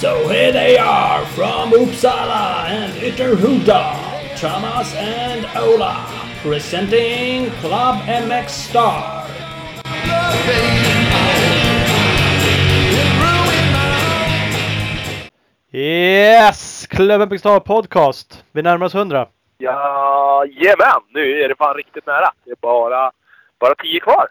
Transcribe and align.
So 0.00 0.28
here 0.28 0.52
they 0.52 0.78
are 0.78 1.26
from 1.26 1.72
Uppsala 1.72 2.68
and 2.68 2.92
Ytterhuda, 3.02 4.38
Thomas 4.38 4.94
and 4.94 5.44
Ola, 5.56 6.06
presenting 6.40 7.50
Club 7.60 8.04
MX 8.06 8.48
Star. 8.48 9.26
Yes! 15.70 16.86
Club 16.86 17.28
MX 17.32 17.38
Star 17.38 17.60
Podcast. 17.60 18.44
Vi 18.52 18.62
närmar 18.62 18.86
oss 18.86 18.94
100. 18.94 19.37
Jajamän! 19.58 21.02
Nu 21.08 21.40
är 21.40 21.48
det 21.48 21.54
fan 21.56 21.74
riktigt 21.74 22.06
nära. 22.06 22.30
Det 22.44 22.50
är 22.50 22.56
bara, 22.60 23.12
bara 23.58 23.74
tio 23.74 24.00
kvar. 24.00 24.26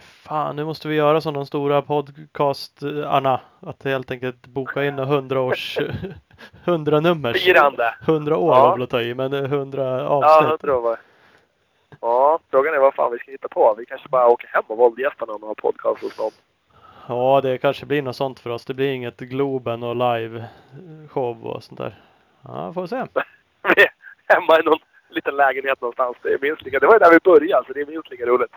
Fan, 0.00 0.56
nu 0.56 0.64
måste 0.64 0.88
vi 0.88 0.94
göra 0.94 1.20
som 1.20 1.34
de 1.34 1.46
stora 1.46 1.82
podcastarna. 1.82 3.40
Att 3.60 3.84
helt 3.84 4.10
enkelt 4.10 4.46
boka 4.46 4.84
in 4.84 4.98
100 4.98 5.40
års 5.40 5.78
100 6.64 7.00
nummer. 7.00 7.32
Firande. 7.32 7.94
100 8.06 8.36
år 8.36 8.54
Ja. 8.54 8.62
var 8.62 8.72
väl 8.72 8.82
att 8.82 8.90
ta 8.90 9.00
i, 9.00 9.14
men 9.14 9.32
100 9.32 9.82
Ja, 10.00 10.06
avsnitt. 10.08 10.50
jag 10.50 10.60
tror 10.60 10.90
det. 10.90 10.96
Ja, 12.00 12.38
frågan 12.50 12.74
är 12.74 12.78
vad 12.78 12.94
fan 12.94 13.12
vi 13.12 13.18
ska 13.18 13.30
hitta 13.30 13.48
på. 13.48 13.74
Vi 13.78 13.86
kanske 13.86 14.08
bara 14.08 14.26
åker 14.28 14.48
hem 14.48 14.62
och 14.66 14.76
våldgästar 14.78 15.26
någon 15.26 15.42
och 15.42 15.48
har 15.48 15.54
podcast 15.54 16.02
hos 16.02 16.18
någon. 16.18 16.30
Ja, 17.08 17.40
det 17.42 17.58
kanske 17.58 17.86
blir 17.86 18.02
något 18.02 18.16
sånt 18.16 18.40
för 18.40 18.50
oss. 18.50 18.64
Det 18.64 18.74
blir 18.74 18.92
inget 18.92 19.20
Globen 19.20 19.82
och 19.82 19.96
live 19.96 20.44
show 21.08 21.46
och 21.46 21.62
sånt 21.62 21.78
där. 21.80 21.94
Ja, 22.44 22.72
får 22.72 22.86
se. 22.86 22.96
Vi 23.76 23.82
är 23.82 23.88
hemma 24.28 24.60
i 24.60 24.62
någon 24.62 24.78
liten 25.08 25.36
lägenhet 25.36 25.80
någonstans. 25.80 26.16
Det 26.22 26.28
är 26.32 26.38
minst 26.42 26.62
lika... 26.62 26.78
Det 26.78 26.86
var 26.86 26.94
ju 26.94 26.98
där 26.98 27.10
vi 27.10 27.18
började, 27.24 27.66
så 27.66 27.72
det 27.72 27.80
är 27.80 27.86
minst 27.86 28.10
lika 28.10 28.26
roligt. 28.26 28.50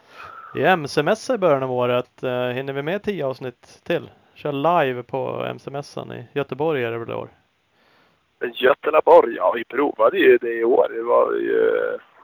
I 0.55 0.63
MC-mässa 0.63 1.35
i 1.35 1.37
början 1.37 1.63
av 1.63 1.71
året. 1.71 2.23
eh, 2.23 2.47
hinner 2.47 2.73
vi 2.73 2.81
med 2.81 3.03
10 3.03 3.25
avsnitt 3.25 3.81
till? 3.83 4.09
Kör 4.33 4.51
live 4.51 5.03
på 5.03 5.45
MC-mässan 5.49 6.11
i 6.11 6.27
Göteborg 6.33 6.83
är 6.83 6.91
det 6.91 6.97
väl 6.97 7.09
i 7.09 7.13
år? 7.13 7.29
Men 8.39 8.51
Götelaborg, 8.55 9.35
ja 9.35 9.51
vi 9.55 9.63
provade 9.63 10.17
ju 10.17 10.37
det 10.37 10.53
i 10.53 10.63
år. 10.63 10.87
Det 10.93 11.01
var 11.03 11.31
ju... 11.33 11.71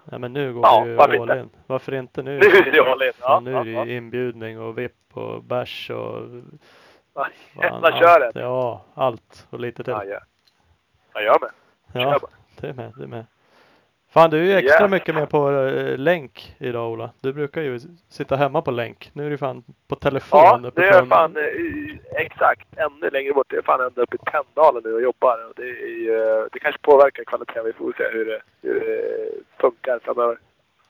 Nej 0.05 0.19
men 0.19 0.33
nu 0.33 0.53
går 0.53 0.63
Ja, 0.65 0.85
ju 0.85 0.95
varför 0.95 1.13
all 1.13 1.21
inte? 1.21 1.39
in. 1.39 1.49
Varför 1.67 1.93
inte 1.93 2.23
nu? 2.23 2.31
Nu 2.39 2.45
är 2.45 2.71
det 2.71 2.91
all 2.91 3.01
in. 3.03 3.11
Ja, 3.19 3.25
Ja, 3.27 3.39
nu 3.39 3.55
är 3.55 3.63
det 3.63 3.71
ja, 3.71 3.85
ju 3.85 3.95
inbjudning 3.95 4.59
och 4.59 4.77
vipp 4.77 4.93
och 5.13 5.43
bärs 5.43 5.89
och 5.89 5.97
ja. 7.13 7.27
fan, 7.61 7.73
Hela 7.83 7.99
köret. 7.99 8.35
Ja, 8.35 8.85
allt 8.93 9.47
och 9.49 9.59
lite 9.59 9.83
till. 9.83 9.93
Ja, 9.93 10.03
ja. 10.05 10.19
Ja, 11.13 11.21
jag 11.21 11.41
med. 11.41 11.49
Ja, 11.93 12.11
kör 12.11 12.19
bara. 12.19 12.31
Det 12.61 12.67
är 12.69 12.73
med, 12.73 12.93
det 12.97 13.03
är 13.03 13.07
med. 13.07 13.25
Fan 14.09 14.29
du 14.29 14.37
är 14.39 14.43
ju 14.43 14.53
extra 14.55 14.83
Ja. 14.85 14.87
mycket 14.87 15.15
med 15.15 15.29
på 15.29 15.51
eh, 15.51 15.97
länk 15.97 16.55
idag 16.59 16.91
Ola. 16.91 17.09
Du 17.21 17.33
brukar 17.33 17.61
ju 17.61 17.79
sitta 18.09 18.35
hemma 18.35 18.61
på 18.61 18.71
länk. 18.71 19.09
Nu 19.13 19.25
är 19.25 19.29
du 19.29 19.37
fan 19.37 19.63
på 19.87 19.95
telefon. 19.95 20.39
Ja, 20.63 20.71
det 20.75 20.87
är 20.87 21.05
fan 21.05 21.37
eh, 21.37 22.21
exakt 22.25 22.67
ännu 22.77 23.09
längre 23.09 23.33
bort. 23.33 23.47
Det 23.49 23.55
är 23.57 23.61
fan 23.61 23.81
ända 23.81 24.01
uppe 24.01 24.15
i 24.15 24.19
Tänndalen 24.31 24.81
nu 24.85 24.93
och 24.93 25.01
jobbar. 25.01 25.45
Och 25.47 25.53
det, 25.55 25.61
är, 25.63 25.87
ju- 25.87 26.49
det 26.51 26.59
kanske 26.59 26.81
påverkar 26.81 27.23
kvaliteten. 27.23 27.65
Vi 27.65 27.73
får 27.73 27.93
se 27.97 28.03
hur 28.11 28.25
det, 28.25 28.41
hur 28.61 28.79
det 28.79 29.29
funkar 29.61 29.99
framöver. 29.99 30.37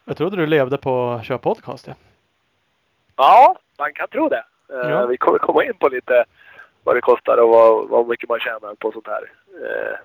Jag 0.06 0.18
trodde 0.18 0.36
du 0.38 0.46
levde 0.48 0.78
på 0.78 1.10
att 1.10 1.26
köra 1.26 1.38
podcast 1.38 1.88
ja. 1.88 1.94
Ja, 3.16 3.56
man 3.78 3.94
kan 3.94 4.08
tro 4.08 4.30
det. 4.30 4.44
Eh, 4.74 4.90
Ja. 4.90 5.06
Vi 5.06 5.18
kommer 5.18 5.38
komma 5.40 5.64
in 5.64 5.74
på 5.80 5.88
lite 5.90 6.26
vad 6.84 6.96
det 6.96 7.02
kostar 7.02 7.38
och 7.38 7.50
vad, 7.50 7.90
vad 7.90 8.08
mycket 8.08 8.30
man 8.30 8.40
tjänar 8.40 8.76
på 8.76 8.92
sånt 8.92 9.08
här 9.08 9.32
eh, 9.62 9.98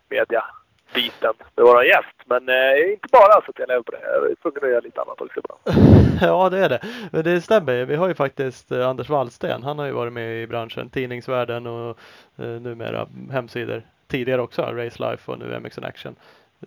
media-biten 0.94 1.34
med 1.56 1.66
våran 1.66 1.86
gäst. 1.86 2.16
Men 2.26 2.48
eh, 2.48 2.90
inte 2.92 3.08
bara 3.12 3.32
så 3.32 3.50
att 3.50 3.58
jag 3.58 3.68
lever 3.68 3.82
på 3.82 3.92
det. 3.92 4.00
Jag 4.02 4.30
är 4.30 4.34
tvungen 4.34 4.64
att 4.64 4.70
göra 4.70 4.80
lite 4.80 5.00
annat 5.00 5.20
också 5.20 5.40
ibland. 5.40 5.90
ja 6.22 6.48
det 6.50 6.58
är 6.58 6.68
det. 6.68 6.80
Men 7.12 7.24
det 7.24 7.40
stämmer 7.40 7.72
ju. 7.72 7.84
Vi 7.84 7.96
har 7.96 8.08
ju 8.08 8.14
faktiskt 8.14 8.72
eh, 8.72 8.88
Anders 8.88 9.08
Wallsten. 9.08 9.62
Han 9.62 9.78
har 9.78 9.86
ju 9.86 9.92
varit 9.92 10.12
med 10.12 10.42
i 10.42 10.46
branschen. 10.46 10.90
Tidningsvärlden 10.90 11.66
och 11.66 11.98
eh, 12.36 12.46
numera 12.46 13.08
hemsidor. 13.32 13.82
Tidigare 14.06 14.42
också 14.42 14.62
Race 14.62 15.10
Life 15.10 15.32
och 15.32 15.38
nu 15.38 15.60
MX 15.60 15.78
in 15.78 15.84
Action. 15.84 16.16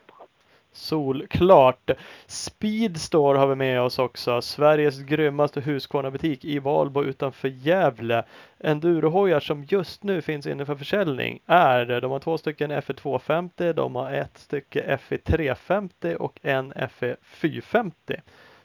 Solklart. 0.71 1.91
Speedstore 2.27 3.37
har 3.37 3.47
vi 3.47 3.55
med 3.55 3.81
oss 3.81 3.99
också. 3.99 4.41
Sveriges 4.41 4.99
grymmaste 4.99 5.61
Husqvarna-butik 5.61 6.45
i 6.45 6.59
Valbo 6.59 7.03
utanför 7.03 7.47
Gävle. 7.47 8.23
Endurohojar 8.59 9.39
som 9.39 9.63
just 9.63 10.03
nu 10.03 10.21
finns 10.21 10.47
inne 10.47 10.65
för 10.65 10.75
försäljning 10.75 11.39
är 11.45 12.01
de 12.01 12.11
har 12.11 12.19
två 12.19 12.37
stycken 12.37 12.71
FE250, 12.71 13.73
de 13.73 13.95
har 13.95 14.11
ett 14.11 14.37
stycke 14.37 14.99
FE350 15.09 16.15
och 16.15 16.39
en 16.41 16.73
FE450. 16.73 17.91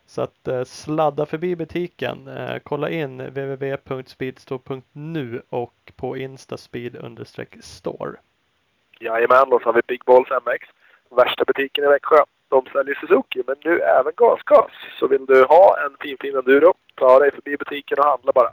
Så 0.06 0.22
att 0.22 0.48
eh, 0.48 0.64
sladda 0.64 1.26
förbi 1.26 1.56
butiken. 1.56 2.28
Eh, 2.28 2.58
kolla 2.62 2.90
in 2.90 3.18
www.speedstore.nu 3.18 5.42
och 5.48 5.92
på 5.96 6.16
Insta 6.16 6.56
speed-store. 6.56 8.16
Jajamän, 9.00 9.50
då 9.50 9.58
så 9.58 9.64
har 9.64 9.72
vi 9.72 9.80
Big 9.86 10.02
Balls 10.06 10.28
MX. 10.30 10.68
Värsta 11.10 11.44
butiken 11.44 11.84
i 11.84 11.88
Växjö. 11.88 12.16
De 12.48 12.66
säljer 12.72 12.94
Suzuki, 12.94 13.42
men 13.46 13.56
nu 13.64 13.80
även 13.80 14.12
gasgas. 14.16 14.70
Så 14.98 15.06
vill 15.06 15.26
du 15.26 15.44
ha 15.44 15.76
en 15.84 15.96
fin, 16.00 16.16
fin 16.20 16.36
enduro, 16.36 16.74
ta 16.94 17.18
dig 17.18 17.30
förbi 17.30 17.56
butiken 17.56 17.98
och 17.98 18.04
handla 18.04 18.32
bara. 18.32 18.48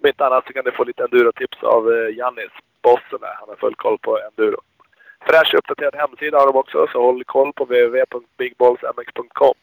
Om 0.00 0.06
inte 0.06 0.26
annat 0.26 0.46
så 0.46 0.52
kan 0.52 0.64
du 0.64 0.72
få 0.72 0.84
lite 0.84 1.02
enduro-tips 1.04 1.62
av 1.62 1.92
eh, 1.92 2.16
Jannis, 2.16 2.50
bossen 2.82 3.20
där. 3.20 3.34
Han 3.40 3.48
har 3.48 3.56
full 3.56 3.74
koll 3.74 3.98
på 3.98 4.18
enduro. 4.18 4.60
Fräsch 5.26 5.54
uppdaterad 5.54 5.94
hemsida 5.94 6.38
har 6.38 6.46
de 6.46 6.56
också, 6.56 6.86
så 6.92 7.02
håll 7.02 7.24
koll 7.24 7.52
på 7.52 7.64
www.bigballsmx.com. 7.64 9.54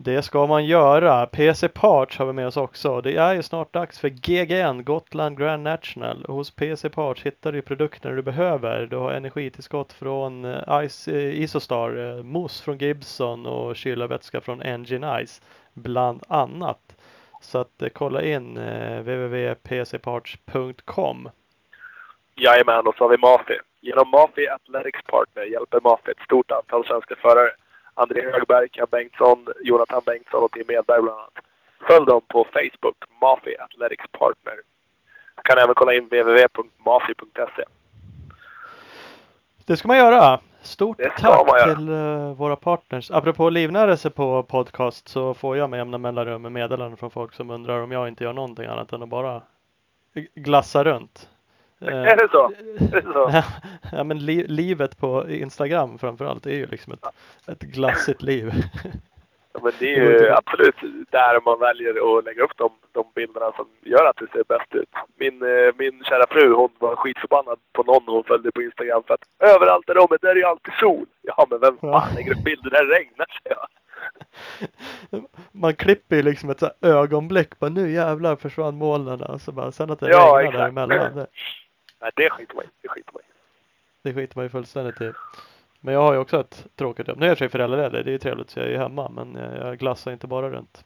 Det 0.00 0.22
ska 0.22 0.46
man 0.46 0.64
göra. 0.64 1.26
PC 1.26 1.68
Parts 1.68 2.18
har 2.18 2.26
vi 2.26 2.32
med 2.32 2.46
oss 2.46 2.56
också. 2.56 3.00
Det 3.00 3.16
är 3.16 3.34
ju 3.34 3.42
snart 3.42 3.72
dags 3.72 4.00
för 4.00 4.08
GGN, 4.08 4.84
Gotland 4.84 5.38
Grand 5.38 5.62
National. 5.62 6.24
Hos 6.28 6.50
PC 6.50 6.88
Parts 6.88 7.22
hittar 7.22 7.52
du 7.52 7.62
produkterna 7.62 8.14
du 8.14 8.22
behöver. 8.22 8.86
Du 8.86 8.96
har 8.96 9.12
energitillskott 9.12 9.92
från 9.92 10.44
eh, 10.44 10.88
Ice, 10.88 11.08
eh, 11.08 11.42
Isostar, 11.42 11.96
eh, 11.96 12.22
mousse 12.22 12.64
från 12.64 12.78
Gibson 12.78 13.46
och 13.46 13.76
kylarvätska 13.76 14.40
från 14.40 14.62
Engine 14.62 15.26
Ice. 15.26 15.42
Bland 15.74 16.22
annat. 16.28 16.96
Så 17.40 17.58
att 17.58 17.82
kolla 17.92 18.22
in 18.22 18.54
www.pcparts.com. 18.98 21.30
Jajamän, 22.34 22.86
och 22.86 22.94
så 22.94 23.04
har 23.04 23.10
vi 23.10 23.18
Mafi. 23.18 23.58
Genom 23.80 24.10
Mafi 24.10 24.48
Athletics 24.48 25.02
Partner 25.02 25.42
hjälper 25.42 25.80
Mafi 25.80 26.10
ett 26.10 26.24
stort 26.24 26.50
antal 26.50 26.86
svenska 26.86 27.16
förare. 27.16 27.50
André 27.98 28.22
Högberg, 28.32 28.68
Ken 28.68 28.86
Bengtsson, 28.90 29.46
Jonathan 29.64 30.02
Bengtsson 30.06 30.42
och 30.42 30.52
Tim 30.52 30.70
Edberg 30.70 31.02
bland 31.02 31.18
annat. 31.18 31.38
Följ 31.86 32.06
dem 32.06 32.20
på 32.28 32.46
Facebook, 32.52 32.96
Mafi 33.20 33.56
Athletics 33.58 34.04
Partner. 34.12 34.54
Du 35.36 35.42
kan 35.42 35.58
även 35.58 35.74
kolla 35.74 35.94
in 35.94 36.04
www.mafi.se. 36.04 37.64
Det 39.66 39.76
ska 39.76 39.88
man 39.88 39.96
göra. 39.96 40.40
Stort 40.62 40.98
tack 41.18 41.64
till 41.64 41.88
eh, 41.88 42.32
våra 42.32 42.56
partners. 42.56 43.10
Apropå 43.10 43.50
livnärelse 43.50 44.10
på 44.10 44.42
podcast 44.42 45.08
så 45.08 45.34
får 45.34 45.56
jag 45.56 45.70
med 45.70 45.78
jämna 45.78 45.98
mellanrum 45.98 46.42
med 46.42 46.52
meddelanden 46.52 46.96
från 46.96 47.10
folk 47.10 47.34
som 47.34 47.50
undrar 47.50 47.80
om 47.80 47.92
jag 47.92 48.08
inte 48.08 48.24
gör 48.24 48.32
någonting 48.32 48.66
annat 48.66 48.92
än 48.92 49.02
att 49.02 49.08
bara 49.08 49.42
glassa 50.34 50.84
runt. 50.84 51.28
Eh, 51.80 51.88
Är 52.12 52.16
det 52.16 52.28
så? 52.30 52.52
Är 52.96 53.02
det 53.02 53.12
så? 53.12 53.42
ja 53.92 54.04
men 54.04 54.18
li 54.18 54.46
livet 54.48 54.98
på 54.98 55.28
Instagram 55.28 55.98
framförallt 55.98 56.46
är 56.46 56.54
ju 56.54 56.66
liksom 56.66 56.92
ett, 56.92 57.04
ett 57.46 57.62
glassigt 57.62 58.22
liv. 58.22 58.52
Ja, 59.52 59.60
men 59.64 59.72
det 59.78 59.94
är 59.94 60.00
ju 60.00 60.30
absolut 60.30 60.76
där 61.10 61.40
man 61.44 61.58
väljer 61.58 62.18
att 62.18 62.24
lägga 62.24 62.42
upp 62.42 62.56
de, 62.56 62.70
de 62.92 63.04
bilderna 63.14 63.52
som 63.56 63.66
gör 63.82 64.04
att 64.04 64.16
det 64.16 64.26
ser 64.32 64.44
bäst 64.48 64.74
ut. 64.74 64.88
Min, 65.16 65.42
eh, 65.42 65.74
min 65.78 66.04
kära 66.04 66.26
fru 66.30 66.52
hon 66.52 66.70
var 66.78 66.96
skitförbannad 66.96 67.58
på 67.72 67.82
någon 67.82 68.02
hon 68.06 68.24
följde 68.24 68.52
på 68.52 68.62
Instagram 68.62 69.02
för 69.06 69.14
att 69.14 69.54
överallt 69.54 69.86
där 69.86 69.94
de 69.94 70.08
är, 70.10 70.18
där 70.20 70.28
är 70.30 70.36
ju 70.36 70.44
alltid 70.44 70.74
sol. 70.74 71.06
Ja 71.22 71.46
men 71.50 71.60
vem 71.60 71.78
fan 71.78 72.14
lägger 72.14 72.32
upp 72.32 72.44
bilder 72.44 72.70
där 72.70 72.84
det 72.84 72.94
regnar? 72.94 73.26
säger 73.42 73.56
jag. 75.10 75.24
Man 75.52 75.74
klipper 75.74 76.16
ju 76.16 76.22
liksom 76.22 76.50
ett 76.50 76.60
så 76.60 76.70
ögonblick. 76.82 77.58
Bara 77.58 77.70
nu 77.70 77.90
jävlar 77.90 78.36
försvann 78.36 78.76
molnen. 78.76 79.22
Och 79.22 79.40
så 79.40 79.52
bara, 79.52 79.72
sen 79.72 79.90
att 79.90 80.00
det 80.00 80.10
Ja, 80.10 80.38
regnar 80.38 80.58
däremellan. 80.58 81.14
Det, 81.14 81.26
Nej, 82.00 82.10
det 82.16 82.30
skiter 82.30 82.54
man 82.54 82.64
i. 82.64 82.68
Det 82.82 82.88
skiter 82.88 83.12
man 83.12 83.22
i. 83.22 83.26
det 84.02 84.14
skiter 84.14 84.36
man 84.36 84.44
ju 84.44 84.48
fullständigt 84.48 85.00
i. 85.00 85.12
Men 85.80 85.94
jag 85.94 86.00
har 86.00 86.12
ju 86.12 86.18
också 86.18 86.40
ett 86.40 86.66
tråkigt 86.76 87.08
jobb. 87.08 87.18
Nu 87.18 87.24
är 87.24 87.28
jag 87.28 87.36
i 87.36 87.38
sig 87.38 87.48
föräldraledig. 87.48 88.04
Det 88.04 88.10
är 88.10 88.12
ju 88.12 88.18
trevligt 88.18 88.50
så 88.50 88.58
jag 88.60 88.66
är 88.66 88.70
ju 88.72 88.76
hemma. 88.78 89.08
Men 89.08 89.34
jag 89.34 89.78
glassar 89.78 90.12
inte 90.12 90.26
bara 90.26 90.50
runt. 90.50 90.84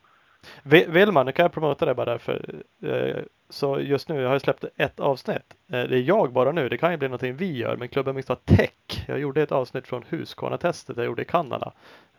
Vi- 0.62 0.86
Vill 0.88 1.12
man, 1.12 1.26
nu 1.26 1.32
kan 1.32 1.42
jag 1.42 1.52
promota 1.52 1.84
det 1.86 1.94
bara 1.94 2.10
därför. 2.10 2.62
Eh, 2.82 3.22
så 3.48 3.80
just 3.80 4.08
nu, 4.08 4.20
jag 4.20 4.28
har 4.28 4.38
släppt 4.38 4.64
ett 4.76 5.00
avsnitt. 5.00 5.54
Eh, 5.68 5.82
det 5.84 5.96
är 5.96 6.02
jag 6.02 6.32
bara 6.32 6.52
nu. 6.52 6.68
Det 6.68 6.78
kan 6.78 6.90
ju 6.90 6.96
bli 6.96 7.08
någonting 7.08 7.36
vi 7.36 7.56
gör. 7.56 7.76
Men 7.76 7.88
klubben 7.88 8.14
Mixed 8.14 8.44
Tech. 8.44 9.04
Jag 9.08 9.18
gjorde 9.18 9.42
ett 9.42 9.52
avsnitt 9.52 9.86
från 9.88 10.02
Husqvarna-testet 10.08 10.96
jag 10.96 11.06
gjorde 11.06 11.22
i 11.22 11.24
Kanada. 11.24 11.72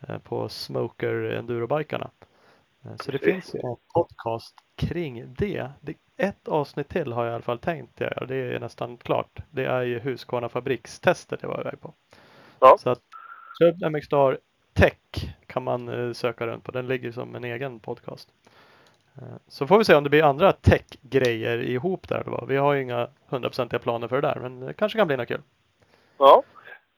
Eh, 0.07 0.18
på 0.18 0.50
Smoker 0.50 1.13
Endurobikarna. 1.38 2.10
Så 3.00 3.12
det 3.12 3.19
finns 3.19 3.56
ju 3.56 3.60
en 3.60 3.75
podcast 3.94 4.56
kring 4.75 5.34
det. 5.38 5.69
det. 5.81 5.94
Ett 6.18 6.48
avsnitt 6.48 6.89
till 6.89 7.12
har 7.13 7.25
jag 7.25 7.31
i 7.31 7.36
alla 7.36 7.42
fall 7.44 7.60
tänkt 7.60 8.01
göra. 8.01 8.25
Det 8.25 8.36
är 8.36 8.60
nästan 8.60 8.98
klart. 8.98 9.39
Det 9.51 9.65
är 9.65 9.81
ju 9.81 10.00
Husqvarna 10.00 10.50
fabrikstestet 10.50 11.39
jag 11.42 11.50
var 11.50 11.62
iväg 11.62 11.81
på. 11.81 11.94
Ja. 12.60 12.77
Så 12.80 12.89
att 12.89 13.01
Club 13.57 13.92
MX 13.92 14.06
Star 14.06 14.38
Tech 14.74 14.98
kan 15.48 15.63
man 15.63 15.89
eh, 15.89 16.13
söka 16.13 16.48
runt 16.48 16.63
på. 16.63 16.71
Den 16.71 16.88
ligger 16.88 17.12
som 17.12 17.36
en 17.36 17.44
egen 17.44 17.80
podcast. 17.80 18.30
Eh, 19.18 19.24
Så 19.48 19.68
får 19.68 19.77
vi 19.77 19.86
se 19.86 19.95
om 19.95 20.04
det 20.04 20.10
blir 20.10 20.24
andra 20.24 20.51
tech-grejer 20.51 21.57
ihop 21.57 22.07
där. 22.10 22.24
Då. 22.25 22.45
Vi 22.48 22.57
har 22.57 22.74
ju 22.74 22.81
inga 22.81 23.07
hundraprocentiga 23.27 23.80
planer 23.80 24.07
för 24.07 24.21
det 24.21 24.27
där, 24.27 24.39
men 24.39 24.60
det 24.60 24.74
kanske 24.74 24.98
kan 25.00 25.07
bli 25.07 25.18
något 25.18 25.27
kul. 25.27 25.42
Ja. 26.18 26.44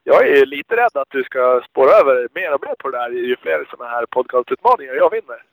Jag 0.03 0.27
är 0.27 0.45
lite 0.45 0.75
rädd 0.75 0.91
att 0.93 1.09
du 1.09 1.23
ska 1.23 1.61
spåra 1.69 1.91
över 1.91 2.27
mer 2.33 2.53
och 2.53 2.61
mer 2.61 2.75
på 2.79 2.89
det 2.89 2.97
där 2.97 3.09
ju 3.09 3.35
fler 3.37 3.67
sådana 3.69 3.89
här 3.91 4.05
podcastutmaningar 4.05 4.93
jag 4.93 5.11
vinner. 5.11 5.43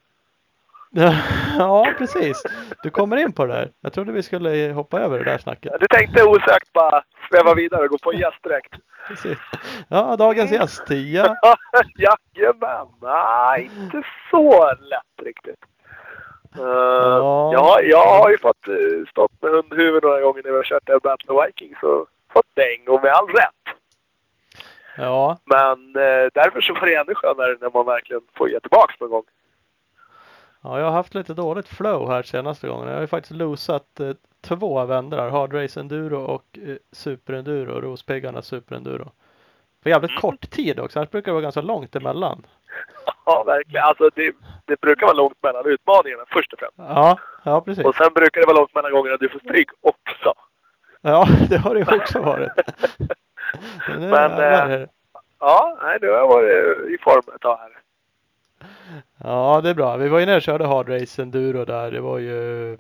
Ja, 1.58 1.94
precis. 1.98 2.42
Du 2.82 2.90
kommer 2.90 3.16
in 3.16 3.32
på 3.32 3.46
det 3.46 3.52
där. 3.52 3.70
Jag 3.80 3.92
trodde 3.92 4.12
vi 4.12 4.22
skulle 4.22 4.72
hoppa 4.72 5.00
över 5.00 5.18
det 5.18 5.24
där 5.24 5.38
snacket. 5.38 5.72
Du 5.80 5.86
tänkte 5.86 6.24
osökt 6.24 6.72
bara 6.72 7.02
sväva 7.30 7.54
vidare 7.54 7.82
och 7.82 7.88
gå 7.88 7.98
på 7.98 8.12
en 8.12 8.18
gäst 8.18 8.42
direkt. 8.42 8.74
Precis. 9.08 9.38
Ja, 9.88 10.16
dagens 10.16 10.52
gäst, 10.52 10.86
Tia. 10.86 11.36
Jajamän! 11.96 12.86
Nej, 13.02 13.70
inte 13.80 14.02
så 14.30 14.72
lätt 14.80 15.26
riktigt. 15.26 15.64
Uh, 16.58 16.64
Ja. 16.64 17.50
ja. 17.52 17.80
jag 17.82 18.18
har 18.18 18.30
ju 18.30 18.38
fått 18.38 18.68
uh, 18.68 19.06
stått 19.06 19.42
med 19.42 19.50
hundhuvud 19.50 20.02
några 20.02 20.20
gånger 20.20 20.42
när 20.42 20.50
vi 20.50 20.56
har 20.56 20.64
kört 20.64 20.86
där 20.86 21.00
Battle 21.00 21.46
Vikings 21.46 21.82
och 21.82 22.06
fått 22.32 22.46
däng 22.54 22.88
och 22.88 23.02
med 23.02 23.12
all 23.12 23.28
rätt. 23.28 23.76
Ja, 24.96 25.38
Men 25.44 25.96
eh, 25.96 26.26
därför 26.34 26.60
så 26.60 26.74
var 26.74 26.86
det 26.86 26.94
ännu 26.94 27.14
skönare 27.14 27.56
när 27.60 27.70
man 27.74 27.86
verkligen 27.86 28.22
får 28.34 28.50
ge 28.50 28.60
tillbaks 28.60 29.00
någon 29.00 29.10
gång. 29.10 29.22
Ja, 30.62 30.78
jag 30.78 30.84
har 30.86 30.92
haft 30.92 31.14
lite 31.14 31.34
dåligt 31.34 31.68
flow 31.68 32.08
här 32.10 32.22
senaste 32.22 32.68
gången. 32.68 32.88
Jag 32.88 32.94
har 32.94 33.00
ju 33.00 33.06
faktiskt 33.06 33.34
losat 33.36 34.00
eh, 34.00 34.10
två 34.40 34.84
vändrar. 34.84 35.30
Hard 35.30 35.54
Race 35.54 35.80
Enduro 35.80 36.18
och 36.20 36.58
eh, 36.66 36.76
Super 36.92 37.32
Enduro. 37.32 37.80
Rospiggarnas 37.80 38.46
Super 38.46 38.76
Enduro. 38.76 39.10
På 39.82 39.88
jävligt 39.88 40.20
kort 40.20 40.50
tid 40.50 40.80
också. 40.80 40.98
Annars 40.98 41.10
brukar 41.10 41.26
det 41.26 41.34
vara 41.34 41.42
ganska 41.42 41.60
långt 41.60 41.96
emellan. 41.96 42.46
Ja, 43.26 43.42
verkligen. 43.46 43.84
Alltså 43.84 44.10
det, 44.14 44.32
det 44.64 44.80
brukar 44.80 45.06
vara 45.06 45.16
långt 45.16 45.42
mellan 45.42 45.66
utmaningarna 45.66 46.22
först 46.28 46.52
och 46.52 46.58
främst. 46.58 46.74
Ja, 46.76 47.18
ja 47.44 47.60
precis. 47.60 47.84
Och 47.84 47.94
sen 47.94 48.12
brukar 48.14 48.40
det 48.40 48.46
vara 48.46 48.56
långt 48.56 48.74
mellan 48.74 48.92
gångerna 48.92 49.16
du 49.16 49.28
får 49.28 49.38
stryk 49.38 49.68
också. 49.80 50.34
Ja, 51.00 51.26
det 51.48 51.56
har 51.56 51.74
det 51.74 51.80
ju 51.80 51.96
också 52.00 52.20
varit. 52.20 52.50
Men, 53.88 54.12
är 54.32 54.68
det- 54.68 54.88
Ja, 55.40 55.78
nej, 55.82 55.98
du 56.00 56.12
har 56.12 56.28
varit 56.28 56.90
i 56.90 56.98
form 57.02 57.34
ett 57.34 57.40
tag 57.40 57.56
här. 57.58 57.70
Ja, 59.16 59.60
det 59.60 59.70
är 59.70 59.74
bra. 59.74 59.96
Vi 59.96 60.08
var 60.08 60.18
ju 60.18 60.26
nere 60.26 60.36
och 60.36 60.42
körde 60.42 60.66
Hard 60.66 60.88
Race 60.88 61.22
Enduro 61.22 61.64
där. 61.64 61.90
Det 61.90 62.00
var 62.00 62.18
ju 62.18 62.72
eh, 62.72 62.78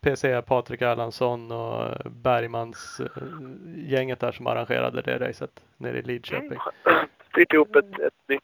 PC, 0.00 0.42
Patrik 0.42 0.82
Erlandsson 0.82 1.52
och 1.52 1.88
Bergmans 2.10 3.00
gänget 3.76 4.20
där 4.20 4.32
som 4.32 4.46
arrangerade 4.46 5.02
det 5.02 5.18
racet 5.28 5.60
nere 5.76 5.98
i 5.98 6.02
Lidköping. 6.02 6.58
Styrt 7.30 7.52
ihop 7.52 7.76
ett, 7.76 7.84
ett 8.00 8.14
nytt, 8.28 8.42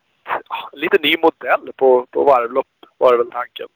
lite 0.73 0.99
ny 1.03 1.17
modell 1.17 1.73
på, 1.77 2.07
på 2.11 2.25
varvlopp 2.25 2.67
var 2.99 3.13
det 3.13 3.19
väl 3.19 3.31
tanken. 3.31 3.67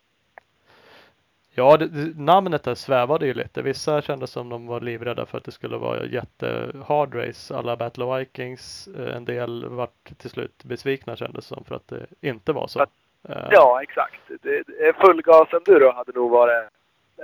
Ja, 1.56 1.76
det, 1.76 2.16
namnet 2.19 2.62
där 2.62 2.75
svävade 2.75 3.26
ju 3.26 3.34
lite. 3.34 3.62
Vissa 3.62 4.02
kände 4.02 4.26
som 4.26 4.49
de 4.49 4.66
var 4.66 4.81
livrädda 4.81 5.26
för 5.26 5.38
att 5.38 5.44
det 5.44 5.52
skulle 5.52 5.76
vara 5.76 6.06
jätte 6.06 6.72
hard 6.87 7.14
race 7.14 7.56
alla 7.56 7.76
Battle 7.76 8.05
of 8.05 8.20
Vikings. 8.20 8.88
Eh, 8.99 9.16
En 9.16 9.25
del 9.25 9.69
vart 9.69 10.19
till 10.19 10.31
slut 10.31 10.64
besvikna 10.64 11.16
kändes 11.16 11.46
som 11.46 11.64
för 11.64 11.75
att 11.75 11.88
det 11.88 12.06
inte 12.20 12.52
var 12.52 12.66
så. 12.66 12.81
Att- 12.82 12.90
Eh, 13.29 13.49
Ja, 13.50 13.82
exakt. 13.82 14.21
Det, 14.43 14.62
det, 14.67 14.93
fullgas-enduro 14.97 15.93
hade 15.93 16.12
nog 16.12 16.31
varit 16.31 16.69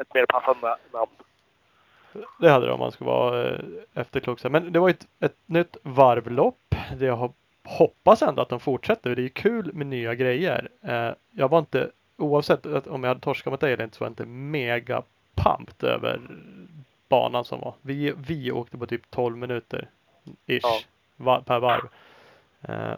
ett 0.00 0.14
mer 0.14 0.26
passande 0.26 0.76
namn. 0.92 1.10
Det 2.38 2.50
hade 2.50 2.66
det 2.66 2.72
om 2.72 2.78
man 2.80 2.92
skulle 2.92 3.10
vara 3.10 3.48
eh, 3.48 3.60
efterklok. 3.94 4.44
Men 4.44 4.72
det 4.72 4.78
var 4.78 4.88
ett, 4.90 5.06
ett 5.20 5.36
nytt 5.46 5.76
varvlopp. 5.82 6.74
Det 6.98 7.04
jag 7.06 7.16
hop- 7.16 7.36
hoppas 7.64 8.22
ändå 8.22 8.42
att 8.42 8.48
de 8.48 8.60
fortsätter. 8.60 9.14
Det 9.16 9.20
är 9.20 9.22
ju 9.22 9.28
kul 9.28 9.70
med 9.74 9.86
nya 9.86 10.14
grejer. 10.14 10.68
Eh, 10.82 11.10
jag 11.30 11.48
var 11.50 11.58
inte, 11.58 11.90
oavsett 12.16 12.66
om 12.66 13.02
jag 13.04 13.08
hade 13.08 13.20
torskat 13.20 13.50
mot 13.50 13.60
dig 13.60 13.72
eller 13.72 13.84
inte, 13.84 13.96
så 13.96 14.04
var 14.04 14.06
jag 14.06 14.12
inte 14.12 14.24
mega 14.26 15.02
pumped 15.34 15.88
över 15.88 16.20
banan 17.08 17.44
som 17.44 17.60
var. 17.60 17.74
Vi, 17.82 18.14
vi 18.16 18.52
åkte 18.52 18.78
på 18.78 18.86
typ 18.86 19.10
12 19.10 19.36
minuter 19.36 19.88
ish 20.46 20.86
Ja. 21.16 21.42
per 21.46 21.58
varv. 21.60 21.88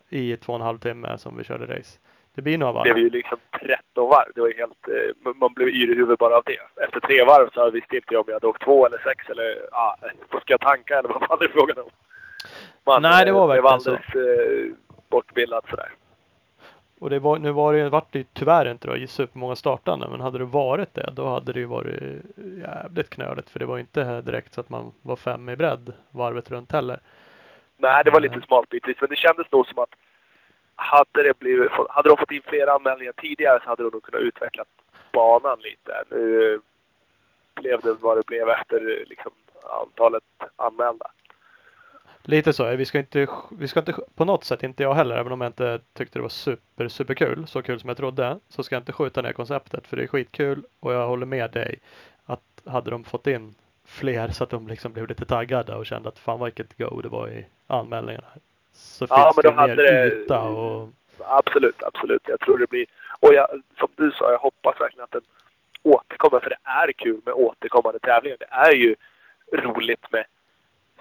I 0.09 0.37
två 0.37 0.53
och 0.53 0.59
en 0.59 0.65
halv 0.67 0.79
timme 0.79 1.19
som 1.19 1.37
vi 1.37 1.45
körde 1.45 1.79
race. 1.79 1.99
Det 2.35 2.43
blir 2.43 2.59
några 2.59 2.73
Det 2.73 2.83
blev 2.83 2.95
varv. 2.95 3.03
ju 3.05 3.11
liksom 3.11 3.39
13 3.61 4.09
varv. 4.09 4.33
Det 4.35 4.41
var 4.41 4.53
helt, 4.57 4.89
eh, 4.89 5.33
man 5.41 5.53
blev 5.55 5.69
yr 5.69 5.93
i 5.93 5.95
huvudet 5.95 6.19
bara 6.19 6.37
av 6.37 6.43
det. 6.47 6.83
Efter 6.85 7.01
tre 7.01 7.25
varv 7.25 7.51
så 7.55 7.71
visste 7.71 7.97
inte 7.97 8.15
jag 8.15 8.21
om 8.21 8.25
jag 8.27 8.35
hade 8.35 8.47
åkt 8.47 8.63
två 8.65 8.87
eller 8.87 8.99
sex 8.99 9.29
eller 9.31 9.69
ja, 9.71 9.97
ska 10.29 10.43
jag 10.53 10.61
tanka 10.61 10.99
eller 10.99 11.09
vad 11.09 11.23
fan 11.29 11.39
det 11.41 11.45
är 11.45 11.49
frågan 11.49 11.79
om. 11.79 11.91
Man 12.87 13.03
Nej, 13.03 13.25
det 13.25 13.33
var 13.33 13.43
eh, 13.43 13.63
verkligen 13.63 13.81
så. 13.81 13.91
alldeles 13.91 14.15
eh, 14.15 14.75
bortbildad 15.11 15.65
sådär. 15.71 15.91
Och 17.01 17.11
det 17.11 17.19
var, 17.19 17.39
nu 17.39 17.53
var 17.53 17.73
det, 17.75 17.89
vart 17.89 18.13
det 18.13 18.19
ju 18.19 18.25
tyvärr 18.33 18.71
inte 18.71 18.89
då 18.89 19.07
supermånga 19.07 19.57
startande, 19.57 20.09
men 20.09 20.21
hade 20.21 20.39
det 20.39 20.45
varit 20.45 20.95
det 20.95 21.13
då 21.13 21.29
hade 21.29 21.53
det 21.53 21.61
ju 21.61 21.67
varit 21.67 22.23
jävligt 22.67 23.11
knöligt 23.11 23.51
för 23.51 23.59
det 23.59 23.67
var 23.67 23.77
ju 23.77 23.81
inte 23.81 24.21
direkt 24.21 24.55
så 24.55 24.61
att 24.61 24.69
man 24.69 24.93
var 25.03 25.17
fem 25.17 25.49
i 25.49 25.57
bredd 25.57 25.93
varvet 26.11 26.51
runt 26.51 26.73
heller. 26.73 27.01
Nej, 27.77 28.05
det 28.05 28.11
var 28.11 28.21
lite 28.21 28.41
smalt 28.41 28.69
bitvis. 28.69 28.97
Men 29.01 29.11
det 29.11 29.17
kändes 29.17 29.53
nog 29.53 29.67
som 29.67 29.79
att 29.79 29.95
hade, 30.77 31.23
det 31.23 31.39
blivit, 31.39 31.71
hade 31.89 32.09
de 32.09 32.17
fått 32.17 32.31
in 32.31 32.43
fler 32.45 32.67
anmälningar 32.67 33.13
tidigare 33.13 33.61
så 33.63 33.69
hade 33.69 33.83
de 33.83 33.91
nog 33.93 34.03
kunnat 34.03 34.23
utveckla 34.23 34.65
banan 35.13 35.59
lite. 35.61 36.05
Nu 36.11 36.61
blev 37.55 37.81
det 37.81 37.93
vad 37.93 38.17
det 38.17 38.27
blev 38.27 38.49
efter 38.49 39.05
liksom, 39.07 39.33
antalet 39.63 40.25
anmälda. 40.57 41.11
Lite 42.25 42.53
så, 42.53 42.77
vi 42.77 42.85
ska 42.85 42.99
inte, 42.99 43.27
vi 43.51 43.69
ska 43.69 43.81
inte 43.81 43.95
på 44.15 44.25
något 44.25 44.45
sätt, 44.45 44.63
inte 44.63 44.83
jag 44.83 44.95
heller, 44.95 45.17
även 45.17 45.33
om 45.33 45.41
jag 45.41 45.49
inte 45.49 45.81
tyckte 45.93 46.19
det 46.19 46.23
var 46.23 46.29
super, 46.29 46.89
super 46.89 47.15
kul, 47.15 47.47
så 47.47 47.63
kul 47.63 47.81
som 47.81 47.89
jag 47.89 47.97
trodde, 47.97 48.39
så 48.49 48.63
ska 48.63 48.75
jag 48.75 48.81
inte 48.81 48.93
skjuta 48.93 49.23
ner 49.23 49.33
konceptet 49.33 49.87
för 49.87 49.97
det 49.97 50.03
är 50.03 50.07
skitkul 50.07 50.63
och 50.81 50.93
jag 50.93 51.07
håller 51.07 51.27
med 51.27 51.51
dig 51.51 51.79
att 52.25 52.63
hade 52.67 52.91
de 52.91 53.05
fått 53.05 53.27
in 53.27 53.55
fler 53.85 54.29
så 54.29 54.45
att 54.45 54.51
de 54.51 54.69
liksom 54.69 54.93
blev 54.93 55.09
lite 55.09 55.25
taggade 55.25 55.75
och 55.75 55.87
kände 55.87 56.09
att 56.09 56.19
fan 56.19 56.45
vilket 56.45 56.79
go 56.79 57.01
det 57.01 57.09
var 57.09 57.29
i 57.29 57.47
anmälningarna. 57.67 58.27
Så 58.73 59.07
Ja, 59.11 59.33
finns 59.35 59.45
men 59.45 59.57
det 59.57 59.67
mer 59.67 59.77
det- 59.77 60.07
yta 60.07 60.41
och 60.41 60.89
Absolut, 61.25 61.83
absolut. 61.83 62.23
Jag 62.25 62.41
tror 62.41 62.59
det 62.59 62.71
blir... 62.71 62.87
Och 63.21 63.35
jag, 63.35 63.63
som 63.79 63.89
du 63.97 64.11
sa, 64.11 64.31
jag 64.31 64.39
hoppas 64.39 64.81
verkligen 64.81 65.05
att 65.05 65.11
den 65.11 65.23
återkommer. 65.83 66.41
För 66.41 66.51
det 66.51 66.57
är 66.65 66.93
kul 66.93 67.21
med 67.25 67.35
återkommande 67.35 67.99
tävlingar. 67.99 68.37
Det 68.41 68.49
är 68.51 68.73
ju 68.73 68.95
roligt 69.53 70.13
med 70.13 70.25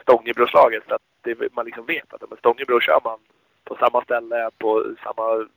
Stångebroslaget. 0.02 0.84
För 0.84 0.96
att 0.96 1.02
det, 1.22 1.54
man 1.56 1.66
liksom 1.66 1.86
vet 1.86 2.14
att 2.14 2.30
med 2.30 2.40
Stångebro 2.40 2.80
kör 2.80 3.00
man 3.04 3.20
på 3.64 3.76
samma 3.76 4.04
ställe, 4.04 4.50
på 4.58 4.96
samma 5.04 5.48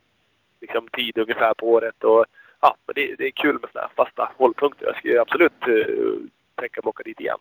liksom, 0.61 0.87
tid 0.87 1.17
ungefär 1.17 1.53
på 1.53 1.67
året. 1.67 2.03
Och, 2.03 2.25
ja, 2.61 2.75
men 2.85 2.93
det, 2.95 3.15
det 3.15 3.25
är 3.25 3.31
kul 3.31 3.59
med 3.61 3.69
sådana 3.71 3.87
här 3.87 4.05
fasta 4.05 4.31
hållpunkter. 4.37 4.85
Jag 4.85 4.95
skulle 4.97 5.21
absolut 5.21 5.67
uh, 5.67 6.17
tänka 6.55 6.81
mig 6.83 6.89
åka 6.89 7.03
dit 7.03 7.19
igen. 7.19 7.37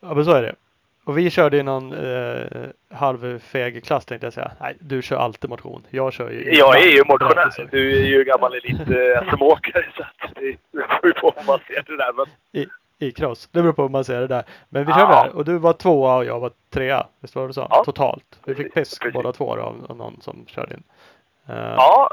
Ja 0.00 0.14
men 0.14 0.24
så 0.24 0.30
är 0.32 0.42
det. 0.42 0.54
Och 1.08 1.18
vi 1.18 1.30
körde 1.30 1.56
i 1.56 1.62
någon 1.62 1.92
eh, 1.92 2.46
halvfeg 2.94 3.84
klass 3.84 4.04
tänkte 4.06 4.26
jag 4.26 4.32
säga. 4.34 4.50
Nej, 4.60 4.76
du 4.80 5.02
kör 5.02 5.16
alltid 5.16 5.50
motion. 5.50 5.86
Jag 5.90 6.12
kör 6.12 6.30
ju 6.30 6.54
Jag 6.54 6.80
är 6.82 6.90
ju 6.96 7.04
motionär. 7.04 7.68
Du 7.70 8.02
är 8.02 8.06
ju 8.06 8.24
gammal 8.24 8.54
elit-SM-åkare. 8.54 9.84
Så 9.96 10.02
att 10.02 10.34
det 10.34 10.56
beror 10.72 11.06
ju 11.06 11.12
på 11.12 11.32
hur 11.36 11.46
man 11.46 11.58
ser 11.66 11.82
det 11.86 11.96
där. 11.96 12.12
Men 12.12 12.26
I 12.98 13.10
cross. 13.12 13.48
Det 13.52 13.62
beror 13.62 13.72
på 13.72 13.82
hur 13.82 13.88
man 13.88 14.04
ser 14.04 14.20
det 14.20 14.26
där. 14.26 14.44
Men 14.68 14.84
vi 14.86 14.90
Ja. 14.92 14.96
körde 14.98 15.12
där 15.30 15.36
och 15.36 15.44
du 15.44 15.58
var 15.58 15.72
tvåa 15.72 16.16
och 16.16 16.24
jag 16.24 16.40
var 16.40 16.50
trea. 16.70 17.06
Visst 17.20 17.34
var 17.36 17.46
det 17.48 17.54
så? 17.54 17.66
Ja. 17.70 17.82
Totalt. 17.84 18.40
Vi 18.46 18.54
fick 18.54 18.74
pisk 18.74 19.02
precis. 19.02 19.14
båda 19.14 19.32
två 19.32 19.56
då, 19.56 19.62
av, 19.62 19.96
någon 19.96 20.20
som 20.20 20.46
körde 20.46 20.74
in. 20.74 20.82
Eh, 21.48 21.56
Ja, 21.76 22.10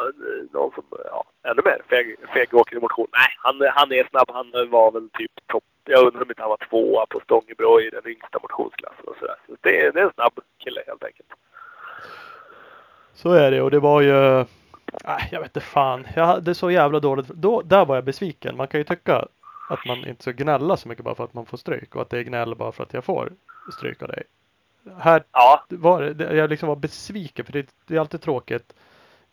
någon 0.53 0.71
som, 0.71 0.83
ja, 1.05 1.23
ännu 1.49 1.61
mer 1.65 1.81
feg, 1.89 2.15
fegåker 2.33 2.77
i 2.77 2.79
motion. 2.79 3.07
Nej, 3.13 3.27
han, 3.37 3.61
han 3.75 3.91
är 3.91 4.07
snabb. 4.09 4.29
Han 4.33 4.69
var 4.71 4.91
väl 4.91 5.09
typ 5.09 5.31
topp. 5.47 5.63
Jag 5.85 6.05
undrar 6.05 6.21
om 6.21 6.29
inte 6.29 6.41
han 6.41 6.49
var 6.49 6.67
tvåa 6.69 7.05
på 7.05 7.19
Stångebro 7.19 7.81
i 7.81 7.89
den 7.89 8.07
yngsta 8.07 8.39
motionsklassen 8.41 9.05
och 9.07 9.15
sådär. 9.19 9.35
Så 9.47 9.55
det, 9.61 9.91
det 9.91 9.99
är 9.99 10.05
en 10.05 10.13
snabb 10.13 10.39
kille 10.57 10.83
helt 10.87 11.03
enkelt. 11.03 11.29
Så 13.13 13.31
är 13.31 13.51
det 13.51 13.61
och 13.61 13.71
det 13.71 13.79
var 13.79 14.01
ju 14.01 14.45
Nej, 15.03 15.29
jag 15.31 15.39
vet 15.39 15.49
inte 15.55 15.67
fan. 15.67 16.07
Jag 16.15 16.25
hade 16.25 16.55
så 16.55 16.71
jävla 16.71 16.99
dåligt. 16.99 17.27
Då, 17.27 17.61
där 17.61 17.85
var 17.85 17.95
jag 17.95 18.03
besviken. 18.03 18.57
Man 18.57 18.67
kan 18.67 18.79
ju 18.79 18.83
tycka 18.83 19.27
att 19.69 19.85
man 19.85 20.07
inte 20.07 20.21
ska 20.21 20.31
gnälla 20.31 20.77
så 20.77 20.87
mycket 20.87 21.05
bara 21.05 21.15
för 21.15 21.23
att 21.23 21.33
man 21.33 21.45
får 21.45 21.57
stryk 21.57 21.95
och 21.95 22.01
att 22.01 22.09
det 22.09 22.17
är 22.17 22.23
gnäll 22.23 22.55
bara 22.55 22.71
för 22.71 22.83
att 22.83 22.93
jag 22.93 23.03
får 23.03 23.33
stryk 23.77 24.01
av 24.01 24.07
dig. 24.07 24.23
Här 24.97 25.23
Ja, 25.31 25.65
var 25.69 26.01
det, 26.01 26.35
jag 26.35 26.49
liksom 26.49 26.69
var 26.69 26.75
besviken 26.75 27.45
för 27.45 27.53
det, 27.53 27.67
det 27.87 27.95
är 27.95 27.99
alltid 27.99 28.21
tråkigt. 28.21 28.73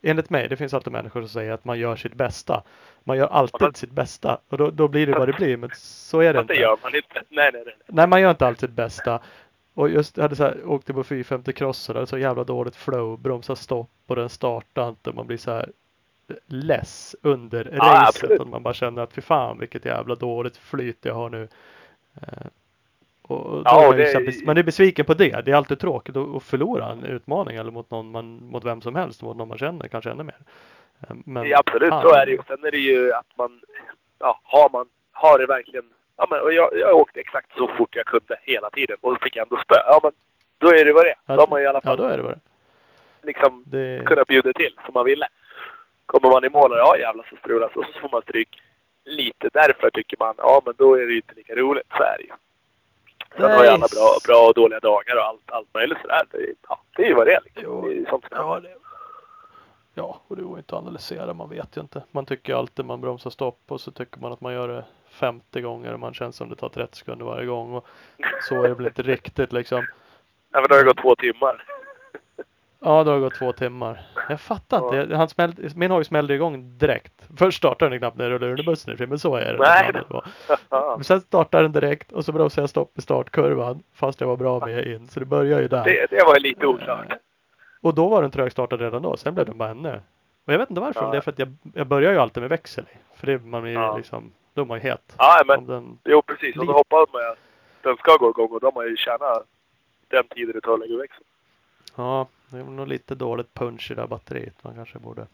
Enligt 0.03 0.31
mig, 0.31 0.49
det 0.49 0.57
finns 0.57 0.75
alltid 0.75 0.93
människor 0.93 1.21
som 1.21 1.29
säger 1.29 1.53
att 1.53 1.65
man 1.65 1.79
gör 1.79 1.97
sitt 1.97 2.15
bästa. 2.15 2.63
Man 3.05 3.17
gör 3.17 3.27
alltid 3.27 3.61
men- 3.61 3.75
sitt 3.75 3.91
bästa 3.91 4.39
och 4.49 4.59
då, 4.59 4.71
då 4.71 4.89
blir 4.89 5.07
det 5.07 5.13
vad 5.19 5.29
det 5.29 5.33
blir. 5.33 5.57
Men 5.57 5.71
så 5.75 6.21
är 6.21 6.33
det 6.33 6.39
fast 6.39 6.49
det 6.49 6.55
inte. 6.55 6.63
gör 6.63 6.77
man 6.83 6.95
inte. 6.95 7.23
Nej, 7.29 7.51
nej, 7.53 7.63
nej. 7.67 7.75
Nej, 7.87 8.07
man 8.07 8.21
gör 8.21 8.31
inte 8.31 8.47
alltid 8.47 8.69
sitt 8.69 8.77
bästa. 8.77 9.21
Och 9.75 9.89
just, 9.89 10.17
jag 10.17 10.25
hade 10.25 10.37
så 10.37 10.43
här, 10.43 10.65
åkte 10.67 10.93
på 10.95 11.05
450 11.05 11.53
crossen, 11.53 11.95
hade 11.95 12.07
så 12.07 12.19
jävla 12.19 12.45
dåligt 12.45 12.77
flow, 12.77 13.19
bromsa 13.21 13.57
stopp 13.57 13.91
och 14.07 14.17
den 14.17 14.29
startar 14.29 14.89
inte. 14.89 15.13
Man 15.13 15.27
blir 15.27 15.37
så 15.37 15.51
här 15.51 15.71
less 16.47 17.17
under 17.23 17.71
Ja, 17.73 17.79
racet 17.85 18.09
absolut. 18.09 18.41
och 18.41 18.47
man 18.47 18.63
bara 18.63 18.75
känner 18.75 19.03
att 19.03 19.13
fy 19.13 19.21
fan 19.21 19.59
vilket 19.59 19.85
jävla 19.85 20.15
dåligt 20.15 20.57
flyt 20.57 20.99
jag 21.05 21.15
har 21.15 21.31
nu. 21.31 21.49
Eh, 22.23 22.47
och 23.23 23.47
och 23.47 23.57
då 23.57 23.63
Ja, 23.65 23.85
är 23.85 23.89
och 23.89 23.95
det- 23.97 24.15
bes- 24.15 24.47
man 24.47 24.59
är 24.59 24.63
besviken 24.63 25.05
på 25.05 25.15
det. 25.15 25.43
Det 25.45 25.51
är 25.51 25.55
alltid 25.57 25.79
tråkigt 25.79 26.17
att, 26.17 26.37
att 26.37 26.43
förlora 26.43 26.93
en 26.93 27.05
utmaning 27.05 27.57
eller 27.57 27.71
mot 27.71 27.91
någon 27.91 28.11
man, 28.11 28.27
mot 28.51 28.65
vem 28.65 28.81
som 28.83 28.95
helst, 28.95 29.23
mot 29.23 29.37
någon 29.37 29.49
man 29.49 29.59
känner 29.59 29.89
kanske 29.89 30.11
ännu 30.11 30.23
mer. 30.23 30.37
Eh, 31.11 31.17
Men 31.27 31.49
Ja, 31.49 31.59
absolut, 31.67 31.91
fan, 31.91 32.03
så 32.03 32.15
är 32.15 32.27
det 32.27 32.33
ju. 32.33 32.39
Sen 32.47 32.65
är 32.65 32.71
det 32.71 32.79
ju 32.79 33.13
att 33.13 33.27
man, 33.39 33.61
ja, 34.19 34.41
har 34.43 34.71
man, 34.71 34.87
har 35.13 35.39
det 35.39 35.47
verkligen, 35.47 35.85
ja 36.17 36.27
men 36.31 36.41
och 36.41 36.53
jag, 36.53 36.79
jag 36.79 36.97
åkte 36.97 37.21
exakt 37.21 37.57
så 37.57 37.69
fort 37.69 37.97
jag 37.97 38.07
kunde 38.07 38.37
hela 38.43 38.71
tiden 38.71 38.97
och 39.01 39.23
fick 39.23 39.37
ändå 39.37 39.57
spö. 39.65 39.75
Ja 39.87 40.01
men, 40.03 40.13
då 40.59 40.69
är 40.75 40.85
det 40.85 40.93
vad 40.93 41.05
det 41.05 41.11
är. 41.11 41.17
Ja, 41.27 41.35
Då 41.37 41.43
har 41.43 41.49
man 41.49 41.63
i 41.63 41.67
alla 41.67 41.81
Ja, 41.83 41.89
fall 41.91 41.97
då 41.97 42.05
är 42.05 42.17
det 42.17 42.23
bara 42.23 42.39
liksom 43.23 43.65
det. 43.67 44.03
kunnat 44.07 44.27
bjuda 44.29 44.53
till 44.53 44.79
som 44.85 44.95
man 44.95 45.05
ville. 45.05 45.27
Kommer 46.07 46.29
man 46.31 46.45
i 46.45 46.49
mål 46.49 46.73
och 46.73 46.79
ja 46.79 46.97
jävlar 46.99 47.27
så 47.31 47.37
strulas 47.37 47.73
och 47.77 47.85
så 47.93 48.01
får 48.01 48.09
man 48.13 48.23
stryk 48.23 48.63
lite 49.05 49.49
därför 49.53 49.91
tycker 49.91 50.17
man, 50.19 50.35
ja 50.39 50.63
men 50.65 50.75
då 50.79 50.95
är 50.95 51.07
det 51.07 51.13
ju 51.13 51.17
inte 51.17 51.35
lika 51.35 51.55
roligt. 51.55 51.87
Så 51.97 52.03
är 52.03 52.17
det 52.19 52.23
ju. 52.25 52.33
Sen 53.37 53.51
har 53.51 53.65
ju 53.65 53.71
alla 53.71 53.87
bra, 53.95 54.09
bra 54.27 54.47
och 54.49 54.55
dåliga 54.55 54.81
dagar 54.81 55.17
och 55.17 55.23
allt, 55.25 55.51
allt 55.51 55.75
möjligt 55.75 55.99
sådär. 56.03 56.23
Det, 56.31 56.39
ja, 56.69 56.81
det 56.97 57.03
är 57.03 57.07
ju 57.07 57.15
vad 57.15 57.27
det 57.27 57.35
är. 57.35 57.41
Liksom. 57.45 57.63
Jo. 57.65 57.89
Det 57.89 57.95
är 57.99 58.05
sånt 58.11 58.25
som 58.29 58.37
Ja, 58.39 58.61
det... 58.61 58.69
ja, 59.95 60.21
och 60.29 60.37
det 60.37 60.43
går 60.43 60.59
inte 60.59 60.77
att 60.77 60.83
analysera. 60.83 61.35
Man 61.35 61.51
vet 61.51 61.77
ju 61.77 61.81
inte. 61.81 62.03
Man 62.11 62.27
tycker 62.27 62.55
alltid 62.55 62.85
man 62.85 63.01
bromsar 63.01 63.31
stopp 63.31 63.61
och 63.69 63.81
så 63.81 63.91
tycker 63.91 64.21
man 64.21 64.33
att 64.33 64.41
man 64.41 64.53
gör 64.53 64.69
det 64.69 64.85
50 65.09 65.61
gånger 65.61 65.93
och 65.93 66.01
man 66.01 66.15
känns 66.15 66.37
som 66.37 66.49
det 66.49 66.57
tar 66.57 66.69
30 66.69 66.99
sekunder 66.99 67.25
varje 67.25 67.47
gång. 67.47 67.75
Och 67.75 67.87
så 68.49 68.63
är 68.63 68.69
det 68.69 68.75
väl 68.75 68.87
inte 68.87 69.03
riktigt 69.03 69.53
liksom. 69.53 69.87
Ja, 70.53 70.61
men 70.61 70.69
då 70.69 70.75
har 70.75 70.79
det 70.79 70.89
gått 70.89 71.03
två 71.03 71.15
timmar. 71.15 71.65
Ja, 72.85 73.05
det 73.05 73.11
har 73.11 73.19
gått 73.19 73.35
två 73.35 73.53
timmar. 73.53 74.01
Jag 74.29 74.41
fattar 74.41 75.03
inte. 75.03 75.17
Han 75.17 75.29
smällde, 75.29 75.71
min 75.77 75.91
hoj 75.91 76.05
smällde 76.05 76.35
igång 76.35 76.79
direkt. 76.79 77.29
Först 77.37 77.59
startade 77.59 77.91
den 77.91 77.99
knappt 77.99 78.17
när 78.17 78.25
jag 78.25 78.33
rullade 78.33 78.51
under 78.51 78.65
bussen 78.65 78.97
men 79.09 79.19
så 79.19 79.37
är 79.37 79.53
det. 79.53 79.59
Nej. 79.59 79.93
Det. 79.93 80.23
Men 80.71 81.05
sen 81.05 81.21
startade 81.21 81.65
den 81.65 81.73
direkt 81.73 82.13
och 82.13 82.25
så 82.25 82.33
bromsade 82.33 82.63
jag 82.63 82.71
stopp 82.71 82.99
i 82.99 83.03
startkurvan 83.03 83.83
fast 83.95 84.21
jag 84.21 84.29
var 84.29 84.37
bra 84.37 84.67
med 84.67 84.87
in. 84.87 85.09
Så 85.09 85.21
det 85.21 85.27
börjar 85.27 85.61
ju 85.61 85.69
där. 85.69 85.85
det, 85.85 86.07
det 86.11 86.25
var 86.25 86.41
lite 86.41 86.67
oklart. 86.67 87.13
Och 87.83 87.95
då 87.95 88.09
var 88.09 88.23
den 88.23 88.31
trögstartad 88.31 88.81
redan 88.81 89.03
då. 89.03 89.17
Sen 89.17 89.35
blev 89.35 89.47
den 89.47 89.59
bara 89.59 89.69
ännu. 89.69 90.01
Och 90.47 90.53
jag 90.53 90.59
vet 90.59 90.71
inte 90.71 90.81
varför. 90.81 91.03
Ja. 91.05 91.11
det 91.11 91.17
är 91.17 91.21
för 91.21 91.31
att 91.33 91.39
jag, 91.39 91.57
jag 91.75 91.87
börjar 91.87 92.13
ju 92.13 92.19
alltid 92.19 92.41
med 92.43 92.51
växel. 92.51 92.85
För 93.15 93.27
det 93.27 93.39
man 93.39 93.65
är 93.65 93.69
ju 93.69 93.75
Ja. 93.75 93.97
liksom, 93.97 94.33
då 94.55 94.63
är 94.63 94.67
man 94.67 94.79
ju 94.79 94.83
het. 94.89 95.15
Ja, 95.19 95.43
men 95.47 95.67
den, 95.67 95.99
Jo, 96.05 96.23
precis. 96.23 96.57
Och 96.57 96.67
då 96.67 96.73
hoppas 96.73 97.09
man 97.13 97.23
att 97.23 97.39
den 97.83 97.97
ska 97.97 98.17
gå 98.17 98.31
igång 98.31 98.49
och 98.51 98.61
då 98.61 98.67
har 98.67 98.73
man 98.73 98.87
ju 98.87 98.97
tjänat 98.97 99.47
den 100.09 100.25
tiden 100.29 100.53
det 100.55 100.61
tar 100.61 100.73
att 100.75 100.81
lägga 100.81 100.97
växeln. 100.97 101.25
ja, 101.97 102.27
det 102.49 102.59
är 102.59 102.65
nog 102.65 102.89
lite 102.89 103.15
dåligt 103.15 103.55
punch 103.55 103.91
i 103.91 103.95
det 103.95 104.01
här 104.01 104.09
batteriet. 104.09 104.65
Man 104.65 104.75
kanske 104.75 104.99
borde. 104.99 105.27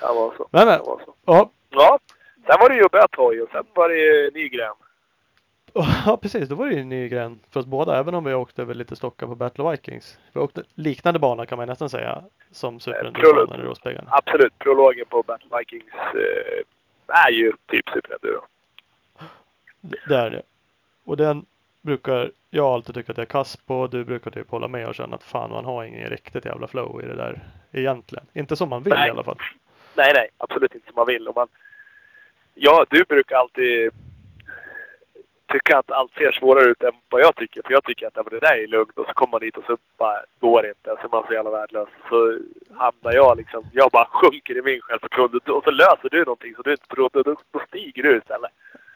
Kan 0.00 0.16
vara 0.16 0.36
så. 0.36 0.48
Men, 0.50 0.66
men. 0.66 0.76
Kan 0.78 0.86
vara 0.86 1.04
så. 1.04 1.14
Ja, 1.24 1.50
Ja, 1.70 1.98
sen 2.46 2.56
var 2.60 2.68
det 2.68 2.76
ju 2.76 2.88
Böthoj 2.92 3.42
och 3.42 3.48
sen 3.52 3.64
var 3.74 3.88
det 3.88 4.34
Nygren. 4.34 4.74
ja, 6.06 6.18
precis. 6.22 6.48
Då 6.48 6.54
var 6.54 6.66
det 6.66 6.74
ju 6.74 6.80
en 6.80 6.88
ny 6.88 7.08
gren 7.08 7.40
för 7.50 7.60
oss 7.60 7.66
båda. 7.66 7.98
Även 7.98 8.14
om 8.14 8.24
vi 8.24 8.34
åkte 8.34 8.62
över 8.62 8.74
lite 8.74 8.96
stockar 8.96 9.26
på 9.26 9.34
Battle 9.34 9.70
Vikings. 9.70 10.18
Vi 10.32 10.40
åkte 10.40 10.62
liknande 10.74 11.18
bana 11.18 11.46
kan 11.46 11.58
man 11.58 11.68
nästan 11.68 11.90
säga. 11.90 12.24
Som 12.50 12.78
prolog. 12.78 12.82
Superendurobanan 12.82 13.60
i 13.60 13.62
Rospiggarna. 13.62 14.08
Absolut, 14.10 14.58
prologen 14.58 15.06
på 15.08 15.22
Battle 15.22 15.58
Vikings 15.58 15.92
eh, 15.94 17.26
är 17.26 17.30
ju 17.30 17.52
typ 17.66 17.88
superenduro. 17.88 18.40
Det 19.80 20.14
är 20.14 20.30
det. 20.30 20.42
Och 21.04 21.16
den 21.16 21.46
brukar 21.82 22.30
jag 22.50 22.66
alltid 22.66 22.94
tycka 22.94 23.12
att 23.12 23.18
jag 23.18 23.24
är 23.24 23.30
kass 23.30 23.56
på. 23.56 23.86
Du 23.86 24.04
brukar 24.04 24.30
typ 24.30 24.50
hålla 24.50 24.68
med 24.68 24.88
och 24.88 24.94
känna 24.94 25.16
att 25.16 25.22
fan 25.22 25.50
man 25.50 25.64
har 25.64 25.84
ingen 25.84 26.10
riktigt 26.10 26.44
jävla 26.44 26.66
flow 26.66 27.02
i 27.02 27.06
det 27.06 27.16
där 27.16 27.40
egentligen. 27.72 28.26
Inte 28.32 28.56
som 28.56 28.68
man 28.68 28.82
vill 28.82 28.92
Nej. 28.92 29.08
i 29.08 29.10
alla 29.10 29.24
fall. 29.24 29.38
Nej, 29.94 30.12
nej, 30.14 30.28
absolut 30.38 30.74
inte 30.74 30.86
som 30.86 30.94
man 30.96 31.06
vill. 31.06 31.28
Och 31.28 31.36
man, 31.36 31.48
ja, 32.54 32.86
du 32.90 33.04
brukar 33.04 33.36
alltid 33.36 33.90
tycka 35.48 35.78
att 35.78 35.90
allt 35.90 36.14
ser 36.14 36.32
svårare 36.32 36.64
ut 36.64 36.82
än 36.82 36.92
vad 37.08 37.20
jag 37.20 37.36
tycker. 37.36 37.62
För 37.62 37.72
jag 37.72 37.84
tycker 37.84 38.06
att 38.06 38.16
ja, 38.16 38.22
men 38.22 38.40
det 38.40 38.46
där 38.46 38.62
är 38.62 38.66
lugnt 38.66 38.98
och 38.98 39.06
så 39.06 39.12
kommer 39.12 39.30
man 39.30 39.40
dit 39.40 39.56
och 39.56 39.64
så 39.64 39.76
bara 39.98 40.18
går 40.40 40.62
det 40.62 40.68
inte. 40.68 40.96
Så 41.00 41.06
är 41.06 41.10
man 41.10 41.26
så 41.26 41.32
jävla 41.32 41.50
värdelös. 41.50 41.88
Så 42.08 42.38
hamnar 42.76 43.12
jag 43.12 43.36
liksom, 43.36 43.64
jag 43.72 43.90
bara 43.90 44.08
sjunker 44.10 44.58
i 44.58 44.62
min 44.62 44.80
självförtroende. 44.80 45.38
Och 45.52 45.64
så 45.64 45.70
löser 45.70 46.08
du 46.10 46.18
någonting 46.18 46.54
så 46.54 46.62
du 46.62 46.70
inte 46.72 46.86
trodde. 46.86 47.22
Då, 47.22 47.36
då 47.52 47.60
stiger 47.68 48.02
du 48.02 48.16
istället. 48.16 48.50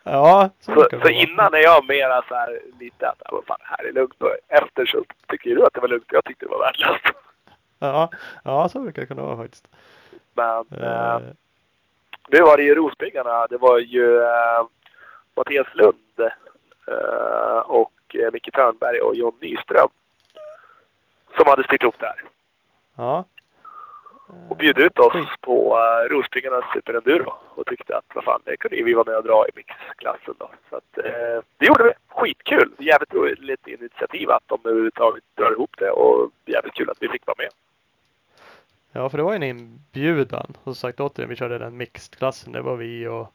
Ja, 0.05 0.51
så, 0.61 0.73
Så, 0.75 1.01
så 1.03 1.09
innan 1.09 1.55
är 1.55 1.59
jag 1.63 1.89
mera 1.89 2.23
så 2.29 2.35
här 2.35 2.61
lite 2.81 3.09
att, 3.09 3.23
ja, 3.25 3.43
fan, 3.47 3.57
här 3.61 3.85
är 3.85 3.93
lugnt. 3.93 4.23
Och 4.23 4.37
efter 4.49 4.87
så 4.87 5.05
tycker 5.29 5.55
du 5.55 5.67
att 5.67 5.75
det 5.75 5.81
var 5.81 5.89
lugnt. 5.89 6.07
Jag 6.09 6.25
tyckte 6.25 6.45
det 6.45 6.51
var 6.51 6.59
värdelöst. 6.59 7.05
Ja, 7.79 8.11
ja, 8.45 8.69
så 8.69 8.81
brukar 8.81 9.03
det 9.03 9.09
kunna 9.09 9.23
vara 9.23 9.37
faktiskt. 9.37 9.69
Men 10.35 10.67
eh, 10.83 11.15
Eh, 11.15 11.21
nu 12.29 12.41
var 12.41 12.57
det 12.57 12.63
ju 12.63 12.75
Rospiggarna. 12.75 13.47
Det 13.47 13.59
var 13.59 13.79
ju 13.79 14.23
eh, 14.23 14.67
Mattias 15.37 15.67
Lund 15.75 15.97
eh, 16.19 16.27
och 17.65 17.93
eh, 18.15 18.33
Micke 18.33 18.53
Törnberg 18.53 19.01
och 19.01 19.15
John 19.15 19.35
Nyström 19.41 19.89
som 21.37 21.47
hade 21.47 21.65
styrt 21.65 21.85
upp 21.85 21.99
det 21.99 22.07
här 22.07 22.23
ja. 22.97 23.25
och 24.49 24.57
bjöd 24.57 24.79
ut 24.79 24.99
oss 24.99 25.27
på 25.41 25.77
uh, 25.77 26.15
Rospiggarnas 26.15 26.65
Superenduro 26.75 27.35
och 27.55 27.67
tyckte 27.67 27.97
att 27.97 28.05
vad 28.15 28.25
fan, 28.25 28.41
det 28.45 28.57
kunde 28.57 28.83
vi 28.83 28.95
vara 28.95 29.11
med 29.11 29.17
och 29.17 29.25
dra 29.25 29.47
i 29.49 29.51
mixklassen 29.57 30.35
då. 30.39 30.51
Så 30.71 30.77
att 30.77 30.99
eh, 30.99 31.45
det 31.59 31.67
gjorde 31.67 31.85
vi. 31.85 31.91
Skitkul! 32.09 32.73
Jävligt 32.79 33.15
roligt 33.15 33.67
initiativ 33.67 34.31
att 34.31 34.43
de 34.47 34.59
överhuvudtaget 34.65 35.25
drar 35.35 35.53
ihop 35.53 35.75
det 35.79 35.91
och 35.91 36.31
jävligt 36.45 36.75
kul 36.75 36.91
att 36.91 37.03
vi 37.03 37.09
fick 37.09 37.27
vara 37.27 37.37
med. 37.39 37.51
Ja, 38.93 39.09
för 39.09 39.19
det 39.19 39.25
var 39.25 39.33
ju 39.33 39.37
en 39.37 39.43
inbjudan. 39.43 40.47
Och 40.59 40.65
som 40.65 40.75
sagt 40.75 41.01
återigen, 41.01 41.29
vi 41.29 41.37
körde 41.37 41.59
den 41.59 41.77
mixed-klassen. 41.77 42.53
Det 42.53 42.63
var 42.63 42.77
vi 42.77 43.07
och 43.07 43.35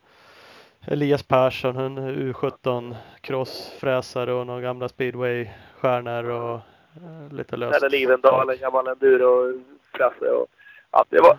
Elias 0.88 1.24
Persson, 1.24 1.78
en 1.78 2.00
U17 2.00 2.96
crossfräsare 3.22 4.34
och 4.34 4.48
några 4.48 4.62
gamla 4.62 4.90
speedway-stjärnor 4.90 6.24
och 6.24 6.56
eh, 6.96 7.32
lite 7.34 7.58
löst. 7.58 7.78
Eller 7.78 7.90
Livendal, 7.90 8.50
en 8.50 8.58
gammal 8.60 8.88
enduro-frasse 8.88 10.30
och 10.30 10.48
ja, 10.92 11.06
det 11.10 11.22
var 11.22 11.38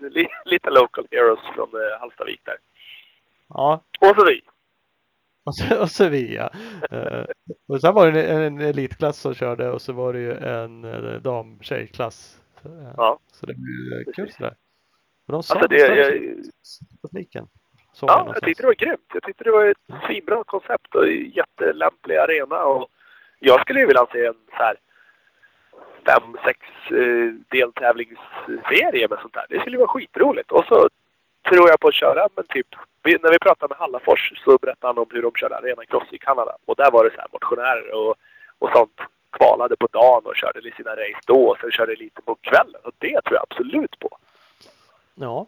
li- 0.10 0.28
lite 0.44 0.70
local 0.70 1.06
heroes 1.10 1.40
från 1.54 1.68
eh, 1.68 2.00
Hallstavik 2.00 2.40
där. 2.44 2.56
Ja, 3.48 3.82
Och 4.00 4.14
så 4.16 4.24
vi. 4.26 4.40
och, 5.44 5.54
så, 5.56 5.80
och 5.82 5.90
Sevilla. 5.90 6.50
Eh, 6.90 7.24
och 7.68 7.80
sen 7.80 7.94
var 7.94 8.10
det 8.12 8.22
en, 8.26 8.42
en 8.42 8.60
elitklass 8.60 9.18
som 9.18 9.34
körde 9.34 9.70
och 9.70 9.82
så 9.82 9.92
var 9.92 10.12
det 10.12 10.18
ju 10.20 10.32
en 10.32 10.84
eh, 10.84 11.20
dam-tjejklass. 11.20 12.40
Eh, 12.64 12.92
Ja. 12.96 13.18
Så 13.32 13.46
det 13.46 13.52
ju 13.52 14.12
kul 14.12 14.32
sådär. 14.32 14.54
Och 15.26 15.32
de 15.32 15.36
Alltså 15.36 15.68
det, 15.68 15.76
jag, 15.78 16.22
publiken. 17.02 17.48
Såg 17.98 18.08
jag 18.08 18.14
ja, 18.14 18.18
jag 18.18 18.26
någonstans. 18.26 18.46
tyckte 18.46 18.62
det 18.62 18.66
var 18.66 18.74
grymt. 18.74 19.10
Jag 19.12 19.22
tyckte 19.22 19.44
det 19.44 19.50
var 19.50 19.64
ett 19.64 20.06
svinbra 20.06 20.44
koncept 20.44 20.94
och 20.94 21.08
jättelämplig 21.08 22.16
arena. 22.16 22.64
Och 22.64 22.88
jag 23.38 23.60
skulle 23.60 23.80
ju 23.80 23.86
vilja 23.86 24.06
se 24.12 24.26
en 24.26 24.34
så 24.50 24.56
här 24.56 24.76
fem, 26.06 26.36
sex 26.44 26.60
eh, 26.90 27.28
deltävlingsserie 27.48 29.08
med 29.08 29.18
sånt 29.20 29.34
där. 29.34 29.46
Det 29.48 29.60
skulle 29.60 29.76
ju 29.76 29.80
vara 29.80 29.88
skitroligt. 29.88 30.52
Och 30.52 30.64
så 30.64 30.88
tror 31.48 31.68
jag 31.68 31.80
på 31.80 31.88
att 31.88 31.94
köra, 31.94 32.28
men 32.36 32.46
typ 32.46 32.66
när 33.04 33.30
vi 33.30 33.38
pratade 33.38 33.68
med 33.70 33.78
Hallafors 33.78 34.32
så 34.44 34.58
berättade 34.58 34.86
han 34.86 34.98
om 34.98 35.06
hur 35.10 35.22
de 35.22 35.32
körde 35.34 35.56
arenacross 35.56 36.12
i 36.12 36.18
Kanada. 36.18 36.56
Och 36.64 36.76
där 36.76 36.90
var 36.90 37.04
det 37.04 37.10
så 37.10 37.20
här 37.20 37.28
motionärer 37.32 37.94
och, 37.94 38.14
och 38.58 38.70
sånt 38.74 39.00
kvalade 39.30 39.76
på 39.76 39.88
dagen 39.92 40.22
och 40.24 40.36
körde 40.36 40.72
sina 40.76 40.90
race 40.90 41.20
då 41.26 41.48
och 41.48 41.58
sen 41.60 41.70
körde 41.70 41.94
lite 41.96 42.22
på 42.22 42.34
kvällen. 42.34 42.80
Och 42.84 42.92
det 42.98 43.20
tror 43.22 43.36
jag 43.36 43.46
absolut 43.50 43.98
på. 43.98 44.18
Ja. 45.14 45.46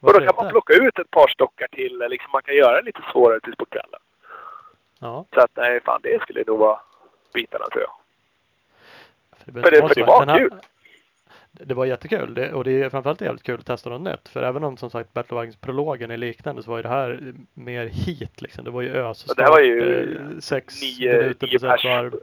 Och 0.00 0.12
då 0.12 0.20
kan 0.20 0.32
man 0.36 0.48
plocka 0.50 0.72
ut 0.72 0.98
ett 0.98 1.10
par 1.10 1.28
stockar 1.28 1.66
till. 1.72 1.98
Liksom 2.10 2.30
man 2.32 2.42
kan 2.42 2.54
göra 2.56 2.76
det 2.76 2.82
lite 2.82 3.00
svårare 3.12 3.40
tills 3.40 3.56
på 3.56 3.64
kvällen. 3.64 4.00
Ja. 5.00 5.24
Så 5.34 5.40
att 5.40 5.50
nej, 5.56 5.80
fan 5.80 6.00
det 6.02 6.22
skulle 6.22 6.44
nog 6.46 6.58
vara 6.58 6.80
bitarna 7.34 7.64
tror 7.72 7.82
jag. 7.82 7.92
För 9.44 9.52
det, 9.52 9.62
För 9.62 9.70
det- 9.70 9.88
för 9.88 9.94
det 9.94 10.04
var 10.04 10.26
här- 10.26 10.38
kul. 10.38 10.50
Det 11.52 11.74
var 11.74 11.84
jättekul 11.86 12.34
det, 12.34 12.52
och 12.52 12.64
det 12.64 12.82
är 12.82 12.90
framförallt 12.90 13.20
jävligt 13.20 13.42
kul 13.42 13.60
att 13.60 13.66
testa 13.66 13.90
något 13.90 14.00
nytt. 14.00 14.28
För 14.28 14.42
även 14.42 14.64
om 14.64 14.76
som 14.76 14.90
sagt 14.90 15.12
Battle 15.12 15.34
Wagons 15.36 15.56
prologen 15.56 16.10
är 16.10 16.16
liknande 16.16 16.62
så 16.62 16.70
var 16.70 16.76
ju 16.78 16.82
det 16.82 16.88
här 16.88 17.34
mer 17.54 17.86
hit 17.86 18.42
liksom. 18.42 18.64
Det 18.64 18.70
var 18.70 18.82
ju 18.82 18.88
ös 18.96 19.24
och 19.24 19.30
Ja, 19.30 19.34
det 19.34 19.42
här 19.42 19.50
var 19.50 19.60
ju 19.60 20.02
eh, 20.34 20.38
sex 20.40 20.82
nio- 20.82 21.18
minuter 21.18 21.46
nio 21.46 21.58
på 21.58 21.66
pers. 21.66 21.84
varv. 21.84 22.14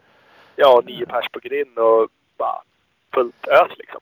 Ja, 0.56 0.82
nio 0.86 1.06
pers 1.06 1.30
på 1.30 1.40
grind 1.40 1.80
och 1.80 2.08
bara 2.38 2.62
fullt 3.14 3.48
ös 3.48 3.72
liksom. 3.78 4.02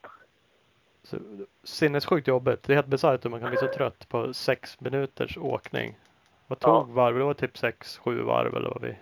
Så, 1.04 1.18
sinnessjukt 1.64 2.28
jobbigt. 2.28 2.64
Det 2.64 2.74
är 2.74 2.76
helt 2.76 2.88
bisarrt 2.88 3.26
hur 3.26 3.30
man 3.30 3.40
kan 3.40 3.50
bli 3.50 3.58
så 3.60 3.68
trött 3.68 4.10
på 4.10 4.34
sex 4.34 4.82
minuters 4.82 5.38
åkning. 5.38 5.98
Vad 6.48 6.60
tog 6.60 6.74
Ja. 6.74 6.84
varv? 6.90 7.18
Det 7.18 7.24
var 7.24 7.34
typ 7.34 7.58
sex, 7.58 7.98
sju 7.98 8.22
varv 8.22 8.56
eller 8.56 8.70
vad 8.70 8.82
vi 8.82 8.96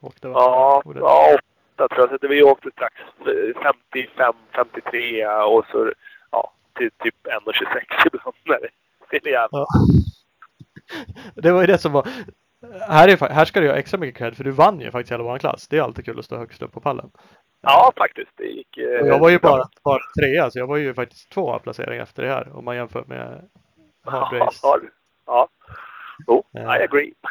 åkte 0.00 0.28
va? 0.28 0.34
Ja, 0.34 0.82
det- 0.94 0.98
ja 1.00 1.34
åtta 1.74 1.88
tror 1.94 2.08
jag. 2.10 2.20
Så 2.20 2.28
vi 2.28 2.42
åkte 2.42 2.70
strax 2.70 2.94
eh, 3.20 3.62
55, 3.62 4.34
53 4.54 5.26
och 5.26 5.64
så 5.70 5.92
ja, 6.30 6.52
till 6.78 6.90
typ 6.90 7.14
1,26 7.26 8.06
ibland. 8.42 8.62
det- 8.62 8.68
Det 9.10 9.26
är 9.26 9.32
jävla... 9.32 9.48
Ja. 9.58 9.66
Det 11.34 11.52
var 11.52 11.60
ju 11.60 11.66
det 11.66 11.78
som 11.78 11.92
var. 11.92 12.08
Här, 12.88 13.08
är, 13.08 13.28
här 13.34 13.44
ska 13.44 13.60
du 13.60 13.68
ha 13.68 13.76
extra 13.76 13.98
mycket 14.00 14.18
cred 14.18 14.36
för 14.36 14.44
du 14.44 14.50
vann 14.50 14.80
ju 14.80 14.90
faktiskt 14.90 15.12
hela 15.12 15.22
vår 15.22 15.38
klass. 15.38 15.68
Det 15.68 15.78
är 15.78 15.82
alltid 15.82 16.04
kul 16.04 16.18
att 16.18 16.24
stå 16.24 16.36
högst 16.36 16.62
upp 16.62 16.72
på 16.72 16.80
pallen. 16.80 17.10
Ja, 17.60 17.92
faktiskt. 17.96 18.30
Det 18.36 18.44
gick... 18.44 18.78
eh, 18.78 18.84
jag 18.84 19.18
var 19.18 19.30
ju 19.30 19.38
bara, 19.38 19.68
bara 19.84 19.98
trea 20.20 20.50
så 20.50 20.58
jag 20.58 20.66
var 20.66 20.76
ju 20.76 20.94
faktiskt 20.94 21.30
två 21.30 21.58
placeringar 21.58 22.02
efter 22.02 22.22
det 22.22 22.28
här 22.28 22.56
om 22.56 22.64
man 22.64 22.76
jämför 22.76 23.04
med 23.06 23.48
hard 24.04 24.32
race. 24.40 24.58
Ja, 24.62 24.78
ja. 25.26 25.48
Ja. 26.52 26.76
I 26.78 26.82
agree. 26.82 27.12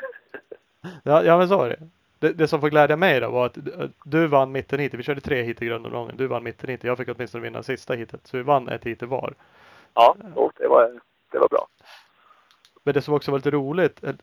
Ja, 1.04 1.24
ja 1.24 1.38
men 1.38 1.48
så 1.50 1.62
är 1.64 1.70
det. 1.70 1.80
det. 2.20 2.34
Det 2.34 2.48
som 2.48 2.62
får 2.62 2.70
glädja 2.70 2.96
mig 2.98 3.20
då 3.20 3.30
var 3.30 3.46
att 3.46 3.54
du- 3.54 3.92
du 4.06 4.28
vann 4.28 4.52
mitten 4.52 4.80
hit. 4.80 4.94
Vi 4.94 5.04
körde 5.04 5.22
tre 5.22 5.42
hit 5.44 5.62
i 5.62 5.66
grundomgången. 5.66 6.18
Du 6.18 6.28
vann 6.28 6.44
mitten 6.44 6.70
hit. 6.70 6.84
Jag 6.84 6.98
fick 6.98 7.10
åtminstone 7.10 7.44
vinna 7.44 7.64
sista 7.64 7.94
hitet. 7.94 8.22
Så 8.28 8.38
vi 8.38 8.44
vann 8.44 8.70
ett 8.70 8.84
hit 8.84 9.04
var. 9.04 9.34
Ja, 9.94 10.16
det 10.58 10.68
var, 10.68 11.00
det 11.32 11.40
var 11.40 11.48
bra. 11.48 11.68
Men 12.84 12.94
det 12.94 13.02
som 13.02 13.14
också 13.14 13.32
var 13.32 13.38
lite 13.38 13.52
roligt, 13.52 14.04
eh, 14.04 14.16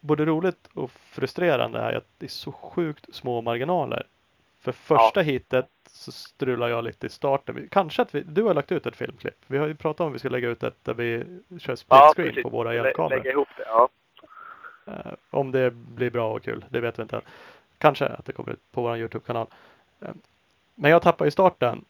både 0.00 0.24
roligt 0.24 0.68
och 0.74 0.90
frustrerande 0.90 1.78
är 1.78 1.92
att 1.92 2.06
det 2.18 2.26
är 2.26 2.30
så 2.30 2.52
sjukt 2.52 3.14
små 3.14 3.40
marginaler. 3.40 4.06
För 4.60 4.72
första 4.72 5.20
hitet 5.20 5.68
så 5.90 6.12
strular 6.12 6.68
jag 6.68 6.84
lite 6.84 7.06
i 7.06 7.10
starten. 7.10 7.68
Kanske 7.70 8.02
att 8.02 8.14
vi, 8.14 8.20
du 8.20 8.42
har 8.42 8.54
lagt 8.54 8.72
ut 8.72 8.86
ett 8.86 8.96
filmklipp. 8.96 9.36
Vi 9.46 9.58
har 9.58 9.66
ju 9.66 9.74
pratat 9.74 10.00
om 10.00 10.08
att 10.08 10.14
vi 10.14 10.18
ska 10.18 10.28
lägga 10.28 10.48
ut 10.48 10.62
ett 10.62 10.84
där 10.84 10.94
vi 10.94 11.24
kör 11.58 11.76
split 11.76 11.86
Ja, 11.88 12.12
screen 12.16 12.42
på 12.42 12.48
våra 12.48 12.74
hjälpkameror. 12.74 13.16
Lägga 13.16 13.30
ihop 13.30 13.48
det. 13.56 13.64
Ja. 13.66 13.88
Eh, 14.86 15.12
om 15.30 15.52
det 15.52 15.70
blir 15.70 16.10
bra 16.10 16.32
och 16.32 16.42
kul, 16.42 16.64
det 16.68 16.80
vet 16.80 16.98
vi 16.98 17.02
inte 17.02 17.16
än. 17.16 17.22
Kanske 17.78 18.06
att 18.06 18.24
det 18.24 18.32
kommer 18.32 18.52
ut 18.52 18.72
på 18.72 18.82
vår 18.82 18.96
Youtube-kanal. 18.96 19.46
Eh, 20.00 20.08
men 20.74 20.90
jag 20.90 21.02
tappar 21.02 21.26
i 21.26 21.30
starten. 21.30 21.84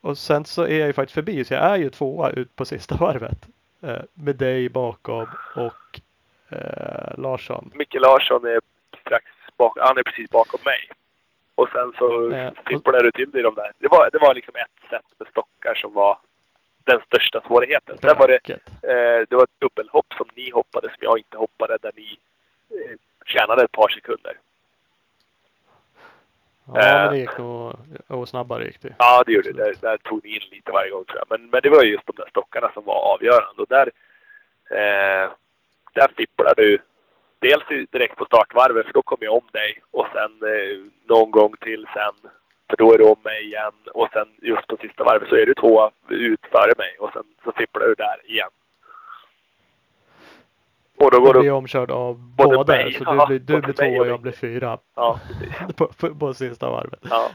Och 0.00 0.18
sen 0.18 0.44
så 0.44 0.62
är 0.62 0.78
jag 0.78 0.86
ju 0.86 0.92
faktiskt 0.92 1.14
förbi, 1.14 1.44
så 1.44 1.54
jag 1.54 1.62
är 1.62 1.76
ju 1.76 1.90
tvåa 1.90 2.30
ut 2.30 2.56
på 2.56 2.64
sista 2.64 2.96
varvet. 2.96 3.48
Eh, 3.82 4.02
med 4.14 4.36
dig 4.36 4.68
bakom 4.68 5.26
och 5.56 6.00
eh, 6.48 7.18
Larsson. 7.18 7.70
Micke 7.74 7.94
Larsson 7.94 8.44
är 8.44 8.60
strax 9.00 9.24
bakom, 9.56 9.82
han 9.86 9.98
är 9.98 10.02
precis 10.02 10.30
bakom 10.30 10.60
mig. 10.64 10.88
Och 11.54 11.68
sen 11.68 11.92
så 11.98 12.30
Eh, 12.32 12.52
du 13.02 13.10
till 13.10 13.36
i 13.38 13.42
de 13.42 13.54
där. 13.54 13.72
Det 13.78 13.88
var, 13.88 14.10
det 14.12 14.18
var 14.18 14.34
liksom 14.34 14.54
ett 14.56 14.90
set 14.90 15.18
med 15.18 15.28
stockar 15.28 15.74
som 15.74 15.92
var 15.92 16.18
den 16.84 17.00
största 17.06 17.40
svårigheten. 17.46 17.98
Sen 17.98 18.18
var 18.18 18.28
det, 18.28 18.50
eh, 18.50 19.26
det 19.28 19.36
var 19.36 19.44
ett 19.44 19.60
dubbelhopp 19.60 20.06
som 20.16 20.26
ni 20.34 20.50
hoppade 20.50 20.88
som 20.88 20.98
jag 21.00 21.18
inte 21.18 21.36
hoppade 21.36 21.78
där 21.82 21.92
ni 21.96 22.18
eh, 22.70 22.96
tjänade 23.26 23.64
ett 23.64 23.72
par 23.72 23.88
sekunder. 23.88 24.38
Ja, 26.74 27.04
men 27.04 27.12
det 27.12 27.18
gick 27.18 27.38
nog 27.38 27.74
och 28.08 28.28
snabbare 28.28 28.64
gick 28.64 28.82
det. 28.82 28.94
Ja, 28.98 29.22
det 29.26 29.32
gjorde 29.32 29.52
det. 29.52 29.62
Där, 29.62 29.74
där 29.80 29.96
tog 29.96 30.24
ni 30.24 30.30
in 30.34 30.42
lite 30.50 30.72
varje 30.72 30.90
gång 30.90 31.04
tror 31.04 31.18
jag. 31.18 31.26
Men, 31.30 31.50
men 31.50 31.60
det 31.62 31.70
var 31.70 31.82
ju 31.82 31.90
just 31.90 32.06
de 32.06 32.12
där 32.16 32.28
stockarna 32.30 32.70
som 32.74 32.84
var 32.84 33.14
avgörande. 33.14 33.62
Och 33.62 33.68
där, 33.68 33.90
eh, 34.70 35.30
där 35.94 36.08
fipplade 36.16 36.62
du 36.62 36.78
dels 37.38 37.88
direkt 37.90 38.16
på 38.16 38.24
startvarvet, 38.24 38.86
för 38.86 38.92
då 38.92 39.02
kom 39.02 39.18
jag 39.20 39.34
om 39.34 39.48
dig. 39.52 39.82
Och 39.90 40.06
sen 40.12 40.32
eh, 40.54 40.78
någon 41.08 41.30
gång 41.30 41.54
till 41.60 41.86
sen, 41.94 42.30
för 42.68 42.76
då 42.76 42.94
är 42.94 42.98
du 42.98 43.04
om 43.04 43.20
mig 43.24 43.44
igen. 43.44 43.74
Och 43.94 44.08
sen 44.12 44.28
just 44.42 44.66
på 44.66 44.76
sista 44.76 45.04
varvet 45.04 45.28
så 45.28 45.36
är 45.36 45.46
du 45.46 45.54
två 45.54 45.90
ut 46.08 46.46
före 46.52 46.72
mig. 46.78 46.96
Och 46.98 47.10
sen 47.12 47.24
så 47.44 47.52
fipplar 47.52 47.86
du 47.86 47.94
där 47.94 48.30
igen. 48.30 48.50
Och 51.04 51.10
då 51.10 51.20
går 51.20 51.26
Jag 51.28 51.34
du... 51.34 51.40
blir 51.40 51.52
omkörd 51.52 51.90
av 51.90 52.18
Både 52.18 52.56
båda. 52.56 52.72
mig- 52.72 52.92
Så 52.92 53.04
du 53.04 53.26
blir, 53.26 53.38
du 53.38 53.60
blir 53.60 53.72
tvåa 53.74 54.00
och 54.00 54.06
jag 54.06 54.20
blir 54.20 54.32
fyra 54.32 54.78
Ja, 54.94 55.20
på, 55.76 55.86
på, 55.86 56.14
på 56.14 56.34
sista 56.34 56.70
varvet. 56.70 57.00
Ja, 57.10 57.30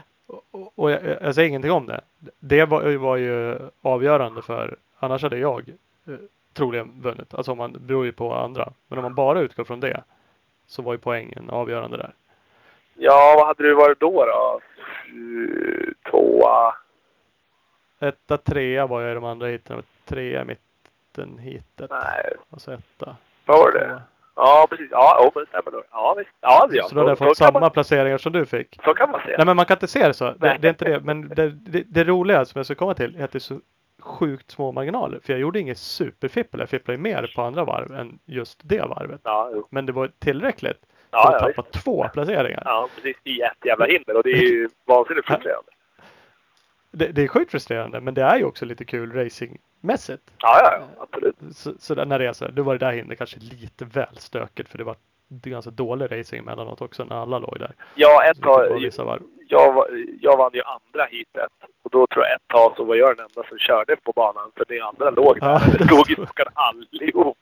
Och, 0.50 0.72
och 0.78 0.90
jag, 0.90 1.00
jag 1.20 1.34
säger 1.34 1.48
ingenting 1.48 1.70
om 1.72 1.86
det. 1.86 2.00
Det 2.38 2.64
var, 2.64 2.96
var 2.96 3.16
ju 3.16 3.58
avgörande 3.82 4.42
för 4.42 4.76
annars 4.98 5.22
hade 5.22 5.38
jag 5.38 5.68
eh, 6.06 6.14
troligen 6.52 7.00
vunnit. 7.02 7.34
Alltså 7.34 7.52
om 7.52 7.58
man 7.58 7.76
beror 7.80 8.04
ju 8.04 8.12
på 8.12 8.34
andra. 8.34 8.72
Men 8.88 8.98
om 8.98 9.02
man 9.02 9.14
bara 9.14 9.40
utgår 9.40 9.64
från 9.64 9.80
det 9.80 10.02
så 10.66 10.82
var 10.82 10.92
ju 10.92 10.98
poängen 10.98 11.50
avgörande 11.50 11.96
där. 11.96 12.12
ja 12.94 13.34
vad 13.36 13.46
hade 13.46 13.62
du 13.62 13.74
varit 13.74 14.00
då 14.00 14.24
då? 14.26 14.60
Tvåa? 16.10 16.74
Etta, 18.00 18.36
trea 18.36 18.86
var 18.86 19.00
jag 19.02 19.10
i 19.10 19.14
de 19.14 19.24
andra 19.24 19.46
heaten. 19.46 19.82
Trea 20.04 20.42
i 20.42 20.44
mitten 20.44 21.38
heatet. 21.38 21.90
Nej, 21.90 22.32
Och 22.50 22.60
så 22.60 22.70
etta. 22.72 23.16
Var 23.56 23.72
det? 23.72 24.02
Ja, 24.38 24.66
precis. 24.70 24.88
Ja, 24.90 25.18
oh, 25.20 25.30
men 25.34 25.44
det 25.44 25.48
stämmer 25.48 25.70
nog. 25.70 25.82
Ja, 25.90 26.14
visst. 26.18 26.30
Ja, 26.40 26.68
ja. 26.70 26.88
Så 26.88 26.94
då 26.94 27.00
hade 27.00 27.10
jag 27.10 27.18
fått 27.18 27.36
samma 27.36 27.60
man, 27.60 27.70
placeringar 27.70 28.18
som 28.18 28.32
du 28.32 28.46
fick. 28.46 28.80
så 28.84 28.94
kan 28.94 29.10
man 29.10 29.20
se. 29.20 29.34
Nej 29.36 29.46
men 29.46 29.56
man 29.56 29.66
kan 29.66 29.74
inte 29.74 29.86
se 29.86 30.06
det 30.06 30.14
så. 30.14 30.24
Det, 30.24 30.58
det 30.60 30.68
är 30.68 30.70
inte 30.70 30.84
det. 30.84 31.00
Men 31.00 31.28
det, 31.28 31.50
det, 31.50 31.82
det 31.82 32.04
roliga 32.04 32.44
som 32.44 32.58
jag 32.58 32.66
ska 32.66 32.74
komma 32.74 32.94
till 32.94 33.16
är 33.16 33.24
att 33.24 33.32
det 33.32 33.38
är 33.38 33.40
så 33.40 33.60
sjukt 34.00 34.50
små 34.50 34.72
marginaler. 34.72 35.20
För 35.24 35.32
jag 35.32 35.40
gjorde 35.40 35.60
inget 35.60 35.78
superfippel. 35.78 36.60
Jag 36.60 36.68
fipplade 36.68 36.98
mer 36.98 37.32
på 37.36 37.42
andra 37.42 37.64
varv 37.64 37.94
än 37.94 38.18
just 38.24 38.60
det 38.62 38.80
varvet. 38.80 39.20
Ja, 39.24 39.50
jo. 39.54 39.66
Men 39.70 39.86
det 39.86 39.92
var 39.92 40.10
tillräckligt 40.18 40.80
för 41.10 41.18
ja, 41.18 41.34
att 41.34 41.40
tappa 41.40 41.62
visst. 41.62 41.84
två 41.84 42.08
placeringar. 42.12 42.62
ja, 42.64 42.88
precis. 42.94 43.16
I 43.24 43.40
ett 43.40 43.64
jävla 43.64 43.86
hinder 43.86 44.16
och 44.16 44.22
det 44.22 44.30
är 44.30 44.42
ju 44.42 44.68
vansinnigt 44.86 45.26
frustrerande. 45.26 45.70
Det, 46.90 47.06
det 47.06 47.22
är 47.22 47.28
sjukt 47.28 47.50
frustrerande 47.50 48.00
men 48.00 48.14
det 48.14 48.22
är 48.22 48.36
ju 48.36 48.44
också 48.44 48.64
lite 48.64 48.84
kul 48.84 49.12
racingmässigt. 49.82 50.22
Ja, 50.38 50.60
ja, 50.62 50.78
ja, 50.96 51.02
absolut. 51.02 51.36
Så, 51.56 51.72
så 51.78 51.94
där, 51.94 52.06
när 52.06 52.18
det 52.18 52.26
är 52.28 52.32
så 52.32 52.44
här, 52.44 52.52
då 52.52 52.62
var 52.62 52.78
det 52.78 52.86
där 52.86 52.92
hindret 52.92 53.18
kanske 53.18 53.38
lite 53.40 53.84
väl 53.84 54.16
stökigt 54.16 54.68
för 54.68 54.78
det 54.78 54.84
var 54.84 54.96
det 55.30 55.48
är 55.48 55.50
ganska 55.50 55.70
dålig 55.70 56.12
racing 56.18 56.38
emellanåt 56.42 56.80
också 56.80 57.04
när 57.04 57.16
alla 57.16 57.38
låg 57.38 57.56
där. 57.58 57.72
Ja, 57.94 58.24
ett 58.30 58.40
tag, 58.42 58.80
jag, 59.48 59.72
var- 59.72 59.88
jag 60.20 60.36
vann 60.36 60.50
ju 60.54 60.62
andra 60.62 61.04
heatet 61.10 61.52
och 61.82 61.90
då 61.90 62.06
tror 62.06 62.24
jag 62.24 62.34
ett 62.34 62.48
tag 62.48 62.72
så 62.76 62.84
var 62.84 62.94
jag 62.94 63.16
den 63.16 63.26
enda 63.36 63.48
som 63.48 63.58
körde 63.58 63.96
på 63.96 64.12
banan 64.12 64.50
för 64.56 64.64
de 64.68 64.80
andra 64.80 65.10
låg 65.10 65.40
där. 65.40 65.48
Ja, 65.48 65.60
det 65.78 65.90
låg 65.90 66.10
ju 66.10 66.16
allihop. 66.54 67.38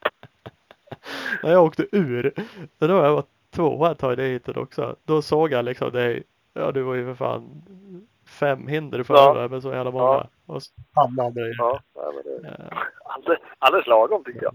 När 1.43 1.53
jag 1.53 1.65
åkte 1.65 1.87
ur, 1.93 2.33
då 2.79 2.87
var 3.01 3.05
jag 3.07 3.25
tvåa 3.55 3.91
ett 3.93 3.99
tag 3.99 4.13
i 4.13 4.17
det 4.17 4.23
hitet 4.23 4.57
också. 4.57 4.97
Då 5.05 5.23
såg 5.23 5.53
jag 5.53 5.65
liksom 5.65 5.91
dig, 5.93 6.23
ja 6.55 6.73
du 6.73 6.83
var 6.83 6.95
ju 6.95 7.05
för 7.05 7.15
fan 7.15 7.63
fem 8.37 8.67
hinder 8.69 9.03
före 9.03 9.17
Ja. 9.17 9.43
ja. 9.43 9.49
men 9.49 9.63
så 9.63 9.73
jävla 9.73 9.91
många. 9.91 10.05
Ja. 10.05 10.27
Och 10.47 10.63
så 10.63 10.71
hamnade. 10.95 11.41
Ja, 11.59 11.81
det, 11.95 12.49
Eh, 12.49 12.79
alldeles, 13.05 13.39
alldeles 13.59 13.87
lagom 13.87 14.25
tycker 14.25 14.43
jag. 14.43 14.55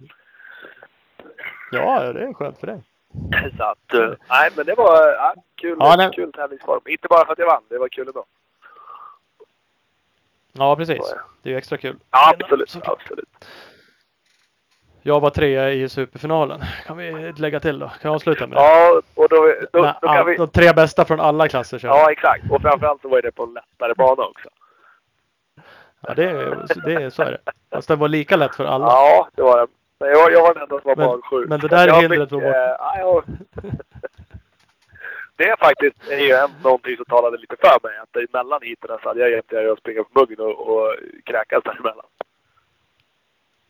Ja, 1.71 2.13
det 2.13 2.23
är 2.23 2.33
skönt 2.33 2.59
för 2.59 2.67
dig. 2.67 2.81
Så 3.57 3.63
att, 3.63 3.93
eh, 3.93 4.13
nej 4.29 4.49
men 4.55 4.65
det 4.65 4.75
var 4.75 5.07
ja, 5.07 5.33
kul, 5.55 5.77
Ja, 5.79 5.95
nej. 5.97 6.11
kul 6.13 6.31
tävlingsform. 6.31 6.81
Inte 6.85 7.07
bara 7.07 7.25
för 7.25 7.33
att 7.33 7.39
jag 7.39 7.45
vann, 7.45 7.63
det 7.69 7.77
var 7.77 7.89
kul 7.89 8.07
ändå. 8.07 8.25
Ja, 10.53 10.75
precis. 10.75 11.13
Det. 11.41 11.49
Är 11.49 11.53
ju 11.53 11.57
extra 11.57 11.77
kul. 11.77 11.95
Ja, 12.11 12.33
absolut. 12.39 12.77
Absolut. 12.83 13.45
Jag 15.03 15.19
var 15.19 15.29
trea 15.29 15.71
i 15.71 15.89
superfinalen. 15.89 16.61
Kan 16.85 16.97
vi 16.97 17.33
lägga 17.37 17.59
till 17.59 17.79
då? 17.79 17.87
Kan 17.87 17.97
jag 18.01 18.15
avsluta 18.15 18.47
med 18.47 18.57
det? 18.57 18.61
Ja, 18.61 19.01
och 19.15 19.27
då, 19.29 19.53
då, 19.71 19.93
då 20.01 20.07
kan 20.07 20.25
vi... 20.25 20.35
De 20.35 20.47
tre 20.47 20.73
bästa 20.73 21.05
från 21.05 21.19
alla 21.19 21.47
klasser 21.47 21.79
kör. 21.79 21.87
Ja, 21.89 22.11
exakt. 22.11 22.43
Och 22.51 22.61
framförallt 22.61 23.01
så 23.01 23.09
var 23.09 23.21
det 23.21 23.31
på 23.31 23.43
en 23.43 23.53
lättare 23.53 23.93
bana 23.93 24.23
också. 24.23 24.49
Ja, 26.07 26.13
det, 26.13 26.23
är, 26.23 26.65
det 26.85 26.93
är, 26.93 27.09
så 27.09 27.21
är 27.23 27.31
det. 27.31 27.51
Fast 27.71 27.87
den 27.87 27.99
var 27.99 28.07
lika 28.07 28.35
lätt 28.35 28.55
för 28.55 28.65
alla. 28.65 28.85
Ja, 28.85 29.29
det 29.35 29.41
var 29.41 29.57
det. 29.61 29.67
Men 29.99 30.09
jag, 30.09 30.31
jag 30.33 30.41
var 30.41 30.53
den 30.53 30.63
enda 30.63 30.81
som 30.81 30.87
var 30.89 30.95
Men- 30.95 31.07
magsjuk. 31.07 31.49
men 31.49 31.59
det 31.59 31.67
där 31.67 31.87
Jag 31.87 32.01
hindret 32.01 32.31
var 32.31 32.39
borta. 32.41 32.47
eh, 32.47 32.75
ja, 32.79 32.95
jag- 32.99 33.23
Det 35.35 35.49
är 35.49 35.55
faktiskt 35.57 36.11
är 36.11 36.17
ju 36.17 36.31
en, 36.31 36.49
någonting 36.63 36.95
som 36.95 37.05
talade 37.05 37.37
lite 37.37 37.55
för 37.59 37.87
mig. 37.87 37.97
Att 37.97 38.15
emellan 38.29 38.59
heaten 38.63 38.97
så 39.03 39.09
hade 39.09 39.29
jag 39.29 39.69
att 39.71 39.79
springa 39.79 40.03
på 40.03 40.19
muggen 40.19 40.39
och, 40.39 40.67
och 40.69 40.95
kräkas 41.25 41.63
däremellan. 41.63 42.05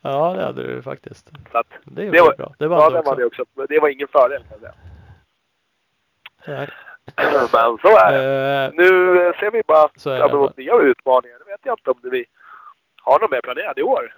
Ja, 0.01 0.33
det 0.33 0.43
hade 0.43 0.63
du 0.67 0.81
faktiskt. 0.81 1.29
Att, 1.51 1.67
Det 1.83 2.09
Det 2.09 2.21
var- 2.21 2.35
bra. 2.37 2.53
Det 2.57 2.67
vann 2.67 2.79
ja, 2.79 2.89
det 2.89 3.01
var 3.01 3.15
det 3.15 3.25
också. 3.25 3.45
Men 3.53 3.65
det 3.69 3.79
var 3.79 3.89
ingen 3.89 4.07
fördel 4.07 4.43
Nej. 6.47 6.69
Men 7.53 7.77
så 7.77 7.97
är 7.97 8.11
det. 8.11 8.65
Eh, 8.65 8.71
Nu 8.73 8.87
eh, 9.27 9.39
ser 9.39 9.51
vi 9.51 9.61
bara 9.67 9.89
fram 9.99 10.29
emot 10.29 10.57
nya 10.57 10.75
utmaningar. 10.79 11.37
Det 11.39 11.51
vet 11.51 11.59
jag 11.63 11.73
inte 11.79 11.91
om 11.91 11.99
vi 12.11 12.25
har 13.01 13.19
något 13.19 13.31
mer 13.31 13.41
planerat 13.41 13.77
i 13.77 13.83
år. 13.83 14.15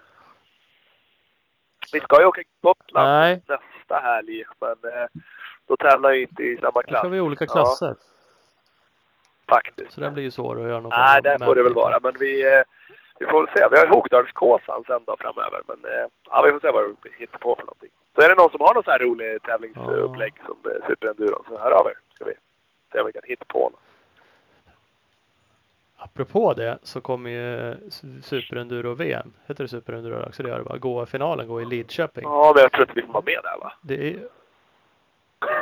Vi 1.93 1.99
ska 1.99 2.19
ju 2.19 2.25
åka 2.25 2.41
till 2.41 2.49
Gotland 2.61 3.09
Nej. 3.09 3.41
nästa 3.47 3.99
helg. 3.99 4.43
Men 4.61 4.93
eh, 4.93 5.07
då 5.67 5.77
tävlar 5.77 6.09
jag 6.09 6.21
inte 6.21 6.43
i 6.43 6.57
samma 6.57 6.83
klass 6.83 6.99
ska 6.99 7.09
vi 7.09 7.17
i 7.17 7.21
olika 7.21 7.45
Ja. 7.45 7.51
klasser. 7.53 7.95
faktiskt. 9.49 9.91
Så 9.91 10.01
den 10.01 10.13
blir 10.13 10.23
ju 10.23 10.31
svår 10.31 10.61
att 10.61 10.67
göra 10.69 10.79
någon 10.79 10.89
Nej, 10.89 11.21
det 11.21 11.45
får 11.45 11.55
det 11.55 11.63
väl 11.63 11.73
vara. 11.73 11.99
Men 12.03 12.13
vi, 12.19 12.63
vi 13.25 13.29
får 13.31 13.39
väl 13.45 13.53
se. 13.57 13.67
Vi 13.71 13.77
har 13.79 13.87
Hogdalskåsan 13.87 14.83
sen 14.87 15.01
då 15.07 15.15
framöver. 15.19 15.61
Men 15.67 15.77
eh, 15.91 16.05
ja, 16.31 16.41
vi 16.45 16.51
får 16.51 16.59
se 16.59 16.71
vad 16.71 16.83
vi 17.03 17.09
hittar 17.17 17.37
på 17.39 17.55
för 17.55 17.63
någonting. 17.63 17.89
Så 18.15 18.21
är 18.21 18.29
det 18.29 18.35
någon 18.35 18.49
som 18.51 18.61
har 18.61 18.73
någon 18.73 18.83
så 18.83 18.91
här 18.91 18.99
rolig 18.99 19.41
tävlingsupplägg 19.43 20.33
som 20.45 20.57
eh, 20.71 20.87
superenduron 20.87 21.43
så 21.49 21.57
hör 21.59 21.71
av 21.71 21.87
er. 21.87 21.97
Ska 22.15 22.25
vi 22.25 22.33
se 22.91 22.99
om 22.99 23.05
vi 23.05 23.11
kan 23.13 23.21
hitta 23.25 23.45
på 23.47 23.59
något. 23.59 23.79
apropå 25.97 26.53
det 26.53 26.77
så 26.83 27.01
kommer 27.01 27.29
ju 27.29 27.75
Superenduro 28.23 28.93
VM, 28.93 29.33
heter 29.45 29.63
det 29.63 29.67
Superenduro 29.67 30.25
också? 30.27 30.43
Det 30.43 30.49
gör 30.49 30.57
det 30.57 30.63
va? 30.63 30.77
Gå 30.77 31.05
finalen 31.05 31.47
går 31.47 31.61
i 31.61 31.65
Lidköping. 31.65 32.23
Ja, 32.23 32.51
men 32.55 32.61
jag 32.61 32.71
tror 32.71 32.83
inte 32.89 33.01
vi 33.01 33.07
får 33.07 33.13
vara 33.13 33.23
med 33.25 33.39
där 33.43 33.59
va? 33.59 33.73
Det 33.81 34.09
är, 34.13 34.19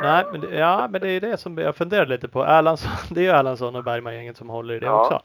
nej, 0.02 0.24
men 0.32 0.40
det, 0.40 0.54
ja, 0.54 0.88
men 0.90 1.00
det 1.00 1.08
är 1.10 1.20
det 1.20 1.36
som 1.36 1.58
jag 1.58 1.76
funderar 1.76 2.06
lite 2.06 2.28
på. 2.28 2.44
Erlandsson, 2.44 2.90
det 3.14 3.20
är 3.20 3.24
ju 3.24 3.30
Erlandsson 3.30 3.76
och 3.76 3.84
Bergman-gänget 3.84 4.36
som 4.36 4.48
håller 4.48 4.74
i 4.74 4.78
det 4.78 4.86
Ja. 4.86 5.00
också. 5.04 5.22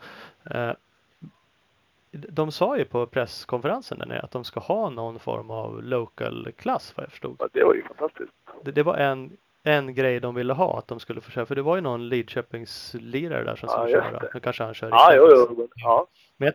De 2.30 2.52
sa 2.52 2.78
ju 2.78 2.86
på 2.86 3.06
presskonferensen 3.06 4.00
där 4.00 4.06
nere 4.06 4.20
att 4.20 4.32
de 4.32 4.44
ska 4.44 4.60
ha 4.60 4.90
någon 4.90 5.20
form 5.20 5.52
av 5.52 5.84
local 5.84 6.52
klass 6.58 6.94
vad 6.96 7.04
jag 7.04 7.12
förstod. 7.12 7.36
Ja, 7.40 7.48
Det 7.54 7.64
var 7.64 7.74
ju 7.74 7.84
fantastiskt. 7.84 8.32
Det, 8.64 8.72
det 8.72 8.84
var 8.84 8.98
en, 8.98 9.38
en 9.64 9.94
grej 9.96 10.20
de 10.20 10.36
ville 10.36 10.54
ha 10.54 10.78
att 10.80 10.88
de 10.88 11.00
skulle 11.00 11.22
få 11.22 11.32
köra. 11.32 11.46
För 11.46 11.56
det 11.56 11.62
var 11.62 11.76
ju 11.76 11.82
någon 11.82 12.10
Lidköpingslirare 12.10 13.44
där 13.44 13.56
som 13.56 13.70
Ja, 13.72 13.78
skulle 13.88 13.92
köra. 14.04 14.20
det. 14.20 14.30
Nu 14.34 14.40
kanske 14.40 14.64
han 14.64 14.74
kör 14.74 14.90
Ja, 14.90 15.14
jo, 15.16 15.28
jo. 15.32 15.56
Men, 15.58 15.68
ja. 15.76 16.08
Men 16.38 16.46
jag, 16.46 16.54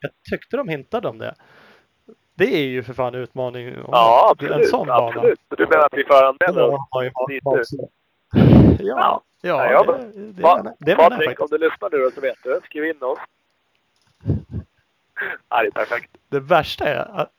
jag 0.00 0.10
tyckte 0.30 0.56
de 0.56 0.68
hintade 0.68 1.08
om 1.08 1.18
det. 1.18 1.34
Det 2.34 2.54
är 2.54 2.64
ju 2.66 2.82
för 2.82 2.92
fan 2.94 3.14
en 3.14 3.20
utmaning. 3.20 3.66
ja, 3.92 4.34
det 4.38 4.44
absolut. 4.46 4.64
En 4.64 4.70
sån 4.70 4.86
bana. 4.86 5.06
absolut. 5.08 5.40
Så 5.48 5.54
du 5.54 5.66
menar 5.66 5.84
att 5.84 5.94
vi 5.98 6.04
föranmäler 6.04 6.74
oss? 6.74 6.80
Ja, 8.82 9.22
ja, 9.42 9.64
ja, 9.64 9.72
ja, 9.72 9.82
det, 9.82 9.92
men- 9.92 10.32
det, 10.34 10.42
Pa- 10.42 10.56
menar- 10.56 10.74
det 10.78 10.96
menar 10.96 11.02
jag 11.02 11.10
Patrik, 11.10 11.28
om 11.28 11.34
faktiskt. 11.48 11.50
du 11.50 11.58
lyssnar 11.58 11.90
nu 11.90 11.98
då 11.98 12.10
så 12.10 12.20
vet 12.20 12.36
du. 12.42 12.60
Skriv 12.64 12.84
in 12.84 13.02
oss. 13.02 13.18
Ja, 15.48 15.60
det 15.62 15.66
är 15.66 15.70
perfekt. 15.70 16.10
Det 16.28 16.40
värsta 16.40 16.84
är 16.84 17.20
att, 17.20 17.30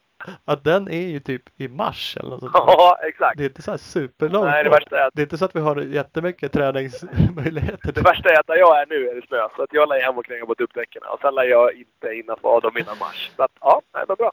att 0.45 0.63
den 0.63 0.87
är 0.87 1.07
ju 1.07 1.19
typ 1.19 1.41
i 1.57 1.67
mars 1.67 2.17
eller 2.19 2.29
något 2.29 2.39
sånt. 2.39 2.51
Ja, 2.53 2.97
exakt. 3.03 3.37
Det 3.37 3.43
är 3.43 3.47
inte 3.47 3.61
så 3.61 3.71
här 3.71 3.77
superlångt 3.77 4.45
Nej, 4.45 4.63
det 4.63 4.69
värsta 4.69 4.99
är 4.99 5.07
att 5.07 5.13
Det 5.13 5.21
är 5.21 5.23
inte 5.23 5.37
så 5.37 5.45
att 5.45 5.55
vi 5.55 5.59
har 5.59 5.81
jättemycket 5.81 6.51
träningsmöjligheter. 6.51 7.91
Det 7.91 8.01
värsta 8.01 8.29
är 8.29 8.39
att 8.39 8.47
där 8.47 8.55
jag 8.55 8.81
är 8.81 8.85
nu 8.85 9.09
är 9.09 9.15
det 9.15 9.27
snö, 9.27 9.47
så 9.55 9.63
att 9.63 9.73
jag 9.73 9.89
lär 9.89 10.01
hem 10.01 10.17
och 10.17 10.25
kränga 10.25 10.45
på 10.45 10.53
dubbdäcken. 10.53 11.01
Och 11.03 11.19
sen 11.21 11.35
lär 11.35 11.43
jag 11.43 11.73
inte 11.73 12.09
hinna 12.09 12.35
vad 12.41 12.63
dem 12.63 12.77
innan 12.77 12.97
mars. 12.99 13.31
Så 13.35 13.43
att, 13.43 13.51
ja, 13.61 13.81
nej, 13.93 14.03
men 14.07 14.15
bra. 14.15 14.31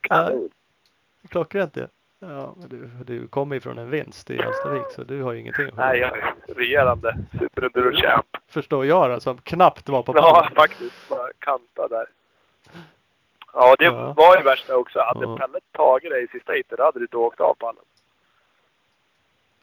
Kanon. 0.00 0.50
Klockrent 1.28 1.74
det. 1.74 1.88
Ja, 2.20 2.54
du, 2.68 2.90
du 3.06 3.28
kommer 3.28 3.54
ju 3.56 3.60
från 3.60 3.78
en 3.78 3.90
vinst 3.90 4.30
i 4.30 4.42
Hallstavik 4.42 4.82
så 4.94 5.02
du 5.04 5.22
har 5.22 5.32
ju 5.32 5.40
ingenting 5.40 5.66
att 5.68 5.76
Nej, 5.76 5.98
jag 5.98 6.18
är 6.18 6.34
regerande 6.54 7.16
superenduro-champ. 7.38 8.26
Förstår 8.48 8.86
jag 8.86 9.10
då, 9.10 9.20
som 9.20 9.38
knappt 9.38 9.88
var 9.88 10.02
på 10.02 10.12
Ja, 10.16 10.22
pallen. 10.34 10.54
faktiskt. 10.54 11.08
Bara 11.08 11.28
kanta 11.38 11.88
där. 11.88 12.06
Ja, 13.54 13.76
det 13.78 13.84
Ja. 13.84 14.12
var 14.16 14.36
ju 14.36 14.42
värsta 14.42 14.76
också. 14.76 14.98
Hade 15.00 15.24
Ja. 15.26 15.36
Pelle 15.36 15.58
tagit 15.72 16.10
dig 16.10 16.24
i 16.24 16.28
sista 16.28 16.52
heatet, 16.52 16.78
hade 16.78 16.98
du 16.98 17.04
inte 17.04 17.16
åkt 17.16 17.40
av 17.40 17.54
pallen. 17.54 17.84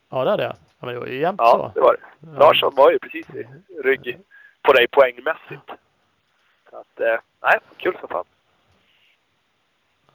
Ja, 0.09 0.23
det 0.23 0.29
hade 0.29 0.43
jag. 0.43 0.53
Ja, 0.79 0.85
men 0.85 0.93
det 0.93 0.99
var 0.99 1.07
ju 1.07 1.19
jämnt 1.19 1.39
Ja, 1.41 1.51
så. 1.73 1.79
det 1.79 1.81
var 1.85 1.93
det. 1.93 2.27
Ja. 2.33 2.39
Larsson 2.39 2.75
var 2.75 2.91
ju 2.91 2.99
precis 2.99 3.29
i 3.29 3.47
rygg 3.83 4.19
på 4.61 4.73
dig 4.73 4.87
poängmässigt. 4.87 5.71
Så 6.69 6.77
att, 6.77 6.99
eh, 6.99 7.19
nej, 7.41 7.59
kul 7.77 7.97
som 7.99 8.07
fan. 8.09 8.25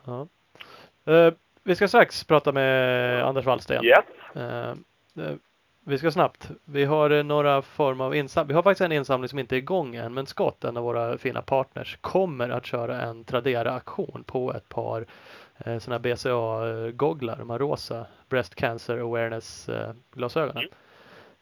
Ja. 0.04 0.26
Eh, 1.12 1.32
vi 1.62 1.76
ska 1.76 1.88
strax 1.88 2.24
prata 2.24 2.52
med 2.52 3.22
Anders 3.24 3.44
Wallsten. 3.44 3.84
Yes. 3.84 4.04
Eh, 4.34 4.74
vi 5.84 5.98
ska 5.98 6.10
snabbt. 6.10 6.50
Vi 6.64 6.84
har 6.84 7.10
eh, 7.10 7.24
några 7.24 7.62
form 7.62 8.00
av 8.00 8.14
insamling. 8.14 8.48
Vi 8.48 8.54
har 8.54 8.62
faktiskt 8.62 8.80
en 8.80 8.92
insamling 8.92 9.28
som 9.28 9.38
inte 9.38 9.56
är 9.56 9.58
igång 9.58 9.94
än. 9.94 10.14
Men 10.14 10.26
Scott, 10.26 10.64
en 10.64 10.76
av 10.76 10.84
våra 10.84 11.18
fina 11.18 11.42
partners, 11.42 11.98
kommer 12.00 12.48
att 12.48 12.66
köra 12.66 13.02
en 13.02 13.24
Tradera-aktion 13.24 14.24
på 14.26 14.52
ett 14.52 14.68
par 14.68 15.06
eh, 15.58 15.78
sådana 15.78 15.98
BCA-gogglar. 15.98 17.36
De 17.36 17.50
här 17.50 17.58
rosa 17.58 18.06
Breast 18.28 18.54
Cancer 18.54 18.98
Awareness-glasögonen. 18.98 20.64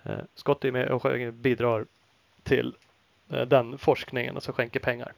Eh, 0.02 0.18
Scott 0.34 0.64
är 0.64 0.72
med 0.72 0.88
och 0.88 1.32
bidrar 1.32 1.86
till 2.42 2.74
eh, 3.30 3.46
den 3.46 3.78
forskningen 3.78 4.36
och 4.36 4.42
så 4.42 4.52
skänker 4.52 4.80
pengar. 4.80 5.12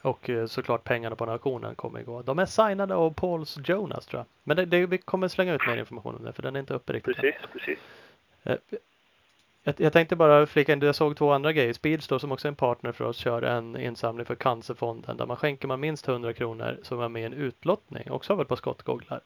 Och 0.00 0.30
eh, 0.30 0.46
såklart 0.46 0.84
pengarna 0.84 1.16
på 1.16 1.24
den 1.24 1.28
här 1.28 1.34
auktionen 1.34 1.74
kommer 1.74 2.02
gå. 2.02 2.22
De 2.22 2.38
är 2.38 2.46
signade 2.46 2.94
av 2.94 3.14
Pauls 3.14 3.58
Jonas 3.64 4.06
tror 4.06 4.18
jag. 4.18 4.26
Men 4.44 4.56
det, 4.56 4.64
det, 4.64 4.86
vi 4.86 4.98
kommer 4.98 5.28
slänga 5.28 5.54
ut 5.54 5.66
mer 5.66 5.76
information 5.76 6.16
om 6.16 6.24
det 6.24 6.32
för 6.32 6.42
den 6.42 6.56
är 6.56 6.60
inte 6.60 6.74
uppe 6.74 6.92
riktigt. 6.92 7.16
Precis, 7.16 7.40
precis. 7.52 7.78
Eh, 8.46 8.56
jag, 9.62 9.74
jag 9.78 9.92
tänkte 9.92 10.16
bara 10.16 10.46
flika 10.46 10.72
in, 10.72 10.80
jag 10.80 10.94
såg 10.94 11.16
två 11.16 11.32
andra 11.32 11.52
grejer. 11.52 11.72
Speedstore 11.72 12.20
som 12.20 12.32
också 12.32 12.48
är 12.48 12.50
en 12.50 12.56
partner 12.56 12.92
för 12.92 13.04
oss 13.04 13.16
kör 13.16 13.42
en 13.42 13.76
insamling 13.76 14.26
för 14.26 14.34
Cancerfonden 14.34 15.16
där 15.16 15.26
man 15.26 15.36
skänker 15.36 15.68
man 15.68 15.80
minst 15.80 16.08
100 16.08 16.32
kronor 16.32 16.78
som 16.82 17.00
är 17.00 17.08
med 17.08 17.22
i 17.22 17.24
en 17.24 17.32
utlottning. 17.32 18.10
Också 18.10 18.34
väl 18.34 18.46
på 18.46 18.56
skottgogglar. 18.56 19.20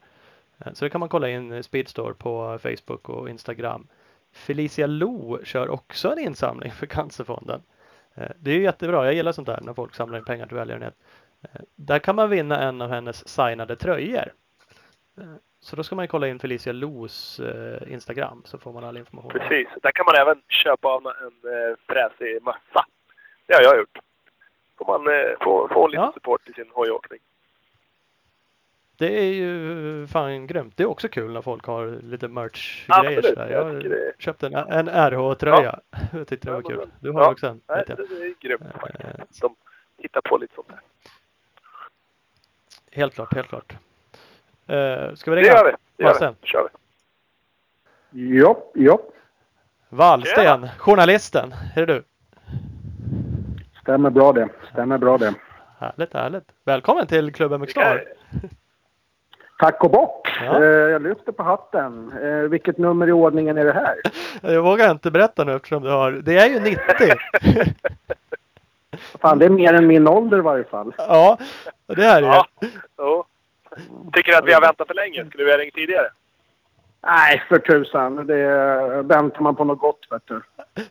Eh, 0.58 0.72
så 0.72 0.84
det 0.84 0.90
kan 0.90 1.00
man 1.00 1.08
kolla 1.08 1.28
in 1.28 1.52
i 1.52 1.62
Speedstore 1.62 2.14
på 2.14 2.58
Facebook 2.62 3.08
och 3.08 3.30
Instagram. 3.30 3.86
Felicia 4.32 4.86
Lo 4.86 5.44
kör 5.44 5.68
också 5.68 6.12
en 6.12 6.18
insamling 6.18 6.72
för 6.72 6.86
Cancerfonden. 6.86 7.62
Eh, 8.14 8.30
det 8.38 8.50
är 8.50 8.54
ju 8.54 8.62
jättebra. 8.62 9.04
Jag 9.04 9.14
gillar 9.14 9.32
sånt 9.32 9.46
där 9.46 9.60
när 9.62 9.74
folk 9.74 9.94
samlar 9.94 10.18
in 10.18 10.24
pengar 10.24 10.46
till 10.46 10.56
välgörenhet. 10.56 10.94
Där 11.76 11.98
kan 11.98 12.16
man 12.16 12.30
vinna 12.30 12.60
en 12.60 12.82
av 12.82 12.90
hennes 12.90 13.28
signade 13.28 13.76
tröjor. 13.76 14.32
Eh, 15.18 15.24
Så 15.60 15.76
då 15.76 15.82
ska 15.82 15.94
man 15.94 16.08
kolla 16.08 16.28
in 16.28 16.38
Felicia 16.38 16.72
Los 16.72 17.40
eh, 17.40 17.92
Instagram 17.92 18.42
så 18.44 18.58
får 18.58 18.72
man 18.72 18.84
all 18.84 18.96
information. 18.96 19.30
Precis. 19.30 19.68
Där 19.82 19.90
kan 19.92 20.06
man 20.06 20.14
även 20.16 20.42
köpa 20.48 20.88
av 20.88 21.06
en 21.06 21.52
eh, 21.52 21.76
fräsig 21.86 22.42
mössa. 22.42 22.86
Det 23.46 23.54
har 23.54 23.62
jag 23.62 23.78
gjort. 23.78 23.98
Får 24.78 24.86
man 24.98 25.04
få, 25.40 25.68
få 25.72 25.88
lite 25.88 26.00
Ja. 26.02 26.12
support 26.14 26.48
i 26.48 26.52
sin 26.52 26.70
hojåkning. 26.72 27.20
Det 28.96 29.18
är 29.20 29.32
ju 29.32 30.06
fan 30.06 30.46
grymt. 30.46 30.76
Det 30.76 30.82
är 30.82 30.86
också 30.86 31.08
kul 31.08 31.32
när 31.32 31.42
folk 31.42 31.64
har 31.64 31.86
lite 32.02 32.28
merch-grejer. 32.28 33.50
Jag 33.50 33.74
Jag 33.74 33.82
det 33.84 34.12
köpte 34.18 34.46
en, 34.46 34.54
en 34.54 34.88
RH-tröja. 34.88 35.80
Jag 36.12 36.28
tyckte 36.28 36.48
det 36.48 36.52
Ja, 36.52 36.60
var 36.60 36.70
kul. 36.70 36.90
Du 37.00 37.10
har 37.10 37.20
Ja. 37.22 37.30
också 37.32 37.46
en. 37.46 37.60
Nej, 37.68 37.84
det 37.86 37.92
är 37.92 38.40
grymt 38.40 38.62
faktiskt. 38.80 39.40
De 39.40 39.54
hittar 39.98 40.20
på 40.20 40.36
lite 40.38 40.54
sånt 40.54 40.68
där. 40.68 40.80
Helt 42.92 43.14
klart, 43.14 43.34
helt 43.34 43.48
klart. 43.48 43.76
Eh, 44.70 45.14
ska 45.14 45.30
vi 45.30 45.36
Det 45.36 45.42
ringa? 45.42 45.52
gör 45.52 45.64
vi. 45.64 45.72
Det 45.96 46.04
gör 46.04 46.34
vi. 46.40 46.46
kör 46.48 46.68
vi. 48.10 48.38
Jopp, 48.38 48.72
jopp. 48.74 49.14
Wallsten, 49.88 50.68
journalisten. 50.78 51.54
Är 51.76 51.86
det 51.86 51.94
du? 51.94 52.02
Stämmer 53.82 54.10
bra 54.10 54.32
det. 54.32 54.48
Stämmer 54.72 54.98
bra 54.98 55.18
det. 55.18 55.34
Härligt, 55.78 56.14
härligt. 56.14 56.44
Välkommen 56.64 57.06
till 57.06 57.32
klubben 57.32 57.60
McStar. 57.60 58.04
Tack 59.58 59.84
och 59.84 59.90
bock! 59.90 60.28
Ja. 60.44 60.56
Eh, 60.62 60.68
jag 60.68 61.02
lyfter 61.02 61.32
på 61.32 61.42
hatten. 61.42 62.12
Eh, 62.22 62.28
vilket 62.48 62.78
nummer 62.78 63.06
i 63.08 63.12
ordningen 63.12 63.58
är 63.58 63.64
det 63.64 63.72
här? 63.72 63.94
Jag 64.54 64.62
vågar 64.62 64.90
inte 64.90 65.10
berätta 65.10 65.44
nu 65.44 65.54
eftersom 65.56 65.82
du 65.82 65.90
har... 65.90 66.12
Det 66.12 66.38
är 66.38 66.48
ju 66.48 66.60
90. 66.60 66.80
Fan, 69.20 69.38
det 69.38 69.44
är 69.44 69.50
mer 69.50 69.74
än 69.74 69.86
min 69.86 70.08
ålder 70.08 70.38
i 70.38 70.40
varje 70.40 70.64
fall. 70.64 70.92
ja, 70.98 71.38
det 71.86 72.02
här 72.04 72.22
är 72.22 72.26
Ja. 72.96 73.24
Tycker 74.12 74.32
du 74.32 74.38
att 74.38 74.46
vi 74.46 74.52
har 74.52 74.60
väntat 74.60 74.86
för 74.86 74.94
länge? 74.94 75.26
Skulle 75.26 75.44
vi 75.44 75.50
ha 75.50 75.58
ringt 75.58 75.74
tidigare? 75.74 76.08
Nej, 77.02 77.42
för 77.48 77.58
tusan. 77.58 78.26
Det 78.26 79.02
väntar 79.02 79.40
man 79.40 79.56
på 79.56 79.64
något 79.64 79.78
gott, 79.78 80.06
vet 80.10 80.22
du. 80.26 80.42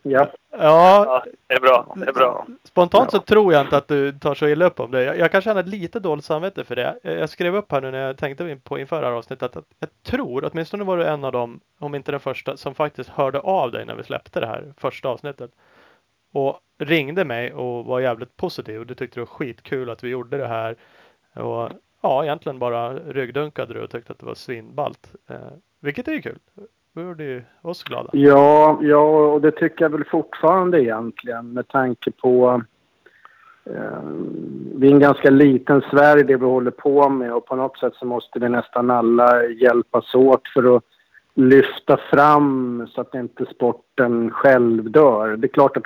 Ja. 0.02 0.28
Ja, 0.50 1.04
Ja, 1.04 1.24
det 1.46 1.54
är 1.54 1.60
bra. 1.60 1.94
Det 1.96 2.08
är 2.08 2.12
bra. 2.12 2.46
Spontant 2.64 3.10
så 3.10 3.18
tror 3.18 3.52
jag 3.52 3.62
inte 3.62 3.76
att 3.76 3.88
du 3.88 4.12
tar 4.12 4.34
så 4.34 4.48
illa 4.48 4.64
upp 4.64 4.80
om 4.80 4.90
det. 4.90 5.04
Jag, 5.04 5.18
jag 5.18 5.32
kan 5.32 5.42
känna 5.42 5.62
lite 5.62 6.00
dåligt 6.00 6.24
samvete 6.24 6.64
för 6.64 6.76
det. 6.76 6.98
Jag, 7.02 7.18
jag 7.18 7.30
skrev 7.30 7.56
upp 7.56 7.72
här 7.72 7.80
nu 7.80 7.90
när 7.90 8.06
jag 8.06 8.18
tänkte 8.18 8.56
på 8.64 8.78
inför 8.78 9.00
det 9.00 9.06
här 9.06 9.14
avsnittet 9.14 9.42
att, 9.42 9.56
att 9.56 9.66
jag 9.78 9.88
tror, 10.02 10.50
åtminstone 10.52 10.84
var 10.84 10.96
du 10.96 11.04
en 11.04 11.24
av 11.24 11.32
dem, 11.32 11.60
om 11.78 11.94
inte 11.94 12.10
den 12.10 12.20
första, 12.20 12.56
som 12.56 12.74
faktiskt 12.74 13.10
hörde 13.10 13.40
av 13.40 13.72
dig 13.72 13.86
när 13.86 13.94
vi 13.94 14.04
släppte 14.04 14.40
det 14.40 14.46
här 14.46 14.72
första 14.76 15.08
avsnittet. 15.08 15.50
Och 16.32 16.60
ringde 16.78 17.24
mig 17.24 17.52
och 17.52 17.84
var 17.84 18.00
jävligt 18.00 18.36
positiv. 18.36 18.86
Du 18.86 18.94
tyckte 18.94 19.20
det 19.20 19.24
var 19.24 19.26
skitkul 19.26 19.90
att 19.90 20.04
vi 20.04 20.08
gjorde 20.08 20.38
det 20.38 20.48
här. 20.48 20.76
Och 21.34 21.70
ja, 22.02 22.24
egentligen 22.24 22.58
bara 22.58 22.92
ryggdunkade 22.94 23.74
du 23.74 23.80
och 23.80 23.90
tyckte 23.90 24.12
att 24.12 24.18
det 24.18 24.26
var 24.26 24.34
svinballt. 24.34 25.14
Eh, 25.30 25.36
vilket 25.80 26.08
är 26.08 26.12
ju 26.12 26.22
kul. 26.22 26.38
Det 26.94 27.02
gjorde 27.02 27.24
ju 27.24 27.42
oss 27.62 27.84
glada. 27.84 28.10
Ja, 28.12 28.78
ja, 28.82 29.26
och 29.26 29.40
det 29.40 29.50
tycker 29.50 29.84
jag 29.84 29.90
väl 29.90 30.04
fortfarande 30.04 30.82
egentligen 30.82 31.52
med 31.52 31.68
tanke 31.68 32.10
på 32.10 32.62
eh, 33.64 34.02
vi 34.74 34.88
är 34.88 34.92
en 34.92 35.00
ganska 35.00 35.30
liten 35.30 35.82
Sverige 35.90 36.22
det 36.22 36.36
vi 36.36 36.44
håller 36.44 36.70
på 36.70 37.08
med 37.08 37.32
och 37.32 37.46
på 37.46 37.56
något 37.56 37.78
sätt 37.78 37.94
så 37.94 38.06
måste 38.06 38.38
vi 38.38 38.48
nästan 38.48 38.90
alla 38.90 39.46
hjälpas 39.46 40.14
åt 40.14 40.48
för 40.54 40.76
att 40.76 40.82
lyfta 41.34 41.96
fram 41.96 42.86
så 42.90 43.00
att 43.00 43.14
inte 43.14 43.46
sporten 43.46 44.30
själv 44.30 44.90
dör. 44.90 45.36
Det 45.36 45.46
är 45.46 45.52
klart 45.52 45.76
att, 45.76 45.82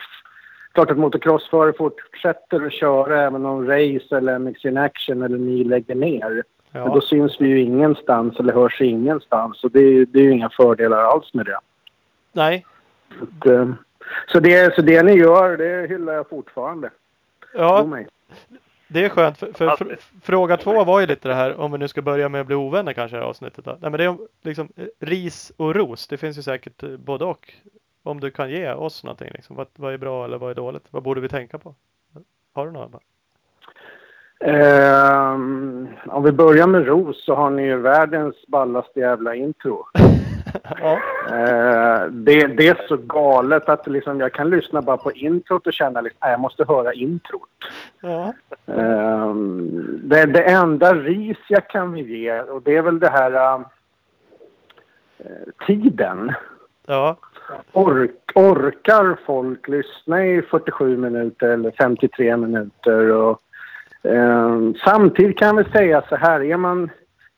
klart 0.74 0.90
att 0.90 0.98
motocrossförare 0.98 1.72
fortsätter 1.72 2.66
att 2.66 2.72
köra 2.72 3.22
även 3.22 3.46
om 3.46 3.66
Race 3.66 4.16
eller 4.16 4.38
MX 4.38 4.64
in 4.64 4.76
Action 4.76 5.22
eller 5.22 5.38
ni 5.38 5.64
lägger 5.64 5.94
ner. 5.94 6.42
Men 6.70 6.82
Ja, 6.82 6.94
då 6.94 7.00
syns 7.00 7.40
vi 7.40 7.48
ju 7.48 7.60
ingenstans 7.60 8.38
eller 8.40 8.52
hörs 8.52 8.80
ingenstans 8.80 9.64
och 9.64 9.70
det, 9.70 9.80
är- 9.80 10.06
det 10.06 10.18
är 10.18 10.22
ju 10.22 10.30
inga 10.32 10.50
fördelar 10.50 10.98
alls 10.98 11.34
med 11.34 11.46
det. 11.46 11.58
nej. 12.32 12.66
Så, 13.44 13.52
eh, 13.52 13.68
så, 14.32 14.40
det, 14.40 14.74
så 14.74 14.82
det 14.82 15.02
ni 15.02 15.12
gör, 15.12 15.56
det 15.56 15.88
hyllar 15.88 16.12
jag 16.12 16.28
fortfarande. 16.28 16.90
Ja. 17.54 17.88
Det 18.88 19.04
är 19.04 19.08
skönt, 19.08 19.38
för, 19.38 19.52
för, 19.52 19.66
Alltid. 19.66 19.87
fr- 19.87 19.98
fråga 20.22 20.56
två 20.56 20.84
var 20.84 21.00
ju 21.00 21.06
lite 21.06 21.28
det 21.28 21.34
här, 21.34 21.60
om 21.60 21.72
vi 21.72 21.78
nu 21.78 21.88
ska 21.88 22.02
börja 22.02 22.28
med 22.28 22.40
att 22.40 22.46
bli 22.46 22.56
ovänner 22.56 22.92
kanske 22.92 23.16
i 23.16 23.18
det 23.18 23.22
här 23.24 23.30
avsnittet. 23.30 23.64
Då. 23.64 23.70
Nej, 23.70 23.90
men 23.90 23.92
det 23.92 24.04
är 24.04 24.08
om, 24.08 24.26
liksom 24.42 24.68
ris 25.00 25.52
och 25.56 25.74
ros, 25.74 26.06
det 26.08 26.16
finns 26.16 26.38
ju 26.38 26.42
säkert 26.42 26.82
eh, 26.82 26.88
både 26.96 27.24
och. 27.24 27.54
Om 28.07 28.21
du 28.21 28.31
kan 28.31 28.51
ge 28.51 28.73
oss 28.73 29.05
någonting, 29.05 29.31
liksom. 29.35 29.57
vad, 29.57 29.67
vad 29.77 29.95
är 29.95 29.99
bra 29.99 30.25
eller 30.25 30.38
vad 30.38 30.51
är 30.51 30.55
dåligt? 30.55 30.85
Vad 30.90 31.03
borde 31.03 31.21
vi 31.21 31.29
tänka 31.29 31.59
på? 31.59 31.75
Har 32.53 32.67
du 32.67 32.73
några? 32.73 33.01
Ehm, 34.40 35.88
om 36.07 36.23
vi 36.23 36.33
börjar 36.33 36.67
med 36.67 36.87
Ros 36.87 37.25
så 37.25 37.35
har 37.35 37.51
ni 37.51 37.62
ju 37.62 37.77
världens 37.77 38.47
ballaste 38.47 39.01
jävla 39.01 39.35
intro. 39.35 39.87
ja. 40.81 40.93
Eh, 41.29 42.07
det, 42.11 42.47
det 42.47 42.69
är 42.69 42.87
så 42.88 42.97
galet 42.97 43.69
att 43.69 43.87
liksom, 43.87 44.21
jag 44.21 44.33
kan 44.33 44.51
lyssna 44.51 44.83
bara 44.83 44.97
på 44.97 45.12
introt 45.12 45.67
och 45.67 45.73
känna 45.73 45.99
att 45.99 46.05
liksom, 46.05 46.31
jag 46.31 46.40
måste 46.40 46.64
höra 46.69 46.93
introt. 46.93 47.49
Ja. 48.01 48.35
Eh, 48.67 49.35
det, 50.03 50.27
det 50.27 50.43
enda 50.43 50.95
ris 50.95 51.38
jag 51.49 51.69
kan 51.69 51.97
ge 51.97 52.40
och 52.40 52.62
det 52.62 52.77
är 52.77 52.83
väl 52.83 53.01
det 53.01 53.11
här 53.11 53.64
eh, 55.19 55.67
tiden. 55.67 56.33
Ja. 56.87 57.17
Ork, 57.72 58.33
orkar 58.35 59.18
folk 59.26 59.68
lyssna 59.68 60.26
i 60.26 60.42
47 60.42 60.96
minuter 60.96 61.48
eller 61.48 61.70
53 61.70 62.37
minuter? 62.37 63.12
Och, 63.12 63.40
eh, 64.02 64.59
samtidigt 64.85 65.38
kan 65.38 65.57
väl 65.57 65.70
säga 65.72 66.02
så 66.09 66.16
här, 66.16 66.40
är 66.42 66.57
man 66.57 66.90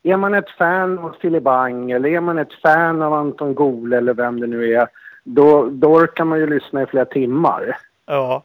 är 0.03 0.17
man 0.17 0.33
ett 0.33 0.49
fan 0.49 0.99
av 0.99 1.15
Filibang 1.21 1.91
eller 1.91 2.09
är 2.09 2.21
man 2.21 2.37
ett 2.37 2.53
fan 2.53 3.01
av 3.01 3.13
Anton 3.13 3.55
Gole 3.55 3.97
eller 3.97 4.13
vem 4.13 4.39
det 4.39 4.47
nu 4.47 4.73
är, 4.73 4.87
då, 5.23 5.69
då 5.71 5.87
orkar 5.87 6.25
man 6.25 6.39
ju 6.39 6.47
lyssna 6.47 6.81
i 6.81 6.85
flera 6.85 7.05
timmar. 7.05 7.77
Ja. 8.05 8.43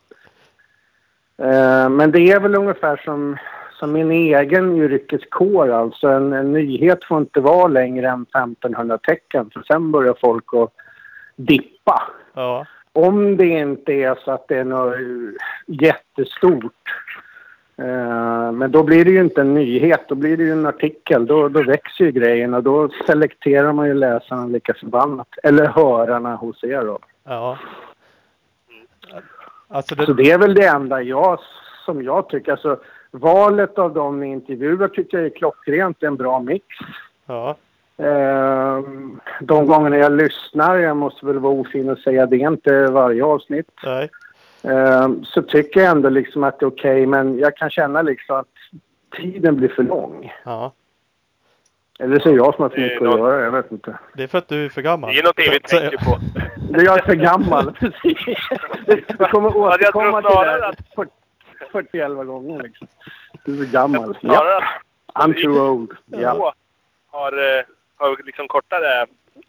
Eh, 1.39 1.89
men 1.89 2.11
det 2.11 2.21
är 2.21 2.41
väl 2.41 2.55
ungefär 2.55 2.97
som, 3.05 3.37
som 3.73 3.93
min 3.93 4.11
egen 4.11 4.77
yrkeskår. 4.77 5.69
Alltså 5.69 6.09
en, 6.09 6.33
en 6.33 6.53
nyhet 6.53 7.05
får 7.05 7.19
inte 7.19 7.41
vara 7.41 7.69
längre 7.69 8.09
än 8.09 8.23
1500 8.23 8.99
tecken 8.99 9.51
för 9.51 9.63
sen 9.63 9.93
börjar 9.93 10.17
folk 10.21 10.45
att 10.55 10.73
dippa. 11.37 12.03
Ja. 12.35 12.67
Om 12.93 13.37
det 13.37 13.47
inte 13.47 13.93
är 13.93 14.19
så 14.25 14.31
att 14.31 14.49
det 14.49 14.59
är 14.59 14.65
något 14.65 14.97
jättestort 15.67 16.73
Eh, 17.77 18.53
men 18.53 18.71
då 18.71 18.83
blir 18.83 19.05
det 19.05 19.11
ju 19.11 19.21
inte 19.21 19.41
en 19.41 19.55
nyhet, 19.55 20.09
då 20.09 20.15
blir 20.15 20.37
det 20.37 20.43
ju 20.43 20.53
en 20.53 20.67
artikel. 20.67 21.27
Då, 21.27 21.49
då 21.49 21.63
växer 21.63 22.05
ju 22.05 22.13
grejen 22.13 22.55
och 22.55 22.63
då 22.63 22.89
selekterar 23.07 23.73
man 23.73 23.87
ju 23.87 23.95
läsarna 23.95 24.47
lika 24.47 24.75
förbannat. 24.75 25.29
Eller 25.43 25.67
hörarna 25.67 26.37
hos 26.37 26.65
er 26.65 26.85
då. 26.85 26.99
Ja. 27.25 27.59
Alltså 29.69 29.95
det... 29.95 30.07
Så 30.07 30.13
det 30.13 30.31
är 30.31 30.39
väl 30.39 30.55
det 30.55 30.67
enda 30.67 31.03
jag, 31.03 31.39
som 31.85 32.03
jag 32.03 32.29
tycker. 32.29 32.53
Alltså, 32.53 32.79
valet 33.11 33.79
av 33.79 33.95
de 33.95 34.21
ni 34.21 34.27
intervjuar 34.27 34.89
tycker 34.89 35.17
jag 35.17 35.27
är 35.27 35.31
klockrent. 35.31 35.97
Det 36.01 36.07
är 36.07 36.09
en 36.09 36.17
bra 36.17 36.41
mix. 36.41 36.67
Ja. 37.27 37.57
Eh, 38.03 38.83
de 39.41 39.67
gångerna 39.67 39.97
jag 39.97 40.13
lyssnar, 40.13 40.77
jag 40.77 40.97
måste 40.97 41.27
väl 41.27 41.39
vara 41.39 41.53
ofin 41.53 41.91
och 41.91 41.99
säga 41.99 42.27
det, 42.27 42.37
är 42.37 42.49
inte 42.49 42.87
varje 42.87 43.25
avsnitt. 43.25 43.71
Nej. 43.85 44.11
Ehm, 44.63 45.25
så 45.25 45.43
tycker 45.43 45.81
jag 45.81 45.91
ändå 45.91 46.09
liksom 46.09 46.45
att 46.45 46.61
det 46.61 46.65
är 46.65 46.69
okej, 46.69 46.93
okay, 46.93 47.07
men 47.07 47.39
jag 47.39 47.57
kan 47.57 47.71
känna 47.71 48.03
liksom 48.03 48.37
att 48.37 48.47
tiden 49.17 49.57
blir 49.57 49.69
för 49.69 49.83
lång. 49.83 50.33
Ja. 50.45 50.73
Eller 51.99 52.19
så 52.19 52.29
är 52.29 52.37
jag 52.37 52.55
som 52.55 52.63
har 52.63 52.69
för 52.69 52.81
mycket 52.81 53.03
att 53.03 53.19
göra, 53.19 53.45
jag 53.45 53.51
vet 53.51 53.73
inte. 53.73 53.99
Det 54.15 54.23
är 54.23 54.27
för 54.27 54.39
att 54.39 54.49
du 54.49 54.65
är 54.65 54.69
för 54.69 54.83
gammal. 54.83 55.11
Det 55.11 55.19
är 55.19 55.23
någonting 55.23 55.51
vi 55.51 55.61
tänker 55.61 56.05
på. 56.05 56.19
Det 56.71 56.83
jag 56.85 56.99
är 56.99 57.03
för 57.03 57.15
gammal, 57.15 57.73
precis. 57.81 58.19
Du 59.19 59.27
kommer 59.27 59.57
återkomma 59.57 60.23
till 60.23 60.77
det 61.59 61.67
40 61.73 62.25
gånger 62.25 62.63
liksom. 62.63 62.87
Du 63.45 63.53
är 63.53 63.67
för 63.67 63.73
gammal. 63.73 64.19
Ja. 64.21 64.63
I'm 65.15 65.43
too 65.43 65.71
old. 65.71 65.91
Ja. 66.07 66.55
Har, 67.11 67.33
eh, 67.33 67.65
har 68.03 68.17
liksom 68.25 68.49
kortare 68.49 69.07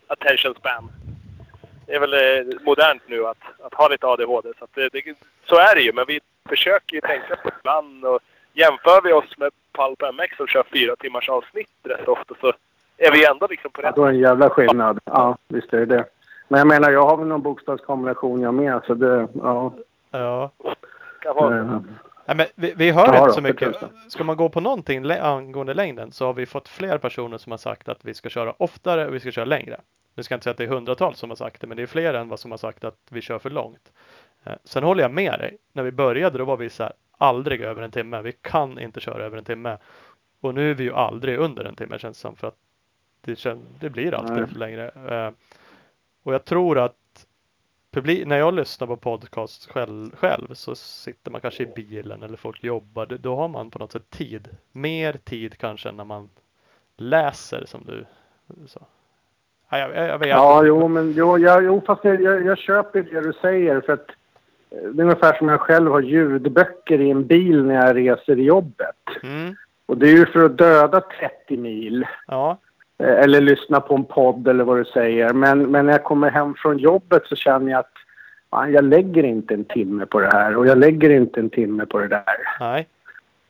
attention 0.08 0.56
span 0.56 0.90
det 1.86 1.94
är 1.96 2.00
väl 2.00 2.14
eh, 2.14 2.60
modernt 2.66 3.02
nu 3.08 3.26
att, 3.26 3.44
att 3.64 3.74
ha 3.74 3.88
lite 3.88 4.08
ADHD. 4.08 4.50
Så, 4.60 4.68
det, 4.74 4.90
det, 4.92 5.16
så 5.46 5.56
är 5.56 5.76
det 5.76 5.82
ju, 5.82 5.94
men 5.94 6.06
vi 6.08 6.20
försöker 6.50 6.96
ju 6.96 7.02
tänka 7.02 7.36
på 7.36 7.50
det 7.50 7.56
ibland. 7.60 8.06
Och 8.06 8.20
jämför 8.54 9.02
vi 9.04 9.14
oss 9.14 9.38
med 9.38 9.50
Pulp 9.72 10.14
MX 10.14 10.38
som 10.38 10.48
kör 10.48 10.64
fyra 10.74 10.96
timmars 10.96 11.30
avsnitt 11.30 11.70
rätt 11.84 12.08
ofta 12.08 12.36
så 12.42 12.54
är 12.98 13.12
vi 13.12 13.26
ändå 13.26 13.48
liksom 13.50 13.72
på 13.72 13.82
rätt... 13.82 13.94
Ja, 13.96 14.02
då 14.02 14.06
är 14.06 14.10
en 14.10 14.20
jävla 14.20 14.50
skillnad. 14.50 15.00
Ja, 15.06 15.38
visst 15.48 15.74
är 15.74 15.80
det 15.80 15.86
det. 15.86 16.06
Men 16.48 16.58
jag 16.58 16.68
menar, 16.68 16.92
jag 16.92 17.06
har 17.06 17.18
väl 17.18 17.28
någon 17.28 17.42
bokstavskombination 17.42 18.42
jag 18.42 18.54
med, 18.54 18.82
så 18.88 18.94
det... 18.94 19.28
Ja. 19.34 19.74
Ja. 20.12 20.52
Kan 21.20 21.36
vara 21.36 21.64
Nej, 21.64 21.82
men 22.36 22.48
vi, 22.56 22.74
vi 22.76 22.92
hör 22.92 23.14
ja, 23.14 23.20
inte 23.20 23.34
så 23.34 23.42
mycket. 23.42 23.76
Ska 24.08 24.24
man 24.24 24.38
gå 24.38 24.50
på 24.50 24.60
någonting 24.60 25.12
angående 25.12 25.74
längden 25.74 26.12
så 26.12 26.26
har 26.26 26.34
vi 26.34 26.46
fått 26.46 26.68
fler 26.68 26.98
personer 26.98 27.38
som 27.38 27.52
har 27.52 27.58
sagt 27.58 27.90
att 27.90 28.06
vi 28.06 28.14
ska 28.14 28.30
köra 28.30 28.54
oftare 28.58 29.08
och 29.08 29.14
vi 29.14 29.20
ska 29.20 29.32
köra 29.32 29.46
längre. 29.46 29.82
Nu 30.16 30.24
ska 30.24 30.34
jag 30.34 30.38
inte 30.38 30.44
säga 30.44 30.52
att 30.52 30.58
det 30.58 30.64
är 30.64 30.68
hundratals 30.68 31.20
som 31.20 31.30
har 31.30 31.36
sagt 31.36 31.62
det, 31.62 31.68
men 31.68 31.78
det 31.78 31.84
är 31.84 31.88
fler 31.88 32.14
än 32.14 32.30
vad 32.30 32.40
som 32.40 32.52
har 32.52 32.58
sagt 32.58 32.84
att 32.84 32.98
vi 33.10 33.22
kör 33.22 33.40
för 33.40 33.50
långt. 33.50 33.92
Eh, 34.44 34.54
sen 34.64 34.84
håller 34.84 35.04
jag 35.04 35.12
med 35.12 35.40
dig. 35.40 35.58
När 35.74 35.84
vi 35.84 35.92
började 35.92 36.38
då 36.38 36.46
var 36.46 36.58
vi 36.58 36.70
så 36.70 36.84
här, 36.84 36.94
aldrig 37.18 37.62
över 37.62 37.82
en 37.82 37.92
timme. 37.92 38.22
Vi 38.22 38.32
kan 38.32 38.80
inte 38.80 39.00
köra 39.00 39.24
över 39.24 39.38
en 39.38 39.46
timme. 39.46 39.78
Och 40.42 40.56
nu 40.56 40.72
är 40.72 40.74
vi 40.74 40.84
ju 40.84 40.94
aldrig 40.94 41.38
under 41.38 41.66
en 41.66 41.76
timme 41.76 42.00
känns 42.00 42.18
det 42.18 42.22
som 42.22 42.36
för 42.36 42.48
att 42.48 42.58
det, 43.22 43.36
känns, 43.36 43.64
det 43.80 43.90
blir 43.90 44.14
alltid 44.14 44.38
Nej. 44.38 44.48
längre. 44.56 44.88
Eh, 44.88 45.32
och 46.24 46.34
jag 46.34 46.46
tror 46.46 46.80
att 46.80 46.96
publik, 47.94 48.28
när 48.28 48.38
jag 48.38 48.54
lyssnar 48.54 48.88
på 48.88 48.98
podcast 48.98 49.72
själv, 49.72 50.16
själv 50.16 50.54
så 50.54 50.76
sitter 50.76 51.32
man 51.32 51.42
kanske 51.42 51.64
i 51.64 51.74
bilen 51.76 52.24
eller 52.24 52.38
folk 52.38 52.64
jobbar. 52.64 53.06
Då 53.06 53.36
har 53.36 53.48
man 53.48 53.70
på 53.70 53.80
något 53.80 53.92
sätt 53.92 54.10
tid. 54.10 54.48
Mer 54.72 55.14
tid 55.14 55.58
kanske 55.58 55.90
än 55.90 55.98
när 55.98 56.04
man 56.04 56.30
läser 56.98 57.66
som 57.66 57.84
du 57.86 58.06
sa. 58.68 58.82
Ja, 59.70 59.78
jag, 59.78 60.08
jag 60.08 60.20
vet. 60.20 60.28
ja 60.28 60.66
jo, 60.66 60.88
men 60.88 61.12
jo, 61.12 61.38
jag, 61.38 61.64
jo 61.64 61.82
fast 61.86 62.04
jag, 62.04 62.22
jag, 62.22 62.46
jag 62.46 62.58
köper 62.58 63.04
det 63.04 63.22
du 63.22 63.34
säger. 63.34 63.82
För 63.82 63.94
att 63.94 64.10
eh, 64.70 64.90
det 64.90 65.02
är 65.02 65.04
ungefär 65.04 65.38
som 65.38 65.50
jag 65.50 65.62
själv 65.62 65.92
har 65.92 66.02
ljudböcker 66.02 67.02
i 67.02 67.12
en 67.12 67.28
bil 67.28 67.64
när 67.64 67.76
jag 67.76 67.96
reser 67.96 68.40
i 68.40 68.44
jobbet. 68.44 69.24
Mm. 69.24 69.56
Och 69.86 69.98
det 69.98 70.08
är 70.08 70.18
ju 70.18 70.26
för 70.26 70.46
att 70.46 70.58
döda 70.58 71.02
30 71.46 71.58
mil. 71.58 72.06
Ja. 72.28 72.58
Eh, 72.98 73.24
eller 73.24 73.42
lyssna 73.42 73.82
på 73.82 73.96
en 73.96 74.06
podd 74.06 74.48
eller 74.48 74.64
vad 74.64 74.78
du 74.78 74.86
säger. 74.86 75.34
Men, 75.34 75.72
men 75.72 75.86
när 75.86 75.94
jag 75.94 76.04
kommer 76.04 76.32
hem 76.32 76.56
från 76.58 76.78
jobbet 76.78 77.24
så 77.26 77.36
känner 77.36 77.72
jag 77.72 77.80
att 77.80 77.94
fan, 78.50 78.72
jag 78.72 78.84
lägger 78.84 79.24
inte 79.24 79.54
en 79.54 79.66
timme 79.66 80.06
på 80.06 80.20
det 80.20 80.30
här. 80.32 80.58
Och 80.58 80.68
jag 80.68 80.78
lägger 80.78 81.10
inte 81.10 81.40
en 81.40 81.50
timme 81.50 81.86
på 81.86 82.00
det 82.00 82.08
där. 82.08 82.24
Nej. 82.60 82.88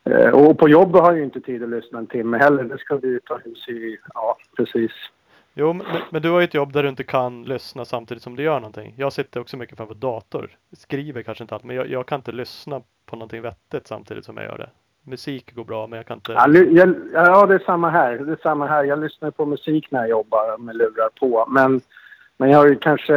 Eh, 0.03 0.29
och 0.29 0.59
på 0.59 0.69
jobbet 0.69 1.01
har 1.01 1.11
jag 1.11 1.17
ju 1.17 1.23
inte 1.23 1.41
tid 1.41 1.63
att 1.63 1.69
lyssna 1.69 1.99
en 1.99 2.07
timme 2.07 2.37
heller. 2.37 2.63
Det 2.63 2.77
ska 2.77 2.95
vi 2.95 3.19
ta 3.25 3.37
hus 3.37 3.67
i. 3.67 3.97
Ja, 4.13 4.37
precis. 4.57 4.91
Jo, 5.53 5.73
men, 5.73 5.85
men, 6.09 6.21
du 6.21 6.29
har 6.29 6.39
ju 6.39 6.43
ett 6.43 6.53
jobb 6.53 6.73
där 6.73 6.83
du 6.83 6.89
inte 6.89 7.03
kan 7.03 7.43
lyssna 7.43 7.85
samtidigt 7.85 8.23
som 8.23 8.35
du 8.35 8.43
gör 8.43 8.59
någonting. 8.59 8.93
Jag 8.97 9.13
sitter 9.13 9.39
också 9.39 9.57
mycket 9.57 9.77
framför 9.77 9.95
dator. 9.95 10.57
Skriver 10.71 11.23
kanske 11.23 11.43
inte 11.43 11.55
allt, 11.55 11.63
men 11.63 11.75
jag, 11.75 11.89
jag, 11.89 12.05
kan 12.05 12.19
inte 12.19 12.31
lyssna 12.31 12.81
på 13.05 13.15
någonting 13.15 13.41
vettigt 13.41 13.87
samtidigt 13.87 14.25
som 14.25 14.37
jag 14.37 14.45
gör 14.45 14.57
det. 14.57 14.69
Musik 15.03 15.55
går 15.55 15.63
bra, 15.63 15.87
men 15.87 15.97
jag 15.97 16.05
kan 16.05 16.17
inte... 16.17 16.31
Ja, 16.31 16.47
jag, 16.49 16.95
ja 17.13 17.45
det 17.45 17.55
är 17.55 17.63
samma 17.65 17.89
här. 17.89 18.17
Det 18.17 18.31
är 18.31 18.39
samma 18.43 18.67
här. 18.67 18.83
Jag 18.83 18.99
lyssnar 18.99 19.31
på 19.31 19.45
musik 19.45 19.91
när 19.91 19.99
jag 19.99 20.09
jobbar 20.09 20.57
med 20.57 20.75
lurar 20.75 21.09
på. 21.19 21.45
Men, 21.49 21.81
men 22.37 22.49
jag 22.49 22.57
har 22.57 22.67
ju 22.67 22.75
kanske... 22.75 23.13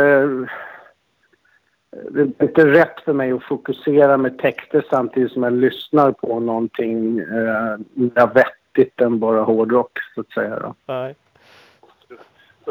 Det 2.10 2.20
är 2.20 2.42
inte 2.42 2.66
rätt 2.66 3.00
för 3.04 3.12
mig 3.12 3.32
att 3.32 3.42
fokusera 3.42 4.16
med 4.16 4.38
texter 4.38 4.84
samtidigt 4.90 5.32
som 5.32 5.42
jag 5.42 5.52
lyssnar 5.52 6.12
på 6.12 6.40
någonting 6.40 7.18
eh, 7.18 7.78
mer 7.94 8.34
vettigt 8.34 9.00
än 9.00 9.18
bara 9.18 9.42
hårdrock, 9.42 9.98
så 10.14 10.20
att 10.20 10.30
säga. 10.30 10.58
Då. 10.58 10.74
Nej. 10.86 11.14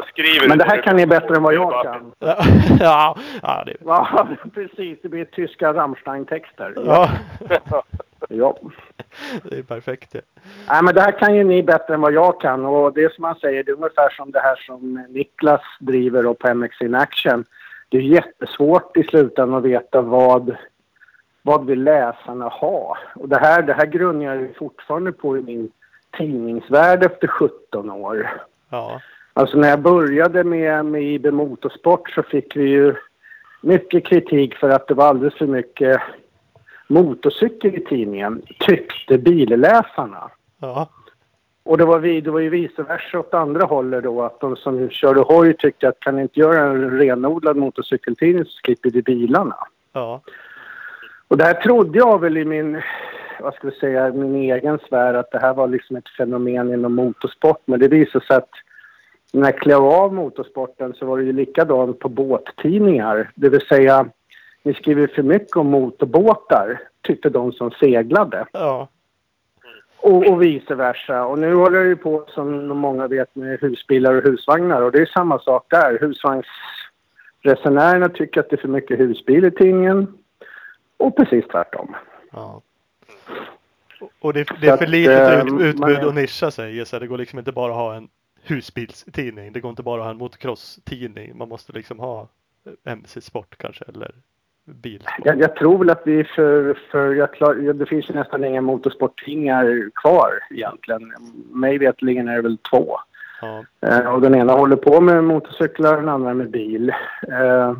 Skriver 0.04 0.48
Men 0.48 0.58
det 0.58 0.64
här 0.64 0.82
kan 0.82 0.96
ni 0.96 1.06
bättre 1.06 1.36
än 1.36 1.42
vad 1.42 1.54
jag 1.54 1.84
kan. 1.84 2.12
ja, 2.80 3.16
ja, 3.42 3.62
det... 3.66 3.76
ja, 3.84 4.28
precis. 4.54 4.98
Det 5.02 5.08
blir 5.08 5.24
tyska 5.24 5.72
Rammstein-texter. 5.72 6.74
Ja. 6.86 7.10
ja. 8.28 8.58
Det 9.42 9.58
är 9.58 9.62
perfekt 9.62 10.12
det. 10.12 10.20
Nej, 10.68 10.82
men 10.82 10.94
det 10.94 11.00
här 11.00 11.18
kan 11.18 11.34
ju 11.34 11.44
ni 11.44 11.62
bättre 11.62 11.94
än 11.94 12.00
vad 12.00 12.12
jag 12.12 12.40
kan. 12.40 12.66
Och 12.66 12.92
det 12.92 13.04
är 13.04 13.08
som 13.08 13.22
man 13.22 13.34
säger, 13.34 13.64
det 13.64 13.70
är 13.70 13.76
ungefär 13.76 14.10
som 14.10 14.30
det 14.30 14.40
här 14.40 14.56
som 14.56 15.06
Niklas 15.08 15.62
driver 15.80 16.34
på 16.34 16.54
MX 16.54 16.80
in 16.80 16.94
Action. 16.94 17.44
Det 17.88 17.96
är 17.96 18.02
jättesvårt 18.02 18.96
i 18.96 19.02
slutändan 19.02 19.58
att 19.58 19.64
veta 19.64 20.00
vad, 20.00 20.56
vad 21.42 21.66
vill 21.66 21.84
läsarna 21.84 22.48
ha. 22.48 22.98
Och 23.14 23.28
det 23.28 23.38
här, 23.38 23.62
det 23.62 23.72
här 23.72 23.86
grundar 23.86 24.34
jag 24.34 24.56
fortfarande 24.56 25.12
på 25.12 25.38
i 25.38 25.42
min 25.42 25.70
tidningsvärld 26.16 27.02
efter 27.02 27.28
17 27.28 27.90
år. 27.90 28.30
Ja. 28.70 29.00
Alltså 29.36 29.58
när 29.58 29.68
jag 29.68 29.80
började 29.80 30.44
med, 30.44 30.84
med 30.84 31.02
IB 31.02 31.26
Motorsport 31.26 32.10
så 32.10 32.22
fick 32.22 32.56
vi 32.56 32.68
ju 32.68 32.94
mycket 33.60 34.06
kritik 34.06 34.54
för 34.54 34.68
att 34.68 34.88
det 34.88 34.94
var 34.94 35.06
alldeles 35.06 35.34
för 35.34 35.46
mycket 35.46 36.00
motorcykel 36.88 37.74
i 37.74 37.80
tidningen, 37.80 38.42
tyckte 38.58 39.18
billäsarna. 39.18 40.30
Ja. 40.60 40.88
Och 41.62 41.78
det 41.78 41.84
var, 41.84 41.98
vi, 41.98 42.20
det 42.20 42.30
var 42.30 42.40
ju 42.40 42.48
vice 42.48 42.82
versa 42.82 43.18
åt 43.18 43.34
andra 43.34 43.64
hållet 43.64 44.04
då, 44.04 44.22
att 44.22 44.40
de 44.40 44.56
som 44.56 44.90
körde 44.90 45.20
hoj 45.20 45.56
tyckte 45.56 45.88
att 45.88 46.00
kan 46.00 46.16
ni 46.16 46.22
inte 46.22 46.40
göra 46.40 46.60
en 46.60 46.98
renodlad 46.98 47.56
motorcykeltidning 47.56 48.44
så 48.44 48.50
slipper 48.64 48.90
vi 48.90 49.02
bilarna. 49.02 49.56
Ja. 49.92 50.20
Och 51.28 51.36
det 51.36 51.44
här 51.44 51.54
trodde 51.54 51.98
jag 51.98 52.20
väl 52.20 52.36
i 52.36 52.44
min, 52.44 52.82
vad 53.40 53.54
ska 53.54 53.68
vi 53.68 53.76
säga, 53.76 54.12
min 54.12 54.34
egen 54.34 54.78
sfär 54.78 55.14
att 55.14 55.30
det 55.30 55.38
här 55.38 55.54
var 55.54 55.68
liksom 55.68 55.96
ett 55.96 56.08
fenomen 56.08 56.74
inom 56.74 56.94
motorsport. 56.94 57.62
Men 57.64 57.80
det 57.80 57.88
visade 57.88 58.24
sig 58.24 58.36
att 58.36 58.50
när 59.36 59.46
jag 59.46 59.58
klev 59.58 59.84
av 59.84 60.14
motorsporten 60.14 60.94
så 60.94 61.06
var 61.06 61.18
det 61.18 61.24
ju 61.24 61.32
likadant 61.32 61.98
på 61.98 62.08
båttidningar. 62.08 63.30
Det 63.34 63.48
vill 63.48 63.66
säga, 63.66 64.08
ni 64.62 64.74
skriver 64.74 65.06
för 65.06 65.22
mycket 65.22 65.56
om 65.56 65.66
motorbåtar, 65.66 66.80
tyckte 67.02 67.28
de 67.28 67.52
som 67.52 67.70
seglade. 67.70 68.46
Ja. 68.52 68.88
Och, 69.96 70.26
och 70.26 70.42
vice 70.42 70.74
versa. 70.74 71.24
Och 71.24 71.38
nu 71.38 71.54
håller 71.54 71.80
det 71.80 71.88
ju 71.88 71.96
på 71.96 72.24
som 72.28 72.68
många 72.68 73.06
vet 73.06 73.34
med 73.34 73.60
husbilar 73.60 74.14
och 74.14 74.22
husvagnar. 74.22 74.82
Och 74.82 74.92
det 74.92 74.98
är 74.98 75.06
samma 75.06 75.38
sak 75.38 75.66
där. 75.70 75.98
Husvagnsresenärerna 76.00 78.08
tycker 78.08 78.40
att 78.40 78.50
det 78.50 78.56
är 78.56 78.60
för 78.60 78.68
mycket 78.68 78.98
husbil 78.98 79.44
i 79.44 79.50
tidningen. 79.50 80.18
Och 80.96 81.16
precis 81.16 81.44
tvärtom. 81.48 81.96
ja. 82.30 82.62
Och 84.20 84.32
det, 84.32 84.48
det 84.60 84.68
är 84.68 84.76
för 84.76 84.84
att, 84.84 84.90
litet 84.90 85.32
eh, 85.32 85.40
ut, 85.40 85.78
man 85.78 85.90
utbud 85.90 86.08
att 86.08 86.14
nischa 86.14 86.50
sig. 86.50 86.86
Så 86.86 86.98
det 86.98 87.06
går 87.06 87.18
liksom 87.18 87.38
inte 87.38 87.52
bara 87.52 87.72
att 87.72 87.78
ha 87.78 87.94
en 87.94 88.08
husbilstidning. 88.50 89.52
Det 89.52 89.60
går 89.60 89.70
inte 89.70 89.82
bara 89.82 90.00
att 90.00 90.04
ha 90.04 90.10
en 90.10 90.18
motocross-tidning. 90.18 91.38
Man 91.38 91.48
måste 91.48 91.72
liksom 91.72 91.98
ha 91.98 92.28
MC 92.84 93.20
Sport 93.20 93.58
kanske 93.58 93.84
eller 93.84 94.14
bil. 94.64 95.02
Jag, 95.24 95.40
jag 95.40 95.56
tror 95.56 95.78
väl 95.78 95.90
att 95.90 96.02
vi 96.04 96.24
för... 96.24 96.78
för 96.90 97.14
jag 97.14 97.32
klar, 97.32 97.54
det 97.72 97.86
finns 97.86 98.10
ju 98.10 98.14
nästan 98.14 98.44
inga 98.44 98.60
motorsporttidningar 98.60 99.90
kvar 99.94 100.30
egentligen. 100.50 101.12
Mig 101.50 101.78
veterligen 101.78 102.28
är 102.28 102.36
det 102.36 102.42
väl 102.42 102.58
två. 102.58 102.98
Ja. 103.40 103.64
Eh, 103.80 104.14
och 104.14 104.20
den 104.20 104.34
ena 104.34 104.52
håller 104.52 104.76
på 104.76 105.00
med 105.00 105.24
motorcyklar, 105.24 105.96
den 105.96 106.08
andra 106.08 106.34
med 106.34 106.50
bil. 106.50 106.92
Eh, 107.28 107.74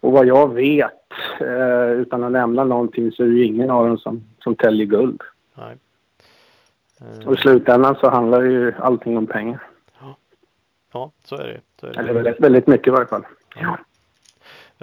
och 0.00 0.12
vad 0.12 0.26
jag 0.26 0.54
vet, 0.54 0.92
eh, 1.40 1.90
utan 1.90 2.24
att 2.24 2.32
nämna 2.32 2.64
någonting, 2.64 3.12
så 3.12 3.22
är 3.22 3.26
det 3.26 3.44
ingen 3.44 3.70
av 3.70 3.86
dem 3.86 3.98
som, 3.98 4.22
som 4.38 4.54
täljer 4.54 4.86
guld. 4.86 5.20
Nej. 5.54 5.76
Och 7.26 7.34
i 7.34 7.36
slutändan 7.36 7.96
så 8.00 8.10
handlar 8.10 8.42
ju 8.42 8.72
allting 8.78 9.16
om 9.16 9.26
pengar. 9.26 9.69
Ja, 10.92 11.10
så 11.24 11.36
är 11.36 11.46
det. 11.46 11.60
Så 11.80 11.86
är 11.86 11.92
det. 11.92 11.98
Eller 11.98 12.12
väldigt, 12.12 12.40
väldigt 12.40 12.66
mycket 12.66 12.86
i 12.86 12.90
varje 12.90 13.06
fall. 13.06 13.26
Ja. 13.54 13.78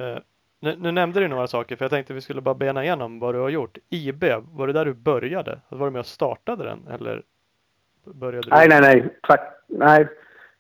Eh, 0.04 0.18
nu, 0.60 0.76
nu 0.80 0.92
nämnde 0.92 1.20
du 1.20 1.28
några 1.28 1.48
saker 1.48 1.76
för 1.76 1.86
jag 1.86 1.92
tänkte 1.92 2.14
vi 2.14 2.22
skulle 2.22 2.42
bara 2.42 2.56
bena 2.56 2.84
igenom 2.84 3.20
vad 3.20 3.36
du 3.36 3.40
har 3.40 3.50
gjort. 3.50 3.78
IB, 3.90 4.24
var 4.52 4.68
det 4.68 4.74
där 4.74 4.86
du 4.86 4.94
började? 4.94 5.60
Var 5.70 5.86
du 5.88 5.92
med 5.92 6.00
och 6.00 6.06
startade 6.06 6.64
den 6.64 6.80
eller 6.94 7.22
började 8.06 8.48
du? 8.48 8.56
Nej, 8.56 8.68
nej, 8.70 8.82
nej. 8.82 9.10
Tvärt, 9.28 9.54
nej. 9.68 10.08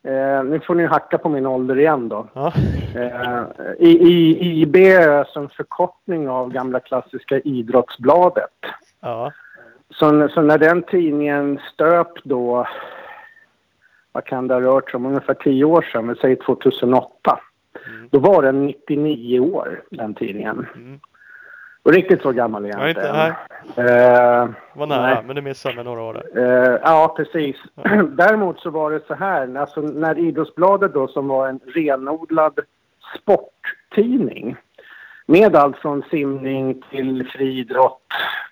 Eh, 0.03 0.43
nu 0.43 0.59
får 0.59 0.75
ni 0.75 0.85
hacka 0.85 1.17
på 1.17 1.29
min 1.29 1.45
ålder 1.45 1.79
igen 1.79 2.09
då. 2.09 2.27
Ja. 2.33 2.53
Eh, 2.95 3.43
I, 3.79 3.89
i, 3.89 4.61
IB 4.61 4.75
är 4.75 5.09
alltså 5.09 5.39
en 5.39 5.49
förkortning 5.49 6.29
av 6.29 6.51
gamla 6.51 6.79
klassiska 6.79 7.39
Idrottsbladet. 7.39 8.51
ja. 8.99 9.31
Så, 9.89 10.29
så 10.29 10.41
när 10.41 10.57
den 10.57 10.83
tidningen 10.83 11.59
stöp 11.73 12.23
då, 12.23 12.67
vad 14.17 14.25
kan 14.25 14.47
det 14.47 14.53
ha 14.53 14.61
rört 14.61 14.91
sig 14.91 14.97
om, 14.97 15.05
ungefär 15.05 15.33
tio 15.33 15.65
år 15.65 15.81
sedan, 15.81 16.07
vi 16.07 16.15
säger 16.15 16.35
2008. 16.35 17.39
Mm. 17.87 18.07
Då 18.11 18.19
var 18.19 18.41
den 18.41 18.65
99 18.65 19.39
år, 19.39 19.83
den 19.91 20.15
tidningen. 20.15 20.67
Mm. 20.75 20.99
Och 21.83 21.93
riktigt 21.93 22.21
så 22.21 22.31
gammal 22.31 22.65
är 22.65 22.69
jag 22.69 22.81
Ja, 22.81 22.89
inte 22.89 23.13
nej. 23.13 23.31
Eh, 23.87 24.49
Var 24.73 24.87
nära 24.87 25.01
Nej. 25.01 25.23
men 25.25 25.35
du 25.35 25.41
missade 25.41 25.75
med 25.75 25.85
några 25.85 26.01
år. 26.01 26.23
Eh, 26.35 26.79
ja, 26.83 27.13
precis. 27.17 27.55
Däremot 28.09 28.59
så 28.59 28.69
var 28.69 28.91
det 28.91 29.07
så 29.07 29.13
här, 29.13 29.57
alltså 29.57 29.81
när 29.81 30.19
Idrottsbladet 30.19 30.93
då 30.93 31.07
som 31.07 31.27
var 31.27 31.47
en 31.47 31.59
renodlad 31.65 32.59
sporttidning 33.21 34.55
med 35.25 35.55
allt 35.55 35.77
från 35.77 36.03
simning 36.09 36.81
till 36.89 37.27
friidrott, 37.27 38.01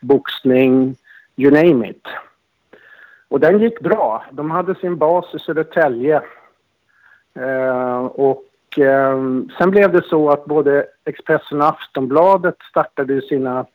boxning, 0.02 0.96
you 1.36 1.52
name 1.52 1.90
it. 1.90 2.08
Och 3.28 3.40
den 3.40 3.60
gick 3.60 3.80
bra. 3.80 4.26
De 4.32 4.52
hade 4.52 4.76
sin 4.76 4.98
bas 4.98 5.36
i 5.36 5.40
Södertälje. 5.40 6.22
Eh, 7.40 8.06
och 8.06 8.44
eh, 8.78 9.20
sen 9.58 9.72
blev 9.72 9.92
det 9.92 10.06
så 10.06 10.30
att 10.30 10.46
både 10.46 10.86
Expressen 11.06 11.62
och 11.62 11.68
Aftonbladet 11.68 12.56
startade 12.70 13.22
sina 13.22 13.66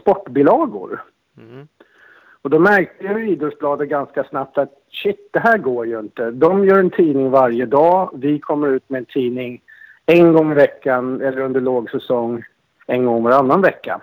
sportbilagor. 0.00 1.02
Mm. 1.38 1.68
Och 2.42 2.50
då 2.50 2.58
märkte 2.58 3.04
ju 3.04 3.30
Idrottsbladet 3.30 3.88
ganska 3.88 4.24
snabbt 4.24 4.58
att 4.58 4.72
shit, 4.90 5.28
det 5.32 5.38
här 5.38 5.58
går 5.58 5.86
ju 5.86 5.98
inte. 5.98 6.30
De 6.30 6.64
gör 6.64 6.78
en 6.78 6.90
tidning 6.90 7.30
varje 7.30 7.66
dag. 7.66 8.10
Vi 8.14 8.38
kommer 8.38 8.68
ut 8.68 8.90
med 8.90 8.98
en 8.98 9.04
tidning 9.04 9.62
en 10.06 10.32
gång 10.32 10.52
i 10.52 10.54
veckan 10.54 11.20
eller 11.20 11.40
under 11.40 11.60
lågsäsong 11.60 12.44
en 12.86 13.04
gång 13.04 13.22
varannan 13.22 13.62
vecka. 13.62 14.00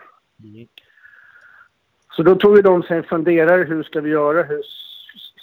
Så 2.17 2.23
då 2.23 2.36
tog 2.36 2.56
ju 2.56 2.62
de 2.62 2.84
sig 2.84 2.97
en 2.97 3.03
funderare. 3.03 3.63
Hur 3.63 3.84
ska 3.84 4.01
vi 4.01 4.10
göra? 4.10 4.43
Hur, 4.43 4.62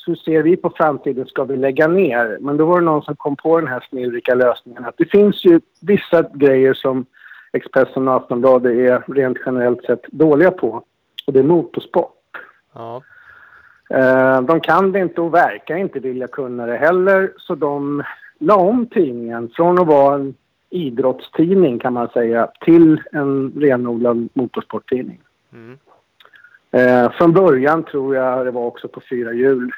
hur 0.06 0.14
ser 0.14 0.42
vi 0.42 0.56
på 0.56 0.70
framtiden? 0.70 1.26
Ska 1.26 1.44
vi 1.44 1.56
lägga 1.56 1.88
ner? 1.88 2.38
Men 2.40 2.56
då 2.56 2.66
var 2.66 2.80
det 2.80 2.84
någon 2.84 3.02
som 3.02 3.16
kom 3.16 3.36
på 3.36 3.60
den 3.60 3.68
här 3.68 3.86
snillrika 3.90 4.34
lösningen 4.34 4.84
att 4.84 4.96
det 4.98 5.10
finns 5.10 5.44
ju 5.44 5.60
vissa 5.80 6.22
grejer 6.34 6.74
som 6.74 7.06
Expressen 7.52 8.08
och 8.08 8.14
Aftonbladet 8.14 8.72
är 8.72 9.12
rent 9.12 9.38
generellt 9.46 9.84
sett 9.84 10.02
dåliga 10.06 10.50
på. 10.50 10.84
Och 11.26 11.32
det 11.32 11.38
är 11.38 11.44
motorsport. 11.44 12.20
Ja. 12.72 13.02
Eh, 13.90 14.40
De 14.42 14.60
kan 14.60 14.92
det 14.92 15.00
inte 15.00 15.20
och 15.20 15.34
verkar 15.34 15.76
inte 15.76 15.98
vilja 15.98 16.26
kunna 16.26 16.66
det 16.66 16.76
heller. 16.76 17.32
Så 17.36 17.54
de 17.54 18.02
la 18.38 18.56
om 18.56 18.86
tidningen 18.86 19.50
från 19.56 19.78
att 19.78 19.86
vara 19.86 20.14
en 20.14 20.34
idrottstidning 20.70 21.78
kan 21.78 21.92
man 21.92 22.08
säga 22.08 22.48
till 22.60 23.02
en 23.12 23.52
renodlad 23.56 24.28
motorsporttidning. 24.34 25.20
Mm. 25.52 25.78
Eh, 26.74 27.12
från 27.12 27.32
början 27.32 27.84
tror 27.84 28.16
jag 28.16 28.46
det 28.46 28.50
var 28.50 28.64
också 28.64 28.88
på 28.88 29.00
fyra 29.10 29.32
hjul. 29.32 29.72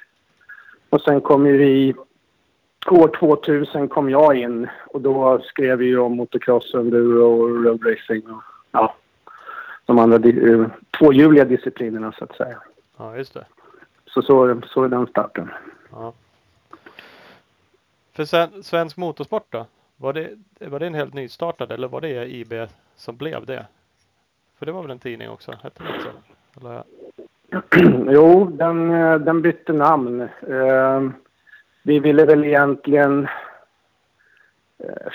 Och 0.90 1.00
sen 1.00 1.20
kom 1.20 1.46
ju 1.46 1.56
vi... 1.56 1.94
År 2.90 3.16
2000 3.18 3.88
kom 3.88 4.10
jag 4.10 4.36
in 4.36 4.68
och 4.86 5.00
då 5.00 5.40
skrev 5.44 5.78
vi 5.78 5.96
om 5.96 6.16
motocross, 6.16 6.74
enduro 6.74 7.42
och 7.42 7.64
roadracing 7.64 8.30
och 8.30 8.42
ja, 8.70 8.94
de 9.86 9.98
andra 9.98 10.16
eh, 10.16 10.66
tvåhjuliga 10.98 11.44
disciplinerna 11.44 12.12
så 12.12 12.24
att 12.24 12.36
säga. 12.36 12.62
ja, 12.96 13.16
just 13.16 13.34
det. 13.34 13.46
Så 14.06 14.22
så, 14.22 14.60
så 14.66 14.84
är 14.84 14.88
den 14.88 15.06
starten. 15.06 15.50
Ja. 15.92 16.12
För 18.12 18.24
sen, 18.24 18.62
Svensk 18.62 18.96
Motorsport 18.96 19.46
då? 19.52 19.66
Var 19.96 20.12
det, 20.12 20.30
var 20.60 20.80
det 20.80 20.86
en 20.86 20.94
helt 20.94 21.14
nystartad 21.14 21.72
eller 21.72 21.88
var 21.88 22.00
det 22.00 22.34
IB 22.34 22.52
som 22.96 23.16
blev 23.16 23.46
det? 23.46 23.66
För 24.58 24.66
det 24.66 24.72
var 24.72 24.82
väl 24.82 24.90
en 24.90 24.98
tidning 24.98 25.30
också? 25.30 25.52
Hette 25.62 25.82
det 25.82 25.88
inte 25.88 26.04
så? 26.04 26.35
Eller, 26.60 26.84
jo, 28.12 28.44
den, 28.44 28.90
eh, 28.90 29.18
den 29.18 29.42
bytte 29.42 29.72
namn. 29.72 30.20
Eh, 30.22 31.10
vi 31.82 31.98
ville 31.98 32.24
väl 32.24 32.44
egentligen 32.44 33.28
eh, 34.78 35.12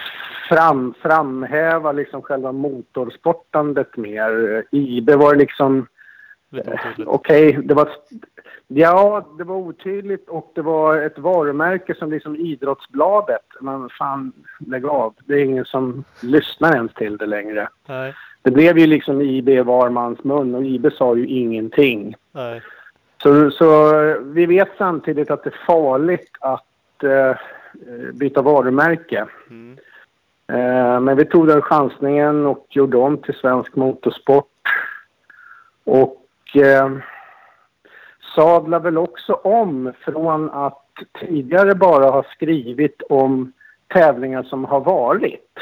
fram, 0.50 0.94
framhäva 1.02 1.92
liksom 1.92 2.22
själva 2.22 2.52
motorsportandet 2.52 3.98
mer. 3.98 4.64
IB 4.72 5.10
var 5.10 5.36
liksom. 5.36 5.88
Okej, 7.06 7.60
det 7.64 7.74
var... 7.74 7.90
Ja, 8.68 9.28
det 9.38 9.44
var 9.44 9.56
otydligt 9.56 10.30
och 10.30 10.52
det 10.56 10.62
var 10.62 11.02
ett 11.02 11.20
varumärke 11.20 11.96
som 11.96 12.12
liksom 12.12 12.36
Idrottsbladet. 12.36 13.46
Men 13.62 13.90
fan, 13.90 14.34
lägg 14.60 14.86
av. 14.86 15.14
Det 15.26 15.34
är 15.34 15.44
ingen 15.44 15.66
som 15.66 16.04
lyssnar 16.22 16.76
ens 16.76 16.94
till 16.94 17.18
det 17.18 17.26
längre. 17.26 17.70
Nej, 17.88 18.14
Det 18.42 18.52
blev 18.52 18.78
ju 18.78 18.88
liksom 18.88 19.22
IB 19.22 19.66
var 19.66 19.90
mans 19.90 20.24
mun 20.24 20.56
och 20.56 20.66
IB 20.66 20.94
sa 20.94 21.16
ju 21.16 21.28
ingenting. 21.28 22.16
nej. 22.32 22.62
Så, 23.24 23.52
så 23.52 23.92
vi 24.24 24.46
vet 24.46 24.70
samtidigt 24.78 25.32
att 25.32 25.44
det 25.44 25.50
är 25.50 25.66
farligt 25.66 26.30
att 26.40 27.04
eh, 27.04 27.36
byta 28.14 28.42
varumärke. 28.42 29.28
Mm. 29.50 29.78
Eh, 30.48 31.00
men 31.00 31.18
vi 31.18 31.26
tog 31.26 31.48
den 31.48 31.62
chansningen 31.62 32.46
och 32.46 32.68
gjorde 32.70 32.98
om 32.98 33.18
till 33.18 33.34
svensk 33.34 33.76
motorsport. 33.76 34.48
Och 35.84 36.26
eh, 36.56 36.92
sadlar 38.36 38.80
väl 38.80 38.98
också 38.98 39.34
om 39.34 39.94
från 40.00 40.50
att 40.50 40.86
tidigare 41.20 41.76
bara 41.76 42.10
ha 42.10 42.24
skrivit 42.24 43.02
om 43.10 43.54
tävlingar 43.88 44.44
som 44.44 44.66
har 44.66 44.80
varit. 44.80 45.60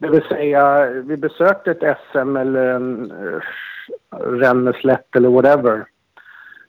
Det 0.00 0.08
vill 0.08 0.22
säga, 0.22 0.90
vi 0.90 1.16
besökte 1.16 1.70
ett 1.70 1.98
SM 2.12 2.36
eller 2.36 2.66
en 2.66 3.12
uh, 3.12 3.40
Renneslätt 4.10 5.16
eller 5.16 5.28
whatever. 5.28 5.84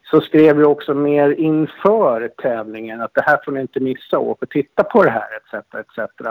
Så 0.04 0.22
skrev 0.22 0.58
vi 0.58 0.64
också 0.64 0.94
mer 0.94 1.30
inför 1.30 2.28
tävlingen 2.38 3.02
att 3.02 3.14
det 3.14 3.22
här 3.22 3.40
får 3.46 3.52
ni 3.52 3.62
inte 3.62 3.80
missa, 3.80 4.20
åk 4.20 4.42
och 4.42 4.50
titta 4.50 4.84
på 4.84 5.04
det 5.04 5.10
här 5.10 5.28
etc. 5.38 5.54
etc. 5.76 6.22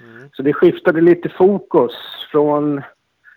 Mm. 0.00 0.28
Så 0.32 0.42
det 0.42 0.52
skiftade 0.52 1.00
lite 1.00 1.28
fokus 1.28 1.92
från 2.32 2.82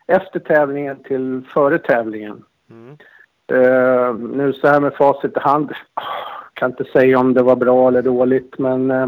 efter 0.07 0.39
tävlingen 0.39 1.03
till 1.03 1.41
före 1.53 1.79
tävlingen. 1.79 2.43
Mm. 2.69 2.97
Eh, 3.47 4.13
nu 4.15 4.53
så 4.53 4.67
här 4.67 4.79
med 4.79 4.93
facit 4.93 5.37
i 5.37 5.39
hand, 5.39 5.71
kan 6.53 6.71
inte 6.71 6.83
säga 6.83 7.19
om 7.19 7.33
det 7.33 7.43
var 7.43 7.55
bra 7.55 7.87
eller 7.87 8.01
dåligt 8.01 8.59
men 8.59 8.91
eh, 8.91 9.07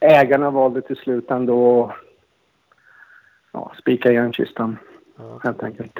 ägarna 0.00 0.50
valde 0.50 0.80
till 0.80 0.96
slut 0.96 1.30
ändå 1.30 1.84
att 1.84 1.96
ja, 3.52 3.72
spika 3.78 4.10
igen 4.10 4.32
kistan 4.32 4.78
Ja. 5.16 5.40
helt 5.42 5.62
enkelt. 5.62 5.98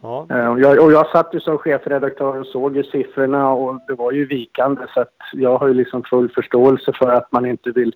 Ja. 0.00 0.26
Eh, 0.30 0.46
och, 0.52 0.60
jag, 0.60 0.84
och 0.84 0.92
jag 0.92 1.10
satt 1.10 1.34
ju 1.34 1.40
som 1.40 1.58
chefredaktör 1.58 2.40
och 2.40 2.46
såg 2.46 2.76
ju 2.76 2.84
siffrorna 2.84 3.52
och 3.52 3.80
det 3.86 3.94
var 3.94 4.12
ju 4.12 4.26
vikande 4.26 4.82
så 4.94 5.00
att 5.00 5.14
jag 5.32 5.58
har 5.58 5.68
ju 5.68 5.74
liksom 5.74 6.02
full 6.02 6.30
förståelse 6.30 6.92
för 6.92 7.10
att 7.10 7.32
man 7.32 7.46
inte 7.46 7.70
vill 7.70 7.94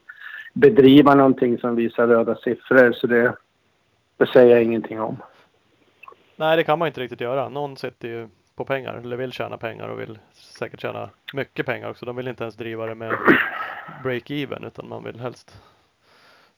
bedriva 0.52 1.14
någonting 1.14 1.58
som 1.58 1.76
visar 1.76 2.06
röda 2.06 2.34
siffror 2.34 2.92
så 2.92 3.06
det, 3.06 3.34
det 4.16 4.26
säger 4.26 4.54
jag 4.54 4.64
ingenting 4.64 5.00
om. 5.00 5.16
Nej, 6.36 6.56
det 6.56 6.64
kan 6.64 6.78
man 6.78 6.88
inte 6.88 7.00
riktigt 7.00 7.20
göra. 7.20 7.48
Någon 7.48 7.76
sitter 7.76 8.08
ju 8.08 8.28
på 8.56 8.64
pengar 8.64 8.94
eller 8.94 9.16
vill 9.16 9.32
tjäna 9.32 9.56
pengar 9.56 9.88
och 9.88 10.00
vill 10.00 10.18
säkert 10.32 10.80
tjäna 10.80 11.10
mycket 11.34 11.66
pengar 11.66 11.90
också. 11.90 12.06
De 12.06 12.16
vill 12.16 12.28
inte 12.28 12.44
ens 12.44 12.56
driva 12.56 12.86
det 12.86 12.94
med 12.94 13.14
break-even 14.04 14.66
utan 14.66 14.88
man 14.88 15.04
vill 15.04 15.20
helst 15.20 15.62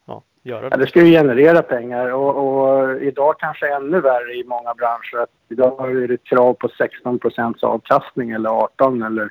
ja, 0.08 0.22
göra 0.42 0.62
Ja, 0.64 0.70
det. 0.70 0.76
det 0.76 0.86
ska 0.86 1.02
ju 1.04 1.10
generera 1.12 1.62
pengar 1.62 2.12
och, 2.12 2.36
och 2.36 3.02
idag 3.02 3.34
kanske 3.38 3.74
ännu 3.74 4.00
värre 4.00 4.32
i 4.34 4.44
många 4.44 4.74
branscher. 4.74 5.26
Idag 5.48 5.90
är 6.02 6.08
det 6.08 6.24
krav 6.24 6.54
på 6.54 6.68
16 6.68 7.18
procents 7.18 7.62
avkastning 7.64 8.30
eller 8.30 8.50
18 8.50 9.02
eller 9.02 9.22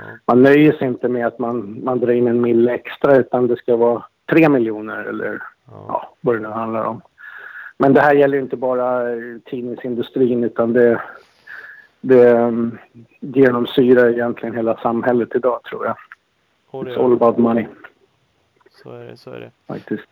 Ja. 0.00 0.16
man 0.26 0.42
nöjer 0.42 0.72
sig 0.72 0.88
inte 0.88 1.08
med 1.08 1.26
att 1.26 1.38
man, 1.38 1.80
man 1.84 2.00
drar 2.00 2.12
in 2.12 2.26
en 2.28 2.40
mil 2.40 2.68
extra 2.68 3.16
utan 3.16 3.46
det 3.46 3.56
ska 3.56 3.76
vara 3.76 4.04
3 4.30 4.48
miljoner 4.48 5.04
eller 5.04 5.42
Ja. 5.70 6.14
vad 6.20 6.34
det 6.34 6.40
nu 6.40 6.48
handlar 6.48 6.84
om. 6.84 7.00
Men 7.78 7.94
det 7.94 8.00
här 8.00 8.14
gäller 8.14 8.36
ju 8.36 8.42
inte 8.42 8.56
bara 8.56 9.00
tidningsindustrin 9.44 10.44
utan 10.44 10.72
det, 10.72 11.00
det 12.00 12.32
um, 12.32 12.78
genomsyrar 13.20 14.08
egentligen 14.10 14.54
hela 14.56 14.76
samhället 14.76 15.28
idag 15.34 15.62
tror 15.62 15.86
jag. 15.86 15.96
Det, 16.84 16.90
It's 16.90 17.04
all 17.04 17.12
about 17.12 17.38
money 17.38 17.66
så 18.82 18.90
är 18.92 19.04
det, 19.04 19.16
så 19.16 19.30
är 19.30 19.40
det. 19.40 19.50
faktiskt. 19.66 20.08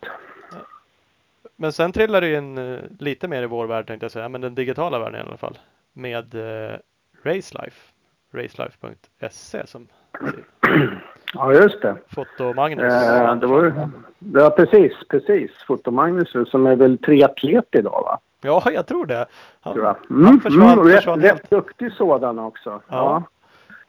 Men 1.55 1.73
sen 1.73 1.91
trillar 1.91 2.21
det 2.21 2.27
ju 2.27 2.37
in 2.37 2.57
eh, 2.57 2.79
lite 2.99 3.27
mer 3.27 3.43
i 3.43 3.45
vår 3.45 3.65
värld 3.67 3.87
tänkte 3.87 4.03
jag 4.03 4.11
säga, 4.11 4.29
men 4.29 4.41
den 4.41 4.55
digitala 4.55 4.99
världen 4.99 5.19
i 5.21 5.27
alla 5.27 5.37
fall. 5.37 5.57
Med 5.93 6.35
eh, 6.35 6.75
Racelife. 7.23 7.93
Racelife.se 8.33 9.67
som 9.67 9.87
Ja, 11.33 11.53
just 11.53 11.81
det. 11.81 11.95
Foto-Magnus. 12.15 12.93
Eh, 12.93 13.35
det 13.35 13.47
var, 13.47 13.89
ja, 14.33 14.49
precis, 14.49 14.93
precis. 15.09 15.51
Fotomagnus 15.67 16.49
som 16.51 16.67
är 16.67 16.75
väl 16.75 16.97
triatlet 16.97 17.67
idag 17.71 18.01
va? 18.05 18.19
Ja, 18.41 18.63
jag 18.73 18.87
tror 18.87 19.05
det. 19.05 19.25
Han, 19.61 19.73
Tror 19.73 19.85
jag. 19.85 19.95
han 20.25 20.39
försvann, 20.41 20.79
rätt, 20.87 20.95
försvann 20.95 21.21
rätt 21.21 21.49
duktig 21.49 21.91
sådan 21.93 22.39
också. 22.39 22.69
Ja. 22.69 22.81
Ja. 22.89 23.23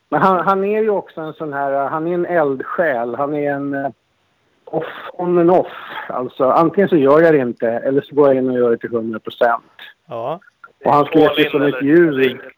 Men 0.08 0.22
han, 0.22 0.46
han 0.46 0.64
är 0.64 0.82
ju 0.82 0.90
också 0.90 1.20
en 1.20 1.32
sån 1.32 1.52
här, 1.52 1.88
han 1.88 2.06
är 2.06 2.14
en 2.14 2.26
eldsjäl. 2.26 3.14
Han 3.14 3.34
är 3.34 3.52
en 3.52 3.74
eh, 3.74 3.90
off, 4.74 4.86
on 5.12 5.38
and 5.38 5.50
off. 5.50 5.72
Alltså 6.08 6.44
antingen 6.44 6.88
så 6.88 6.96
gör 6.96 7.20
jag 7.20 7.34
det 7.34 7.38
inte 7.38 7.68
eller 7.68 8.00
så 8.00 8.14
går 8.14 8.28
jag 8.28 8.36
in 8.36 8.50
och 8.50 8.58
gör 8.58 8.70
det 8.70 8.78
till 8.78 8.94
100 8.94 9.18
procent. 9.18 9.64
Ja, 10.08 10.40
Och 10.84 10.92
han 10.92 11.04
slet 11.04 11.38
ju 11.38 11.44
som 11.44 11.62
ett 11.62 11.82
djur. 11.82 12.54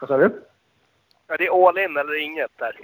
Vad 0.00 0.08
sa 0.08 0.16
du? 0.16 0.42
Ja, 1.28 1.36
det 1.36 1.46
är 1.46 1.68
all 1.68 1.78
in 1.78 1.96
eller 1.96 2.22
inget 2.22 2.50
där. 2.58 2.76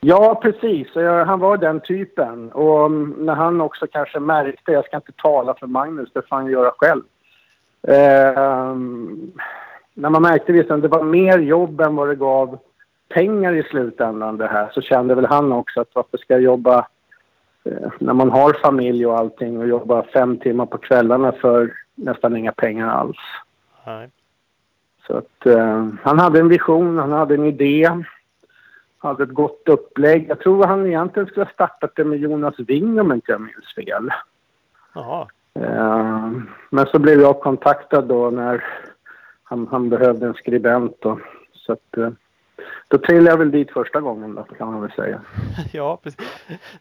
Ja, 0.00 0.40
precis. 0.42 0.88
Han 1.26 1.40
var 1.40 1.56
den 1.56 1.80
typen. 1.80 2.52
Och 2.52 2.86
mm, 2.86 3.14
när 3.18 3.34
han 3.34 3.60
också 3.60 3.86
kanske 3.86 4.20
märkte, 4.20 4.72
jag 4.72 4.84
ska 4.84 4.96
inte 4.96 5.12
tala 5.12 5.54
för 5.54 5.66
Magnus, 5.66 6.12
det 6.12 6.28
får 6.28 6.36
han 6.36 6.46
göra 6.46 6.72
själv. 6.76 7.02
Eh, 7.88 8.74
när 9.94 10.10
man 10.10 10.22
märkte 10.22 10.52
liksom, 10.52 10.80
det 10.80 10.88
var 10.88 11.02
mer 11.02 11.38
jobb 11.38 11.80
än 11.80 11.96
vad 11.96 12.08
det 12.08 12.14
gav 12.14 12.58
pengar 13.10 13.52
i 13.52 13.62
slutändan 13.62 14.36
det 14.36 14.46
här 14.46 14.70
så 14.74 14.80
kände 14.80 15.14
väl 15.14 15.26
han 15.26 15.52
också 15.52 15.80
att 15.80 15.90
varför 15.92 16.18
ska 16.18 16.34
jag 16.34 16.42
jobba 16.42 16.86
eh, 17.64 17.90
när 17.98 18.14
man 18.14 18.30
har 18.30 18.52
familj 18.52 19.06
och 19.06 19.18
allting 19.18 19.58
och 19.58 19.68
jobba 19.68 20.02
fem 20.02 20.38
timmar 20.38 20.66
på 20.66 20.78
kvällarna 20.78 21.32
för 21.32 21.72
nästan 21.94 22.36
inga 22.36 22.52
pengar 22.52 22.88
alls. 22.88 23.18
nej. 23.86 24.10
Så 25.06 25.16
att 25.16 25.46
eh, 25.46 25.88
han 26.02 26.18
hade 26.18 26.40
en 26.40 26.48
vision, 26.48 26.98
han 26.98 27.12
hade 27.12 27.34
en 27.34 27.44
idé, 27.44 27.90
hade 28.98 29.22
ett 29.22 29.34
gott 29.34 29.68
upplägg. 29.68 30.26
Jag 30.28 30.40
tror 30.40 30.64
han 30.64 30.86
egentligen 30.86 31.28
skulle 31.28 31.44
ha 31.44 31.52
startat 31.52 31.92
det 31.96 32.04
med 32.04 32.18
Jonas 32.18 32.54
Wing 32.58 33.00
om 33.00 33.12
inte 33.12 33.32
jag 33.32 33.40
minns 33.40 33.74
fel. 33.74 34.10
Jaha. 34.94 35.26
Eh, 35.54 36.30
men 36.70 36.86
så 36.86 36.98
blev 36.98 37.20
jag 37.20 37.40
kontaktad 37.40 38.02
då 38.02 38.30
när 38.30 38.64
han, 39.44 39.68
han 39.70 39.88
behövde 39.88 40.26
en 40.26 40.34
skribent 40.34 40.96
då. 41.00 41.18
Så 41.52 41.72
att, 41.72 41.96
eh, 41.96 42.10
då 42.88 42.98
trillade 42.98 43.30
jag 43.30 43.38
väl 43.38 43.50
dit 43.50 43.70
första 43.70 44.00
gången 44.00 44.34
då 44.34 44.42
kan 44.42 44.72
man 44.72 44.80
väl 44.80 44.92
säga. 44.92 45.20
Ja, 45.72 46.00
precis. 46.02 46.20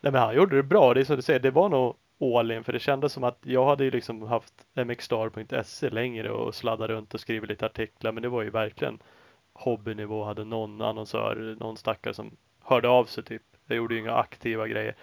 Nej, 0.01 0.11
men 0.11 0.15
han 0.15 0.35
gjorde 0.35 0.55
det 0.55 0.63
bra. 0.63 0.93
Det 0.93 0.99
är 0.99 1.03
som 1.03 1.15
du 1.15 1.21
säger, 1.21 1.39
det 1.39 1.51
var 1.51 1.69
nog 1.69 1.95
all 2.37 2.51
in 2.51 2.63
för 2.63 2.73
det 2.73 2.79
kändes 2.79 3.13
som 3.13 3.23
att 3.23 3.39
jag 3.43 3.65
hade 3.65 3.83
ju 3.83 3.91
liksom 3.91 4.21
haft 4.21 4.53
mxstar.se 4.85 5.89
längre 5.89 6.31
och 6.31 6.55
sladdat 6.55 6.89
runt 6.89 7.13
och 7.13 7.19
skrivit 7.19 7.49
lite 7.49 7.65
artiklar 7.65 8.11
men 8.11 8.23
det 8.23 8.29
var 8.29 8.41
ju 8.41 8.49
verkligen 8.49 8.99
hobbynivå. 9.53 10.23
Hade 10.23 10.43
någon 10.45 10.81
annonsör, 10.81 11.55
någon 11.59 11.77
stackare 11.77 12.13
som 12.13 12.31
hörde 12.63 12.89
av 12.89 13.05
sig 13.05 13.23
typ. 13.23 13.41
Jag 13.65 13.77
gjorde 13.77 13.93
ju 13.93 13.99
inga 13.99 14.13
aktiva 14.13 14.67
grejer. 14.67 14.95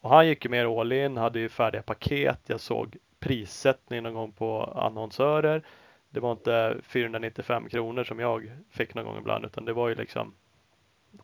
Och 0.00 0.10
han 0.10 0.26
gick 0.26 0.44
ju 0.44 0.50
mer 0.50 0.80
all 0.80 0.92
in, 0.92 1.16
hade 1.16 1.38
ju 1.38 1.48
färdiga 1.48 1.82
paket. 1.82 2.40
Jag 2.46 2.60
såg 2.60 2.96
prissättning 3.20 4.02
någon 4.02 4.14
gång 4.14 4.32
på 4.32 4.62
annonsörer. 4.64 5.62
Det 6.10 6.20
var 6.20 6.32
inte 6.32 6.76
495 6.82 7.68
kronor 7.68 8.04
som 8.04 8.18
jag 8.18 8.50
fick 8.70 8.94
någon 8.94 9.04
gång 9.04 9.18
ibland 9.18 9.44
utan 9.44 9.64
det 9.64 9.72
var 9.72 9.88
ju 9.88 9.94
liksom 9.94 10.34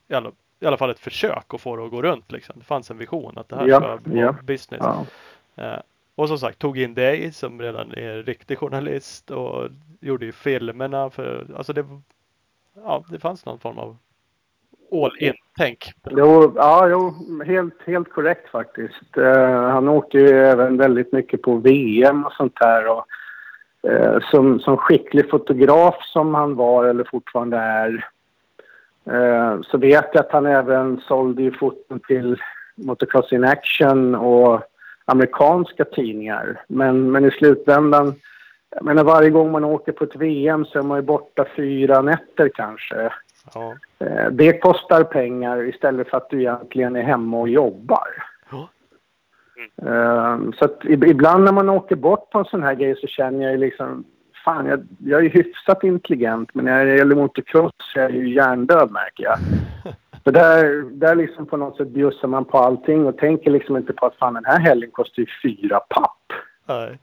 i 0.09 0.15
alla, 0.15 0.33
i 0.61 0.67
alla 0.67 0.77
fall 0.77 0.91
ett 0.91 0.99
försök 0.99 1.55
att 1.55 1.61
få 1.61 1.77
det 1.77 1.85
att 1.85 1.91
gå 1.91 2.03
runt 2.03 2.33
liksom. 2.33 2.59
Det 2.59 2.65
fanns 2.65 2.91
en 2.91 2.99
vision 2.99 3.39
att 3.39 3.49
det 3.49 3.57
här 3.57 3.67
Ja, 3.69 3.77
ska 3.77 3.89
vara 3.89 4.01
ja. 4.21 4.35
business. 4.43 4.83
Ja. 4.83 5.07
Eh, 5.65 5.81
och 6.15 6.29
som 6.29 6.39
sagt 6.39 6.59
tog 6.59 6.79
in 6.79 6.95
dig 6.95 7.33
som 7.33 7.61
redan 7.61 7.93
är 7.93 8.23
riktig 8.23 8.59
journalist 8.59 9.31
och 9.31 9.69
gjorde 10.01 10.27
ju 10.27 10.33
filmerna 10.33 11.11
för, 11.11 11.47
alltså 11.57 11.73
det, 11.73 11.85
ja, 12.75 13.05
det 13.11 13.19
fanns 13.19 13.47
någon 13.47 13.59
form 13.59 13.79
av 13.79 13.97
all 14.93 15.17
in-tänk. 15.19 15.93
Jo, 16.11 16.53
ja, 16.57 16.89
jo, 16.89 17.15
helt, 17.47 17.83
helt 17.87 18.11
korrekt 18.11 18.49
faktiskt. 18.51 19.17
Eh, 19.17 19.71
han 19.71 19.89
åker 19.89 20.19
ju 20.19 20.29
även 20.29 20.77
väldigt 20.77 21.13
mycket 21.13 21.43
på 21.43 21.57
VM 21.57 22.25
och 22.25 22.33
sånt 22.33 22.57
här. 22.61 22.89
Och, 22.89 23.07
eh, 23.89 24.19
som, 24.31 24.61
som 24.61 24.77
skicklig 24.77 25.31
fotograf 25.31 25.97
som 26.01 26.35
han 26.35 26.55
var 26.55 26.85
eller 26.85 27.05
fortfarande 27.05 27.57
är 27.57 28.07
eh, 29.11 29.61
så 29.63 29.79
vet 29.79 30.09
jag 30.13 30.21
att 30.21 30.33
han 30.33 30.47
även 30.47 31.01
sålde 31.01 31.51
foton 31.51 32.01
till 32.01 32.37
Motocross 32.77 33.33
in 33.33 33.45
Action 33.45 34.15
och 34.15 34.63
amerikanska 35.05 35.85
tidningar. 35.85 36.63
Men, 36.69 37.13
men 37.13 37.25
i 37.25 37.31
slutändan, 37.31 38.15
jag 38.71 38.85
menar 38.85 39.05
varje 39.05 39.31
gång 39.31 39.53
man 39.53 39.65
åker 39.65 39.93
på 39.93 40.05
ett 40.05 40.17
VM 40.17 40.65
så 40.65 40.79
är 40.79 40.83
man 40.83 40.99
ju 40.99 41.03
borta 41.03 41.45
fyra 41.57 42.03
nätter 42.03 42.51
kanske. 42.55 43.13
Ja. 43.55 43.75
Eh, 43.99 44.31
Det 44.31 44.59
kostar 44.59 45.05
pengar 45.05 45.69
istället 45.69 46.09
för 46.09 46.17
att 46.17 46.31
du 46.31 46.41
egentligen 46.41 46.97
är 46.97 47.03
hemma 47.03 47.41
och 47.41 47.49
jobbar. 47.49 48.09
Eh, 49.83 50.39
Så 50.59 50.65
att 50.65 50.81
ib- 50.85 51.07
ibland 51.07 51.45
när 51.45 51.53
man 51.53 51.69
åker 51.69 51.97
bort 51.97 52.31
på 52.31 52.39
en 52.39 52.45
sån 52.45 52.63
här 52.63 52.75
grej 52.75 52.97
så 53.01 53.07
känner 53.07 53.43
jag 53.43 53.53
ju 53.53 53.59
liksom 53.59 54.05
Fan, 54.45 54.67
jag, 54.67 54.87
jag 54.99 55.25
är 55.25 55.31
hyfsat 55.31 55.85
intelligent 55.85 56.55
men 56.55 56.65
när 56.65 56.87
det 56.87 56.97
gäller 56.97 57.17
motocross 57.17 57.73
så 57.79 57.99
är 58.01 58.03
jag 58.03 58.13
ju 58.13 58.35
hjärndöd 58.35 58.91
märker 58.91 59.25
jag. 59.25 59.39
Så 60.25 60.31
där, 60.31 60.83
där 60.91 61.15
liksom 61.15 61.47
på 61.47 61.57
något 61.57 61.77
sätt 61.77 61.89
bjussar 61.89 62.29
man 62.29 62.45
på 62.45 62.59
allting 62.59 63.07
och 63.07 63.17
tänker 63.19 63.51
liksom 63.51 63.77
inte 63.77 63.93
på 63.93 64.07
att 64.07 64.17
fan 64.17 64.35
den 64.35 64.45
här 64.45 64.59
helgen 64.59 64.91
kostar 64.91 65.21
ju 65.21 65.27
fyra 65.43 65.81
papp. 65.81 66.33
Nej. 66.69 66.99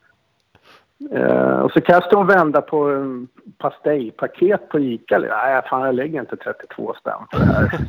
Eh, 1.11 1.59
och 1.59 1.71
så 1.71 1.81
kan 1.81 1.93
jag 1.93 2.03
stå 2.03 2.19
och 2.19 2.29
vända 2.29 2.61
på 2.61 2.89
en 2.89 3.27
pastejpaket 3.57 4.69
på 4.69 4.79
Ica. 4.79 5.19
Nej, 5.19 5.61
fan 5.69 5.85
jag 5.85 5.95
lägger 5.95 6.19
inte 6.19 6.35
32 6.37 6.93
spänn 6.99 7.25
för 7.31 7.39
det 7.39 7.45
här. 7.45 7.79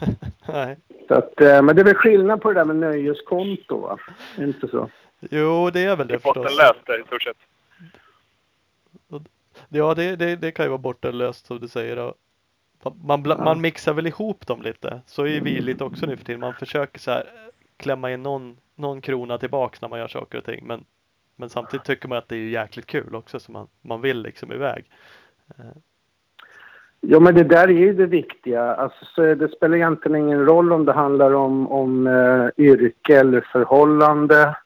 Nej. 0.67 0.77
Så 1.09 1.15
att, 1.15 1.41
eh, 1.41 1.63
men 1.63 1.77
det 1.77 1.83
är 1.83 1.85
väl 1.85 1.95
skillnad 1.95 2.41
på 2.41 2.49
det 2.53 2.61
där 2.61 2.65
med 2.65 2.77
nöjeskonto 2.77 3.77
va? 3.81 3.99
Är 4.37 4.41
det 4.41 4.47
Inte 4.47 4.69
så? 4.69 4.91
Jo, 5.21 5.71
det 5.71 5.85
är 5.85 5.97
väl 5.97 6.07
Det 6.07 6.13
det 6.13 6.15
är 6.15 6.19
förstås. 6.19 6.35
bottenlöst 6.35 6.87
där 6.87 7.01
i 7.01 7.05
stort 7.07 7.23
sett. 7.23 7.37
Ja, 9.69 9.95
det, 9.95 10.17
det, 10.17 10.37
det 10.37 10.53
kan 10.53 10.65
ju 10.65 10.69
vara 10.69 10.79
bortenlöst 10.79 11.47
som 11.47 11.59
du 11.59 11.69
säger. 11.69 12.15
Man, 13.05 13.23
man 13.45 13.61
mixar 13.61 13.93
väl 13.95 14.07
ihop 14.07 14.47
dem 14.47 14.63
lite. 14.63 15.01
Så 15.07 15.27
är 15.27 15.41
vi 15.41 15.61
lite 15.61 15.85
också 15.85 16.07
nu 16.07 16.17
för 16.17 16.25
tiden. 16.25 16.41
Man 16.41 16.55
försöker 16.55 16.99
så 16.99 17.11
här 17.11 17.25
klämma 17.77 18.11
in 18.13 18.23
någon, 18.23 18.57
någon 18.75 19.01
krona 19.01 19.39
tillbaks 19.39 19.81
när 19.83 19.89
man 19.89 19.99
gör 19.99 20.09
saker 20.09 20.39
och 20.39 20.45
ting. 20.45 20.67
Men, 20.67 20.85
men 21.37 21.49
samtidigt 21.49 21.85
tycker 21.87 22.09
man 22.09 22.19
att 22.19 22.29
det 22.29 22.37
är 22.37 22.49
jäkligt 22.49 22.87
kul 22.87 23.15
också 23.15 23.41
så 23.41 23.53
man, 23.53 23.67
man 23.83 24.01
vill 24.01 24.23
liksom 24.23 24.53
iväg. 24.53 24.91
Ja, 27.01 27.21
men 27.21 27.35
det 27.35 27.45
där 27.45 27.69
är 27.69 27.73
ju 27.73 27.93
det 27.93 28.07
viktiga. 28.07 28.75
Alltså, 28.75 29.05
så 29.05 29.35
det 29.35 29.49
spelar 29.49 29.77
egentligen 29.77 30.17
ingen 30.17 30.47
roll 30.47 30.73
om 30.73 30.85
det 30.85 30.93
handlar 30.93 31.35
om, 31.35 31.69
om 31.69 32.07
eh, 32.07 32.65
yrke 32.65 33.21
eller 33.21 33.41
förhållande. 33.41 34.57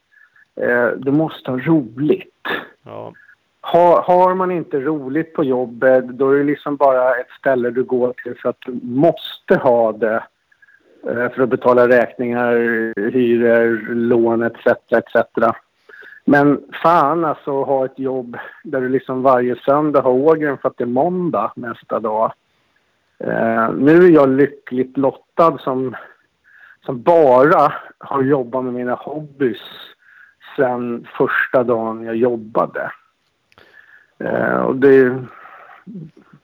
Eh, 0.60 0.88
du 0.96 1.12
måste 1.12 1.50
ha 1.50 1.58
roligt. 1.58 2.46
Ja, 2.82 3.12
Har, 3.60 4.02
har 4.02 4.34
man 4.34 4.50
inte 4.50 4.80
roligt 4.80 5.34
på 5.34 5.44
jobbet 5.44 6.08
då 6.08 6.30
är 6.30 6.38
det 6.38 6.44
liksom 6.44 6.76
bara 6.76 7.14
ett 7.14 7.30
ställe 7.38 7.70
du 7.70 7.84
går 7.84 8.12
till 8.12 8.34
för 8.42 8.48
att 8.48 8.60
du 8.66 8.80
måste 8.82 9.56
ha 9.56 9.92
det 9.92 10.22
eh, 11.08 11.28
för 11.30 11.40
att 11.40 11.48
betala 11.48 11.88
räkningar, 11.88 12.52
hyror, 13.10 13.94
lån 13.94 14.42
etc. 14.42 14.66
etc. 14.90 15.16
Men 16.28 16.60
fan 16.82 17.24
alltså 17.24 17.62
ha 17.62 17.84
ett 17.84 17.98
jobb 17.98 18.36
där 18.64 18.80
du 18.80 18.88
liksom 18.88 19.22
varje 19.22 19.56
söndag 19.56 20.00
har 20.02 20.10
ågren 20.10 20.58
för 20.58 20.68
att 20.68 20.76
det 20.78 20.84
är 20.84 20.88
måndag 20.88 21.52
nästa 21.56 22.00
dag. 22.00 22.32
Eh, 23.18 23.70
nu 23.78 24.04
är 24.06 24.10
jag 24.10 24.28
lyckligt 24.28 24.96
lottad 24.96 25.58
som, 25.58 25.96
som 26.86 27.02
bara 27.02 27.72
har 27.98 28.22
jobbat 28.22 28.64
med 28.64 28.74
mina 28.74 28.94
hobbys 28.94 29.60
sen 30.56 31.06
första 31.18 31.62
dagen 31.64 32.04
jag 32.04 32.16
jobbade. 32.16 32.90
Eh, 34.18 34.56
och 34.60 34.76
det, 34.76 34.96
är- 34.96 35.24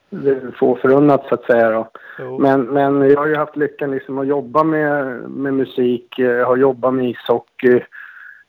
det 0.09 0.29
är 0.29 0.51
få 0.59 0.75
förunnat 0.75 1.25
så 1.27 1.33
att 1.35 1.43
säga 1.45 1.69
då. 1.71 1.89
Jo. 2.19 2.39
Men, 2.39 2.61
men 2.61 3.09
jag 3.09 3.17
har 3.19 3.27
ju 3.27 3.35
haft 3.35 3.55
lyckan 3.55 3.91
liksom 3.91 4.17
att 4.17 4.27
jobba 4.27 4.63
med, 4.63 5.05
med 5.29 5.53
musik, 5.53 6.13
jag 6.19 6.45
har 6.45 6.57
jobbat 6.57 6.93
med 6.93 7.09
ishockey, 7.09 7.83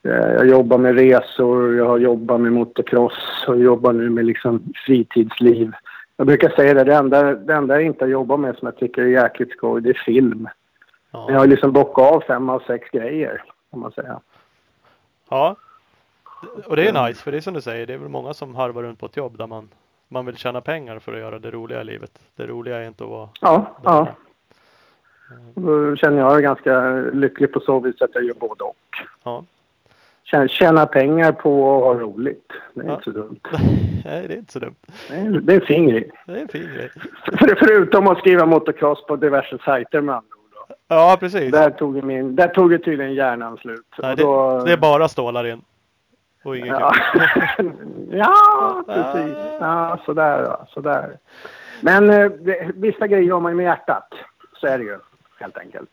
jag 0.09 0.47
jobbar 0.47 0.79
med 0.79 0.95
resor, 0.95 1.77
jag 1.77 1.87
har 1.87 1.99
jobbat 1.99 2.41
med 2.41 2.53
motocross 2.53 3.45
och 3.49 3.59
jobbar 3.59 3.93
nu 3.93 4.11
med 4.11 4.25
liksom 4.25 4.73
fritidsliv. 4.87 5.73
Jag 6.17 6.27
brukar 6.27 6.49
säga 6.49 6.75
det, 6.75 6.85
det 6.85 6.95
enda, 6.95 7.35
det 7.35 7.55
enda 7.55 7.75
jag 7.75 7.85
inte 7.85 8.05
har 8.05 8.11
jobbat 8.11 8.41
med 8.41 8.57
som 8.57 8.67
jag 8.67 8.77
tycker 8.77 9.03
är 9.03 9.07
jäkligt 9.07 9.51
skoj, 9.51 9.83
det 9.83 9.91
är 9.91 10.03
film. 10.05 10.49
Ja. 11.11 11.27
Jag 11.29 11.39
har 11.39 11.47
liksom 11.47 11.73
bockat 11.73 12.13
av 12.13 12.21
fem 12.21 12.49
av 12.49 12.63
sex 12.67 12.91
grejer, 12.91 13.43
kan 13.71 13.81
man 13.81 13.93
säga. 13.93 14.21
Ja. 15.29 15.57
Och 16.65 16.77
det 16.77 16.89
är 16.89 17.07
nice, 17.07 17.23
för 17.23 17.31
det 17.33 17.37
är 17.37 17.41
som 17.41 17.55
du 17.55 17.61
säger, 17.61 17.87
det 17.87 17.95
är 17.95 17.99
väl 17.99 18.09
många 18.09 18.35
som 18.35 18.55
harvar 18.55 18.83
runt 18.83 19.01
på 19.01 19.07
ett 19.07 19.17
jobb 19.17 19.39
där 19.39 19.47
man, 19.47 19.69
man 20.09 20.27
vill 20.27 20.37
tjäna 20.37 20.61
pengar 20.61 20.99
för 20.99 21.13
att 21.13 21.19
göra 21.19 21.39
det 21.39 21.51
roliga 21.51 21.81
i 21.81 21.85
livet. 21.85 22.19
Det 22.37 22.47
roliga 22.47 22.77
är 22.77 22.87
inte 22.87 23.05
att 23.05 23.11
vara 23.11 23.29
Ja, 23.41 23.77
ja. 23.85 24.09
Då 25.55 25.97
känner 25.97 26.19
jag 26.19 26.33
mig 26.33 26.43
ganska 26.43 26.91
lycklig 27.13 27.53
på 27.53 27.61
så 27.61 27.81
vis 27.81 28.03
att 28.03 28.15
jag 28.15 28.25
gör 28.25 28.35
både 28.35 28.65
och. 28.65 28.77
Ja. 29.23 29.45
Tjäna, 30.49 30.87
pengar 30.87 31.33
på 31.33 31.77
att 31.77 31.83
ha 31.85 31.95
roligt. 32.05 32.53
Det 32.75 32.81
är 32.81 32.85
Ja. 32.87 32.93
inte 32.93 33.05
så 33.05 33.11
dumt. 33.11 33.41
Nej, 34.05 34.25
det 34.29 34.35
är 34.35 34.39
inte 34.39 34.53
så 34.53 34.59
dumt. 34.59 34.75
Det 35.09 35.15
är, 35.17 35.41
det 35.41 35.53
är 35.53 35.61
en 35.61 35.67
fin 35.67 35.89
grej. 35.89 36.11
Det 36.27 36.33
är 36.33 36.37
en 36.43 36.49
fin 36.49 36.69
grej. 36.75 36.91
För, 37.39 37.55
förutom 37.59 38.07
att 38.07 38.19
skriva 38.19 38.47
motocross 38.47 39.07
på 39.07 39.17
diverse 39.17 39.59
sajter 39.65 40.01
med 40.01 40.15
andra 40.15 40.27
ord. 40.37 40.67
då. 40.69 40.75
Ja, 40.89 41.17
precis. 41.21 41.53
Där 41.53 41.71
tog, 41.71 42.05
min, 42.05 42.37
där 42.37 42.49
tog 42.49 42.73
ju 42.73 42.79
tydligen 42.79 43.15
hjärnan 43.15 43.57
slut. 43.57 43.87
Nej, 44.03 44.17
det, 44.17 44.23
då- 44.23 44.63
det 44.67 44.73
är 44.73 44.77
bara 44.77 45.09
stålar 45.09 45.47
in. 45.47 45.61
Och 46.45 46.57
ingen 46.57 46.69
Ja, 46.69 46.93
ja 48.11 48.83
precis. 48.87 49.37
Ja, 49.61 49.99
sådär 50.07 50.43
ja, 50.43 50.67
sådär. 50.69 51.19
Men 51.81 52.11
eh, 52.11 52.31
det, 52.31 52.71
vissa 52.75 53.07
grejer 53.07 53.25
gör 53.25 53.41
man 53.41 53.53
ju 53.53 53.57
med 53.57 53.65
hjärtat. 53.65 54.09
Så 54.61 54.67
är 54.67 54.79
det 54.79 54.85
ju, 54.85 54.99
helt 55.41 55.59
enkelt. 55.59 55.91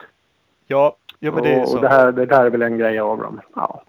Ja, 0.67 0.95
jo, 1.19 1.31
men 1.33 1.43
det 1.43 1.53
är 1.53 1.65
så. 1.65 1.75
och 1.75 1.81
det, 1.81 1.89
här, 1.89 2.11
det 2.11 2.25
där 2.25 2.45
är 2.45 2.49
väl 2.49 2.61
en 2.61 2.77
grej 2.77 2.99
av 2.99 3.17
dem. 3.17 3.41
Ja. 3.55 3.83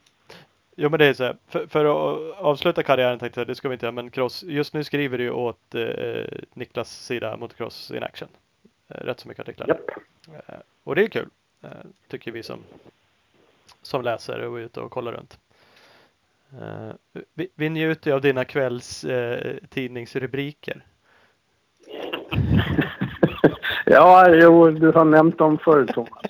Jo 0.83 0.89
men 0.89 0.99
det 0.99 1.07
är 1.07 1.15
så 1.15 1.25
här, 1.25 1.37
för, 1.49 1.67
för 1.67 1.85
att 1.85 2.39
avsluta 2.39 2.83
karriären 2.83 3.19
tänkte 3.19 3.41
jag, 3.41 3.47
det 3.47 3.55
ska 3.55 3.69
vi 3.69 3.73
inte 3.73 3.87
göra, 3.87 3.93
men 3.93 4.11
cross, 4.11 4.43
just 4.43 4.75
nu 4.75 4.85
skriver 4.85 5.19
du 5.19 5.25
ju 5.25 5.31
åt 5.31 5.75
eh, 5.75 6.25
Niklas 6.55 7.07
sida 7.07 7.37
Motocross 7.37 7.91
in 7.91 8.03
action. 8.03 8.29
Eh, 8.89 8.95
rätt 8.95 9.21
så 9.21 9.29
mycket 9.29 9.49
artiklar. 9.49 9.69
Japp. 9.69 9.91
Eh, 10.49 10.55
och 10.85 10.95
det 10.95 11.03
är 11.03 11.09
kul, 11.09 11.29
eh, 11.63 11.71
tycker 12.09 12.33
vi 12.33 12.43
som, 12.43 12.59
som 13.83 14.03
läser 14.03 14.41
och 14.41 14.59
är 14.59 14.63
ute 14.63 14.81
och 14.81 14.91
kollar 14.91 15.13
runt. 15.13 15.39
Vi, 17.35 17.49
vi 17.55 17.69
njuter 17.69 18.11
ju 18.11 18.15
av 18.15 18.21
dina 18.21 18.45
kvälls 18.45 19.05
eh, 19.05 19.57
tidningsrubriker. 19.69 20.85
ja, 23.93 24.29
jo, 24.35 24.71
du 24.71 24.91
har 24.93 25.05
nämnt 25.05 25.39
dem 25.39 25.59
förr, 25.59 25.87
Thomas. 25.87 26.23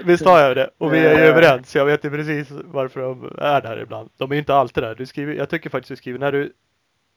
Visst 0.04 0.24
har 0.26 0.38
jag 0.40 0.56
det? 0.56 0.70
Och 0.78 0.94
vi 0.94 0.98
är 0.98 1.18
ju 1.18 1.24
Eh. 1.24 1.28
överens. 1.30 1.74
Jag 1.76 1.84
vet 1.86 2.04
ju 2.04 2.10
precis 2.10 2.48
varför 2.50 3.00
de 3.00 3.32
är 3.38 3.60
där 3.60 3.78
ibland. 3.82 4.10
De 4.16 4.30
är 4.30 4.34
ju 4.34 4.38
inte 4.38 4.54
alltid 4.54 4.82
där. 4.84 4.94
Du 4.94 5.06
skriver, 5.06 5.34
jag 5.34 5.48
tycker 5.48 5.70
faktiskt 5.70 5.88
du 5.88 5.96
skriver 5.96 6.18
när 6.18 6.32
du, 6.32 6.52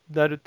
när 0.06 0.30
du 0.30 0.40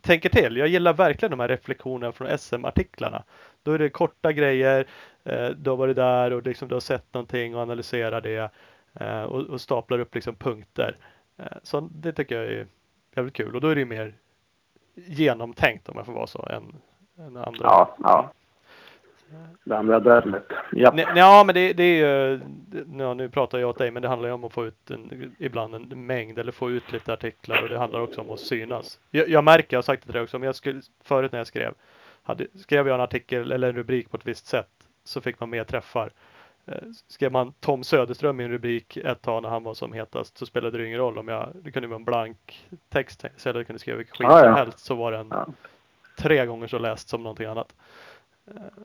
tänker 0.00 0.28
till. 0.28 0.56
Jag 0.56 0.68
gillar 0.68 0.92
verkligen 0.92 1.30
de 1.30 1.40
här 1.40 1.48
reflektionerna 1.48 2.12
från 2.12 2.38
SM-artiklarna. 2.38 3.22
Då 3.62 3.72
är 3.72 3.78
det 3.78 3.88
korta 3.88 4.32
grejer. 4.32 4.86
Eh, 5.24 5.48
du 5.48 5.70
har 5.70 5.76
varit 5.76 5.96
där 5.96 6.32
och 6.32 6.42
liksom 6.46 6.68
du 6.68 6.74
har 6.74 6.80
sett 6.80 7.14
någonting 7.14 7.54
och 7.56 7.62
analyserar 7.62 8.20
det. 8.20 8.50
Eh, 9.00 9.22
och, 9.22 9.40
och 9.40 9.60
staplar 9.60 9.98
upp 9.98 10.14
liksom 10.14 10.34
punkter. 10.34 10.96
Så 11.62 11.88
det 11.92 12.12
tycker 12.12 12.34
jag 12.42 12.52
är 12.52 12.66
jävligt 13.16 13.34
kul. 13.34 13.54
Och 13.54 13.60
då 13.60 13.68
är 13.68 13.74
det 13.74 13.80
ju 13.80 13.86
mer 13.86 14.14
genomtänkt 14.94 15.88
om 15.88 15.96
jag 15.96 16.06
får 16.06 16.12
vara 16.12 16.26
så 16.26 16.46
än, 16.50 16.76
än 17.18 17.36
andra. 17.36 17.58
Ja, 17.62 17.96
ja. 18.02 18.30
Det 19.64 19.78
andra. 19.78 20.22
Japp. 20.72 20.94
Nej, 20.94 21.06
ja, 21.14 21.42
men 21.46 21.54
det, 21.54 21.72
det 21.72 21.82
är 21.82 21.96
ju, 22.30 22.40
ja, 22.98 23.14
nu 23.14 23.28
pratar 23.28 23.58
jag 23.58 23.68
åt 23.70 23.78
dig, 23.78 23.90
men 23.90 24.02
det 24.02 24.08
handlar 24.08 24.28
ju 24.28 24.34
om 24.34 24.44
att 24.44 24.52
få 24.52 24.66
ut 24.66 24.90
en, 24.90 25.34
ibland 25.38 25.74
en 25.74 26.06
mängd 26.06 26.38
eller 26.38 26.52
få 26.52 26.70
ut 26.70 26.92
lite 26.92 27.12
artiklar 27.12 27.62
och 27.62 27.68
det 27.68 27.78
handlar 27.78 28.00
också 28.00 28.20
om 28.20 28.30
att 28.30 28.40
synas. 28.40 29.00
Jag, 29.10 29.28
jag 29.28 29.44
märker, 29.44 29.76
jag 29.76 29.78
har 29.78 29.82
sagt 29.82 30.02
det 30.02 30.06
till 30.06 30.12
dig 30.12 30.22
också, 30.22 30.38
men 30.38 30.46
jag 30.46 30.54
skulle, 30.54 30.82
förut 31.04 31.32
när 31.32 31.38
jag 31.40 31.46
skrev, 31.46 31.74
hade, 32.22 32.46
skrev 32.54 32.88
jag 32.88 32.94
en 32.94 33.00
artikel 33.00 33.52
eller 33.52 33.68
en 33.68 33.76
rubrik 33.76 34.10
på 34.10 34.16
ett 34.16 34.26
visst 34.26 34.46
sätt 34.46 34.70
så 35.04 35.20
fick 35.20 35.40
man 35.40 35.50
mer 35.50 35.64
träffar. 35.64 36.10
Eh, 36.66 36.78
Skrev 37.08 37.32
man 37.32 37.52
Tom 37.60 37.84
Söderström 37.84 38.40
i 38.40 38.44
en 38.44 38.50
rubrik 38.50 38.96
ett 38.96 39.22
tag 39.22 39.42
när 39.42 39.48
han 39.48 39.62
var 39.64 39.74
som 39.74 39.92
hetast 39.92 40.38
så 40.38 40.46
spelade 40.46 40.78
det 40.78 40.86
ingen 40.86 40.98
roll 40.98 41.18
om 41.18 41.28
jag, 41.28 41.48
det 41.54 41.70
kunde 41.70 41.88
vara 41.88 41.96
en 41.98 42.04
blank 42.04 42.66
text 42.88 43.24
så 43.36 43.48
jag 43.48 43.66
kunde 43.66 43.78
skriva 43.78 43.98
vilken 43.98 44.16
skit 44.16 44.26
Ja, 44.30 44.38
som 44.38 44.48
ja. 44.48 44.54
helst 44.56 44.78
så 44.78 44.94
var 44.94 45.12
den 45.12 45.28
Ja 45.30 45.46
tre 46.22 46.46
gånger 46.46 46.66
så 46.66 46.78
läst 46.78 47.08
som 47.08 47.22
någonting 47.22 47.46
annat. 47.46 47.74
Eh, 48.46 48.82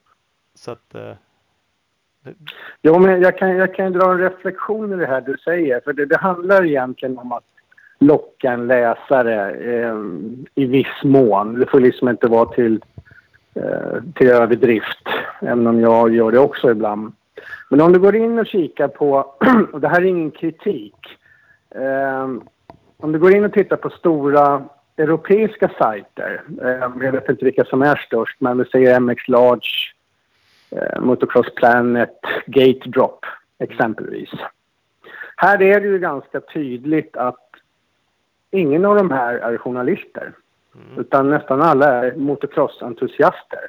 så 0.56 0.72
att 0.72 0.96
eh, 0.96 1.14
Jo, 2.82 3.00
men 3.00 3.22
jag 3.22 3.38
kan, 3.38 3.56
jag 3.56 3.76
kan 3.76 3.92
dra 3.92 4.12
en 4.12 4.20
reflektion 4.20 4.94
i 4.94 4.96
det 4.96 5.08
här 5.08 5.22
du 5.22 5.38
säger. 5.38 5.80
För 5.80 5.94
det, 5.94 6.06
det 6.06 6.18
handlar 6.18 6.66
egentligen 6.66 7.18
om 7.18 7.32
att 7.32 7.44
locka 8.00 8.52
en 8.52 8.68
läsare 8.68 9.52
eh, 9.52 9.96
i 10.56 10.66
viss 10.66 11.04
mån. 11.04 11.60
Det 11.60 11.66
får 11.66 11.80
liksom 11.80 12.10
inte 12.10 12.28
vara 12.28 12.46
till, 12.46 12.84
eh, 13.54 14.04
till 14.16 14.28
överdrift. 14.28 15.08
Även 15.42 15.68
om 15.68 15.80
jag 15.80 16.16
gör 16.16 16.32
det 16.32 16.40
också 16.40 16.72
ibland. 16.72 17.14
Men 17.70 17.82
om 17.82 17.94
du 17.94 18.00
går 18.00 18.16
in 18.16 18.40
och 18.40 18.48
kikar 18.48 18.88
på, 18.88 19.36
och 19.74 19.82
det 19.82 19.88
här 19.88 20.02
är 20.02 20.06
ingen 20.06 20.32
kritik. 20.32 20.96
Eh, 21.70 22.28
om 22.98 23.12
du 23.12 23.20
går 23.20 23.36
in 23.36 23.46
och 23.46 23.54
tittar 23.54 23.78
på 23.78 23.90
stora 23.90 24.64
europeiska 24.98 25.72
sajter. 25.78 26.42
Eh, 26.62 26.70
jag 27.06 27.12
vet 27.12 27.30
inte 27.30 27.46
vilka 27.46 27.66
som 27.66 27.82
är 27.82 27.96
störst, 27.96 28.42
men 28.42 28.58
vi 28.58 28.66
säger 28.66 29.00
MX 29.00 29.28
Large, 29.28 29.70
eh, 30.72 31.00
Motocross 31.00 31.56
Planet, 31.56 32.20
Gate 32.46 32.90
Drop 32.90 33.26
exempelvis. 33.60 34.30
Här 35.36 35.62
är 35.62 35.82
det 35.82 35.88
ju 35.88 36.00
ganska 36.00 36.42
tydligt 36.42 37.18
att 37.18 37.50
ingen 38.52 38.86
av 38.86 38.96
de 38.96 39.12
här 39.12 39.36
är 39.36 39.58
journalister. 39.58 40.34
mm, 40.76 41.00
Utan 41.00 41.30
nästan 41.30 41.62
alla 41.62 42.06
är 42.06 42.16
motocrossentusiaster. 42.16 43.68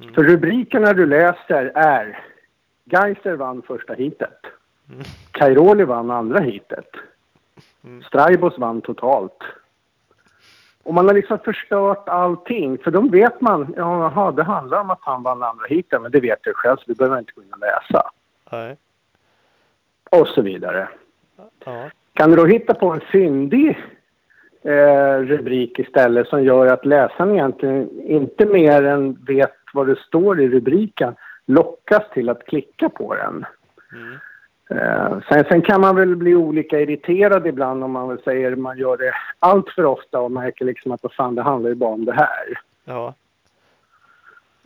Mm. 0.00 0.14
För 0.14 0.22
rubrikerna 0.22 0.92
du 0.92 1.06
läser 1.06 1.72
är 1.74 2.20
Geiser 2.84 3.36
vann 3.36 3.62
första 3.62 3.94
heatet. 3.94 4.38
Mm. 4.90 5.02
Cairoli 5.30 5.84
vann 5.84 6.10
andra 6.10 6.40
heatet. 6.40 6.90
Mm. 7.84 8.02
Straibos 8.02 8.58
vann 8.58 8.80
totalt. 8.80 9.42
Och 10.84 10.94
man 10.94 11.06
har 11.06 11.14
liksom 11.14 11.38
förstört 11.38 12.08
allting. 12.08 12.78
För 12.78 12.90
då 12.90 13.00
vet 13.00 13.40
man, 13.40 13.74
ja, 13.76 14.02
jaha, 14.02 14.32
det 14.32 14.42
handlar 14.42 14.80
om 14.80 14.90
att 14.90 15.02
han 15.02 15.22
vann 15.22 15.42
andra 15.42 15.66
heatet. 15.68 16.02
Men 16.02 16.10
det 16.10 16.20
vet 16.20 16.38
jag 16.42 16.56
själv, 16.56 16.76
så 16.76 16.82
det 16.86 16.98
behöver 16.98 17.16
jag 17.16 17.22
inte 17.22 17.32
gå 17.32 17.42
in 17.42 17.52
och 17.52 17.58
läsa. 17.58 18.10
nej, 18.52 18.76
Och 20.10 20.28
så 20.28 20.42
vidare. 20.42 20.88
ja, 21.64 21.90
Kan 22.12 22.30
du 22.30 22.36
då 22.36 22.46
hitta 22.46 22.74
på 22.74 22.90
en 22.90 23.00
fyndig 23.00 23.78
eh, 24.62 25.18
rubrik 25.18 25.78
istället 25.78 26.28
som 26.28 26.44
gör 26.44 26.66
att 26.66 26.86
läsaren 26.86 27.30
egentligen 27.32 28.00
inte 28.00 28.46
mer 28.46 28.84
än 28.84 29.24
vet 29.26 29.54
vad 29.72 29.86
det 29.86 29.98
står 29.98 30.40
i 30.40 30.48
rubriken 30.48 31.14
lockas 31.46 32.02
till 32.14 32.28
att 32.28 32.46
klicka 32.46 32.88
på 32.88 33.14
den. 33.14 33.46
mm, 33.92 34.18
Eh, 34.70 35.18
sen, 35.28 35.44
sen 35.48 35.62
kan 35.62 35.80
man 35.80 35.96
väl 35.96 36.16
bli 36.16 36.34
olika 36.34 36.80
irriterad 36.80 37.46
ibland 37.46 37.84
om 37.84 37.90
man 37.90 38.08
väl 38.08 38.22
säger 38.22 38.56
man 38.56 38.78
gör 38.78 38.96
det 38.96 39.12
allt 39.38 39.70
för 39.70 39.84
ofta 39.84 40.20
och 40.20 40.30
märker 40.30 40.64
liksom 40.64 40.92
att 40.92 41.02
vad 41.02 41.12
fan 41.12 41.34
det 41.34 41.42
handlar 41.42 41.68
ju 41.68 41.74
bara 41.74 41.90
om 41.90 42.04
det 42.04 42.14
här. 42.14 42.58
ja, 42.84 43.14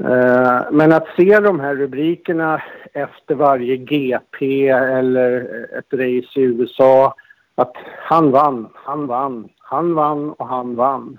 Eh, 0.05 0.61
Men 0.70 0.92
att 0.92 1.07
se 1.16 1.40
de 1.40 1.61
här 1.61 1.74
rubrikerna 1.74 2.62
efter 2.92 3.34
varje 3.34 3.76
GP 3.76 4.68
eller 4.68 5.40
ett 5.78 5.92
race 5.92 6.40
i 6.40 6.42
USA. 6.42 7.14
Att 7.55 7.76
han 7.99 8.30
vann, 8.30 8.68
han 8.74 9.07
vann, 9.07 9.49
han 9.59 9.94
vann 9.94 10.32
och 10.32 10.49
han 10.49 10.74
vann. 10.76 11.18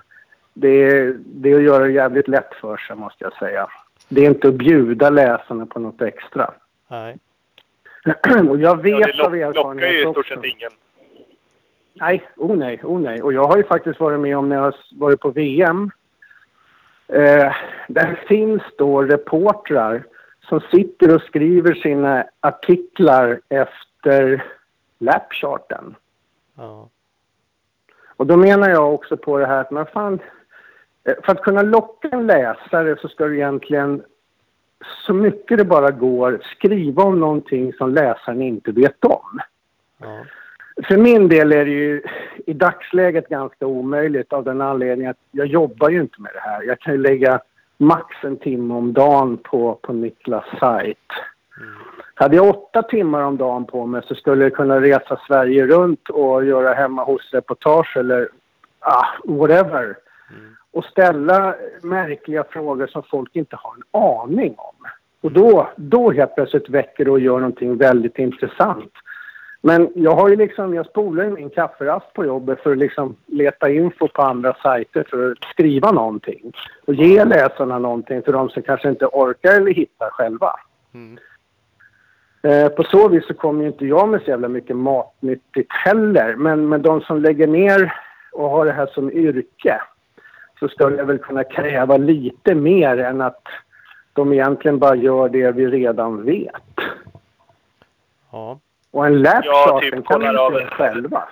Det, 0.54 1.12
det 1.12 1.50
är 1.52 1.56
att 1.56 1.62
göra 1.62 1.84
det 1.84 1.92
jävligt 1.92 2.28
lätt 2.28 2.54
för 2.60 2.76
sig 2.76 2.96
måste 2.96 3.24
jag 3.24 3.32
säga. 3.32 3.66
Det 4.08 4.20
är 4.20 4.28
inte 4.30 4.48
att 4.48 4.54
bjuda 4.54 5.10
läsarna 5.10 5.66
på 5.66 5.78
något 5.78 6.02
extra. 6.02 6.50
nej, 6.88 7.18
och 8.50 8.58
jag 8.60 8.60
Ja, 8.60 8.74
vet 8.74 9.16
det 9.16 9.22
av 9.24 9.34
lock, 9.34 9.34
lockar 9.34 9.36
ju 9.36 9.42
erfarenhet 9.42 9.94
i 9.94 10.00
stort 10.00 10.16
också. 10.16 10.34
sett 10.34 10.44
ingen. 10.44 10.70
Nej, 11.94 12.28
oh 12.36 12.56
nej, 12.56 12.80
oh 12.84 13.00
nej. 13.00 13.22
Och 13.22 13.32
jag 13.32 13.44
har 13.44 13.56
ju 13.56 13.64
faktiskt 13.64 14.00
varit 14.00 14.20
med 14.20 14.36
om 14.38 14.48
när 14.48 14.56
jag 14.56 14.62
har 14.62 14.74
varit 14.92 15.20
på 15.20 15.30
VM. 15.30 15.90
Eh, 17.08 17.52
där 17.88 18.24
finns 18.28 18.62
då 18.78 19.02
reportrar 19.02 20.02
som 20.48 20.60
sitter 20.60 21.14
och 21.14 21.22
skriver 21.22 21.74
sina 21.74 22.24
artiklar 22.40 23.40
efter 23.48 24.44
lapcharten. 24.98 25.94
ja, 26.56 26.88
Och 28.16 28.26
då 28.26 28.36
menar 28.36 28.70
jag 28.70 28.94
också 28.94 29.16
på 29.16 29.38
det 29.38 29.46
här 29.46 29.60
att 29.60 29.70
man 29.70 29.86
fan... 29.86 30.18
eh, 31.04 31.14
För 31.24 31.32
att 31.32 31.42
kunna 31.42 31.62
locka 31.62 32.08
en 32.12 32.26
läsare 32.26 32.96
så 33.00 33.08
ska 33.08 33.24
du 33.26 33.36
egentligen 33.36 34.02
så 35.06 35.14
mycket 35.14 35.58
det 35.58 35.64
bara 35.64 35.90
går 35.90 36.40
skriva 36.56 37.02
om 37.02 37.20
någonting 37.20 37.72
som 37.72 37.94
läsaren 37.94 38.42
inte 38.42 38.72
vet 38.72 39.04
om. 39.04 39.40
ja, 40.00 40.24
För 40.88 40.96
min 40.96 41.28
del 41.28 41.52
är 41.52 41.64
det 41.64 41.70
ju 41.70 42.02
i 42.46 42.52
dagsläget 42.52 43.28
ganska 43.28 43.66
omöjligt 43.66 44.32
av 44.32 44.44
den 44.44 44.60
anledningen 44.60 45.10
att 45.10 45.20
jag 45.30 45.46
jobbar 45.46 45.90
ju 45.90 46.00
inte 46.00 46.20
med 46.20 46.32
det 46.34 46.40
här. 46.40 46.62
Jag 46.62 46.80
kan 46.80 46.92
ju 46.94 47.00
lägga 47.00 47.40
max 47.76 48.16
en 48.22 48.36
timme 48.36 48.74
om 48.74 48.92
dagen 48.92 49.36
på, 49.36 49.78
på 49.82 49.92
Niklas 49.92 50.44
sajt. 50.60 50.98
Hade 52.14 52.36
jag 52.36 52.48
åtta 52.48 52.82
timmar 52.82 53.22
om 53.22 53.36
dagen 53.36 53.64
på 53.64 53.86
mig 53.86 54.02
så 54.04 54.14
skulle 54.14 54.44
jag 54.44 54.54
kunna 54.54 54.80
resa 54.80 55.20
Sverige 55.26 55.66
runt 55.66 56.08
och 56.08 56.44
göra 56.44 56.74
hemma 56.74 57.04
hos-reportage 57.04 57.96
eller 57.96 58.28
ah, 58.80 59.06
whatever. 59.24 59.96
Och 60.72 60.84
ställa 60.84 61.54
märkliga 61.82 62.44
frågor 62.44 62.86
som 62.86 63.02
folk 63.10 63.36
inte 63.36 63.56
har 63.56 63.74
en 63.74 64.00
aning 64.00 64.54
om. 64.58 64.86
Och 65.20 65.32
då, 65.32 65.68
då 65.76 66.10
helt 66.10 66.34
plötsligt 66.34 66.68
väcker 66.68 67.04
det 67.04 67.10
och 67.10 67.20
gör 67.20 67.38
någonting 67.38 67.76
väldigt 67.76 68.18
intressant. 68.18 68.92
Men 69.62 69.88
jag 69.94 70.14
har 70.14 70.28
ju 70.28 70.36
liksom, 70.36 70.74
jag 70.74 70.86
spolar 70.86 71.24
ju 71.24 71.30
min 71.30 71.50
kafferast 71.50 72.12
på 72.12 72.24
jobbet 72.24 72.60
för 72.60 72.72
att 72.72 72.78
liksom 72.78 73.16
leta 73.26 73.70
info 73.70 74.08
på 74.08 74.22
andra 74.22 74.54
sajter 74.62 75.06
för 75.10 75.30
att 75.30 75.38
skriva 75.52 75.92
någonting. 75.92 76.52
Och 76.86 76.94
ge 76.94 77.24
läsarna 77.24 77.78
någonting 77.78 78.22
för 78.22 78.32
de 78.32 78.48
som 78.48 78.62
kanske 78.62 78.88
inte 78.88 79.06
orkar 79.06 79.56
eller 79.56 79.74
hittar 79.74 80.10
själva. 80.10 80.52
Mm. 80.94 81.18
Eh, 82.42 82.68
på 82.68 82.84
så 82.84 83.08
vis 83.08 83.26
så 83.26 83.34
kommer 83.34 83.62
ju 83.62 83.66
inte 83.66 83.86
jag 83.86 84.08
med 84.08 84.20
så 84.22 84.30
jävla 84.30 84.48
mycket 84.48 84.76
matnyttigt 84.76 85.72
heller. 85.72 86.36
Men, 86.36 86.68
men 86.68 86.82
de 86.82 87.00
som 87.00 87.22
lägger 87.22 87.46
ner 87.46 87.94
och 88.32 88.50
har 88.50 88.66
det 88.66 88.72
här 88.72 88.86
som 88.86 89.12
yrke 89.12 89.80
så 90.60 90.68
skulle 90.68 90.96
jag 90.96 91.04
väl 91.06 91.18
kunna 91.18 91.44
kräva 91.44 91.96
lite 91.96 92.54
mer 92.54 92.98
än 92.98 93.20
att 93.20 93.42
de 94.12 94.32
egentligen 94.32 94.78
bara 94.78 94.94
gör 94.94 95.28
det 95.28 95.52
vi 95.52 95.66
redan 95.66 96.24
vet. 96.24 96.54
Ja. 98.32 98.58
Och 98.90 99.06
en 99.06 99.22
lärt 99.22 99.44
Ja, 99.44 99.78
typ 99.82 99.92
den 99.94 100.02
kollar 100.02 100.34
av 100.34 100.56
ett- 100.56 100.68
själva. 100.68 101.28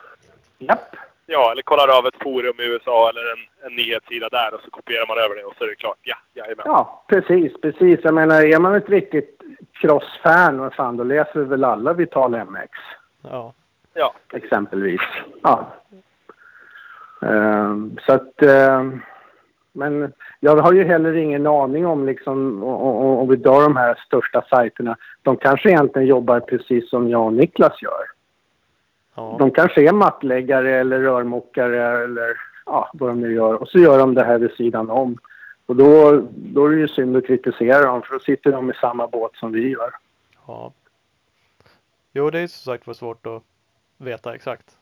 Japp. 0.59 0.97
Ja, 1.27 1.53
eller 1.53 1.63
kollar 1.63 1.99
av 1.99 2.07
ett 2.07 2.23
forum 2.23 2.55
i 2.61 2.65
USA 2.67 3.11
eller 3.11 3.21
en, 3.33 3.67
en 3.71 3.77
nyhetssida 3.77 4.29
där 4.29 4.55
och 4.55 4.61
så 4.65 4.71
kopierar 4.71 5.07
man 5.07 5.19
över 5.19 5.37
det 5.37 5.45
och 5.45 5.55
så 5.59 5.65
är 5.65 5.69
det 5.69 5.75
klart. 5.75 5.97
Ja, 6.03 6.17
jajamän. 6.35 6.63
Ja, 6.67 7.05
precis, 7.09 7.61
precis. 7.61 8.01
Jag 8.03 8.15
menar, 8.15 8.43
är 8.43 8.59
man 8.59 8.75
ett 8.75 8.89
riktigt 8.89 9.41
cross-fan, 9.73 10.59
vad 10.59 10.75
fan, 10.75 10.97
då 10.97 11.05
läser 11.05 11.41
vi 11.41 11.45
väl 11.45 11.65
alla 11.65 11.93
Vital 11.93 12.31
MX. 12.45 12.71
Ja. 13.23 13.53
Ja. 13.95 14.15
exempelvis. 14.33 15.01
Ja. 15.43 15.67
Ehm, 17.23 17.97
så 18.07 18.13
att... 18.13 18.43
ehm, 18.43 19.01
men 19.73 20.13
jag 20.41 20.57
har 20.57 20.73
ju 20.73 20.85
heller 20.85 21.17
ingen 21.17 21.47
aning 21.47 21.87
om 21.87 22.07
liksom, 22.07 22.63
om 22.63 23.29
vi 23.29 23.37
drar 23.37 23.63
de 23.63 23.77
här 23.77 23.95
största 24.07 24.43
sajterna. 24.51 24.97
De 25.23 25.37
kanske 25.37 25.69
egentligen 25.69 26.09
jobbar 26.09 26.41
precis 26.41 26.91
som 26.91 27.09
jag 27.09 27.27
och 27.27 27.33
Niklas 27.33 27.83
gör. 27.83 28.05
Ja. 29.15 29.37
De 29.39 29.51
kanske 29.51 29.89
är 29.89 29.93
mattläggare 29.93 30.71
eller 30.71 31.01
rörmokare 31.01 32.05
eller 32.05 32.37
ja, 32.67 32.91
vad 32.93 33.11
de 33.11 33.21
nu 33.21 33.35
gör. 33.35 33.55
Och 33.55 33.69
så 33.69 33.79
gör 33.79 33.99
de 33.99 34.15
det 34.15 34.25
här 34.25 34.39
vid 34.39 34.51
sidan 34.51 34.91
om. 34.91 35.19
Och 35.67 35.77
då, 35.77 36.23
då 36.31 36.67
är 36.67 36.71
det 36.71 36.77
ju 36.77 36.89
synd 36.89 37.17
att 37.17 37.27
kritisera 37.27 37.87
dem 37.87 38.03
för 38.03 38.13
då 38.15 38.21
sitter 38.21 38.53
de 38.53 38.71
i 38.71 38.75
samma 38.75 39.07
båt 39.07 39.37
som 39.37 39.53
vi 39.53 39.69
gör. 39.69 39.91
ja. 40.47 40.73
Jo, 42.13 42.31
det 42.31 42.39
är 42.39 42.47
som 42.47 42.73
sagt 42.73 42.87
var 42.87 42.95
svårt 42.95 43.27
att 43.27 43.43
veta 43.99 44.35
exakt. 44.35 44.79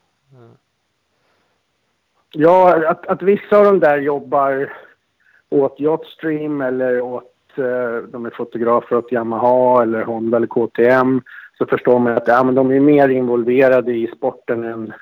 Ja, 2.31 2.87
att, 2.89 3.07
att 3.07 3.21
vissa 3.21 3.57
av 3.57 3.65
de 3.65 3.79
där 3.79 3.97
jobbar 3.97 4.73
åt 5.49 5.79
Yachtstream 5.79 6.61
eller 6.61 7.01
åt, 7.01 7.33
eh, 7.57 8.03
de 8.11 8.25
är 8.25 8.29
fotografer 8.29 8.95
åt 8.95 9.11
Yamaha 9.11 9.83
eller 9.83 10.03
Honda 10.03 10.37
eller 10.37 10.47
KTM 10.47 11.21
så 11.57 11.65
förstår 11.65 11.99
man 11.99 12.17
att 12.17 12.27
ja, 12.27 12.43
men 12.43 12.55
de 12.55 12.71
är 12.71 12.79
mer 12.79 13.09
involverade 13.09 13.93
i 13.93 14.11
sporten 14.17 14.63
än 14.63 14.93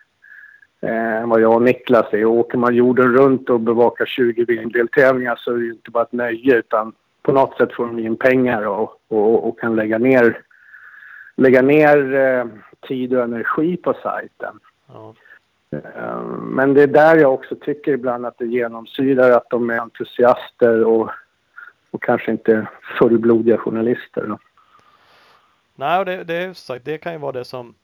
eh, 0.82 1.28
vad 1.28 1.42
jag 1.42 1.56
och 1.56 1.62
Niklas 1.62 2.14
är. 2.14 2.26
Och 2.26 2.34
åker 2.34 2.58
man 2.58 2.76
jorden 2.76 3.14
runt 3.14 3.50
och 3.50 3.60
bevakar 3.60 4.06
20 4.06 4.46
bildeltävlingar 4.46 5.36
så 5.36 5.52
är 5.52 5.56
det 5.56 5.64
ju 5.64 5.72
inte 5.72 5.92
bara 5.92 6.04
ett 6.04 6.12
nöje 6.12 6.56
utan 6.56 6.94
på 7.22 7.32
något 7.32 7.58
sätt 7.58 7.74
får 7.74 7.86
de 7.86 8.00
in 8.00 8.18
pengar 8.18 8.68
och, 8.68 9.02
och, 9.08 9.48
och 9.48 9.60
kan 9.60 9.76
lägga 9.76 9.98
ner, 9.98 10.42
lägga 11.38 11.62
ner 11.62 12.14
eh, 12.16 12.46
tid 12.88 13.14
och 13.14 13.24
energi 13.24 13.78
på 13.78 13.94
sajten. 13.94 14.60
Ja. 14.88 15.14
Eh, 15.96 16.22
Men 16.42 16.74
det 16.74 16.84
är 16.84 16.88
där 16.88 17.18
jag 17.18 17.34
också 17.34 17.56
tycker 17.56 17.92
ibland 17.92 18.26
att 18.26 18.38
det 18.38 18.46
genomsyrar 18.46 19.32
att 19.32 19.50
de 19.50 19.70
är 19.70 19.80
entusiaster 19.80 20.84
och, 20.84 21.10
och 21.92 22.04
kanske 22.04 22.32
inte 22.32 22.68
fullblodiga 23.00 23.58
journalister. 23.58 24.28
Då. 24.28 24.40
Nej, 25.76 26.00
och 26.00 26.06
det, 26.06 26.24
det 26.24 26.36
är 26.36 26.54
sagt, 26.54 26.86
det 26.86 26.98
kan 26.98 27.14
ju 27.14 27.20
vara 27.20 27.32
det 27.32 27.46
som 27.46 27.76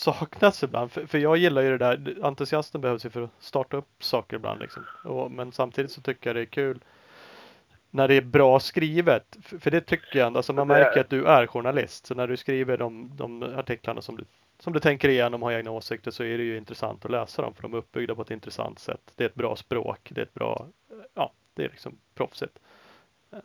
saknas 0.00 0.62
ibland. 0.62 0.92
För, 0.92 1.06
för 1.06 1.18
jag 1.18 1.36
gillar 1.36 1.62
ju 1.62 1.78
det 1.78 1.78
där, 1.78 2.16
entusiasten 2.22 2.80
behövs 2.80 3.06
ju 3.06 3.10
för 3.10 3.22
att 3.22 3.30
starta 3.38 3.76
upp 3.76 3.88
saker 3.98 4.36
ibland 4.36 4.60
liksom. 4.60 4.82
Och, 5.04 5.30
men 5.30 5.52
samtidigt 5.52 5.90
så 5.90 6.00
tycker 6.00 6.30
jag 6.30 6.36
det 6.36 6.40
är 6.40 6.44
kul 6.44 6.80
när 7.90 8.08
det 8.08 8.14
är 8.14 8.22
bra 8.22 8.60
skrivet. 8.60 9.36
För, 9.42 9.58
för 9.58 9.70
det 9.70 9.80
tycker 9.80 10.18
jag 10.18 10.26
ändå, 10.26 10.38
alltså 10.38 10.52
man 10.52 10.68
märker 10.68 11.00
att 11.00 11.10
du 11.10 11.24
är 11.24 11.46
journalist. 11.46 12.06
Så 12.06 12.14
när 12.14 12.26
du 12.26 12.36
skriver 12.36 12.78
de, 12.78 13.10
de 13.16 13.42
artiklarna 13.42 14.00
som 14.00 14.16
du, 14.16 14.24
som 14.60 14.72
du 14.72 14.80
tänker 14.80 15.08
igenom 15.08 15.42
och 15.42 15.50
har 15.50 15.56
egna 15.56 15.70
åsikter 15.70 16.10
så 16.10 16.22
är 16.22 16.38
det 16.38 16.44
ju 16.44 16.56
intressant 16.56 17.04
att 17.04 17.10
läsa 17.10 17.42
dem. 17.42 17.54
För 17.54 17.62
de 17.62 17.74
är 17.74 17.78
uppbyggda 17.78 18.14
på 18.14 18.22
ett 18.22 18.30
intressant 18.30 18.78
sätt. 18.78 19.12
Det 19.16 19.24
är 19.24 19.28
ett 19.28 19.34
bra 19.34 19.56
språk, 19.56 20.10
det 20.14 20.20
är 20.20 20.22
ett 20.22 20.34
bra, 20.34 20.66
ja, 21.14 21.32
det 21.54 21.64
är 21.64 21.68
liksom 21.68 21.92
proffsigt. 22.14 22.58
Eh, 23.32 23.38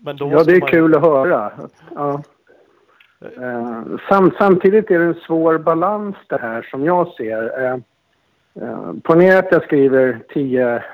Men 0.00 0.16
då 0.16 0.30
Ja, 0.32 0.44
det 0.44 0.52
är 0.52 0.60
man 0.60 0.68
kul 0.68 0.94
att 0.94 1.02
höra. 1.02 1.52
Ja. 1.94 2.22
Eh, 3.20 3.82
Sam, 4.08 4.32
samtidigt 4.38 4.90
är 4.90 4.98
det 4.98 5.04
en 5.04 5.14
svår 5.14 5.58
balans 5.58 6.16
det 6.28 6.40
här 6.40 6.62
som 6.62 6.84
jag 6.84 7.08
ser. 7.08 7.64
Eh, 7.64 7.78
eh, 8.62 8.92
Ponera 9.02 9.38
att 9.38 9.52
jag 9.52 9.62
skriver 9.62 10.20
tio, 10.28 10.84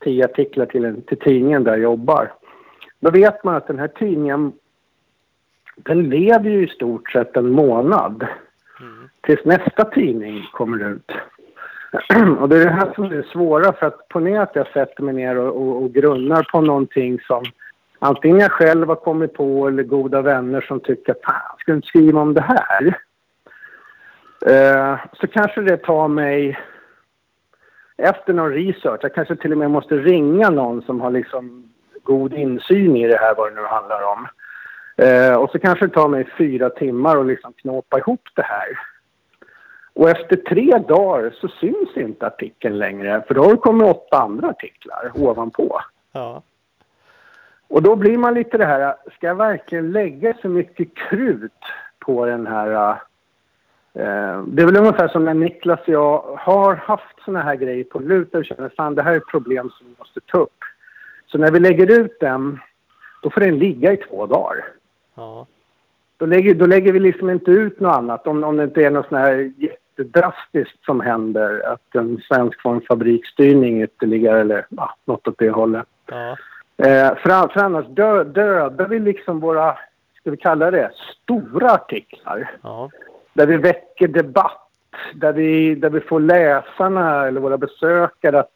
tio 0.00 0.24
artiklar 0.24 0.66
till, 0.66 0.84
en, 0.84 1.02
till 1.02 1.18
tidningen 1.18 1.64
där 1.64 1.72
jag 1.72 1.80
jobbar. 1.80 2.32
Då 3.00 3.10
vet 3.10 3.44
man 3.44 3.54
att 3.54 3.66
den 3.66 3.78
här 3.78 3.88
tidningen 3.88 4.52
den 5.76 6.08
lever 6.08 6.50
ju 6.50 6.64
i 6.64 6.68
stort 6.68 7.10
sett 7.10 7.36
en 7.36 7.50
månad 7.50 8.26
Mm. 8.80 9.08
tills 9.20 9.44
nästa 9.44 9.84
tidning 9.84 10.48
kommer 10.52 10.90
ut. 10.90 11.12
Och 12.40 12.48
det 12.48 12.56
är 12.56 12.64
det 12.64 12.70
här 12.70 12.92
som 12.94 13.04
är 13.04 13.08
det 13.08 13.26
svåra 13.26 13.72
för 13.72 13.86
att 13.86 14.08
ponera 14.08 14.42
att 14.42 14.56
jag 14.56 14.66
sätter 14.66 15.02
mig 15.02 15.14
ner 15.14 15.36
och, 15.36 15.56
och, 15.56 15.82
och 15.82 15.92
grunnar 15.92 16.42
på 16.52 16.60
någonting 16.60 17.20
som 17.20 17.44
antingen 17.98 18.38
jag 18.38 18.52
själv 18.52 18.88
har 18.88 18.96
kommit 18.96 19.34
på 19.34 19.68
eller 19.68 19.82
goda 19.82 20.22
vänner 20.22 20.60
som 20.60 20.80
tycker 20.80 21.14
fan, 21.24 21.56
ska 21.58 21.72
du 21.72 21.76
inte 21.76 21.88
skriva 21.88 22.20
om 22.20 22.34
det 22.34 22.40
här? 22.40 22.98
Eh, 24.46 24.98
så 25.12 25.26
kanske 25.26 25.60
det 25.60 25.76
tar 25.76 26.08
mig 26.08 26.58
efter 27.96 28.32
någon 28.32 28.52
research, 28.52 29.00
jag 29.02 29.14
kanske 29.14 29.36
till 29.36 29.52
och 29.52 29.58
med 29.58 29.70
måste 29.70 29.94
ringa 29.94 30.50
någon 30.50 30.82
som 30.82 31.00
har 31.00 31.10
liksom 31.10 31.70
god 32.02 32.32
insyn 32.32 32.96
i 32.96 33.06
det 33.06 33.18
här 33.18 33.34
vad 33.34 33.50
det 33.50 33.60
nu 33.60 33.66
handlar 33.66 34.02
om. 34.02 34.28
Eh, 34.96 35.34
och 35.34 35.50
så 35.50 35.58
kanske 35.58 35.86
det 35.86 35.92
tar 35.92 36.08
mig 36.08 36.28
fyra 36.38 36.70
timmar 36.70 37.20
att 37.20 37.26
liksom 37.26 37.52
knåpa 37.52 37.98
ihop 37.98 38.28
det 38.34 38.42
här. 38.42 38.78
Och 39.94 40.10
efter 40.10 40.36
tre 40.36 40.78
dagar 40.88 41.34
så 41.40 41.48
syns 41.48 41.96
inte 41.96 42.26
artikeln 42.26 42.78
längre 42.78 43.24
för 43.26 43.34
då 43.34 43.42
har 43.42 43.50
det 43.50 43.56
kommit 43.56 43.96
åtta 43.96 44.18
andra 44.18 44.48
artiklar 44.48 45.10
ovanpå. 45.14 45.80
Ja. 46.12 46.42
Och 47.68 47.82
då 47.82 47.96
blir 47.96 48.18
man 48.18 48.34
lite 48.34 48.58
det 48.58 48.66
här, 48.66 48.94
ska 49.16 49.26
jag 49.26 49.34
verkligen 49.34 49.92
lägga 49.92 50.34
så 50.42 50.48
mycket 50.48 50.94
krut 50.94 51.62
på 51.98 52.26
den 52.26 52.46
här... 52.46 52.90
Eh, 53.94 54.42
det 54.46 54.62
är 54.62 54.66
väl 54.66 54.76
ungefär 54.76 55.08
som 55.08 55.24
när 55.24 55.34
Niklas 55.34 55.80
och 55.80 55.88
jag 55.88 56.36
har 56.38 56.74
haft 56.74 57.24
såna 57.24 57.42
här 57.42 57.54
grejer 57.54 57.84
på 57.84 57.98
lut 57.98 58.34
och 58.34 58.44
känner 58.44 58.68
fan 58.68 58.94
det 58.94 59.02
här 59.02 59.12
är 59.12 59.16
ett 59.16 59.30
problem 59.30 59.70
som 59.70 59.86
vi 59.86 59.94
måste 59.98 60.20
ta 60.20 60.38
upp. 60.38 60.58
Så 61.26 61.38
när 61.38 61.50
vi 61.50 61.60
lägger 61.60 62.00
ut 62.00 62.20
den, 62.20 62.60
då 63.22 63.30
får 63.30 63.40
den 63.40 63.58
ligga 63.58 63.92
i 63.92 63.96
två 63.96 64.26
dagar. 64.26 64.64
Ja. 65.14 65.46
Då 66.16 66.26
lägger, 66.26 66.54
då 66.54 66.66
lägger 66.66 66.92
vi 66.92 67.00
liksom 67.00 67.30
inte 67.30 67.50
ut 67.50 67.80
något 67.80 67.96
annat 67.96 68.26
om, 68.26 68.44
om 68.44 68.56
det 68.56 68.64
inte 68.64 68.84
är 68.84 68.90
något 68.90 69.08
sånt 69.08 69.20
här 69.20 69.52
jättedrastiskt 69.56 70.84
som 70.84 71.00
händer. 71.00 71.72
Att 71.72 71.94
en 71.94 72.20
svensk 72.28 72.62
får 72.62 72.74
en 72.74 72.80
fabriksstyrning 72.80 73.82
ytterligare 73.82 74.40
eller 74.40 74.66
ja, 74.68 74.94
något 75.04 75.28
åt 75.28 75.38
det 75.38 75.50
hållet. 75.50 75.86
Ja. 76.06 76.36
Eh, 76.76 77.14
för, 77.16 77.48
för 77.48 77.60
annars 77.60 77.86
dö, 77.86 78.24
dödar 78.24 78.88
vi 78.88 78.98
liksom 78.98 79.40
våra, 79.40 79.78
ska 80.20 80.30
vi 80.30 80.36
kalla 80.36 80.70
det, 80.70 80.90
stora 81.22 81.72
artiklar. 81.72 82.50
Ja. 82.62 82.90
Där 83.32 83.46
vi 83.46 83.56
väcker 83.56 84.08
debatt. 84.08 84.60
Där 85.14 85.32
vi, 85.32 85.74
där 85.74 85.90
vi 85.90 86.00
får 86.00 86.20
läsarna 86.20 87.26
eller 87.26 87.40
våra 87.40 87.58
besökare 87.58 88.40
att 88.40 88.52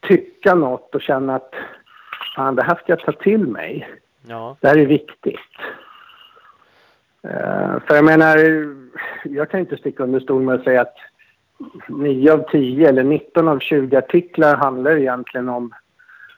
tycka 0.00 0.54
något 0.54 0.94
och 0.94 1.02
känna 1.02 1.34
att 1.34 1.54
fan, 2.36 2.54
det 2.54 2.62
här 2.62 2.74
ska 2.74 2.84
jag 2.86 3.00
ta 3.00 3.12
till 3.12 3.46
mig. 3.46 3.88
Ja. 4.26 4.56
Det 4.60 4.68
här 4.68 4.76
är 4.76 4.86
viktigt. 4.86 5.40
Eh, 7.22 7.80
för 7.86 7.94
jag 7.94 8.04
menar, 8.04 8.36
jag 9.24 9.50
kan 9.50 9.60
inte 9.60 9.76
sticka 9.76 10.02
under 10.02 10.20
stol 10.20 10.42
med 10.42 10.54
att 10.54 10.64
säga 10.64 10.80
att 10.80 10.96
9 11.88 12.32
av 12.32 12.50
10 12.50 12.88
eller 12.88 13.02
19 13.02 13.48
av 13.48 13.58
20 13.58 13.96
artiklar 13.96 14.56
handlar 14.56 14.96
egentligen 14.96 15.48
om... 15.48 15.74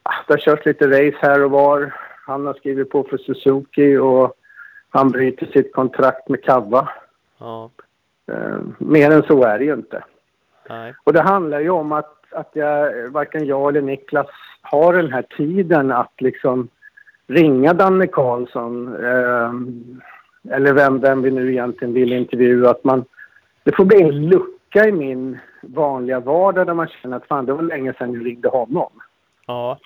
Ah, 0.03 0.15
det 0.27 0.33
har 0.33 0.39
körts 0.39 0.67
lite 0.67 0.87
race 0.87 1.19
här 1.21 1.45
och 1.45 1.51
var. 1.51 1.95
Han 2.27 2.47
har 2.47 2.55
skrivit 2.55 2.91
på 2.91 3.05
för 3.05 3.19
Suzuki 3.19 3.97
och 3.97 4.35
han 4.91 5.11
bryter 5.11 5.47
sitt 5.47 5.73
kontrakt 5.73 6.29
med 6.29 6.45
Kava. 6.45 6.89
Ja. 7.39 7.71
Eh, 8.33 8.59
mer 8.79 9.11
än 9.11 9.23
så 9.23 9.45
är 9.45 9.59
det 9.59 9.65
ju 9.65 9.73
inte. 9.75 10.05
Nej. 10.69 10.95
Och 11.05 11.13
det 11.13 11.23
handlar 11.23 11.61
ju 11.61 11.71
om 11.71 11.93
att, 11.93 12.17
att 12.31 12.51
jag, 12.53 13.09
varken 13.11 13.47
jag 13.47 13.69
eller 13.69 13.83
Niklas 13.83 14.27
har 14.63 14.93
den 14.93 15.13
här 15.13 15.23
tiden 15.37 15.93
att 15.93 16.13
liksom 16.19 16.69
ringa 17.27 17.75
Danne 17.75 18.07
Karlsson 18.07 19.05
eh, 19.05 19.53
eller 20.51 20.73
vem, 20.73 21.01
vem 21.01 21.23
vi 21.23 21.31
nu 21.31 21.51
egentligen 21.51 21.95
vill 21.95 22.13
intervjua. 22.13 22.71
Att 22.71 22.85
man, 22.85 23.05
det 23.65 23.77
får 23.77 23.85
bli 23.85 24.03
en 24.03 24.29
lucka 24.29 24.89
i 24.89 24.93
min 24.93 25.39
vanliga 25.61 26.21
vardag 26.21 26.67
där 26.67 26.75
man 26.75 26.89
känner 26.89 27.17
att 27.17 27.27
fan 27.27 27.47
det 27.47 27.53
var 27.53 27.63
länge 27.63 27.95
sedan 27.99 28.15
jag 28.15 28.27
ringde 28.27 28.49
honom. 28.49 28.91
Ja. 29.47 29.79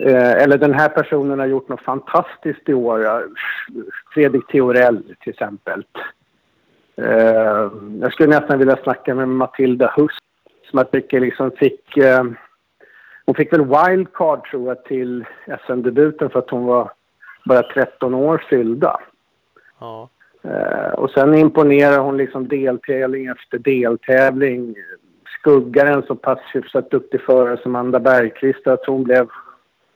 Eh, 0.00 0.32
eller 0.32 0.58
den 0.58 0.74
här 0.74 0.88
personen 0.88 1.38
har 1.38 1.46
gjort 1.46 1.68
något 1.68 1.82
fantastiskt 1.82 2.68
i 2.68 2.74
år. 2.74 3.28
Fredrik 4.14 4.46
Theorell 4.46 5.16
till 5.20 5.32
exempel. 5.32 5.84
Eh, 6.96 7.70
jag 8.00 8.12
skulle 8.12 8.40
nästan 8.40 8.58
vilja 8.58 8.76
snacka 8.76 9.14
med 9.14 9.28
Matilda 9.28 9.92
Hust 9.96 10.18
som 10.70 10.78
jag 10.78 10.90
tycker 10.90 11.20
liksom 11.20 11.50
fick... 11.50 11.96
Eh, 11.96 12.24
hon 13.26 13.34
fick 13.34 13.52
väl 13.52 13.64
wildcard 13.64 14.50
tror 14.50 14.68
jag 14.68 14.84
till 14.84 15.24
SM-debuten 15.66 16.30
för 16.30 16.38
att 16.38 16.50
hon 16.50 16.64
var 16.64 16.90
bara 17.44 17.62
13 17.62 18.14
år 18.14 18.44
fyllda. 18.50 19.00
Ja. 19.78 20.08
Eh, 20.42 20.92
och 20.92 21.10
sen 21.10 21.34
imponerar 21.34 21.98
hon 21.98 22.16
liksom 22.16 22.48
deltävling 22.48 23.26
efter 23.26 23.58
deltävling. 23.58 24.74
Skuggar 25.40 25.86
en 25.86 26.02
så 26.02 26.14
pass 26.14 26.38
hyfsat 26.54 26.90
duktig 26.90 27.20
förare 27.20 27.56
som 27.62 27.76
Amanda 27.76 28.00
Bergqvist 28.00 28.66
att 28.66 28.86
hon 28.86 29.04
blev 29.04 29.28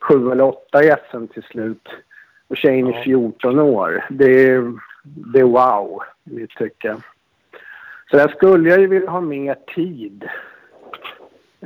sju 0.01 0.31
eller 0.33 0.45
åtta 0.45 0.85
i 0.85 0.95
SM 1.11 1.27
till 1.27 1.43
slut. 1.43 1.89
Och 2.49 2.57
tjejen 2.57 2.87
är 2.87 2.93
Ja. 2.93 3.03
14 3.03 3.59
år. 3.59 4.05
Det 4.11 4.49
är, 4.49 4.73
det 5.03 5.41
är 5.41 5.45
wow, 5.45 6.03
vi 6.25 6.47
tycker. 6.47 6.97
Så 8.11 8.17
där 8.17 8.29
skulle 8.29 8.71
jag 8.71 8.81
ju 8.81 8.87
vilja 8.87 9.11
ha 9.11 9.21
mer 9.21 9.57
tid. 9.75 10.29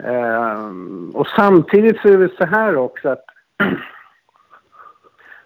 Ehm, 0.04 1.10
och 1.14 1.26
samtidigt 1.26 2.00
så 2.00 2.08
är 2.08 2.18
det 2.18 2.36
så 2.38 2.44
här 2.44 2.76
också 2.76 3.08
att 3.08 3.24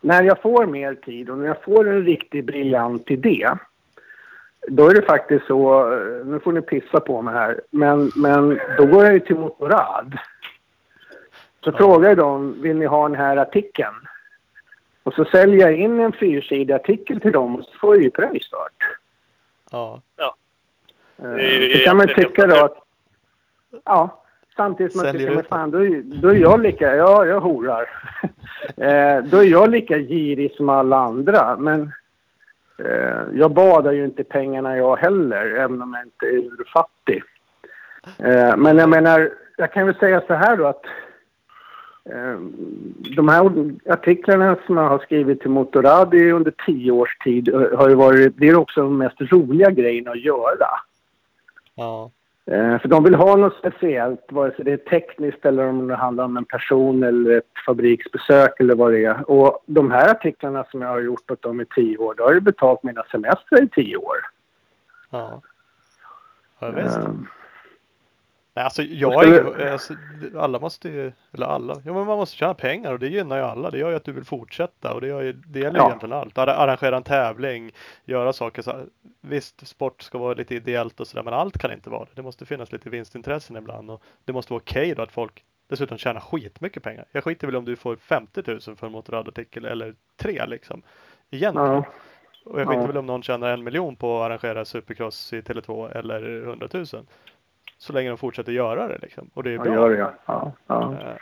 när 0.01 0.23
jag 0.23 0.43
får 0.43 0.67
mer 0.67 0.95
tid 0.95 1.31
och 1.31 1.39
när 1.39 1.47
jag 1.47 1.63
får 1.63 1.89
en 1.89 2.05
riktigt 2.05 2.45
briljant 2.45 3.11
idé 3.11 3.49
då 4.69 4.89
är 4.89 4.95
det 4.95 5.03
faktiskt 5.03 5.47
så, 5.47 5.93
eh, 5.93 6.27
nu 6.27 6.41
får 6.41 6.53
ni 6.53 6.61
pissa 6.61 7.01
på 7.01 7.23
mig 7.23 7.35
här, 7.35 7.61
men, 7.71 8.11
men 8.17 8.61
då 8.77 8.87
går 8.87 9.05
jag 9.05 9.15
ju 9.15 9.21
till 9.21 9.37
Motorrad. 9.37 10.19
Så 11.65 11.73
frågar 11.73 12.09
jag 12.09 12.19
dem, 12.19 12.63
vill 12.63 12.77
ni 12.77 12.87
ha 12.87 13.09
den 13.09 13.19
här 13.19 13.37
artikeln? 13.37 13.95
Och 15.03 15.15
så 15.15 15.25
säljer 15.25 15.61
jag 15.61 15.77
in 15.77 16.01
en 16.01 16.13
fyrsidig 16.13 16.75
artikel 16.75 17.21
till 17.21 17.33
dem 17.33 17.57
och 17.57 17.65
så 17.65 17.79
får 17.79 17.95
jag 17.95 18.05
ju 18.05 18.11
pröjstart. 18.11 18.99
Ja. 19.71 20.03
Eh, 21.19 21.31
Det 21.35 21.79
Så 21.79 21.85
kan 21.85 21.97
man 21.97 22.09
tycka 22.09 22.47
då 22.47 22.65
att... 22.65 22.77
Ja, 23.85 24.25
samtidigt 24.59 24.93
som 24.93 25.03
man 25.03 25.13
tycker, 25.13 25.35
men 25.35 25.45
fan, 25.45 25.71
då, 25.71 25.79
är- 25.85 26.03
då 26.23 26.29
är 26.29 26.35
jag 26.35 26.61
lika... 26.63 26.97
Ja, 26.97 27.27
jag 27.27 27.41
horar. 27.41 27.83
eh, 28.77 29.25
då 29.25 29.37
är 29.39 29.45
jag 29.51 29.71
lika 29.71 29.99
girig 29.99 30.53
som 30.53 30.69
alla 30.69 30.97
andra, 30.97 31.57
men... 31.57 31.93
Eh, 32.85 33.23
jag 33.35 33.51
badar 33.51 33.93
ju 33.93 34.05
inte 34.05 34.25
pengarna 34.25 34.77
jag 34.77 34.97
heller, 34.97 35.47
även 35.55 35.83
om 35.83 35.95
jag 35.95 36.05
inte 36.07 36.27
är 36.27 36.53
urfattig. 36.61 37.23
Eh, 38.19 38.57
men 38.57 38.79
jag 38.79 38.89
menar, 38.89 39.31
jag 39.57 39.73
kan 39.73 39.87
väl 39.87 39.95
säga 39.95 40.23
så 40.27 40.35
här 40.35 40.57
då 40.57 40.67
att... 40.67 40.85
Eh, 42.11 42.39
de 43.17 43.29
här 43.29 43.71
artiklarna 43.93 44.57
som 44.67 44.77
jag 44.77 44.89
har 44.89 44.99
skrivit 44.99 45.41
till 45.41 45.51
Motorrad 45.51 46.15
i 46.15 46.31
under 46.31 46.53
tio 46.67 46.91
års 46.93 47.19
tid 47.19 47.49
eh, 47.49 47.79
har 47.79 47.89
ju 47.89 47.95
varit... 47.95 48.35
Det 48.37 48.49
är 48.49 48.57
också 48.57 48.83
de 48.83 48.99
mest 48.99 49.21
roliga 49.21 49.71
grejerna 49.71 50.11
att 50.11 50.21
göra. 50.21 50.69
Ja. 51.75 52.11
Eh, 52.51 52.79
för 52.79 52.89
de 52.89 53.05
vill 53.05 53.15
ha 53.15 53.37
något 53.37 53.57
speciellt, 53.59 54.33
vare 54.33 54.55
sig 54.55 54.65
det 54.65 54.73
är 54.73 54.77
tekniskt 54.77 55.45
eller 55.45 55.67
om 55.67 55.87
det 55.87 55.97
handlar 55.97 56.25
om 56.25 56.37
en 56.37 56.45
person 56.45 57.03
eller 57.03 57.39
ett 57.39 57.45
fabriksbesök 57.67 58.61
eller 58.61 58.75
vad 58.75 58.93
det 58.93 59.05
är. 59.05 59.31
Och 59.31 59.63
de 59.67 59.91
här 59.91 60.11
artiklarna 60.11 60.65
som 60.71 60.83
jag 60.83 60.89
har 60.89 61.01
gjort 61.01 61.31
åt 61.31 61.43
dem 61.43 61.61
i 61.61 61.65
tio 61.65 61.99
år, 61.99 62.15
då 62.17 62.25
har 62.25 62.33
jag 62.33 62.43
betalt 62.43 62.83
mina 62.83 63.03
semestrar 63.11 63.63
i 63.63 63.69
tio 63.69 63.97
år. 63.97 64.17
Ja. 65.11 65.43
Ja, 66.59 66.71
visst. 66.71 66.97
Eh, 66.97 67.11
Nej, 68.59 68.65
alltså 68.65 68.83
jag 68.83 69.25
är 69.29 69.73
alltså, 69.73 69.95
alla 70.37 70.59
måste 70.59 70.89
ju, 70.89 71.13
eller 71.33 71.47
alla, 71.47 71.75
ja 71.85 71.93
men 71.93 72.07
man 72.07 72.19
måste 72.19 72.37
tjäna 72.37 72.55
pengar 72.55 72.93
och 72.93 72.99
det 72.99 73.09
gynnar 73.09 73.37
ju 73.37 73.43
alla. 73.43 73.71
Det 73.71 73.79
gör 73.79 73.91
ju 73.91 73.97
att 73.97 74.05
du 74.05 74.13
vill 74.13 74.25
fortsätta 74.25 74.95
och 74.95 75.01
det, 75.01 75.07
gör 75.07 75.23
ju, 75.23 75.33
det 75.33 75.61
gäller 75.61 75.79
Ja. 75.79 75.87
egentligen 75.87 76.13
allt. 76.13 76.39
Ar- 76.39 76.47
Arrangera 76.47 76.97
en 76.97 77.03
tävling, 77.03 77.71
göra 78.05 78.33
saker 78.33 78.63
så 78.63 78.85
Visst, 79.21 79.67
sport 79.69 80.03
ska 80.03 80.19
vara 80.19 80.35
lite 80.35 80.55
ideellt 80.55 81.01
och 81.01 81.07
sådär 81.07 81.23
men 81.23 81.35
allt 81.35 81.59
kan 81.59 81.73
inte 81.73 81.91
vara 81.91 82.05
det. 82.05 82.11
Det 82.15 82.23
måste 82.23 82.47
finnas 82.47 82.73
lite 82.73 82.91
vinstintressen 82.91 83.57
ibland 83.57 83.91
och 83.91 84.03
det 84.25 84.33
måste 84.33 84.53
vara 84.53 84.61
okej 84.61 84.95
då 84.95 85.03
att 85.03 85.13
folk 85.13 85.45
dessutom 85.69 85.99
tjänar 85.99 86.21
skitmycket 86.21 86.83
pengar. 86.83 87.05
Jag 87.13 87.25
skiter 87.25 87.47
väl 87.47 87.57
om 87.57 87.65
du 87.65 87.77
får 87.77 87.97
50 87.97 88.43
000 88.47 88.61
för 88.77 88.87
en 88.87 88.93
motorradartikel 88.93 89.65
eller 89.65 89.95
tre 90.17 90.47
liksom. 90.47 90.83
Egentligen. 91.31 91.69
ja, 91.73 91.85
Och 92.45 92.61
jag 92.61 92.69
skiter 92.69 92.81
Ja. 92.81 92.87
väl 92.87 92.97
om 92.97 93.07
någon 93.07 93.23
tjänar 93.23 93.49
en 93.53 93.65
miljon 93.65 93.97
på 93.97 94.19
att 94.21 94.27
arrangera 94.27 94.65
supercross 94.65 95.33
i 95.33 95.41
Tele2 95.41 95.97
eller 95.99 96.43
100 96.43 96.69
000. 96.73 96.87
Så 97.79 97.93
länge 97.93 98.09
de 98.09 98.19
fortsätter 98.19 98.53
göra 98.53 98.89
det 98.89 98.99
liksom. 99.03 99.31
Och 99.35 99.43
det 99.43 99.51
är 99.51 99.55
jag 99.55 99.63
bra. 99.63 99.75
gör 99.75 99.91
det. 99.91 100.11
Ja, 100.27 100.53
ja. 100.67 100.93
Eh, 100.93 101.17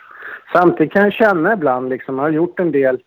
Samtidigt 0.53 0.93
kan 0.93 1.03
jag 1.03 1.13
känna 1.13 1.53
ibland, 1.53 1.89
liksom, 1.89 2.15
jag 2.17 2.23
har 2.23 2.29
gjort 2.29 2.59
en 2.59 2.71
del 2.71 2.99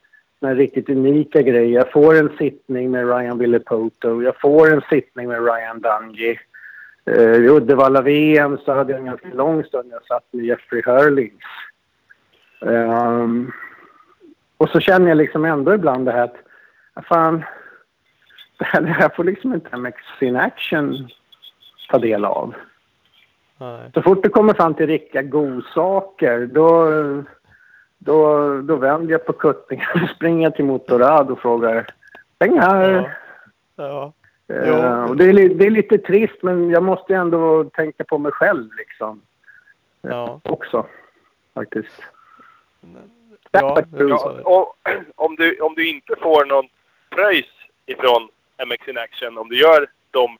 här 0.46 0.54
riktigt 0.54 0.88
unika 0.88 1.42
grejer. 1.42 1.74
Jag 1.78 1.92
får 1.92 2.18
en 2.18 2.30
sittning 2.38 2.90
med 2.90 3.06
Ryan 3.06 3.38
Villepoto, 3.38 4.22
jag 4.22 4.40
får 4.40 4.72
en 4.72 4.82
sittning 4.90 5.28
med 5.28 5.44
Ryan 5.44 5.80
Dungey. 5.80 6.38
Uh, 7.10 7.44
I 7.44 7.48
Uddevalla-VM 7.48 8.58
så 8.58 8.72
hade 8.72 8.92
jag 8.92 9.00
en 9.00 9.06
ganska 9.06 9.28
lång 9.28 9.64
stund 9.64 9.92
jag 9.92 10.04
satt 10.04 10.24
med 10.30 10.44
Jeffrey 10.44 10.82
Hurlings. 10.86 11.44
Ehm, 12.66 13.52
och 14.56 14.68
så 14.68 14.80
känner 14.80 15.08
jag 15.08 15.16
liksom 15.16 15.44
ändå 15.44 15.74
ibland 15.74 16.06
det 16.06 16.12
här 16.12 16.24
att, 16.24 16.36
ah, 16.94 17.02
fan, 17.02 17.44
det 18.58 18.64
här, 18.64 18.80
det 18.80 18.88
här 18.88 19.08
får 19.08 19.24
liksom 19.24 19.54
inte 19.54 19.76
MX 19.76 19.96
in 20.20 20.36
action 20.36 21.08
ta 21.90 21.98
del 21.98 22.24
av. 22.24 22.54
nej. 23.60 23.90
Så 23.94 24.02
fort 24.02 24.22
det 24.22 24.28
kommer 24.28 24.54
fram 24.54 24.74
till 24.74 24.86
riktiga 24.86 25.22
godsaker 25.22 26.46
då, 26.46 26.86
då, 27.98 28.48
då 28.62 28.76
vänder 28.76 29.12
jag 29.12 29.26
på 29.26 29.32
kuttingen 29.32 29.86
och 30.02 30.08
springer 30.16 30.50
till 30.50 30.64
Motorrad 30.64 31.30
och 31.30 31.38
frågar 31.38 31.86
pengar. 32.38 32.90
Ja. 32.90 33.10
Ja. 33.76 34.12
Eh, 34.56 34.68
Ja. 34.68 35.04
och 35.08 35.16
det, 35.16 35.24
är, 35.24 35.32
det 35.48 35.66
är 35.66 35.70
lite 35.70 35.98
trist 35.98 36.42
men 36.42 36.70
jag 36.70 36.82
måste 36.82 37.12
ju 37.12 37.18
ändå 37.18 37.64
tänka 37.64 38.04
på 38.04 38.18
mig 38.18 38.32
själv 38.32 38.68
liksom 38.78 39.20
Ja. 40.02 40.40
också 40.44 40.86
faktiskt. 41.54 42.02
Ja, 43.50 43.82
Ja, 43.92 44.40
och 44.44 44.76
om 45.14 45.36
du, 45.36 45.60
om 45.60 45.74
du 45.74 45.88
inte 45.88 46.14
får 46.22 46.44
någon 46.44 46.68
pröjs 47.10 47.46
ifrån 47.86 48.28
MX 48.66 48.88
in 48.88 48.98
Action, 48.98 49.38
om 49.38 49.48
du 49.48 49.58
gör 49.60 49.86
de 50.10 50.36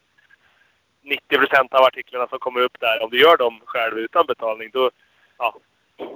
90 1.03 1.38
procent 1.38 1.74
av 1.74 1.82
artiklarna 1.82 2.26
som 2.28 2.38
kommer 2.38 2.61
upp 2.61 2.80
där, 2.80 3.03
om 3.05 3.11
du 3.11 3.20
gör 3.20 3.36
dem 3.36 3.61
själv 3.64 3.98
utan 3.98 4.26
betalning, 4.26 4.70
då, 4.72 4.90
ja, 5.38 5.55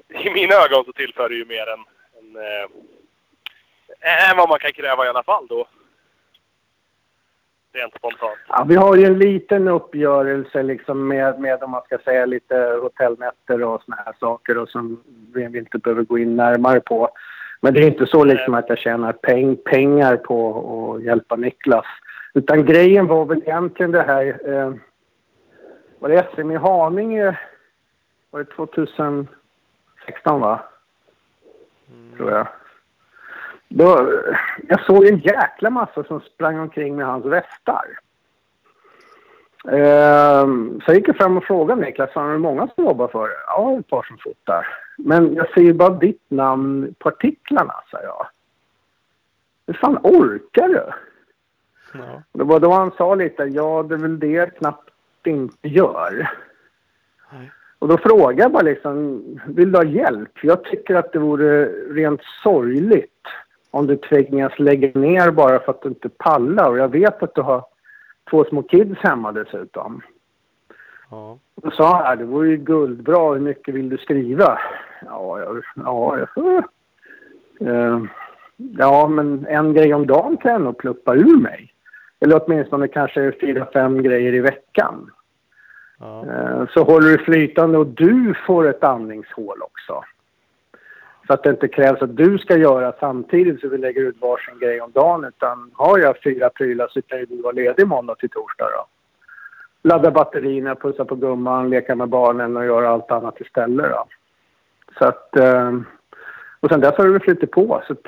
i 0.08 0.30
mina 0.30 0.54
ögon 0.54 0.84
så 0.84 0.92
tillför 0.92 1.28
du 1.28 1.38
ju 1.38 1.44
mer 1.44 1.66
än, 1.74 1.84
än, 2.18 2.36
eh, 2.36 4.30
än 4.30 4.36
vad 4.36 4.48
man 4.48 4.58
kan 4.58 4.72
kräva 4.72 5.06
i 5.06 5.08
alla 5.08 5.22
fall 5.22 5.46
då. 5.46 5.66
Rent 7.72 7.94
spontant. 7.94 8.38
Ja, 8.48 8.64
vi 8.68 8.74
har 8.74 8.96
ju 8.96 9.04
en 9.04 9.18
liten 9.18 9.68
uppgörelse 9.68 10.62
liksom 10.62 11.08
med, 11.08 11.40
med 11.40 11.62
om 11.62 11.70
man 11.70 11.82
ska 11.82 11.98
säga 11.98 12.26
lite 12.26 12.78
hotellnätter 12.82 13.62
och 13.62 13.82
såna 13.82 13.96
här 13.96 14.14
saker 14.20 14.58
och 14.58 14.68
som 14.68 15.02
vi 15.34 15.46
vi 15.46 15.58
inte 15.58 15.78
behöver 15.78 16.02
gå 16.02 16.18
in 16.18 16.36
närmare 16.36 16.80
på. 16.80 17.10
Men 17.60 17.74
det 17.74 17.80
är 17.80 17.86
inte 17.86 18.06
så 18.06 18.24
liksom 18.24 18.54
att 18.54 18.68
jag 18.68 18.78
tjänar 18.78 19.12
peng, 19.12 19.56
pengar 19.56 20.16
på 20.16 20.94
att 20.96 21.04
hjälpa 21.04 21.36
Niklas. 21.36 21.86
Utan 22.34 22.64
grejen 22.64 23.06
var 23.06 23.24
väl 23.24 23.42
egentligen 23.42 23.92
det 23.92 24.02
här... 24.02 24.40
Eh, 24.44 24.74
var 25.98 26.08
det 26.08 26.28
SM 26.34 26.50
i 26.50 26.56
Haninge? 26.56 27.38
Var 28.30 28.40
det 28.40 28.50
2016 28.50 29.28
va? 30.40 30.60
Tror 32.16 32.30
jag. 32.30 32.46
Då, 33.68 34.12
jag 34.68 34.84
såg 34.84 35.06
en 35.06 35.18
jäkla 35.18 35.70
massa 35.70 36.04
som 36.04 36.20
sprang 36.20 36.58
omkring 36.58 36.96
med 36.96 37.06
hans 37.06 37.24
västar. 37.24 37.84
Ehm, 39.68 40.80
så 40.80 40.92
jag 40.92 40.96
gick 40.96 41.16
fram 41.16 41.36
och 41.36 41.44
frågade 41.44 41.80
Niklas, 41.80 42.10
har 42.14 42.32
du 42.32 42.38
många 42.38 42.68
som 42.74 42.84
jobbar 42.84 43.08
för 43.08 43.28
det? 43.28 43.34
Ja, 43.46 43.78
ett 43.78 43.88
par 43.88 44.02
som 44.02 44.18
fotar. 44.18 44.66
Men 44.98 45.34
jag 45.34 45.50
ser 45.50 45.60
ju 45.60 45.72
bara 45.72 45.90
ditt 45.90 46.24
namn 46.28 46.94
på 46.98 47.08
artiklarna, 47.08 47.74
sa 47.90 48.02
jag. 48.02 48.26
Hur 49.66 49.74
fan 49.74 49.98
orkar 50.02 50.68
du? 50.68 50.82
Ja. 51.98 52.22
Det 52.32 52.44
var 52.44 52.60
då 52.60 52.70
han 52.70 52.90
sa 52.90 53.14
lite, 53.14 53.42
ja 53.42 53.82
det 53.82 53.94
är 53.94 53.98
väl 53.98 54.18
det 54.18 54.26
jag 54.26 54.56
knappt 54.56 54.90
inte 55.24 55.68
gör. 55.68 56.30
Nej. 57.32 57.50
Och 57.78 57.88
då 57.88 57.98
frågade 57.98 58.42
jag 58.42 58.52
bara 58.52 58.62
liksom, 58.62 59.22
vill 59.46 59.72
du 59.72 59.78
ha 59.78 59.84
hjälp? 59.84 60.30
Jag 60.42 60.64
tycker 60.64 60.94
att 60.94 61.12
det 61.12 61.18
vore 61.18 61.64
rent 61.94 62.20
sorgligt 62.42 63.10
om 63.70 63.86
du 63.86 63.96
tvingas 63.96 64.58
lägga 64.58 65.00
ner 65.00 65.30
bara 65.30 65.58
för 65.58 65.72
att 65.72 65.82
du 65.82 65.88
inte 65.88 66.08
pallar. 66.08 66.70
Och 66.70 66.78
jag 66.78 66.88
vet 66.88 67.22
att 67.22 67.34
du 67.34 67.40
har 67.40 67.64
två 68.30 68.44
små 68.44 68.62
kids 68.62 69.00
hemma 69.00 69.32
dessutom. 69.32 70.02
Ja. 71.10 71.38
Och 71.54 71.72
sa 71.72 72.02
här, 72.02 72.16
det 72.16 72.24
vore 72.24 72.48
ju 72.48 72.56
guldbra, 72.56 73.32
hur 73.32 73.40
mycket 73.40 73.74
vill 73.74 73.88
du 73.88 73.96
skriva? 73.96 74.58
Ja, 75.06 75.38
jag, 75.40 75.62
ja, 75.76 76.18
jag, 76.18 76.64
eh, 77.68 78.02
ja, 78.56 79.08
men 79.08 79.46
en 79.46 79.74
grej 79.74 79.94
om 79.94 80.06
dagen 80.06 80.36
kan 80.36 80.52
jag 80.52 80.60
nog 80.60 80.78
pluppa 80.78 81.14
ur 81.14 81.40
mig. 81.40 81.73
Eller 82.20 82.40
åtminstone 82.44 82.88
kanske 82.88 83.32
fyra, 83.40 83.66
fem 83.72 84.02
grejer 84.02 84.34
i 84.34 84.40
veckan. 84.40 85.10
Ja. 85.98 86.24
Eh, 86.26 86.66
så 86.74 86.82
håller 86.84 87.08
du 87.10 87.18
flytande 87.18 87.78
och 87.78 87.86
du 87.86 88.34
får 88.46 88.68
ett 88.68 88.84
andningshål 88.84 89.62
också. 89.62 90.04
Så 91.26 91.32
att 91.32 91.42
det 91.42 91.50
inte 91.50 91.68
krävs 91.68 92.02
att 92.02 92.16
du 92.16 92.38
ska 92.38 92.56
göra 92.56 92.92
samtidigt 93.00 93.60
så 93.60 93.68
vi 93.68 93.78
lägger 93.78 94.02
ut 94.02 94.20
varsin 94.20 94.58
grej 94.58 94.80
om 94.80 94.90
dagen. 94.90 95.24
Utan 95.24 95.70
har 95.74 95.98
jag 95.98 96.22
fyra 96.22 96.50
prylar 96.50 96.88
så 96.90 97.02
kan 97.02 97.18
ju 97.18 97.26
du 97.26 97.42
vara 97.42 97.52
ledig 97.52 97.86
måndag 97.86 98.14
till 98.14 98.30
torsdag 98.30 98.64
då. 98.64 98.86
Ladda 99.88 100.10
batterierna, 100.10 100.74
pussa 100.74 101.04
på 101.04 101.14
gumman, 101.14 101.70
leka 101.70 101.94
med 101.94 102.08
barnen 102.08 102.56
och 102.56 102.64
göra 102.66 102.88
allt 102.88 103.10
annat 103.10 103.40
istället 103.40 103.90
då. 103.90 104.04
Så 104.98 105.04
att... 105.04 105.36
eh, 105.36 105.72
Och 106.60 106.70
sen 106.70 106.80
dess 106.80 106.96
har 106.96 107.08
det 107.08 107.20
flyttat 107.20 107.50
på. 107.50 107.82
Så 107.86 107.92
att 107.92 108.06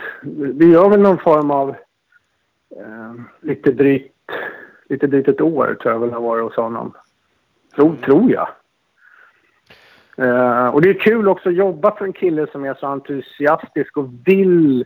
vi 0.60 0.72
gör 0.72 0.88
väl 0.88 1.00
någon 1.00 1.18
form 1.18 1.50
av 1.50 1.74
lite 3.40 3.72
drygt, 3.72 4.30
lite 4.88 5.06
drygt 5.06 5.28
ett 5.28 5.40
år 5.40 5.76
tror 5.80 5.94
jag 5.94 6.00
väl 6.00 6.12
har 6.12 6.20
varit 6.20 6.44
hos 6.44 6.56
honom. 6.56 6.92
Tror, 7.74 7.96
tror 7.96 8.30
jag. 8.30 8.48
Eh, 10.16 10.68
och 10.68 10.82
det 10.82 10.90
är 10.90 11.00
kul 11.00 11.28
också 11.28 11.48
att 11.48 11.54
jobba 11.54 11.96
för 11.96 12.04
en 12.04 12.12
kille 12.12 12.46
som 12.52 12.64
är 12.64 12.74
så 12.74 12.86
entusiastisk 12.86 13.96
och 13.96 14.08
vill, 14.24 14.84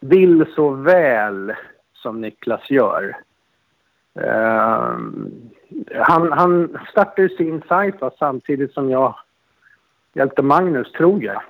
vill 0.00 0.46
så 0.54 0.70
väl 0.70 1.52
som 1.92 2.20
Niklas 2.20 2.70
gör. 2.70 3.16
Eh, 4.14 4.96
han, 5.94 6.32
han 6.32 6.78
startade 6.90 7.28
sin 7.28 7.62
sajt 7.68 8.00
va, 8.00 8.10
samtidigt 8.18 8.72
som 8.72 8.90
jag 8.90 9.14
hjälpte 10.14 10.42
Magnus, 10.42 10.92
tror 10.92 11.22
jag. 11.22 11.42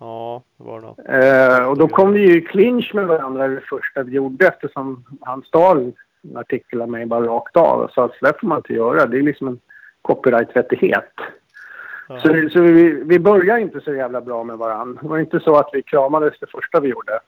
Ja, 0.00 0.42
det 0.56 0.64
var 0.64 0.80
det 0.80 0.86
nog. 0.86 0.96
Eh, 1.08 1.68
och 1.68 1.78
då 1.78 1.88
kom 1.88 2.12
vi 2.12 2.20
ju 2.20 2.36
i 2.36 2.40
clinch 2.40 2.94
med 2.94 3.06
varandra 3.06 3.48
det 3.48 3.60
första 3.60 4.02
vi 4.02 4.12
gjorde 4.12 4.46
eftersom 4.46 5.04
han 5.20 5.42
stal 5.42 5.92
en 6.22 6.36
artikel 6.36 6.82
av 6.82 6.88
mig 6.88 7.06
bara 7.06 7.26
rakt 7.26 7.56
av 7.56 7.80
och 7.80 7.90
sa 7.90 8.04
att 8.04 8.14
så 8.14 8.24
där 8.24 8.34
får 8.40 8.46
man 8.46 8.58
inte 8.58 8.72
göra. 8.72 9.06
Det 9.06 9.18
är 9.18 9.22
liksom 9.22 9.48
en 9.48 9.60
copyright-rättighet. 10.02 11.12
Ja. 12.08 12.20
Så, 12.20 12.48
så 12.52 12.60
vi, 12.60 13.02
vi 13.04 13.18
började 13.18 13.60
inte 13.60 13.80
så 13.80 13.94
jävla 13.94 14.20
bra 14.20 14.44
med 14.44 14.58
varandra. 14.58 15.02
Det 15.02 15.08
var 15.08 15.18
inte 15.18 15.40
så 15.40 15.56
att 15.56 15.70
vi 15.72 15.82
kramades 15.82 16.34
det 16.40 16.50
första 16.50 16.80
vi 16.80 16.88
gjorde. 16.88 17.20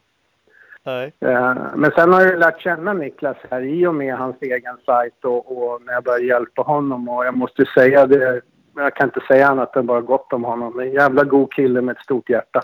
Nej. 0.84 1.12
Eh, 1.20 1.54
men 1.74 1.90
sen 1.90 2.12
har 2.12 2.22
jag 2.22 2.38
lärt 2.38 2.60
känna 2.60 2.92
Niklas 2.92 3.36
här 3.50 3.60
i 3.60 3.86
och 3.86 3.94
med 3.94 4.16
hans 4.16 4.36
egen 4.40 4.76
sajt 4.86 5.24
och, 5.24 5.58
och 5.58 5.82
när 5.82 5.92
jag 5.92 6.04
började 6.04 6.24
hjälpa 6.24 6.62
honom. 6.62 7.08
Och 7.08 7.26
jag 7.26 7.36
måste 7.36 7.64
säga 7.64 8.06
det, 8.06 8.40
jag 8.74 8.94
kan 8.94 9.08
inte 9.08 9.20
säga 9.28 9.48
annat 9.48 9.76
än 9.76 9.86
bara 9.86 10.00
gott 10.00 10.32
om 10.32 10.44
honom. 10.44 10.80
En 10.80 10.92
jävla 10.92 11.24
god 11.24 11.52
kille 11.52 11.80
med 11.80 11.96
ett 11.96 12.02
stort 12.02 12.30
hjärta. 12.30 12.62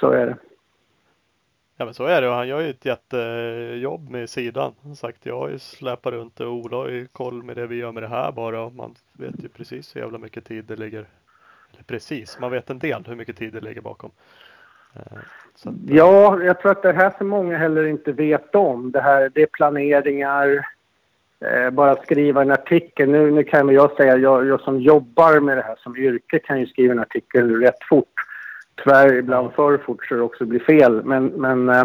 Så 0.00 0.10
är 0.10 0.26
det. 0.26 0.36
Ja 1.76 1.84
men 1.84 1.94
så 1.94 2.04
är 2.04 2.22
det 2.22 2.28
och 2.28 2.34
han 2.34 2.48
gör 2.48 2.60
ju 2.60 2.70
ett 2.70 2.84
jättejobb 2.84 4.10
med 4.10 4.30
sidan. 4.30 4.72
Som 4.82 4.96
sagt, 4.96 5.26
jag 5.26 5.38
har 5.38 5.48
ju 5.48 5.58
släpat 5.58 6.12
runt 6.12 6.40
och 6.40 6.52
Ola 6.52 6.76
har 6.76 6.88
ju 6.88 7.06
koll 7.06 7.42
med 7.42 7.56
det 7.56 7.66
vi 7.66 7.76
gör 7.76 7.92
med 7.92 8.02
det 8.02 8.08
här 8.08 8.32
bara 8.32 8.70
man 8.70 8.94
vet 9.12 9.44
ju 9.44 9.48
precis 9.48 9.96
hur 9.96 10.00
jävla 10.00 10.18
mycket 10.18 10.44
tid 10.44 10.64
det 10.64 10.76
ligger. 10.76 11.06
Eller 11.72 11.82
precis, 11.86 12.38
man 12.40 12.50
vet 12.50 12.70
en 12.70 12.78
del 12.78 13.04
hur 13.06 13.16
mycket 13.16 13.36
tid 13.36 13.52
det 13.52 13.60
ligger 13.60 13.80
bakom. 13.80 14.10
Eh, 14.94 15.18
att, 15.64 15.72
Ja, 15.88 16.42
jag 16.42 16.60
tror 16.60 16.72
att 16.72 16.82
det 16.82 16.92
här 16.92 17.14
som 17.18 17.28
många 17.28 17.58
heller 17.58 17.86
inte 17.86 18.12
vet 18.12 18.54
om. 18.54 18.92
Det 18.92 19.00
här, 19.00 19.30
det 19.34 19.42
är 19.42 19.46
planeringar. 19.46 20.66
Eh, 21.44 21.70
bara 21.70 21.96
skriva 21.96 22.42
en 22.42 22.50
artikel. 22.50 23.08
Nu, 23.08 23.30
nu 23.30 23.44
kan 23.44 23.68
jag 23.68 23.96
säga, 23.96 24.16
jag, 24.16 24.46
jag 24.46 24.60
som 24.60 24.80
jobbar 24.80 25.40
med 25.40 25.56
det 25.56 25.62
här 25.62 25.76
som 25.78 25.96
yrke 25.96 26.38
kan 26.38 26.60
ju 26.60 26.66
skriva 26.66 26.92
en 26.92 27.00
artikel 27.00 27.60
rätt 27.60 27.84
fort. 27.88 28.14
Tyvärr 28.82 29.14
ibland 29.14 29.52
för 29.52 29.78
fort 29.78 30.06
så 30.06 30.14
det 30.14 30.22
också 30.22 30.44
blir 30.44 30.60
fel. 30.60 31.04
Men, 31.04 31.26
men 31.26 31.68
eh, 31.68 31.84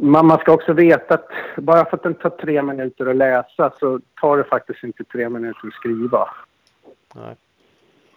man, 0.00 0.26
man 0.26 0.38
ska 0.38 0.52
också 0.52 0.72
veta 0.72 1.14
att 1.14 1.28
bara 1.56 1.84
för 1.84 1.96
att 1.96 2.02
den 2.02 2.14
tar 2.14 2.30
tre 2.30 2.62
minuter 2.62 3.06
att 3.06 3.16
läsa 3.16 3.72
så 3.80 4.00
tar 4.20 4.36
det 4.36 4.44
faktiskt 4.44 4.84
inte 4.84 5.04
tre 5.04 5.28
minuter 5.28 5.66
att 5.66 5.74
skriva. 5.74 6.28
nej. 7.14 7.36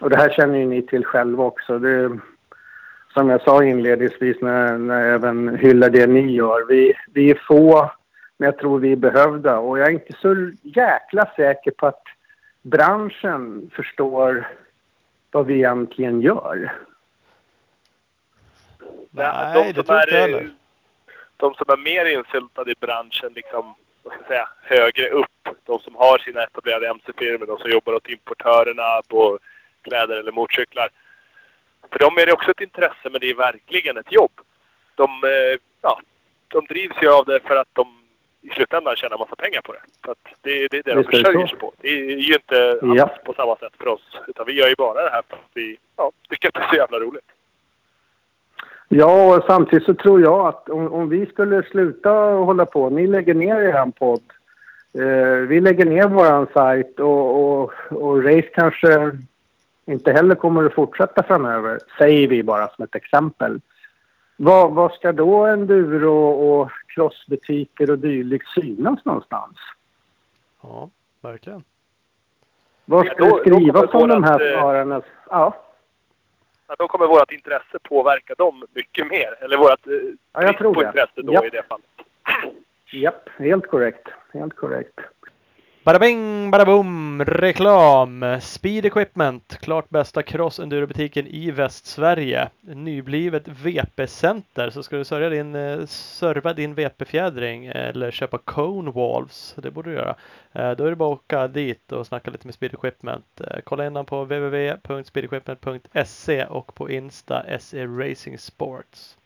Och 0.01 0.09
det 0.09 0.17
här 0.17 0.29
känner 0.29 0.59
ju 0.59 0.65
ni 0.65 0.81
till 0.81 1.05
själva 1.05 1.43
också. 1.43 1.79
Det, 1.79 2.19
som 3.13 3.29
jag 3.29 3.41
sa 3.41 3.63
inledningsvis 3.63 4.37
när, 4.41 4.77
när 4.77 4.99
jag 5.01 5.15
även 5.15 5.57
hyllar 5.57 5.89
det 5.89 6.07
ni 6.07 6.31
gör. 6.31 6.65
Vi, 6.67 6.93
vi 7.13 7.31
är 7.31 7.41
få, 7.47 7.91
men 8.39 8.45
jag 8.45 8.57
tror 8.57 8.79
vi 8.79 8.91
är 8.91 8.95
behövda. 8.95 9.57
Och 9.57 9.79
jag 9.79 9.87
är 9.87 9.91
inte 9.91 10.13
så 10.21 10.51
jäkla 10.63 11.31
säker 11.35 11.71
på 11.71 11.87
att 11.87 12.03
branschen 12.61 13.71
förstår 13.75 14.47
vad 15.31 15.45
vi 15.45 15.53
egentligen 15.53 16.21
gör. 16.21 16.71
Nej, 19.11 19.53
de 19.53 19.67
det 19.67 19.73
som 19.75 19.83
tror 19.83 20.01
inte 20.01 20.15
jag 20.15 20.23
är- 20.23 20.27
heller. 20.27 20.49
De 21.37 21.53
som 21.53 21.65
är 21.69 21.77
mer 21.77 22.05
insyltade 22.05 22.71
i 22.71 22.75
branschen, 22.79 23.33
liksom, 23.35 23.75
vad 24.03 24.13
ska 24.13 24.21
jag 24.21 24.27
säga, 24.27 24.49
högre 24.61 25.09
upp. 25.09 25.25
De 25.63 25.79
som 25.79 25.95
har 25.95 26.17
sina 26.17 26.43
etablerade 26.43 26.87
mc-firmor, 26.87 27.45
de 27.45 27.57
som 27.57 27.71
jobbar 27.71 27.93
åt 27.93 28.09
importörerna 28.09 29.01
på 29.07 29.39
kläder 29.81 30.17
eller 30.17 30.31
motorcyklar. 30.31 30.89
För 31.91 31.99
dem 31.99 32.17
är 32.17 32.25
det 32.25 32.33
också 32.33 32.51
ett 32.51 32.61
intresse, 32.61 33.09
men 33.11 33.21
det 33.21 33.29
är 33.29 33.35
verkligen 33.35 33.97
ett 33.97 34.11
jobb. 34.11 34.31
De, 34.95 35.03
eh, 35.23 35.59
ja, 35.81 36.01
de 36.47 36.65
drivs 36.65 36.95
ju 37.01 37.09
av 37.11 37.25
det 37.25 37.39
för 37.39 37.55
att 37.55 37.67
de 37.73 37.98
i 38.41 38.49
slutändan 38.49 38.95
tjänar 38.95 39.17
massa 39.17 39.35
pengar 39.35 39.61
på 39.61 39.73
det. 39.73 39.79
Så 40.05 40.15
det, 40.41 40.67
det 40.71 40.77
är 40.77 40.83
det 40.83 40.93
de 40.93 40.97
Visst 40.97 41.09
försörjer 41.09 41.47
sig 41.47 41.57
på. 41.59 41.73
Det 41.81 41.87
är 41.87 42.17
ju 42.17 42.33
inte 42.33 42.79
alls 42.81 42.97
Ja. 42.97 43.09
på 43.25 43.33
samma 43.33 43.55
sätt 43.55 43.73
för 43.77 43.87
oss. 43.87 44.19
Utan 44.27 44.45
vi 44.45 44.53
gör 44.53 44.67
ju 44.67 44.75
bara 44.77 45.03
det 45.03 45.09
här 45.09 45.21
för 45.29 45.35
att 45.35 45.49
vi 45.53 45.77
ja, 45.97 46.11
tycker 46.29 46.47
att 46.47 46.53
det 46.53 46.59
är 46.59 46.69
så 46.69 46.75
jävla 46.75 46.99
roligt. 46.99 47.31
Ja, 48.87 49.35
och 49.35 49.43
samtidigt 49.47 49.85
så 49.85 49.93
tror 49.93 50.21
jag 50.21 50.47
att 50.47 50.69
om, 50.69 50.93
om 50.93 51.09
vi 51.09 51.25
skulle 51.25 51.63
sluta 51.63 52.11
hålla 52.33 52.65
på, 52.65 52.89
ni 52.89 53.07
lägger 53.07 53.33
ner 53.33 53.55
er 53.55 53.91
podd, 53.91 54.23
eh, 54.93 55.47
vi 55.47 55.61
lägger 55.61 55.85
ner 55.85 56.07
våran 56.07 56.47
sajt 56.53 56.99
och, 56.99 57.43
och, 57.43 57.73
och 57.89 58.23
race 58.23 58.49
kanske 58.53 59.17
inte 59.85 60.11
heller 60.11 60.35
kommer 60.35 60.63
att 60.63 60.73
fortsätta 60.73 61.23
framöver, 61.23 61.79
säger 61.97 62.27
vi 62.27 62.43
bara 62.43 62.67
som 62.67 62.83
ett 62.83 62.95
exempel. 62.95 63.59
Vad, 64.41 64.71
vad 64.73 64.93
ska 64.93 65.11
då 65.11 65.45
enduro 65.45 66.27
och 66.29 66.71
crossbutiker 66.87 67.91
och 67.91 67.99
dylikt 67.99 68.47
synas 68.47 69.05
någonstans? 69.05 69.57
Ja, 70.61 70.89
verkligen. 71.21 71.63
Var 72.85 73.05
Ja, 73.05 73.13
ska 73.13 73.25
då- 73.25 73.37
det 73.37 73.41
skrivas 73.41 73.93
om 73.93 74.07
de 74.07 74.23
här 74.23 74.53
eh, 74.53 74.61
förarnas... 74.61 75.03
Ja, 75.29 75.65
Ja, 76.67 76.75
då 76.79 76.87
kommer 76.87 77.07
vårt 77.07 77.31
intresse 77.31 77.79
påverka 77.83 78.33
dem 78.37 78.63
mycket 78.73 79.07
mer. 79.07 79.43
Eller 79.43 79.57
vårt 79.57 79.87
eh, 79.87 79.93
Ja, 80.33 80.43
jag 80.43 80.57
tror 80.57 80.73
på 80.73 80.81
det. 80.81 80.87
intresse 80.87 81.21
då 81.21 81.33
Japp. 81.33 81.45
i 81.45 81.49
det 81.49 81.63
fallet. 81.67 81.85
japp, 82.91 83.29
helt 83.37 83.67
korrekt. 83.67 84.07
Helt 84.33 84.55
korrekt. 84.55 84.99
Bada 85.83 85.99
bing, 85.99 86.51
boom, 86.51 87.25
reklam! 87.25 88.37
Speed 88.41 88.85
Equipment, 88.85 89.57
klart 89.61 89.89
bästa 89.89 90.23
cross 90.23 90.59
endurobutiken 90.59 91.27
i 91.27 91.51
Västsverige. 91.51 92.49
Nyblivet 92.61 93.47
VP-center, 93.47 94.69
så 94.69 94.83
ska 94.83 94.95
du 94.95 95.01
eh, 95.01 95.05
serva 95.05 95.29
din, 95.29 95.87
serva 95.87 96.53
din 96.53 96.75
VP-fjädring 96.75 97.65
eller 97.65 98.11
köpa 98.11 98.37
Cone 98.37 98.91
Walls, 98.91 99.55
det 99.57 99.71
borde 99.71 99.89
du 99.89 99.95
göra. 99.95 100.15
Eh, 100.53 100.71
då 100.71 100.85
är 100.85 100.89
det 100.89 100.95
bara 100.95 101.13
att 101.13 101.19
åka 101.19 101.47
dit 101.47 101.91
och 101.91 102.07
snacka 102.07 102.31
lite 102.31 102.47
med 102.47 102.53
Speed 102.53 102.73
Equipment. 102.73 103.41
Eh, 103.41 103.59
kolla 103.63 103.87
in 103.87 103.93
dem 103.93 104.05
på 104.05 104.23
www.speedequipment.se 104.23 106.45
och 106.45 106.75
på 106.75 106.89
Insta 106.89 107.59
SE 107.59 107.85
Racing 107.85 108.39
Sports. 108.39 109.17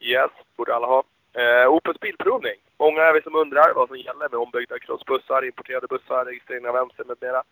Yes, 0.00 0.30
borde 0.56 0.74
alla 0.74 0.86
ha. 0.86 1.02
Eh, 1.32 1.68
Opus 1.68 2.00
Bilprovning. 2.00 2.56
Många 2.84 3.02
är 3.02 3.14
vi 3.14 3.22
som 3.22 3.34
undrar 3.34 3.74
vad 3.74 3.88
som 3.88 3.98
gäller 3.98 4.28
med 4.28 4.34
ombyggda 4.34 4.78
crossbussar, 4.78 5.44
importerade 5.44 5.86
bussar, 5.86 6.24
registrering 6.24 6.66
av 6.66 6.76
MC 6.76 7.04
med 7.04 7.16
mera. 7.20 7.42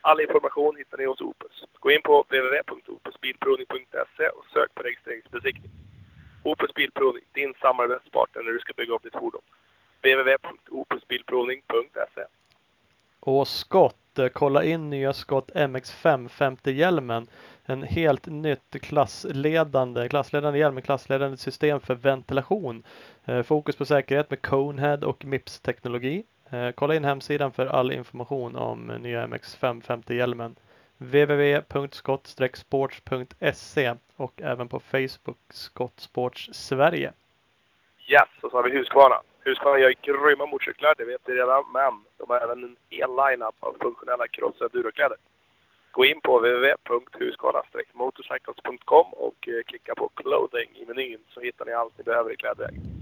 All 0.00 0.20
information 0.20 0.76
hittar 0.76 0.98
ni 0.98 1.06
hos 1.06 1.20
Opus. 1.20 1.64
Gå 1.80 1.90
in 1.90 2.02
på 2.02 2.24
www.opusbilprovning.se 2.28 4.28
och 4.28 4.44
sök 4.52 4.74
på 4.74 4.82
registreringsbesiktning. 4.82 5.70
Opus 6.44 6.74
Bilprovning, 6.74 7.24
din 7.32 7.54
samarbetspartner 7.60 8.42
när 8.42 8.52
du 8.52 8.58
ska 8.58 8.72
bygga 8.76 8.94
upp 8.94 9.02
ditt 9.02 9.12
fordon. 9.12 9.42
www.opusbilprovning.se 10.02 12.24
Och 13.20 13.48
skott, 13.48 14.18
eh, 14.18 14.28
kolla 14.28 14.64
in 14.64 14.90
nya 14.90 15.12
skott 15.12 15.50
MX5 15.54 16.28
50 16.28 16.72
hjälmen. 16.72 17.26
En 17.64 17.82
helt 17.82 18.26
nytt 18.26 18.82
klassledande, 18.82 20.08
klassledande 20.08 20.58
hjälm 20.58 20.82
klassledande 20.82 21.36
system 21.36 21.80
för 21.80 21.94
ventilation. 21.94 22.84
Eh, 23.28 23.42
fokus 23.42 23.76
på 23.76 23.84
säkerhet 23.84 24.30
med 24.30 24.42
Conehead 24.42 25.04
och 25.04 25.24
MIPS-teknologi. 25.24 26.24
Eh, 26.50 26.70
kolla 26.70 26.94
in 26.94 27.04
hemsidan 27.04 27.52
för 27.52 27.66
all 27.66 27.92
information 27.92 28.56
om 28.56 28.86
nya 28.86 29.26
MX550-hjälmen. 29.26 30.56
www.skott-sports.se 30.98 33.94
och 34.16 34.42
även 34.42 34.68
på 34.68 34.80
Facebook 34.80 35.38
Skottsports 35.50 36.50
Sverige. 36.52 37.12
Yes, 38.08 38.28
och 38.42 38.50
så 38.50 38.56
har 38.56 38.64
vi 38.64 38.70
Husqvarna. 38.70 39.22
Husqvarna 39.44 39.78
gör 39.78 39.94
grymma 40.02 40.46
motorcyklar, 40.46 40.94
det 40.98 41.04
vet 41.04 41.22
vi 41.26 41.34
redan, 41.34 41.64
men 41.72 42.04
de 42.18 42.30
har 42.30 42.40
även 42.40 42.64
en 42.64 42.76
hel 42.90 43.10
line-up 43.10 43.54
av 43.60 43.76
funktionella 43.80 44.28
cross-endurokläder. 44.28 45.16
Gå 45.90 46.04
in 46.04 46.20
på 46.20 46.38
www.husqvarna-motorcycles.com 46.38 49.12
och 49.12 49.48
eh, 49.48 49.62
klicka 49.66 49.94
på 49.94 50.08
clothing 50.08 50.76
i 50.76 50.86
menyn 50.86 51.20
så 51.28 51.40
hittar 51.40 51.64
ni 51.64 51.72
allt 51.72 51.98
ni 51.98 52.04
behöver 52.04 52.32
i 52.32 52.36
klädväg. 52.36 52.97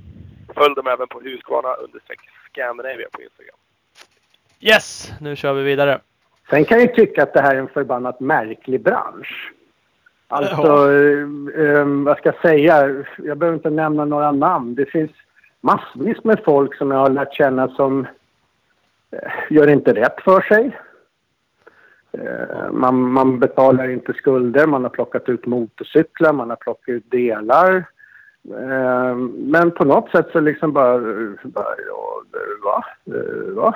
Följ 0.55 0.75
dem 0.75 0.87
även 0.87 1.09
på 1.09 1.21
Husqvarna 1.21 1.75
understreck 1.75 2.19
Scandinavia 2.49 3.09
på 3.13 3.23
Instagram. 3.23 3.57
Yes! 4.61 5.13
Nu 5.21 5.37
kör 5.37 5.53
vi 5.53 5.63
vidare. 5.63 6.01
Sen 6.51 6.65
kan 6.65 6.81
jag 6.81 6.95
tycka 6.95 7.23
att 7.23 7.35
det 7.35 7.41
här 7.41 7.55
är 7.55 7.59
en 7.59 7.69
förbannat 7.69 8.21
märklig 8.21 8.83
bransch. 8.83 9.53
Alltså, 10.29 10.93
eh, 11.61 11.85
vad 11.87 12.19
ska 12.19 12.29
jag 12.29 12.41
säga? 12.41 13.05
Jag 13.19 13.39
behöver 13.39 13.57
inte 13.57 13.71
nämna 13.71 14.05
några 14.05 14.33
namn. 14.33 14.75
Det 14.75 14.87
finns 14.87 15.11
massvis 15.61 16.25
med 16.25 16.41
folk 16.45 16.77
som 16.77 16.91
jag 16.91 16.99
har 16.99 17.11
lärt 17.11 17.35
känna 17.35 17.69
som 17.69 18.07
eh, 19.11 19.31
gör 19.51 19.69
inte 19.69 19.95
rätt 19.95 20.21
för 20.25 20.41
sig. 20.41 20.79
Eh, 22.13 22.71
man, 22.73 23.13
man 23.13 23.39
betalar 23.39 23.89
inte 23.89 24.13
skulder, 24.13 24.67
man 24.67 24.83
har 24.83 24.91
plockat 24.91 25.29
ut 25.29 25.47
motorcyklar, 25.47 26.33
man 26.33 26.51
har 26.51 26.57
plockat 26.57 26.89
ut 26.89 27.11
delar. 27.11 27.85
Eh, 28.51 29.17
men 29.37 29.71
på 29.71 29.85
något 29.85 30.11
sätt 30.11 30.27
så 30.33 30.41
liksom 30.41 30.73
bara, 30.73 30.99
bara 31.43 31.75
ja, 31.89 32.23
va? 32.65 32.85
Va? 33.55 33.75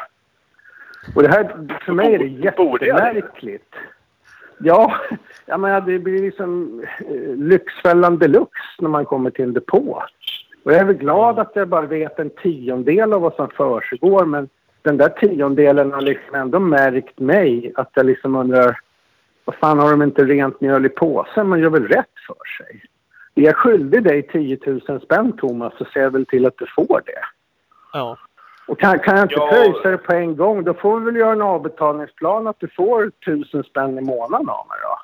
Och 1.14 1.22
det 1.22 1.28
här, 1.28 1.68
för 1.84 1.92
mig 1.92 2.14
är 2.14 2.18
det 2.18 2.26
jättemärkligt. 2.26 3.74
Ja, 4.58 4.94
jag 5.46 5.60
menar 5.60 5.80
det 5.80 5.98
blir 5.98 6.22
liksom 6.22 6.82
eh, 6.98 7.36
Lyxfällan 7.36 8.18
deluxe 8.18 8.78
när 8.78 8.88
man 8.88 9.04
kommer 9.04 9.30
till 9.30 9.44
en 9.44 9.52
depå. 9.52 10.02
Och 10.64 10.72
jag 10.72 10.80
är 10.80 10.84
väl 10.84 10.96
glad 10.96 11.38
att 11.38 11.52
jag 11.54 11.68
bara 11.68 11.86
vet 11.86 12.18
en 12.18 12.30
tiondel 12.30 13.12
av 13.12 13.20
vad 13.20 13.34
som 13.34 13.48
försiggår 13.48 14.24
men 14.24 14.48
den 14.82 14.96
där 14.96 15.08
tiondelen 15.08 15.92
har 15.92 16.00
liksom 16.00 16.34
ändå 16.34 16.58
märkt 16.58 17.18
mig 17.18 17.72
att 17.74 17.90
jag 17.94 18.06
liksom 18.06 18.36
undrar 18.36 18.78
vad 19.44 19.56
fan 19.56 19.78
har 19.78 19.90
de 19.90 20.02
inte 20.02 20.24
rent 20.24 20.60
mjöl 20.60 20.86
i 20.86 20.88
påsen? 20.88 21.48
Man 21.48 21.60
gör 21.60 21.70
väl 21.70 21.88
rätt 21.88 22.14
för 22.26 22.64
sig? 22.64 22.82
Är 23.40 23.44
jag 23.46 23.56
skyldig 23.56 24.02
dig 24.04 24.22
10 24.22 24.58
000 24.88 25.00
spänn 25.00 25.36
Thomas 25.36 25.72
så 25.78 25.84
ser 25.84 26.00
jag 26.00 26.10
väl 26.10 26.26
till 26.26 26.46
att 26.46 26.58
du 26.58 26.66
får 26.66 27.02
det. 27.06 27.20
Ja. 27.92 28.18
Och 28.66 28.80
kan, 28.80 28.98
kan 28.98 29.16
jag 29.16 29.24
inte 29.24 29.34
Ja. 29.34 29.48
pröjsa 29.50 29.90
det 29.90 29.98
på 29.98 30.12
en 30.12 30.36
gång 30.36 30.64
då 30.64 30.74
får 30.74 30.98
vi 31.00 31.04
väl 31.06 31.16
göra 31.16 31.32
en 31.32 31.42
avbetalningsplan 31.42 32.46
att 32.46 32.60
du 32.60 32.68
får 32.68 33.12
1000 33.22 33.62
spänn 33.64 33.98
i 33.98 34.00
månaden 34.00 34.48
av 34.48 34.66
mig 34.68 34.78
då. 34.82 34.98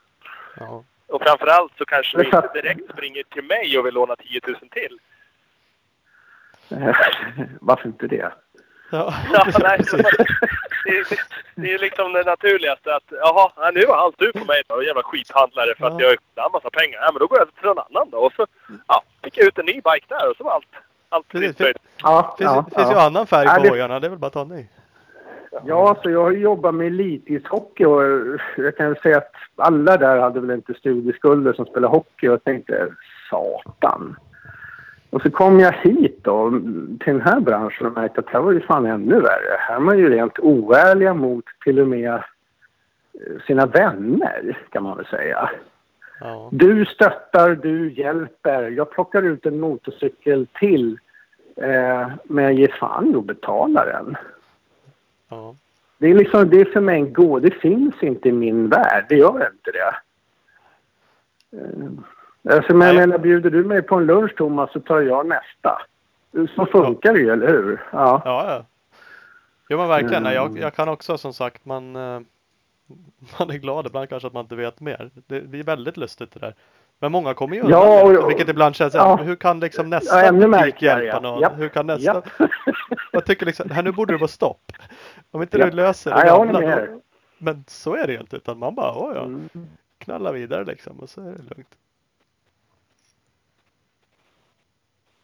ja. 0.57 0.85
Och 1.09 1.23
framförallt 1.23 1.73
så 1.79 1.85
kanske 1.85 2.19
du 2.19 2.25
inte 2.25 2.51
direkt 2.55 2.93
springer 2.93 3.23
till 3.23 3.45
mig 3.45 3.79
och 3.79 3.87
vill 3.87 3.95
låna 3.95 4.17
10 4.17 4.41
000 4.47 4.57
till. 4.71 4.99
Varför 7.61 7.87
inte 7.87 8.07
det? 8.07 8.33
Ja, 8.91 9.15
Ja, 9.33 9.47
nej, 9.63 9.79
precis. 9.79 10.03
det, 10.85 10.91
är, 10.99 11.07
det 11.55 11.75
är 11.75 11.79
liksom 11.79 12.13
det 12.13 12.23
naturligaste 12.25 12.95
att 12.97 13.03
jaha, 13.11 13.53
ja, 13.57 13.71
nu 13.75 13.87
var 13.87 13.97
allt 13.97 14.15
du 14.19 14.33
på 14.33 14.45
mig 14.45 14.63
då, 14.69 14.83
jävla 14.83 15.03
skithandlare 15.03 15.75
för 15.79 15.87
att 15.87 16.01
Ja. 16.01 16.15
jag 16.35 16.43
har 16.43 16.49
en 16.49 16.53
massa 16.53 16.71
pengar. 16.71 16.99
Ja, 17.03 17.11
men 17.13 17.21
då 17.21 17.27
går 17.27 17.39
jag 17.39 17.55
till 17.55 17.67
någon 17.67 17.79
annan 17.91 18.11
då. 18.11 18.19
Och 18.19 18.33
så 18.33 18.47
ja, 18.89 19.03
fick 19.25 19.39
jag 19.39 19.47
ut 19.47 19.59
en 19.59 19.67
ny 19.67 19.73
bike 19.73 20.07
där 20.09 20.31
och 20.31 20.37
så 20.37 20.45
var 20.45 20.53
allt, 20.53 20.67
allt 21.09 21.29
Precis, 21.29 21.57
fröjd. 21.57 21.77
Ja, 22.03 22.35
finns, 22.39 22.51
ja, 22.51 22.65
finns 22.77 22.91
ju 22.91 22.95
ja. 22.95 23.07
annan 23.07 23.27
färg 23.27 23.47
Ja, 23.47 23.55
på 23.55 23.63
det- 23.63 23.71
hojarna. 23.71 24.01
Det 24.01 24.07
är 24.07 24.11
väl 24.11 24.19
bara 24.19 24.27
att 24.27 24.33
ta 24.33 24.41
en 24.41 24.49
ny. 24.49 24.67
ja, 25.65 25.89
alltså 25.89 26.11
jag 26.11 26.23
har 26.23 26.31
ju 26.31 26.39
jobbat 26.39 26.75
med 26.75 26.87
elitishockey 26.87 27.85
och 27.85 28.03
jag 28.57 28.77
kan 28.77 28.87
väl 28.93 29.03
säga 29.03 29.17
att 29.19 29.33
alla 29.57 29.97
där 29.97 30.19
hade 30.19 30.41
väl 30.41 30.51
inte 30.51 30.75
studieskulder 30.75 31.53
som 31.53 31.67
spelar 31.67 31.89
hockey 31.89 32.29
och 32.29 32.33
jag 32.33 32.45
tänkte 32.45 32.89
satan. 33.31 34.17
Och 35.11 35.23
så 35.23 35.31
kom 35.31 35.61
jag 35.61 35.73
hit 35.73 36.19
då 36.23 36.51
till 37.01 37.13
den 37.13 37.21
här 37.21 37.41
branschen 37.41 37.87
och 37.87 37.93
märkte 37.93 38.21
att 38.21 38.29
här 38.29 38.41
var 38.41 38.53
det 38.53 38.61
fan 38.61 38.87
ännu 38.87 39.21
värre. 39.21 39.57
Här 39.59 39.77
är 39.77 39.81
man 39.81 39.99
ju 39.99 40.11
rent 40.11 40.39
oärliga 40.39 41.15
mot 41.15 41.45
till 41.65 41.81
och 41.81 41.89
med 41.89 42.15
eh, 42.15 42.21
sina 43.47 43.67
vänner 43.67 44.59
kan 44.71 44.83
man 44.83 44.97
väl 44.97 45.07
säga. 45.07 45.51
Ja. 46.21 46.49
Du 46.53 46.85
stöttar, 46.85 47.55
du 47.55 47.93
hjälper. 47.93 48.71
Jag 48.71 48.91
plockar 48.91 49.23
ut 49.23 49.47
en 49.47 49.61
motorcykel 49.61 50.47
till. 50.47 50.99
Eh, 51.57 52.09
men 52.25 52.45
jag 52.45 52.53
ger 52.53 52.77
fan 52.81 53.13
i 53.15 53.17
att 53.17 53.25
betala 53.25 53.85
den. 53.85 54.17
ja. 55.29 55.55
Det 55.99 56.07
är, 56.07 56.15
liksom, 56.15 56.51
det 56.51 56.61
är 56.61 56.65
för 56.65 56.81
mig 56.81 57.01
en 57.01 57.13
gå. 57.13 57.39
Det 57.39 57.51
finns 57.51 57.95
inte 58.03 58.29
i 58.29 58.33
min 58.33 58.69
värld. 58.69 59.07
Det 59.09 59.17
gör 59.17 59.51
inte 59.53 59.71
det. 59.73 59.97
Eh, 61.59 61.91
alltså, 62.51 62.75
men 62.75 62.87
jag 62.89 62.97
menar, 62.97 63.19
bjuder 63.19 63.51
du 63.51 63.65
mig 63.65 63.83
på 63.83 63.95
en 63.95 64.07
lunch, 64.07 64.37
Thomas, 64.37 64.73
så 64.73 64.81
tar 64.81 65.01
jag 65.01 65.27
nästa. 65.27 65.83
Så 66.57 66.67
funkar 66.67 67.13
det 67.13 67.19
ju, 67.19 67.31
eller 67.31 67.47
hur? 67.49 67.83
Ja. 67.93 68.23
Ja, 68.25 68.45
ja. 68.49 68.65
Jo 69.69 69.79
men 69.79 69.89
verkligen. 69.89 70.23
Nej, 70.23 70.35
Jag, 70.35 70.47
Mm. 70.47 70.63
jag 70.63 70.75
kan 70.75 70.89
också 70.89 71.19
som 71.19 71.33
sagt, 71.35 71.65
man, 71.65 71.97
eh, 71.97 72.01
man 73.39 73.51
är 73.51 73.59
glad 73.59 73.87
ibland 73.87 74.09
kanske 74.09 74.27
att 74.27 74.33
man 74.35 74.45
inte 74.45 74.55
vet 74.57 74.81
mer. 74.81 75.11
Det, 75.27 75.41
det 75.41 75.59
är 75.59 75.63
väldigt 75.65 75.97
lustigt 75.97 76.33
det 76.33 76.41
där. 76.41 76.55
Men 76.99 77.13
många 77.13 77.35
kommer 77.35 77.57
ju 77.57 77.63
undan 77.63 77.81
Ja, 77.81 78.09
det, 78.09 78.19
och- 78.19 78.31
vilket 78.31 78.49
ibland 78.49 78.75
känns 78.75 78.95
ja. 78.95 79.17
hur 79.17 79.37
kan 79.37 79.61
liksom 79.61 79.91
nästa 79.91 80.25
Ja, 80.27 80.33
butik 80.33 80.83
hjälpa 80.83 81.07
ja. 81.07 81.21
någon? 81.21 81.41
Japp. 81.41 81.59
Hur 81.59 81.69
kan 81.69 81.87
nästa? 81.87 82.15
Japp. 82.15 82.29
Jag 83.13 83.25
tycker 83.27 83.47
liksom, 83.47 83.71
här 83.71 83.83
nu 83.83 83.93
borde 83.93 84.13
det 84.15 84.19
vara 84.19 84.29
stopp. 84.29 84.73
Om 85.31 85.43
inte 85.43 85.59
Japp. 85.59 85.71
du 85.71 85.77
löser 85.77 86.11
det 86.11 86.27
Ja, 86.27 86.45
gamla. 86.45 86.87
Men 87.39 87.65
så 87.69 87.95
är 87.97 88.07
det 88.07 88.13
ju 88.13 88.21
inte, 88.21 88.37
utan 88.37 88.59
man 88.59 88.75
bara, 88.75 88.93
åh 88.99 89.13
ja, 89.15 89.23
Mm. 89.23 89.49
knalla 89.99 90.33
vidare 90.33 90.65
liksom 90.65 91.01
och 91.01 91.09
så 91.09 91.21
är 91.21 91.25
det 91.25 91.31
lugnt. 91.57 91.69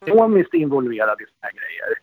Ekonomiskt 0.07 0.55
involverad 0.55 1.21
i 1.21 1.25
såna 1.25 1.41
här 1.41 1.53
grejer. 1.53 1.99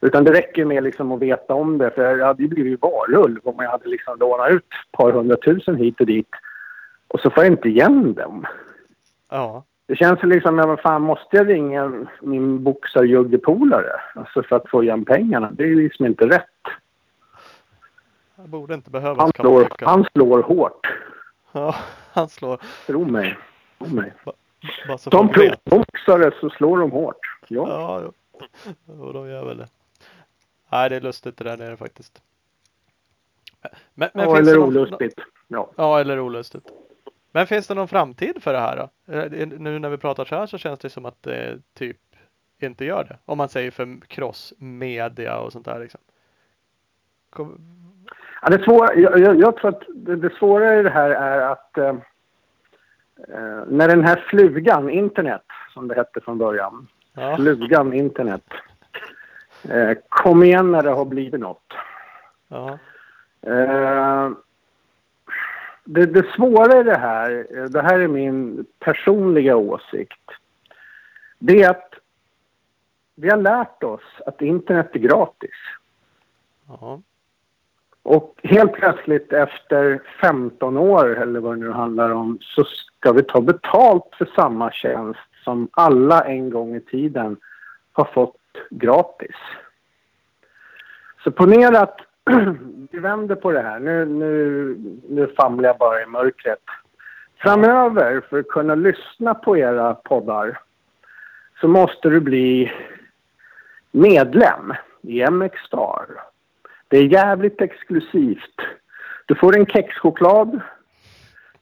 Utan 0.00 0.24
det 0.24 0.32
räcker 0.32 0.64
med 0.64 0.82
liksom 0.82 1.12
att 1.12 1.20
veta 1.20 1.54
om 1.54 1.78
det. 1.78 1.90
För 1.90 2.18
jag 2.18 2.26
hade 2.26 2.42
ju 2.42 2.48
blivit 2.48 2.82
varulv 2.82 3.40
om 3.44 3.54
jag 3.58 3.70
hade 3.70 3.88
liksom 3.88 4.18
lånat 4.18 4.50
ut 4.50 4.64
ett 4.64 4.98
par 4.98 5.12
hundratusen 5.12 5.76
hit 5.76 6.00
och 6.00 6.06
dit. 6.06 6.28
Och 7.08 7.20
så 7.20 7.30
får 7.30 7.44
jag 7.44 7.52
inte 7.52 7.68
igen 7.68 8.14
dem. 8.14 8.46
Ja, 9.30 9.64
Det 9.86 9.96
känns 9.96 10.22
ju 10.22 10.26
liksom, 10.26 10.58
ja, 10.58 10.66
vad 10.66 10.80
fan 10.80 11.02
måste 11.02 11.36
jag 11.36 11.48
ringa 11.48 12.06
min 12.20 12.64
boxarjuggepolare? 12.64 14.00
Alltså 14.14 14.42
för 14.42 14.56
att 14.56 14.70
få 14.70 14.82
igen 14.82 15.04
pengarna. 15.04 15.50
Det 15.52 15.62
är 15.62 15.66
ju 15.68 15.82
liksom 15.82 16.06
inte 16.06 16.26
rätt. 16.26 16.44
det 18.36 18.48
borde 18.48 18.74
inte 18.74 18.90
behövas 18.90 19.18
Han 19.18 19.32
slår, 19.32 19.68
han 19.80 20.04
slår 20.12 20.42
hårt. 20.42 20.86
Ja, 21.52 21.74
han 22.12 22.28
slår. 22.28 22.60
Tro 22.86 23.04
mig. 23.04 23.38
Tro 23.78 23.94
mig. 23.94 24.12
Bara 24.88 24.98
så 24.98 25.10
Som 25.10 25.28
proffsboxare 25.28 26.30
så 26.40 26.50
slår 26.50 26.78
de 26.78 26.90
hårt. 26.90 27.21
Ja. 27.48 27.68
Ja, 27.68 28.12
jo, 28.86 29.12
de 29.12 29.28
gör 29.28 29.44
väl 29.44 29.58
det. 29.58 29.68
Nej, 30.72 30.90
det 30.90 30.96
är 30.96 31.00
lustigt 31.00 31.36
det 31.36 31.44
där 31.44 31.56
nere 31.56 31.76
faktiskt. 31.76 32.22
Men, 33.94 34.08
men 34.14 34.28
ja 34.28 34.38
eller 34.38 34.52
det 34.52 34.58
någon, 34.58 34.76
olustigt. 34.76 35.18
Ja. 35.48 35.70
Ja, 35.76 36.00
eller 36.00 36.20
olustigt. 36.20 36.66
Men 37.32 37.46
finns 37.46 37.66
det 37.66 37.74
någon 37.74 37.88
framtid 37.88 38.42
för 38.42 38.52
det 38.52 38.58
här 38.58 38.76
då? 38.76 39.12
Eh, 39.12 39.46
Nu 39.46 39.78
när 39.78 39.88
vi 39.88 39.98
pratar 39.98 40.24
så 40.24 40.34
här 40.34 40.46
så 40.46 40.58
känns 40.58 40.78
det 40.78 40.90
som 40.90 41.06
att 41.06 41.22
det 41.22 41.58
typ 41.74 42.00
inte 42.58 42.84
gör 42.84 43.04
det. 43.04 43.18
Om 43.24 43.38
man 43.38 43.48
säger 43.48 43.70
för 43.70 44.00
crossmedia 44.06 45.38
och 45.38 45.52
sånt 45.52 45.64
där 45.64 45.80
liksom. 45.80 46.00
Kom, 47.30 47.72
Ja, 48.42 48.48
det 48.48 48.64
svåra, 48.64 48.94
jag, 48.94 49.18
jag, 49.18 49.40
jag 49.40 49.56
tror 49.56 49.68
att 49.70 49.82
det, 49.94 50.16
det 50.16 50.34
svåra 50.34 50.80
i 50.80 50.82
det 50.82 50.90
här 50.90 51.10
är 51.10 51.40
att 51.40 51.78
eh, 51.78 51.94
eh, 53.28 53.64
när 53.66 53.88
den 53.88 54.04
här 54.04 54.24
flugan, 54.28 54.90
internet, 54.90 55.42
som 55.74 55.88
det 55.88 55.94
hette 55.94 56.20
från 56.20 56.38
början, 56.38 56.88
ja, 57.14 57.94
internet, 57.94 58.44
eh, 59.68 59.98
kom 60.08 60.42
igen 60.42 60.72
när 60.72 60.82
det 60.82 60.90
har 60.90 61.04
blivit 61.04 61.40
något. 61.40 61.72
ja, 62.48 62.78
Eh, 63.46 64.30
det, 65.84 66.06
det 66.06 66.26
svåra 66.36 66.80
i 66.80 66.82
det 66.82 66.98
här, 66.98 67.46
eh, 67.56 67.64
det 67.64 67.82
här 67.82 68.00
är 68.00 68.08
min 68.08 68.66
personliga 68.78 69.56
åsikt, 69.56 70.30
det 71.38 71.62
är 71.62 71.70
att 71.70 71.94
vi 73.14 73.30
har 73.30 73.36
lärt 73.36 73.82
oss 73.82 74.20
att 74.26 74.42
internet 74.42 74.90
är 74.92 74.98
gratis. 74.98 75.54
ja, 76.68 77.00
Och 78.02 78.40
helt 78.42 78.72
plötsligt 78.72 79.32
efter 79.32 80.02
15 80.20 80.76
år 80.76 81.22
eller 81.22 81.40
vad 81.40 81.56
det 81.56 81.60
nu 81.60 81.70
handlar 81.70 82.10
om 82.10 82.38
så 82.40 82.64
ska 82.64 83.12
vi 83.12 83.22
ta 83.22 83.40
betalt 83.40 84.14
för 84.18 84.30
samma 84.34 84.72
tjänst 84.72 85.20
som 85.44 85.68
alla 85.72 86.24
en 86.24 86.50
gång 86.50 86.76
i 86.76 86.80
tiden 86.80 87.36
har 87.92 88.04
fått 88.04 88.36
gratis. 88.70 89.36
Så 91.24 91.30
ponera 91.30 91.80
att 91.80 92.00
vi 92.90 92.98
vänder 92.98 93.34
på 93.34 93.52
det 93.52 93.62
här. 93.62 93.80
Nu, 93.80 94.04
nu, 94.04 94.76
nu 95.08 95.26
famlar 95.36 95.68
jag 95.68 95.78
bara 95.78 96.02
i 96.02 96.06
mörkret. 96.06 96.62
Framöver, 97.38 98.20
för 98.20 98.38
att 98.38 98.48
kunna 98.48 98.74
lyssna 98.74 99.34
på 99.34 99.56
era 99.56 99.94
poddar, 99.94 100.58
så 101.60 101.68
måste 101.68 102.08
du 102.08 102.20
bli 102.20 102.72
medlem 103.90 104.74
i 105.02 105.30
MX 105.30 105.60
Star. 105.60 106.06
Det 106.88 106.98
är 106.98 107.04
jävligt 107.04 107.60
exklusivt. 107.60 108.60
Du 109.26 109.34
får 109.34 109.56
en 109.56 109.66
kexchoklad, 109.66 110.60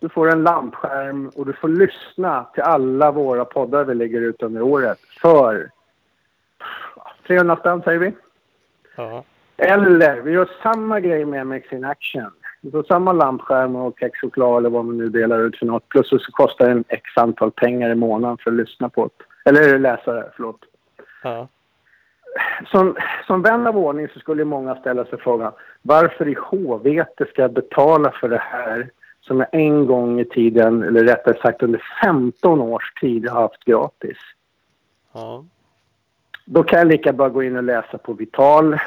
du 0.01 0.09
får 0.09 0.33
en 0.33 0.43
lampskärm 0.43 1.29
och 1.29 1.47
du 1.47 1.53
får 1.53 1.69
lyssna 1.69 2.45
till 2.55 2.63
alla 2.63 3.11
våra 3.11 3.45
poddar 3.45 3.85
vi 3.85 3.95
lägger 3.95 4.21
ut 4.21 4.43
under 4.43 4.63
året 4.63 4.99
för 5.23 5.71
300 7.27 7.57
spänn 7.57 7.83
säger 7.83 7.99
vi. 7.99 8.13
Ja. 8.97 9.25
Eller 9.57 10.21
vi 10.21 10.31
gör 10.33 10.51
samma 10.63 11.01
grej 11.01 11.25
med 11.25 11.47
MX 11.47 11.73
in 11.73 11.85
action. 11.85 12.31
Vi 12.61 12.71
får 12.71 12.83
samma 12.83 13.13
lampskärm 13.13 13.77
och 13.77 13.99
kexchoklad 14.01 14.59
eller 14.59 14.71
vad 14.71 14.85
man 14.85 14.99
nu 14.99 15.09
delar 15.09 15.39
ut 15.39 15.59
för 15.59 15.67
något. 15.67 15.89
Plus 15.89 16.09
så 16.09 16.19
kostar 16.19 16.67
det 16.67 16.73
en 16.73 16.85
x 16.89 17.11
antal 17.17 17.51
pengar 17.51 17.91
i 17.91 17.95
månaden 17.95 18.39
för 18.39 18.51
att 18.51 18.57
lyssna 18.57 18.89
på 18.89 19.11
det. 19.17 19.51
Eller 19.51 19.79
läsa 19.79 20.13
det, 20.13 20.31
förlåt. 20.37 20.61
Ja. 21.23 21.49
Som, 22.67 22.97
som 23.27 23.43
vän 23.43 23.67
av 23.67 23.79
ordning 23.79 24.09
så 24.09 24.19
skulle 24.19 24.45
många 24.45 24.75
ställa 24.75 25.05
sig 25.05 25.19
frågan 25.19 25.53
varför 25.83 26.29
i 26.29 26.35
HVT 26.35 27.29
ska 27.31 27.43
jag 27.43 27.53
betala 27.53 28.11
för 28.11 28.29
det 28.29 28.43
här 28.45 28.91
som 29.21 29.41
jag 29.41 29.49
en 29.53 29.87
gång 29.87 30.21
i 30.21 30.25
tiden, 30.25 30.83
eller 30.83 31.05
rättare 31.05 31.39
sagt 31.43 31.63
under 31.63 31.83
15 32.03 32.61
års 32.61 32.93
tid 33.01 33.29
har 33.29 33.41
haft 33.41 33.65
gratis. 33.65 34.19
Ja. 35.13 35.45
Då 36.45 36.63
kan 36.63 36.79
jag 36.79 36.89
lika 36.89 37.13
bra 37.13 37.29
gå 37.29 37.43
in 37.43 37.57
och 37.57 37.63
läsa 37.63 37.99
på 37.99 38.13
Vital 38.13 38.79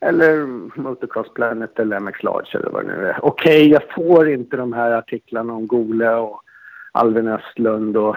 eller 0.00 0.46
Motocross 0.80 1.34
Planet 1.34 1.78
eller 1.78 2.00
MX 2.00 2.22
Large 2.22 2.58
eller 2.58 2.70
vad 2.70 2.86
det 2.86 2.96
nu 2.96 3.06
är. 3.06 3.24
Okej, 3.24 3.70
jag 3.70 3.82
får 3.94 4.28
inte 4.28 4.56
de 4.56 4.72
här 4.72 4.90
artiklarna 4.90 5.52
om 5.52 5.66
Gole 5.66 6.14
och 6.14 6.42
Alvin 6.92 7.28
Östlund 7.28 7.96
och 7.96 8.16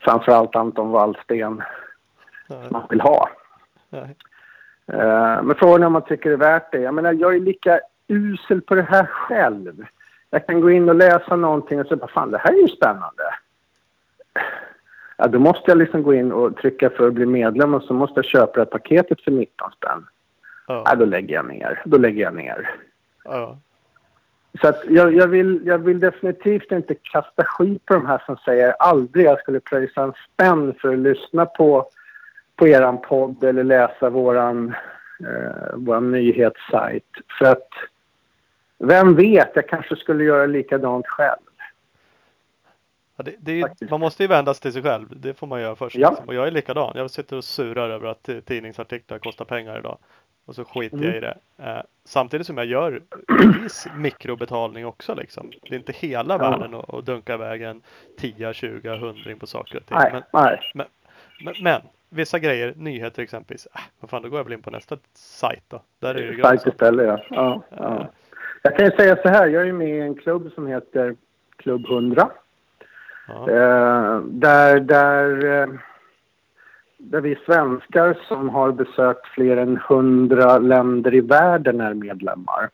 framförallt 0.00 0.56
Anton 0.56 0.90
Wallsten 0.90 1.62
Nej. 2.48 2.68
man 2.70 2.86
vill 2.90 3.00
ha. 3.00 3.28
Nej. 3.90 4.16
Eh, 4.86 5.42
Men 5.42 5.54
frågan 5.54 5.82
är 5.82 5.86
om 5.86 5.92
man 5.92 6.04
tycker 6.04 6.30
det 6.30 6.34
är 6.34 6.50
värt 6.50 6.72
det. 6.72 6.80
Jag 6.80 6.94
menar, 6.94 7.12
jag 7.12 7.34
är 7.34 7.40
lika 7.40 7.80
usel 8.08 8.60
på 8.60 8.74
det 8.74 8.82
här 8.82 9.06
själv. 9.06 9.84
Jag 10.30 10.46
kan 10.46 10.60
gå 10.60 10.70
in 10.70 10.88
och 10.88 10.94
läsa 10.94 11.36
någonting 11.36 11.80
och 11.80 11.86
så 11.86 11.96
bara, 11.96 12.08
fan 12.08 12.30
det 12.30 12.38
här 12.38 12.52
är 12.52 12.60
ju 12.62 12.68
spännande. 12.68 13.22
Ja, 15.16 15.26
då 15.28 15.38
måste 15.38 15.70
jag 15.70 15.78
liksom 15.78 16.02
gå 16.02 16.14
in 16.14 16.32
och 16.32 16.56
trycka 16.56 16.90
för 16.90 17.08
att 17.08 17.14
bli 17.14 17.26
medlem 17.26 17.74
och 17.74 17.82
så 17.82 17.94
måste 17.94 18.18
jag 18.18 18.24
köpa 18.24 18.52
det 18.52 18.60
här 18.60 18.64
paketet 18.64 19.20
för 19.20 19.30
19 19.30 19.70
spänn. 19.72 20.06
Ja, 20.66 20.82
Ja. 20.86 20.94
då 20.94 21.04
lägger 21.04 21.34
jag 21.34 21.46
ner. 21.46 21.82
Då 21.84 21.98
lägger 21.98 22.22
jag 22.22 22.34
ner. 22.34 22.70
Ja. 23.24 23.58
Så 24.60 24.68
att 24.68 24.82
jag, 24.88 25.14
jag, 25.14 25.26
vill, 25.28 25.60
jag 25.64 25.78
vill 25.78 26.00
definitivt 26.00 26.72
inte 26.72 26.94
kasta 26.94 27.44
skit 27.44 27.86
på 27.86 27.94
de 27.94 28.06
här 28.06 28.22
som 28.26 28.36
säger 28.36 28.70
aldrig 28.78 29.26
jag 29.26 29.40
skulle 29.40 29.60
pröjsa 29.60 30.02
en 30.02 30.12
spänn 30.34 30.74
för 30.80 30.92
att 30.92 30.98
lyssna 30.98 31.46
på, 31.46 31.88
på 32.56 32.68
eran 32.68 33.00
podd 33.00 33.44
eller 33.44 33.64
läsa 33.64 34.10
våran, 34.10 34.74
eh, 35.20 35.74
våran 35.76 36.10
nyhetssajt. 36.10 37.04
För 37.38 37.44
att 37.44 37.68
vem 38.78 39.14
vet, 39.16 39.50
jag 39.54 39.68
kanske 39.68 39.96
skulle 39.96 40.24
göra 40.24 40.46
likadant 40.46 41.06
själv. 41.06 41.38
Ja, 43.16 43.24
det, 43.24 43.34
det 43.38 43.60
är, 43.60 43.90
man 43.90 44.00
måste 44.00 44.22
ju 44.22 44.26
vända 44.26 44.54
sig 44.54 44.62
till 44.62 44.72
sig 44.72 44.82
själv. 44.82 45.06
Det 45.20 45.34
får 45.34 45.46
man 45.46 45.60
göra 45.60 45.76
först. 45.76 45.96
Ja. 45.96 46.08
liksom. 46.10 46.28
Och 46.28 46.34
jag 46.34 46.46
är 46.46 46.50
likadan. 46.50 46.92
Jag 46.96 47.10
sitter 47.10 47.36
och 47.36 47.44
surar 47.44 47.90
över 47.90 48.08
att 48.08 48.28
eh, 48.28 48.40
tidningsartiklar 48.40 49.18
kostar 49.18 49.44
pengar 49.44 49.78
idag. 49.78 49.98
Och 50.44 50.54
så 50.54 50.64
skiter 50.64 50.96
Mm. 50.96 51.08
jag 51.08 51.16
i 51.16 51.20
det. 51.20 51.36
Eh, 51.58 51.80
samtidigt 52.04 52.46
som 52.46 52.56
jag 52.58 52.66
gör 52.66 53.02
viss 53.62 53.86
mikrobetalning 53.96 54.86
också 54.86 55.14
liksom. 55.14 55.50
Det 55.62 55.74
är 55.74 55.78
inte 55.78 55.92
hela 55.92 56.34
Ja. 56.34 56.38
världen 56.50 56.74
att, 56.74 56.94
att 56.94 57.06
dunka 57.06 57.34
iväg 57.34 57.62
en 57.62 57.82
10, 58.18 58.52
20, 58.54 58.88
100 58.94 59.20
på 59.40 59.46
saker 59.46 59.76
och 59.76 59.86
ting. 59.86 59.96
Nej, 59.98 60.10
Men, 60.12 60.22
nej. 60.32 60.60
men, 60.74 60.86
men, 61.44 61.54
men 61.62 61.80
vissa 62.08 62.38
grejer, 62.38 62.72
nyheter 62.76 63.22
exempelvis. 63.22 63.66
Äh, 63.74 63.80
vad 64.00 64.10
fan, 64.10 64.22
då 64.22 64.28
går 64.28 64.38
jag 64.38 64.44
väl 64.44 64.52
in 64.52 64.62
på 64.62 64.70
nästa 64.70 64.96
sajt 65.14 65.62
då. 65.68 65.82
Där 65.98 66.08
är 66.10 66.14
det 66.14 66.20
ju 66.26 66.36
gratis. 66.36 66.66
istället, 66.66 67.06
ja. 67.06 67.22
ja, 67.30 67.62
ja. 67.76 68.06
Jag 68.62 68.76
kan 68.76 68.86
ju 68.86 68.92
säga 68.92 69.16
så 69.16 69.28
här, 69.28 69.46
jag 69.46 69.68
är 69.68 69.72
med 69.72 69.88
i 69.88 70.00
en 70.00 70.14
klubb 70.14 70.52
som 70.54 70.66
heter 70.66 71.16
Klubb 71.56 71.84
100. 71.86 72.30
Ja. 73.28 73.50
Eh, 73.50 74.20
där, 74.20 74.80
där, 74.80 75.44
eh, 75.44 75.68
där 76.98 77.20
vi 77.20 77.38
svenskar 77.46 78.18
som 78.28 78.48
har 78.48 78.72
besökt 78.72 79.26
fler 79.26 79.56
än 79.56 79.76
hundra 79.76 80.58
länder 80.58 81.14
i 81.14 81.20
världen 81.20 81.80
är 81.80 81.94
medlemmar. 81.94 82.68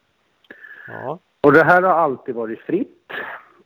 Ja. 0.86 1.18
Och 1.40 1.52
det 1.52 1.64
här 1.64 1.82
har 1.82 1.94
alltid 1.94 2.34
varit 2.34 2.60
fritt. 2.60 3.12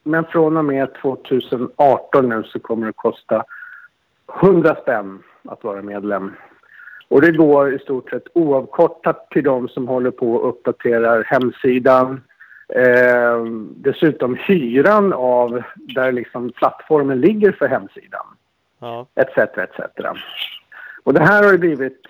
Men 0.03 0.25
från 0.25 0.57
och 0.57 0.65
med 0.65 0.95
2018 0.95 2.29
nu 2.29 2.43
så 2.43 2.59
kommer 2.59 2.87
det 2.87 2.93
kosta 2.93 3.45
100 4.43 4.75
spänn 4.75 5.23
att 5.45 5.65
vara 5.65 5.83
medlem. 5.83 6.35
Och 7.09 7.21
det 7.21 7.33
går 7.33 7.75
i 7.75 7.79
stort 7.79 8.11
sett 8.11 8.25
oavkortat 8.35 9.31
till 9.31 9.45
de 9.45 9.69
som 9.69 9.89
håller 9.89 10.11
på 10.11 10.33
och 10.35 10.49
uppdaterar 10.49 11.25
hemsidan. 11.25 12.21
Eh, 12.75 13.45
dessutom 13.77 14.35
hyran 14.47 15.13
av 15.13 15.63
där 15.77 16.13
liksom 16.13 16.51
plattformen 16.53 17.21
ligger 17.21 17.53
för 17.53 17.69
hemsidan 17.69 18.27
Ja. 18.81 19.07
etc. 19.15 19.39
etc. 19.39 19.81
Och 21.03 21.15
det 21.15 21.21
här 21.21 21.45
har 21.45 21.53
ju 21.53 21.59
blivit 21.59 22.03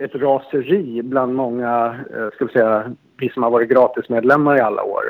ett 0.00 0.14
raseri 0.14 1.02
bland 1.02 1.34
många, 1.34 1.96
eh, 2.16 2.28
ska 2.34 2.44
vi 2.44 2.52
säga, 2.52 2.90
vi 3.16 3.28
som 3.28 3.42
har 3.42 3.50
varit 3.50 3.68
gratismedlemmar 3.68 4.56
i 4.56 4.60
alla 4.60 4.82
år. 4.82 5.04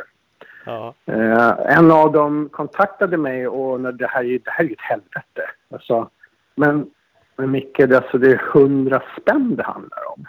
Ja. 0.66 0.94
Eh, 1.06 1.76
en 1.78 1.90
av 1.90 2.12
dem 2.12 2.48
kontaktade 2.52 3.16
mig 3.16 3.48
och 3.48 3.80
när 3.80 3.92
det 3.92 4.06
här, 4.06 4.24
är- 4.24 4.38
det 4.44 4.50
här 4.50 4.64
är 4.64 4.68
ju 4.68 4.74
ett 4.74 4.80
helvete. 4.80 5.50
Sa, 5.80 6.10
men, 6.54 6.90
men 7.38 7.50
Micke, 7.50 7.76
det, 7.76 7.82
är 7.82 8.00
alltså, 8.00 8.18
det 8.18 8.32
är 8.32 8.42
hundra 8.52 9.02
spänn 9.20 9.56
det 9.56 9.62
handlar 9.62 10.12
om. 10.12 10.26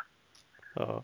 Ja. 0.74 1.04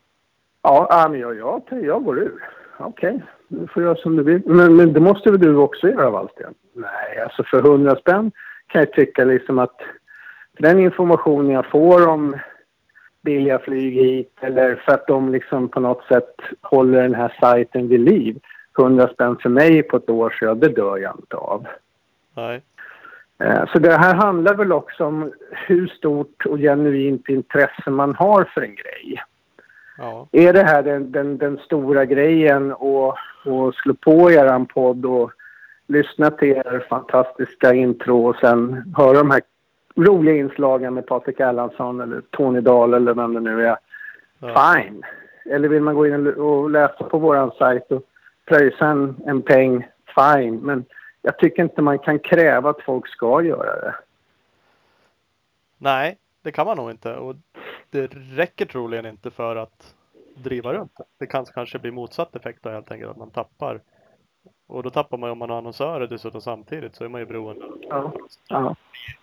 Ja, 0.62 1.08
men 1.12 1.20
jag, 1.20 1.38
jag, 1.38 1.62
jag 1.70 2.04
går 2.04 2.20
ur. 2.20 2.44
Okej, 2.78 3.24
du 3.48 3.68
får 3.68 3.84
göra 3.84 3.96
som 3.96 4.16
du 4.16 4.24
vill. 4.24 4.42
Men, 4.46 4.76
men 4.76 4.94
det 4.94 5.00
måste 5.00 5.32
väl 5.32 5.40
du 5.40 5.56
också 5.56 5.88
göra, 5.88 6.10
Wallsten? 6.10 6.54
Nej, 6.74 7.20
alltså 7.24 7.44
för 7.44 7.62
hundra 7.62 7.96
spänn 7.96 8.32
kan 8.68 8.80
jag 8.80 8.94
tycka 8.94 9.26
liksom 9.26 9.60
att 9.60 9.82
den 10.58 10.80
information 10.80 11.50
jag 11.50 11.66
får 11.66 12.08
om 12.08 12.38
billiga 13.22 13.60
flyg 13.60 13.94
hit 13.94 14.34
eller 14.42 14.76
för 14.76 14.92
att 14.92 15.08
de 15.08 15.32
liksom 15.32 15.70
på 15.70 15.80
något 15.80 16.04
sätt 16.04 16.36
håller 16.62 17.02
den 17.02 17.16
här 17.16 17.38
sajten 17.40 17.88
vid 17.88 18.00
liv. 18.00 18.40
Hundra 18.74 19.08
spänn 19.08 19.38
för 19.42 19.50
mig 19.50 19.84
på 19.84 19.98
ett 19.98 20.10
år 20.10 20.36
så 20.40 20.46
ja, 20.46 20.54
det 20.54 20.68
dör 20.68 20.98
jag 20.98 21.16
inte 21.20 21.36
av. 21.36 21.68
Nej. 22.34 22.62
Eh, 23.44 23.66
Så 23.74 23.80
det 23.80 23.92
här 23.98 24.14
handlar 24.16 24.54
väl 24.56 24.72
också 24.72 25.06
om 25.06 25.32
hur 25.52 25.88
stort 25.88 26.46
och 26.46 26.58
genuint 26.58 27.30
intresse 27.30 27.90
man 27.90 28.16
har 28.16 28.44
för 28.44 28.62
en 28.62 28.76
grej. 28.76 29.22
Ja. 29.98 30.28
Är 30.32 30.54
det 30.54 30.64
här 30.64 30.84
den, 30.84 31.12
den, 31.12 31.38
den 31.38 31.58
stora 31.58 32.06
grejen 32.06 32.74
och, 32.74 33.16
och 33.46 33.76
slå 33.76 33.94
på 33.94 34.32
eran 34.32 34.66
podd 34.66 35.06
och 35.06 35.32
lyssna 35.88 36.32
till 36.32 36.50
er 36.52 36.86
fantastiska 36.90 37.74
intro 37.74 38.26
och 38.28 38.36
sen 38.36 38.94
höra 38.98 39.14
de 39.18 39.32
här 39.32 39.42
roliga 39.96 40.36
inslagen 40.36 40.94
med 40.94 41.06
Patrik 41.08 41.40
Erlandsson 41.40 42.02
eller 42.02 42.22
Tony 42.30 42.62
Dahl 42.62 42.94
eller 42.94 43.14
vem 43.14 43.34
det 43.34 43.40
nu 43.40 43.66
är. 43.68 43.78
Ja. 44.40 44.74
Fine. 44.76 45.04
Eller 45.50 45.70
vill 45.70 45.82
man 45.82 45.96
gå 45.96 46.08
in 46.08 46.28
och- 46.34 46.70
läsa 46.70 47.04
på 47.04 47.18
våran 47.18 47.52
sajt 47.52 47.92
och 47.92 48.02
pröjsa 48.46 48.86
en, 48.88 49.16
en 49.26 49.42
peng? 49.42 49.88
Fine. 50.16 50.60
Men 50.64 50.86
jag 51.26 51.38
tycker 51.38 51.64
inte 51.64 51.82
man 51.82 52.00
kan 52.00 52.20
kräva 52.20 52.70
att 52.70 52.82
folk 52.82 53.08
ska 53.08 53.42
göra 53.42 53.82
det. 53.82 53.96
Nej, 55.78 56.18
det 56.42 56.52
kan 56.52 56.66
man 56.66 56.78
nog 56.78 56.92
inte. 56.92 57.16
Och 57.16 57.36
det 57.90 58.08
räcker 58.14 58.66
troligen 58.66 59.06
inte 59.06 59.32
för 59.32 59.56
att 59.56 59.96
driva 60.36 60.74
runt 60.74 60.92
det. 60.98 61.04
Det 61.20 61.26
kan 61.26 61.46
kanske 61.46 61.80
bli 61.80 61.92
motsatt 61.92 62.36
effekt 62.36 62.60
då 62.64 62.70
helt 62.70 62.92
enkelt, 62.92 63.12
att 63.12 63.18
man 63.18 63.30
tappar. 63.30 63.82
Och 64.68 64.84
då 64.84 64.90
tappar 64.90 65.18
man 65.18 65.28
ju 65.28 65.32
om 65.32 65.38
man 65.38 65.50
har 65.50 65.58
annonsörer 65.58 66.08
dessutom 66.08 66.42
samtidigt 66.42 66.96
så 66.96 67.04
är 67.04 67.10
man 67.10 67.22
ju 67.22 67.26
beroende. 67.26 67.66
Ja. 67.82 68.12
ja. 68.48 68.76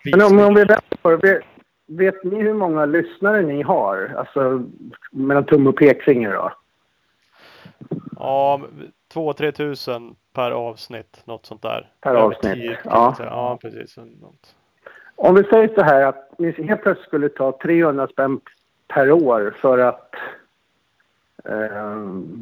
Men 0.05 0.23
om, 0.23 0.39
om 0.39 0.55
vi 0.55 0.61
vänder 0.61 0.97
på 1.03 1.11
det. 1.11 1.17
Vet, 1.17 1.45
vet 1.87 2.25
ni 2.25 2.43
hur 2.43 2.55
många 2.55 2.85
lyssnare 2.87 3.43
ni 3.43 3.63
har? 3.63 4.15
Alltså 4.17 4.67
mellan 5.11 5.45
tumme 5.45 5.69
och 5.69 5.77
pekfinger 5.77 6.33
då? 6.33 6.53
Ja, 8.17 8.61
2-3 9.15 9.53
tusen 9.53 10.17
per 10.33 10.51
avsnitt, 10.51 11.23
något 11.25 11.47
sånt 11.47 11.63
där. 11.63 11.91
Per 12.01 12.15
avsnitt, 12.15 12.55
tio, 12.55 12.79
ja. 12.85 13.15
ja, 13.19 13.59
precis. 13.63 13.99
Om 15.17 15.35
vi 15.35 15.45
säger 15.45 15.69
så 15.75 15.83
här 15.83 16.07
att 16.07 16.35
ni 16.39 16.53
helt 16.63 16.83
plötsligt 16.83 17.09
skulle 17.09 17.29
ta 17.29 17.59
300 17.63 18.09
spänn 18.09 18.41
per 18.89 19.13
år 19.13 19.57
för 19.61 19.79
att 19.79 20.15
eh, 21.45 21.97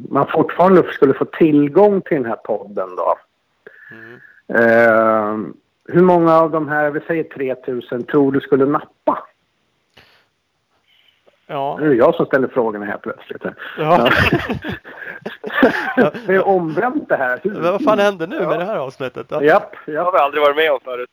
man 0.09 0.27
fortfarande 0.27 0.93
skulle 0.93 1.13
få 1.13 1.25
tillgång 1.25 2.01
till 2.01 2.17
den 2.17 2.25
här 2.25 2.35
podden 2.35 2.89
då. 2.95 3.15
Mm. 3.91 4.19
Eh, 4.47 5.53
hur 5.85 6.01
många 6.01 6.33
av 6.33 6.51
de 6.51 6.67
här, 6.67 6.91
vi 6.91 6.99
säger 6.99 7.23
3000, 7.23 8.03
tror 8.03 8.31
du 8.31 8.39
skulle 8.39 8.65
nappa? 8.65 9.27
Ja. 11.47 11.77
Nu 11.79 11.85
är 11.85 11.89
det 11.89 11.95
jag 11.95 12.15
som 12.15 12.25
ställer 12.25 12.47
frågorna 12.47 12.85
här 12.85 12.97
plötsligt. 12.97 13.43
ja. 13.77 14.09
det 15.95 16.35
är 16.35 16.47
omvänt 16.47 17.09
det 17.09 17.15
här. 17.15 17.39
Men 17.43 17.61
vad 17.61 17.83
fan 17.83 17.99
händer 17.99 18.27
nu 18.27 18.39
med 18.47 18.59
det 18.59 18.65
här 18.65 18.75
avsnittet? 18.77 19.27
Ja. 19.29 19.43
Japp, 19.43 19.71
Det 19.85 19.95
har 19.95 20.05
japp. 20.05 20.13
vi 20.13 20.17
aldrig 20.17 20.43
varit 20.43 20.55
med 20.55 20.71
om 20.71 20.79
förut. 20.83 21.09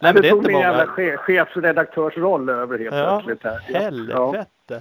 Nej, 0.00 0.12
men 0.12 0.22
det 0.22 0.28
är 0.28 0.30
tog 0.30 0.38
inte 0.40 0.50
min 0.52 0.60
jävla 0.60 0.86
många. 0.86 0.96
che- 0.96 1.16
chefsredaktörsroll 1.16 2.48
över 2.48 2.78
helt 2.78 2.96
Ja, 2.96 3.22
plötsligt 3.24 3.52
här. 3.52 3.58
helvete. 3.58 4.48
Ja. 4.68 4.80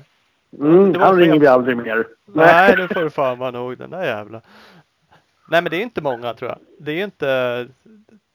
Mm, 0.59 0.93
Det 0.93 0.99
var 0.99 1.05
han 1.05 1.17
ringer 1.19 1.33
chef- 1.33 1.39
vi 1.41 1.47
aldrig 1.47 1.77
mer. 1.77 2.07
Nej, 2.25 2.75
nu 2.77 2.87
får 2.87 3.01
du 3.01 3.09
fan 3.09 3.39
vara 3.39 3.51
nog 3.51 3.77
den 3.77 3.89
där 3.89 4.03
jävla. 4.03 4.41
Nej, 5.49 5.61
men 5.61 5.69
det 5.69 5.77
är 5.77 5.81
inte 5.81 6.01
många 6.01 6.33
tror 6.33 6.49
jag. 6.51 6.59
Det 6.79 6.91
är 6.91 7.03
inte. 7.03 7.67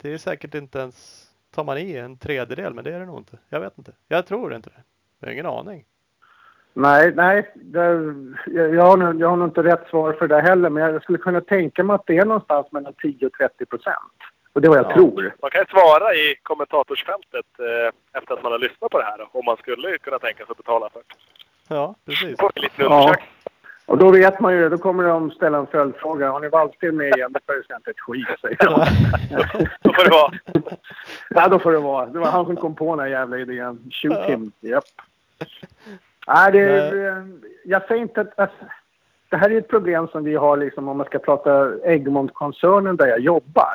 Det 0.03 0.13
är 0.13 0.19
säkert 0.19 0.55
inte 0.55 0.79
ens. 0.79 1.27
Tar 1.55 1.65
man 1.65 1.79
i 1.79 1.97
en 1.97 2.17
tredjedel, 2.17 2.75
men 2.75 2.85
det 2.85 2.95
är 2.95 3.01
det 3.01 3.07
nog 3.07 3.19
inte. 3.19 3.37
Jag 3.49 3.61
vet 3.61 3.79
inte. 3.79 3.93
Jag 4.09 4.27
tror 4.27 4.55
inte 4.55 4.71
det. 4.71 4.83
Jag 5.21 5.29
har 5.29 5.33
ingen 5.33 5.47
aning. 5.47 5.85
Nej, 6.75 7.13
nej. 7.17 7.51
Det, 7.55 7.81
jag, 8.53 8.83
har, 8.83 8.97
nog- 8.97 9.21
jag 9.21 9.29
har 9.29 9.37
nog 9.37 9.49
inte 9.49 9.63
rätt 9.63 9.89
svar 9.91 10.13
för 10.13 10.29
det 10.29 10.41
heller, 10.41 10.71
men 10.71 10.83
jag 10.83 11.03
skulle 11.03 11.19
kunna 11.19 11.41
tänka 11.41 11.85
mig 11.85 11.95
att 11.95 12.07
det 12.07 12.17
är 12.19 12.25
någonstans 12.25 12.73
mellan 12.73 12.93
10 13.03 13.27
och 13.27 13.33
30 13.33 13.67
procent. 13.67 13.97
Och 14.53 14.61
det 14.61 14.67
är 14.67 14.71
vad 14.71 14.79
jag 14.79 14.87
Ja. 14.91 14.95
tror. 14.95 15.35
Man 15.43 15.51
kan 15.51 15.67
svara 15.67 16.15
i 16.15 16.35
kommentatorsfältet 16.43 17.47
eh, 17.59 18.19
efter 18.21 18.35
att 18.35 18.43
man 18.43 18.53
har 18.53 18.59
lyssnat 18.59 18.91
på 18.91 18.99
det 18.99 19.05
här 19.05 19.19
då, 19.19 19.29
om 19.33 19.45
man 19.45 19.57
skulle 19.57 19.99
kunna 19.99 20.19
tänka 20.19 20.45
sig 20.45 20.51
att 20.51 20.57
betala 20.57 20.91
för 20.91 20.99
det. 20.99 21.15
Ja, 21.75 21.95
precis. 22.07 22.37
Vi 22.55 22.61
lite 22.61 22.83
Ja. 22.83 23.15
Och 23.87 23.99
då 23.99 24.11
vet 24.11 24.41
man 24.41 24.55
ju, 24.55 24.69
då 24.69 24.79
kommer 24.79 25.05
de 25.05 25.31
ställa 25.31 25.59
en 25.59 25.67
följdfråga. 25.67 26.31
Har 26.31 26.41
ni 26.41 26.49
Wallsten 26.49 26.97
med 26.97 27.17
igen? 27.17 27.33
Det 27.33 27.41
säger 27.47 27.77
inte 27.77 27.91
ett 27.91 28.01
skit, 28.01 28.27
säger 28.41 28.57
de. 28.57 28.87
Då 29.83 29.93
får 29.93 30.05
det 30.05 30.11
vara. 30.11 30.33
Ja, 31.31 31.49
då 31.49 31.59
får 31.59 31.73
det 31.73 31.79
vara. 31.79 32.07
Det 32.07 32.19
var 32.19 32.27
han 32.27 32.45
som 32.47 32.57
kom 32.57 32.75
på 32.75 32.97
den 32.97 33.05
här 33.05 33.07
jävla 33.11 33.39
idén. 33.39 33.91
Shoot 33.91 34.19
him. 34.27 34.53
Japp. 34.61 34.85
Nej, 36.35 36.53
det 36.53 36.61
är, 36.61 37.27
jag 37.65 37.87
säger 37.87 38.03
inte 38.03 38.21
att... 38.21 38.39
Alltså, 38.39 38.65
det 39.29 39.37
här 39.37 39.51
är 39.51 39.59
ett 39.59 39.69
problem 39.69 40.09
som 40.09 40.25
vi 40.25 40.35
har 40.35 40.57
liksom 40.57 40.89
om 40.89 40.97
man 40.97 41.07
ska 41.07 41.19
prata 41.19 41.73
Egmont-koncernen 41.85 42.97
där 42.97 43.07
jag 43.07 43.21
jobbar. 43.21 43.75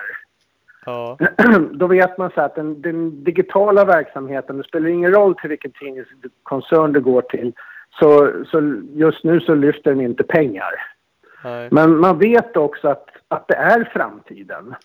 Ja, 0.86 1.18
Då 1.72 1.88
vet 1.88 2.18
man 2.18 2.32
så 2.36 2.42
att 2.42 2.56
den, 2.56 2.82
den 2.82 3.24
digitala 3.24 3.86
verksamheten, 3.86 4.58
det 4.58 4.64
spelar 4.64 4.90
ingen 4.90 5.12
roll 5.12 5.36
till 5.36 5.50
vilken 5.50 5.72
tidningskoncern 5.72 6.94
det 6.94 7.00
går 7.00 7.22
till, 7.22 7.54
så, 8.00 8.32
så 8.46 8.82
just 8.94 9.24
nu 9.24 9.40
så 9.40 9.56
lyfter 9.56 9.92
den 9.92 10.02
inte 10.02 10.24
pengar. 10.24 10.72
nej. 11.44 11.70
Men 11.72 11.98
man 11.98 12.20
vet 12.20 12.58
också 12.58 12.88
att, 12.88 13.10
att 13.28 13.48
det 13.48 13.56
är 13.56 13.84
framtiden. 13.94 14.76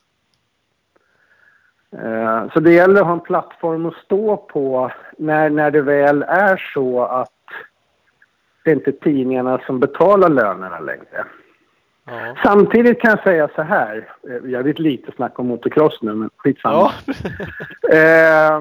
Eh, 1.97 2.52
Så 2.52 2.60
det 2.60 2.72
gäller 2.72 3.01
att 3.01 3.06
ha 3.06 3.12
en 3.12 3.20
plattform 3.20 3.86
att 3.86 3.94
stå 3.94 4.36
på 4.36 4.90
när, 5.18 5.51
när 5.51 5.70
det 5.70 5.82
väl 5.82 6.22
är 6.22 6.70
så 6.74 7.05
att 7.05 7.32
det 8.65 8.70
inte 8.73 8.91
är 8.91 8.93
tidningarna 8.93 9.59
som 9.66 9.81
betalar 9.81 10.28
lönerna 10.28 10.81
längre. 10.81 11.24
Ja. 12.07 12.37
Samtidigt 12.43 13.01
kan 13.01 13.11
jag 13.11 13.23
säga 13.23 13.49
så 13.55 13.62
här, 13.62 14.09
eh, 14.28 14.51
jag 14.51 14.62
vet 14.62 14.78
lite 14.78 15.12
snack 15.12 15.39
om 15.39 15.47
motocross 15.47 15.99
nu 16.03 16.15
men 16.15 16.31
skitsamma. 16.37 16.74
Ja. 16.77 16.93
Eh, 17.93 18.61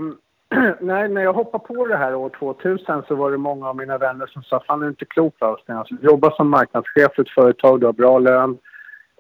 när, 0.80 1.08
när 1.08 1.22
jag 1.22 1.34
hoppade 1.34 1.64
på 1.68 1.88
det 1.88 1.96
här 1.98 2.16
år 2.16 2.30
2000 2.40 3.04
så 3.08 3.16
var 3.16 3.32
det 3.32 3.38
många 3.38 3.70
av 3.70 3.76
mina 3.76 3.98
vänner 3.98 4.28
som 4.28 4.44
sa 4.44 4.64
fan 4.68 4.80
är 4.82 4.84
du 4.86 4.90
inte 4.90 5.06
klok 5.06 5.36
Austin? 5.40 5.76
Alltså, 5.76 5.96
du 5.96 6.08
jobbar 6.08 6.32
som 6.32 6.50
marknadschef 6.50 7.12
för 7.16 7.22
ett 7.22 7.30
företag, 7.30 7.80
du 7.80 7.86
har 7.86 7.94
bra 7.94 8.20
lön, 8.20 8.58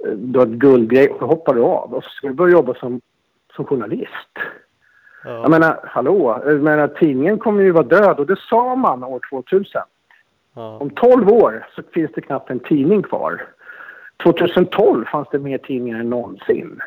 eh, 0.05 0.11
du 0.11 0.39
har 0.39 0.45
ett 0.45 0.51
guldgrej 0.51 1.15
så 1.19 1.25
hoppar 1.25 1.53
du 1.53 1.61
av 1.61 1.93
och 1.93 2.03
så 2.03 2.09
ska 2.09 2.27
du 2.27 2.33
börja 2.33 2.51
jobba 2.53 2.73
som, 2.73 3.01
som 3.55 3.65
journalist. 3.65 4.29
Jag 5.23 5.33
Ja. 5.43 5.49
menar, 5.49 5.79
hallå, 5.83 6.41
jag 6.45 6.61
menar, 6.61 6.87
tidningen 6.87 7.39
kommer 7.39 7.63
ju 7.63 7.71
vara 7.71 7.83
död 7.83 8.19
och 8.19 8.25
det 8.27 8.39
sa 8.39 8.75
man 8.75 9.03
år 9.03 9.19
2000. 9.29 9.81
Ja. 10.55 10.77
Om 10.77 10.89
12 10.89 11.29
år 11.29 11.67
så 11.75 11.81
finns 11.93 12.11
det 12.15 12.21
knappt 12.21 12.49
en 12.49 12.59
tidning 12.59 13.03
kvar. 13.03 13.47
2012 14.23 15.05
fanns 15.05 15.27
det 15.31 15.39
mer 15.39 15.57
tidningar 15.57 15.99
än 15.99 16.09
någonsin. 16.09 16.81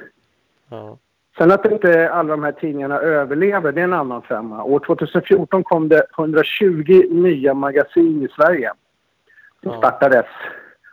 Ja. 0.70 0.98
Sen 1.39 1.51
att 1.52 1.66
inte 1.66 2.10
alla 2.10 2.28
de 2.30 2.43
här 2.43 2.52
tidningarna 2.52 2.98
överlever, 2.98 3.72
det 3.72 3.80
är 3.80 3.84
en 3.84 3.93
annan 3.93 4.22
femma. 4.22 4.64
År 4.64 4.78
2014 4.86 5.64
kom 5.64 5.89
det 5.89 6.06
120 6.18 7.02
nya 7.10 7.55
magasin 7.55 8.22
i 8.22 8.28
Sverige. 8.28 8.72
som 9.62 9.70
Ja. 9.72 9.78
startades. 9.78 10.26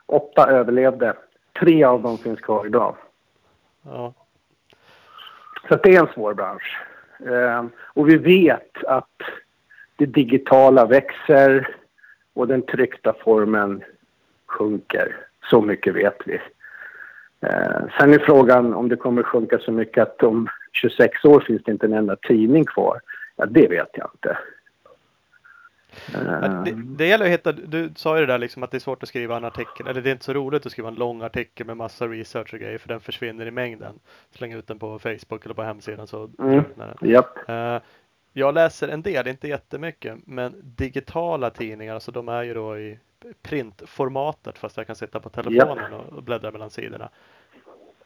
Åtta 0.06 0.48
överlevde. 0.52 1.14
Tre 1.60 1.84
av 1.84 2.02
dem 2.02 2.18
finns 2.18 2.40
kvar 2.40 2.66
idag. 2.66 2.96
Ja. 3.86 4.14
Så 5.70 5.76
det 5.76 5.96
är 5.96 6.00
en 6.00 6.14
svår 6.14 6.34
bransch. 6.34 6.78
Eh, 7.26 7.66
och 7.94 8.10
vi 8.10 8.18
vet 8.18 8.84
att 8.84 9.22
det 9.96 10.06
digitala 10.06 10.86
växer 10.86 11.76
och 12.34 12.48
den 12.48 12.62
tryckta 12.66 13.14
formen 13.24 13.84
sjunker. 14.46 15.16
Så 15.50 15.62
mycket 15.62 15.96
vet 15.96 16.18
vi. 16.26 16.40
Eh, 17.42 17.82
sen 18.00 18.14
är 18.14 18.20
frågan 18.20 18.74
om 18.74 18.90
det 18.90 18.96
kommer 18.96 19.24
sjunka 19.24 19.60
så 19.60 19.72
mycket 19.72 20.02
att 20.04 20.24
om 20.24 20.48
26 20.74 21.26
år 21.26 21.40
finns 21.40 21.64
det 21.64 21.72
inte 21.72 21.86
en 21.86 21.94
enda 21.94 22.16
tidning 22.16 22.66
kvar. 22.66 23.00
Ja, 23.36 23.46
det 23.46 23.68
vet 23.68 23.90
jag 23.94 24.10
inte. 24.14 24.38
Eh, 26.14 26.64
Det, 26.64 26.72
det 26.98 27.06
gäller 27.08 27.26
att 27.26 27.32
hitta, 27.32 27.52
du 27.52 27.92
sa 27.96 28.16
ju 28.20 28.26
det 28.26 28.32
där 28.34 28.38
liksom 28.38 28.64
att 28.64 28.72
det 28.72 28.78
är 28.78 28.80
svårt 28.80 29.04
att 29.04 29.10
skriva 29.10 29.38
en 29.38 29.46
artikel, 29.46 29.88
eller 29.88 30.02
det 30.02 30.10
är 30.10 30.12
inte 30.12 30.26
så 30.26 30.34
roligt 30.34 30.66
att 30.66 30.72
skriva 30.72 30.88
en 30.90 30.96
lång 30.96 31.22
artikel 31.22 31.66
med 31.68 31.78
massa 31.78 32.08
research 32.08 32.54
och 32.54 32.60
grejer 32.60 32.78
för 32.78 32.88
den 32.88 33.00
försvinner 33.00 33.46
i 33.46 33.52
mängden. 33.52 33.94
Släng 34.32 34.54
ut 34.54 34.68
den 34.68 34.80
på 34.80 35.00
Facebook 35.00 35.46
eller 35.46 35.56
på 35.56 35.64
hemsidan 35.64 36.08
så 36.08 36.30
Mm. 36.40 36.64
den. 36.76 37.76
Eh, 37.76 37.82
jag 38.40 38.54
läser 38.56 38.88
en 38.88 39.02
del, 39.02 39.28
inte 39.28 39.48
jättemycket, 39.48 40.18
men 40.26 40.62
digitala 40.64 41.50
tidningar, 41.50 41.94
alltså 41.94 42.12
de 42.12 42.30
är 42.30 42.44
ju 42.44 42.54
då 42.54 42.78
i 42.78 43.00
printformatet 43.42 44.58
fast 44.58 44.78
jag 44.78 44.88
kan 44.88 44.96
sitta 44.96 45.20
på 45.20 45.30
telefonen 45.30 45.94
och, 45.94 46.14
och 46.14 46.24
bläddra 46.24 46.52
mellan 46.52 46.70
sidorna. 46.70 47.10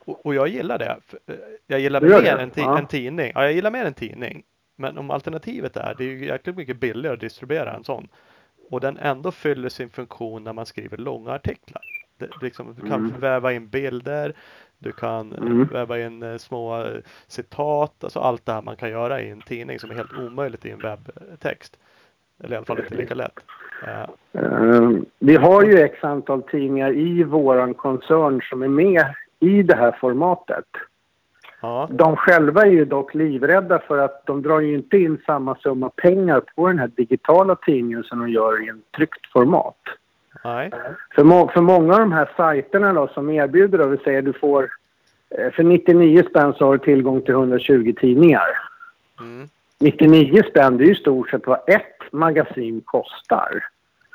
Och, 0.05 0.25
och 0.25 0.35
jag 0.35 0.47
gillar 0.47 0.77
det. 0.77 0.97
Eh, 1.27 1.35
Jag 1.67 1.79
gillar 1.79 2.01
mer 2.01 2.21
det? 2.21 2.29
en, 2.41 2.51
ti- 2.51 2.61
Ja. 2.61 2.79
en 2.79 2.87
tidning. 2.87 3.31
Ja, 3.35 3.43
jag 3.43 3.53
gillar 3.53 3.71
mer 3.71 3.85
en 3.85 3.93
tidning. 3.93 4.43
Men 4.75 4.97
om 4.97 5.11
alternativet 5.11 5.77
är, 5.77 5.95
det 5.97 6.03
är 6.03 6.07
ju 6.07 6.25
jäkligt 6.25 6.55
mycket 6.55 6.77
billigare 6.77 7.13
att 7.13 7.19
distribuera 7.19 7.73
en 7.73 7.83
sån. 7.83 8.07
Och 8.69 8.81
den 8.81 8.97
ändå 8.97 9.31
fyller 9.31 9.69
sin 9.69 9.89
funktion 9.89 10.43
när 10.43 10.53
man 10.53 10.65
skriver 10.65 10.97
långa 10.97 11.31
artiklar. 11.31 11.81
Det 12.17 12.29
liksom, 12.41 12.75
du 12.81 12.81
kan 12.89 12.99
Mm. 13.05 13.19
väva 13.19 13.53
in 13.53 13.67
bilder, 13.67 14.33
du 14.83 14.91
kan 14.91 15.31
eh, 15.33 15.37
Mm. 15.41 15.63
väva 15.65 15.99
in 15.99 16.23
eh, 16.23 16.37
små 16.37 16.81
eh, 16.81 16.97
citat, 17.27 18.03
alltså 18.03 18.19
allt 18.19 18.45
det 18.45 18.51
här 18.53 18.61
man 18.61 18.75
kan 18.75 18.89
göra 18.89 19.21
i 19.21 19.29
en 19.29 19.41
tidning 19.41 19.79
som 19.79 19.89
är 19.91 19.95
helt 19.95 20.13
omöjligt 20.17 20.65
i 20.65 20.71
en 20.71 20.79
webbtext. 20.79 21.77
Eller 22.43 22.53
i 22.53 22.57
alla 22.57 22.65
fall 22.65 22.79
inte 22.79 22.95
lika 22.95 23.15
lätt. 23.15 23.39
Eh, 23.83 24.89
vi 25.19 25.35
har 25.35 25.63
ju 25.63 25.79
x 25.79 26.03
antal 26.03 26.43
tidningar 26.43 26.93
i 26.97 27.23
våran 27.23 27.73
koncern 27.73 28.41
som 28.41 28.61
är 28.61 28.67
med 28.67 29.05
i 29.39 29.63
det 29.63 29.75
här 29.75 29.91
formatet. 30.01 30.65
ja, 31.61 31.87
De 31.91 32.15
själva 32.15 32.61
är 32.61 32.71
ju 32.71 32.85
dock 32.85 33.13
livrädda 33.13 33.79
för 33.79 33.97
att 33.97 34.25
de 34.25 34.41
drar 34.41 34.59
ju 34.59 34.73
inte 34.73 34.97
in 34.97 35.17
samma 35.25 35.55
summa 35.55 35.89
pengar 35.89 36.41
på 36.55 36.67
den 36.67 36.79
här 36.79 36.87
digitala 36.95 37.55
tidningen 37.55 38.03
som 38.03 38.19
de 38.19 38.29
gör 38.29 38.65
i 38.65 38.69
en 38.69 38.81
tryckt 38.97 39.31
format. 39.31 39.77
Nej, 40.43 40.71
För, 41.15 41.23
må- 41.23 41.47
för 41.47 41.61
många 41.61 41.93
av 41.93 41.99
de 41.99 42.11
här 42.11 42.29
sajterna 42.37 42.93
då 42.93 43.07
som 43.07 43.29
erbjuder 43.29 43.77
då, 43.77 43.87
vi 43.87 43.97
säger 43.97 44.21
du 44.21 44.33
får 44.33 44.69
eh, 45.29 45.51
för 45.51 45.63
99 45.63 46.23
spänn 46.29 46.53
så 46.53 46.65
har 46.65 46.73
du 46.73 46.79
tillgång 46.83 47.21
till 47.21 47.33
120 47.33 47.93
tidningar. 47.99 48.47
mm, 49.19 49.49
99 49.79 50.43
spänn 50.49 50.77
det 50.77 50.83
är 50.83 50.85
ju 50.85 50.91
i 50.93 50.95
stort 50.95 51.29
sett 51.29 51.47
vad 51.47 51.59
ett 51.69 52.11
magasin 52.11 52.81
kostar. 52.85 53.63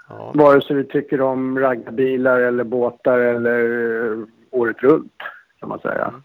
ja, 0.08 0.32
Vare 0.34 0.60
sig 0.62 0.76
du 0.76 0.84
tycker 0.84 1.20
om 1.20 1.58
raggarbilar 1.58 2.40
eller 2.40 2.64
båtar 2.64 3.18
eller 3.18 3.60
eh, 4.12 4.18
året 4.50 4.82
runt 4.82 5.12
kan 5.60 5.68
man 5.68 5.78
säga. 5.78 6.04
Mm. 6.04 6.22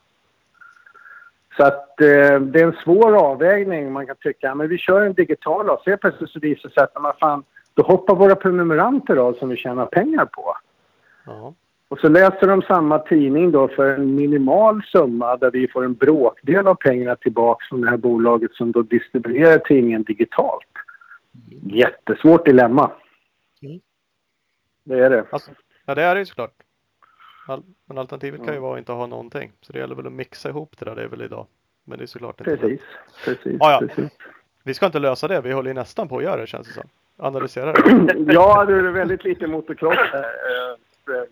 Så 1.57 1.64
att 1.64 2.02
eh, 2.02 2.40
det 2.40 2.60
är 2.61 2.64
en 2.68 2.76
svår 2.84 3.15
avvägning. 3.18 3.91
Man 3.91 4.06
kan 4.07 4.15
tycka 4.15 4.56
men 4.56 4.68
vi 4.68 4.78
kör 4.78 5.02
en 5.02 5.14
digital 5.14 5.70
och 5.70 5.82
så 5.86 5.98
plötsligt 5.98 6.30
så 6.30 6.40
visar 6.40 6.70
det 6.70 6.74
sig 6.74 6.84
att 6.84 7.02
man 7.02 7.14
fan, 7.20 7.44
då 7.74 7.84
hoppar 7.84 8.16
våra 8.16 8.36
prenumeranter 8.36 9.16
av 9.16 9.34
som 9.34 9.50
vi 9.50 9.58
tjänar 9.58 9.86
pengar 9.86 10.26
på. 10.26 10.58
ja, 11.26 11.54
Och 11.88 12.00
så 12.00 12.10
läser 12.10 12.48
de 12.48 12.62
samma 12.62 13.00
tidning 13.00 13.52
då 13.52 13.68
för 13.68 13.94
en 13.94 14.16
minimal 14.16 14.84
summa 14.84 15.38
där 15.38 15.52
vi 15.52 15.68
får 15.68 15.86
en 15.86 15.94
bråkdel 15.94 16.68
av 16.68 16.76
pengarna 16.76 17.16
tillbaka 17.16 17.66
från 17.70 17.82
det 17.82 17.90
här 17.90 17.98
bolaget 17.98 18.54
som 18.54 18.72
då 18.72 18.82
distribuerar 18.82 19.58
tidningen 19.58 20.04
digitalt. 20.04 20.68
Jättesvårt 21.64 22.45
dilemma. 22.45 22.91
Mm. 23.62 23.80
Det 24.84 25.00
är 25.00 25.10
det. 25.10 25.26
Alltså, 25.32 25.52
ja, 25.86 25.95
det 25.95 26.04
är 26.04 26.16
det 26.16 26.20
ju 26.20 26.26
såklart. 26.26 26.54
All, 27.48 27.64
men 27.86 27.98
alternativet 27.98 28.45
kan 28.45 28.54
ju 28.54 28.60
vara 28.60 28.74
att 28.74 28.80
inte 28.80 28.91
ha 28.91 29.08
någonting. 29.08 29.52
Så 29.62 29.74
det 29.74 29.80
gäller 29.80 29.95
väl 29.95 30.08
att 30.08 30.14
mixa 30.14 30.50
ihop 30.50 30.76
det 30.80 30.86
där, 30.86 30.95
det 30.95 31.04
är 31.04 31.08
väl 31.08 31.22
idag. 31.22 31.48
Men 31.84 31.98
det 31.98 32.04
är 32.04 32.08
såklart 32.08 32.40
inte. 32.40 32.58
Precis. 32.58 32.82
Precis. 33.26 33.58
Ja, 33.60 33.72
ja. 33.72 33.88
precis. 33.88 34.12
Vi 34.64 34.74
ska 34.74 34.86
inte 34.86 35.00
lösa 35.00 35.28
det, 35.28 35.41
vi 35.41 35.52
håller 35.52 35.70
ju 35.70 35.74
nästan 35.74 36.08
på 36.08 36.18
att 36.18 36.24
göra 36.24 36.41
det 36.41 36.48
känns 36.48 36.68
det 36.68 36.74
som. 36.74 36.90
Analysera 37.24 37.72
det. 37.74 38.34
ja, 38.34 38.66
det 38.66 38.74
är 38.74 38.82
väldigt 38.82 39.24
lite 39.24 39.48
motocross. 39.48 39.98
Eh, 40.14 40.20
eh, 41.16 41.24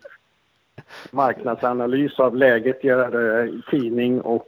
marknadsanalys 1.11 2.19
av 2.19 2.35
läget, 2.35 2.83
göra 2.83 3.41
eh, 3.43 3.49
tidning 3.69 4.21
och 4.21 4.47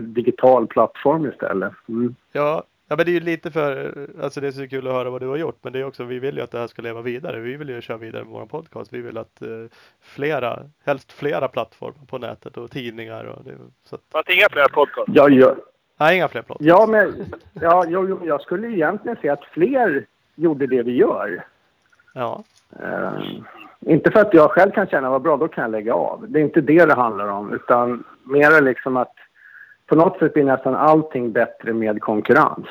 digital 0.00 0.66
plattform 0.66 1.26
istället. 1.26 1.72
Mm. 1.88 2.14
Ja, 2.32 2.64
ja, 2.88 2.96
men 2.96 3.06
det 3.06 3.10
är 3.10 3.14
ju 3.14 3.20
lite 3.20 3.50
för, 3.50 3.92
alltså 4.22 4.40
det 4.40 4.46
är 4.46 4.52
så 4.52 4.68
kul 4.68 4.86
att 4.86 4.92
höra 4.92 5.10
vad 5.10 5.20
du 5.20 5.26
har 5.26 5.36
gjort, 5.36 5.58
men 5.62 5.72
det 5.72 5.78
är 5.78 5.84
också, 5.84 6.04
vi 6.04 6.18
vill 6.18 6.36
ju 6.36 6.42
att 6.42 6.50
det 6.50 6.58
här 6.58 6.66
ska 6.66 6.82
leva 6.82 7.02
vidare. 7.02 7.40
Vi 7.40 7.56
vill 7.56 7.68
ju 7.68 7.80
köra 7.80 7.96
vidare 7.96 8.24
med 8.24 8.32
vår 8.32 8.46
podcast. 8.46 8.92
Vi 8.92 9.00
vill 9.00 9.18
att 9.18 9.42
eh, 9.42 9.48
flera, 10.00 10.62
helst 10.84 11.12
flera 11.12 11.48
plattformar 11.48 12.06
på 12.10 12.18
nätet 12.18 12.56
och 12.56 12.70
tidningar 12.70 13.24
och 13.24 13.44
det, 13.44 13.52
så 13.84 13.94
att, 13.94 14.02
Fast 14.12 14.30
inga 14.30 14.46
fler 14.50 14.68
podcast. 14.68 15.08
Ja, 15.14 15.28
ja, 15.28 15.56
nej, 15.96 16.16
inga 16.16 16.28
fler 16.28 16.42
plats. 16.42 16.60
ja, 16.64 16.86
men 16.86 17.26
ja, 17.52 17.84
jo, 17.88 18.06
jo, 18.08 18.20
jag 18.24 18.40
skulle 18.40 18.68
egentligen 18.68 19.16
se 19.22 19.28
att 19.28 19.44
fler 19.44 20.06
gjorde 20.36 20.66
det 20.66 20.82
vi 20.82 20.92
gör. 20.92 21.44
Ja, 22.12 22.44
Eh, 22.70 23.20
inte 23.80 24.10
för 24.10 24.20
att 24.20 24.34
jag 24.34 24.50
själv 24.50 24.72
kan 24.72 24.86
känna 24.86 25.10
vad 25.10 25.22
bra, 25.22 25.36
då 25.36 25.48
kan 25.48 25.62
jag 25.62 25.70
lägga 25.70 25.94
av. 25.94 26.24
Det 26.28 26.40
är 26.40 26.44
inte 26.44 26.60
det 26.60 26.84
det 26.84 26.94
handlar 26.94 27.28
om, 27.28 27.52
utan 27.52 28.04
mer 28.24 28.62
liksom 28.62 28.96
att 28.96 29.14
på 29.86 29.94
något 29.94 30.18
sätt 30.18 30.34
blir 30.34 30.44
nästan 30.44 30.74
allting 30.74 31.32
bättre 31.32 31.72
med 31.72 32.00
konkurrens. 32.00 32.66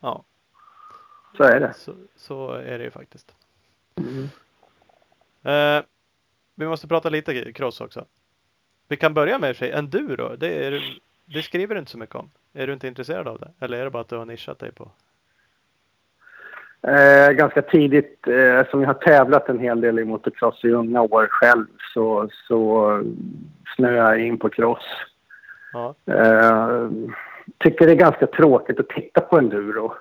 ja. 0.00 0.22
Så 1.36 1.42
är 1.42 1.60
det. 1.60 1.74
Så, 1.76 1.92
så 2.16 2.52
är 2.52 2.78
det 2.78 2.84
ju 2.84 2.90
faktiskt. 2.90 3.34
Mm. 3.96 4.28
Eh, 5.42 5.84
vi 6.54 6.66
måste 6.66 6.88
prata 6.88 7.08
lite 7.08 7.52
cross 7.52 7.80
också. 7.80 8.04
Vi 8.88 8.96
kan 8.96 9.14
börja 9.14 9.38
med 9.38 9.56
sig 9.56 9.70
enduro. 9.70 10.36
Det, 10.36 10.66
är, 10.66 11.00
det 11.24 11.42
skriver 11.42 11.74
du 11.74 11.78
inte 11.78 11.90
så 11.90 11.98
mycket 11.98 12.14
om. 12.14 12.30
Är 12.52 12.66
du 12.66 12.72
inte 12.72 12.88
intresserad 12.88 13.28
av 13.28 13.38
det? 13.38 13.52
Eller 13.60 13.78
är 13.78 13.84
det 13.84 13.90
bara 13.90 14.00
att 14.00 14.08
du 14.08 14.16
har 14.16 14.24
nischat 14.24 14.58
dig 14.58 14.72
på? 14.72 14.90
Eh, 16.82 17.32
ganska 17.32 17.62
tidigt, 17.62 18.26
eh, 18.28 18.66
som 18.70 18.80
jag 18.80 18.88
har 18.88 18.94
tävlat 18.94 19.48
en 19.48 19.58
hel 19.58 19.80
del 19.80 19.98
i 19.98 20.04
motocross 20.04 20.64
i 20.64 20.70
unga 20.70 21.00
år 21.02 21.26
själv, 21.30 21.66
så, 21.94 22.28
så 22.48 23.00
snöade 23.76 24.18
jag 24.18 24.26
in 24.26 24.38
på 24.38 24.48
cross. 24.48 24.86
Ja. 25.72 25.94
Eh, 26.14 26.88
tycker 27.58 27.86
det 27.86 27.92
är 27.92 27.96
ganska 27.96 28.26
tråkigt 28.26 28.80
att 28.80 28.88
titta 28.88 29.20
på 29.20 29.38
enduro. 29.38 29.94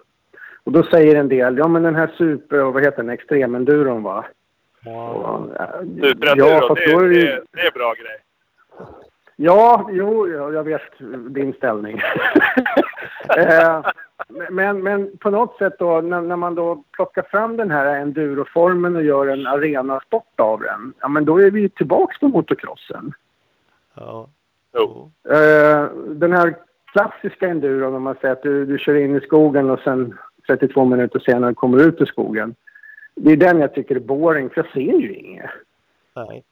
Och 0.64 0.72
då 0.72 0.84
säger 0.84 1.16
en 1.16 1.30
del, 1.30 1.58
ja 1.58 1.68
men 1.68 1.84
den 1.84 1.96
här 1.96 2.12
super, 2.18 2.58
vad 2.58 2.84
heter 2.84 2.98
den, 2.98 3.10
extremenduron 3.10 4.04
va? 4.04 4.26
Och, 4.86 5.56
eh, 5.62 5.80
Superenduro, 6.02 6.50
ja, 6.50 6.68
fast 6.68 6.76
det, 6.76 6.92
är 6.92 7.10
det 7.10 7.16
ju- 7.16 7.44
det, 7.52 7.62
är 7.68 7.72
bra 7.72 7.94
grej. 7.94 8.18
Ja, 9.36 9.90
jo, 9.92 10.28
ja, 10.28 10.52
jag 10.52 10.64
vet 10.64 10.82
din 11.30 11.54
ställning. 11.54 11.98
eh, 13.38 13.86
men, 14.50 14.84
men 14.84 15.18
på 15.18 15.30
något 15.30 15.58
sätt 15.58 15.74
då, 15.80 16.02
när, 16.02 16.22
när 16.22 16.36
man 16.36 16.56
då 16.56 16.84
plockar 16.92 17.22
fram 17.22 17.58
den 17.58 17.72
här 17.72 17.96
enduroformen 17.96 18.96
och 18.96 19.04
gör 19.04 19.28
en 19.28 19.48
arenasport 19.48 20.40
av 20.40 20.60
den, 20.60 20.94
ja 21.00 21.08
men 21.08 21.26
då 21.26 21.42
är 21.42 21.52
vi 21.52 21.70
tillbaks 21.70 22.20
på 22.20 22.28
motocrossen. 22.28 23.14
Ja. 23.94 24.30
Jo. 24.74 25.12
Eh, 25.30 25.86
den 26.08 26.32
här 26.32 26.56
klassiska 26.86 27.48
enduron, 27.48 27.96
om 27.96 28.04
man 28.04 28.16
säger 28.22 28.32
att 28.32 28.44
du, 28.44 28.66
du 28.66 28.78
kör 28.78 28.96
in 28.96 29.16
i 29.16 29.22
skogen 29.22 29.70
och 29.70 29.80
sen 29.80 30.18
32 30.48 30.86
minuter 30.86 31.20
senare 31.20 31.54
kommer 31.54 31.84
ut 31.88 32.02
ur 32.02 32.06
skogen. 32.06 32.56
Det 33.16 33.32
är 33.32 33.38
den 33.38 33.60
jag 33.60 33.74
tycker 33.74 33.96
är 33.96 34.00
boring, 34.00 34.50
för 34.50 34.64
jag 34.64 34.72
ser 34.74 35.00
ju 35.00 35.14
inget. 35.14 35.50
Nej. 36.16 36.44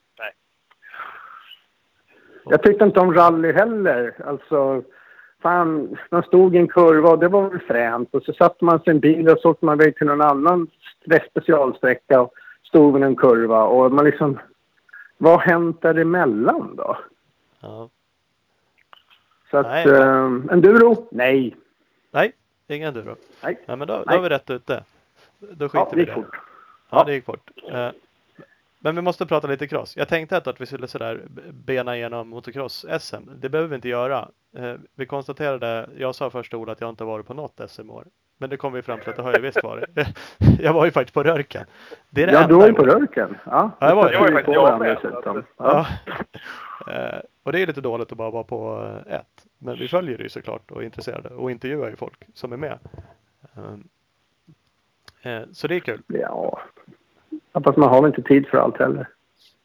Jag 2.45 2.63
tyckte 2.63 2.85
inte 2.85 2.99
om 2.99 3.13
rally 3.13 3.51
heller. 3.51 4.13
Alltså, 4.25 4.83
fan, 5.43 5.97
man 6.11 6.23
stod 6.23 6.55
i 6.55 6.57
en 6.57 6.67
kurva 6.67 7.09
och 7.09 7.19
det 7.19 7.27
var 7.27 7.49
väl 7.49 7.59
fränt. 7.59 8.09
Och 8.15 8.23
så 8.23 8.33
satte 8.33 8.65
man 8.65 8.79
sig 8.79 8.87
i 8.87 8.91
en 8.91 8.99
bil 8.99 9.29
och 9.29 9.39
så 9.39 9.49
åkte 9.49 9.65
man 9.65 9.81
iväg 9.81 9.95
till 9.95 10.07
någon 10.07 10.21
annan 10.21 10.67
specialsträcka 11.31 12.21
och 12.21 12.33
stod 12.63 12.93
vid 12.93 13.03
en 13.03 13.15
kurva. 13.15 13.63
Och 13.63 13.91
man 13.91 14.05
liksom, 14.05 14.39
vad 15.17 15.31
har 15.33 15.39
hänt 15.39 15.81
däremellan 15.81 16.75
då? 16.75 16.97
Ja. 17.59 17.89
Så 19.51 19.57
att, 19.57 19.65
Nej. 19.67 19.87
eh, 19.87 20.25
enduro? 20.51 21.07
Nej. 21.11 21.55
Nej, 22.11 22.31
ingen 22.67 22.87
enduro. 22.87 23.15
Nej. 23.43 23.59
Nej, 23.65 23.77
men 23.77 23.87
då, 23.87 24.03
då 24.07 24.13
är 24.13 24.19
vi 24.21 24.29
rätt 24.29 24.49
ute. 24.49 24.83
Då 25.39 25.69
skiter 25.69 25.79
Ja, 25.79 25.89
vi 25.93 25.95
det 25.95 26.01
i 26.01 26.05
det. 26.05 26.13
fort. 26.13 26.35
Ja, 26.89 27.03
det 27.03 27.13
gick 27.13 27.25
fort. 27.25 27.51
Eh, 27.71 27.89
Men 28.83 28.95
vi 28.95 29.01
måste 29.01 29.25
prata 29.25 29.47
lite 29.47 29.67
cross. 29.67 29.97
Jag 29.97 30.07
tänkte 30.07 30.37
att 30.37 30.61
vi 30.61 30.65
skulle 30.65 30.87
sådär 30.87 31.21
bena 31.51 31.97
igenom 31.97 32.33
motocross-SM. 32.33 33.29
Det 33.35 33.49
behöver 33.49 33.69
vi 33.69 33.75
inte 33.75 33.89
göra. 33.89 34.29
Eh, 34.57 34.73
Vi 34.95 35.05
konstaterade, 35.05 35.89
jag 35.97 36.15
sa 36.15 36.29
först 36.29 36.53
Ola 36.53 36.71
att 36.71 36.81
jag 36.81 36.89
inte 36.89 37.03
varit 37.03 37.25
på 37.27 37.33
något 37.33 37.61
SM 37.67 37.89
år. 37.89 38.05
Men 38.37 38.49
det 38.49 38.57
kom 38.57 38.73
vi 38.73 38.81
fram 38.81 38.99
till 38.99 39.09
att 39.09 39.15
det 39.15 39.21
har 39.21 39.33
jag 39.33 39.39
visst 39.39 39.63
varit. 39.63 39.89
Jag 40.59 40.73
var 40.73 40.85
ju 40.85 40.91
faktiskt 40.91 41.13
på 41.13 41.23
Rörken. 41.23 41.65
Det 42.09 42.23
är 42.23 42.27
det 42.27 42.33
Ja, 42.33 42.47
du 42.47 42.53
var 42.55 42.67
ju 42.67 42.73
på. 42.73 42.85
Rörken. 42.85 43.37
Ja, 43.45 43.71
Ja, 43.79 43.87
jag 43.89 43.95
var- 43.95 44.11
ju 44.11 44.17
faktiskt 44.17 44.45
på 44.45 44.53
så 44.53 45.43
Ja. 45.57 45.57
Ja. 45.57 45.87
Eh, 46.93 47.19
Och 47.43 47.51
det 47.51 47.59
är 47.61 47.67
lite 47.67 47.81
dåligt 47.81 48.11
att 48.11 48.17
bara 48.17 48.29
vara 48.31 48.43
på 48.43 48.91
eh, 49.07 49.13
ett. 49.15 49.45
Men 49.57 49.77
vi 49.79 49.87
följer 49.87 50.17
det 50.17 50.23
ju 50.23 50.29
såklart 50.29 50.71
och 50.71 50.81
är 50.81 50.85
intresserade 50.85 51.29
och 51.29 51.51
intervjuar 51.51 51.89
ju 51.89 51.95
folk 51.95 52.27
som 52.33 52.53
är 52.53 52.57
med. 52.57 52.79
Så 55.51 55.67
det 55.67 55.75
är 55.75 55.79
kul. 55.79 56.01
ja. 56.07 56.61
Fast 57.63 57.77
man 57.77 57.89
har 57.89 58.01
väl 58.01 58.09
inte 58.09 58.21
tid 58.21 58.47
för 58.47 58.57
allt 58.57 58.77
heller. 58.77 59.07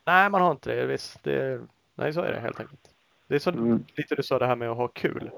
Nej, 0.07 0.31
man 0.31 0.41
har 0.43 0.51
inte 0.51 0.75
det. 0.75 0.87
Visst, 0.87 1.25
det 1.25 1.61
nej, 1.95 2.13
så 2.13 2.21
är 2.21 2.33
det 2.33 2.41
helt 2.41 2.61
enkelt. 2.61 2.81
Det 3.27 3.35
är 3.35 3.39
så 3.39 3.51
Mm. 3.51 3.85
lite 3.97 4.15
du 4.15 4.23
sa 4.23 4.39
det 4.39 4.47
här 4.47 4.57
med 4.57 4.71
att 4.71 4.77
ha 4.77 4.89
kul. 4.89 5.31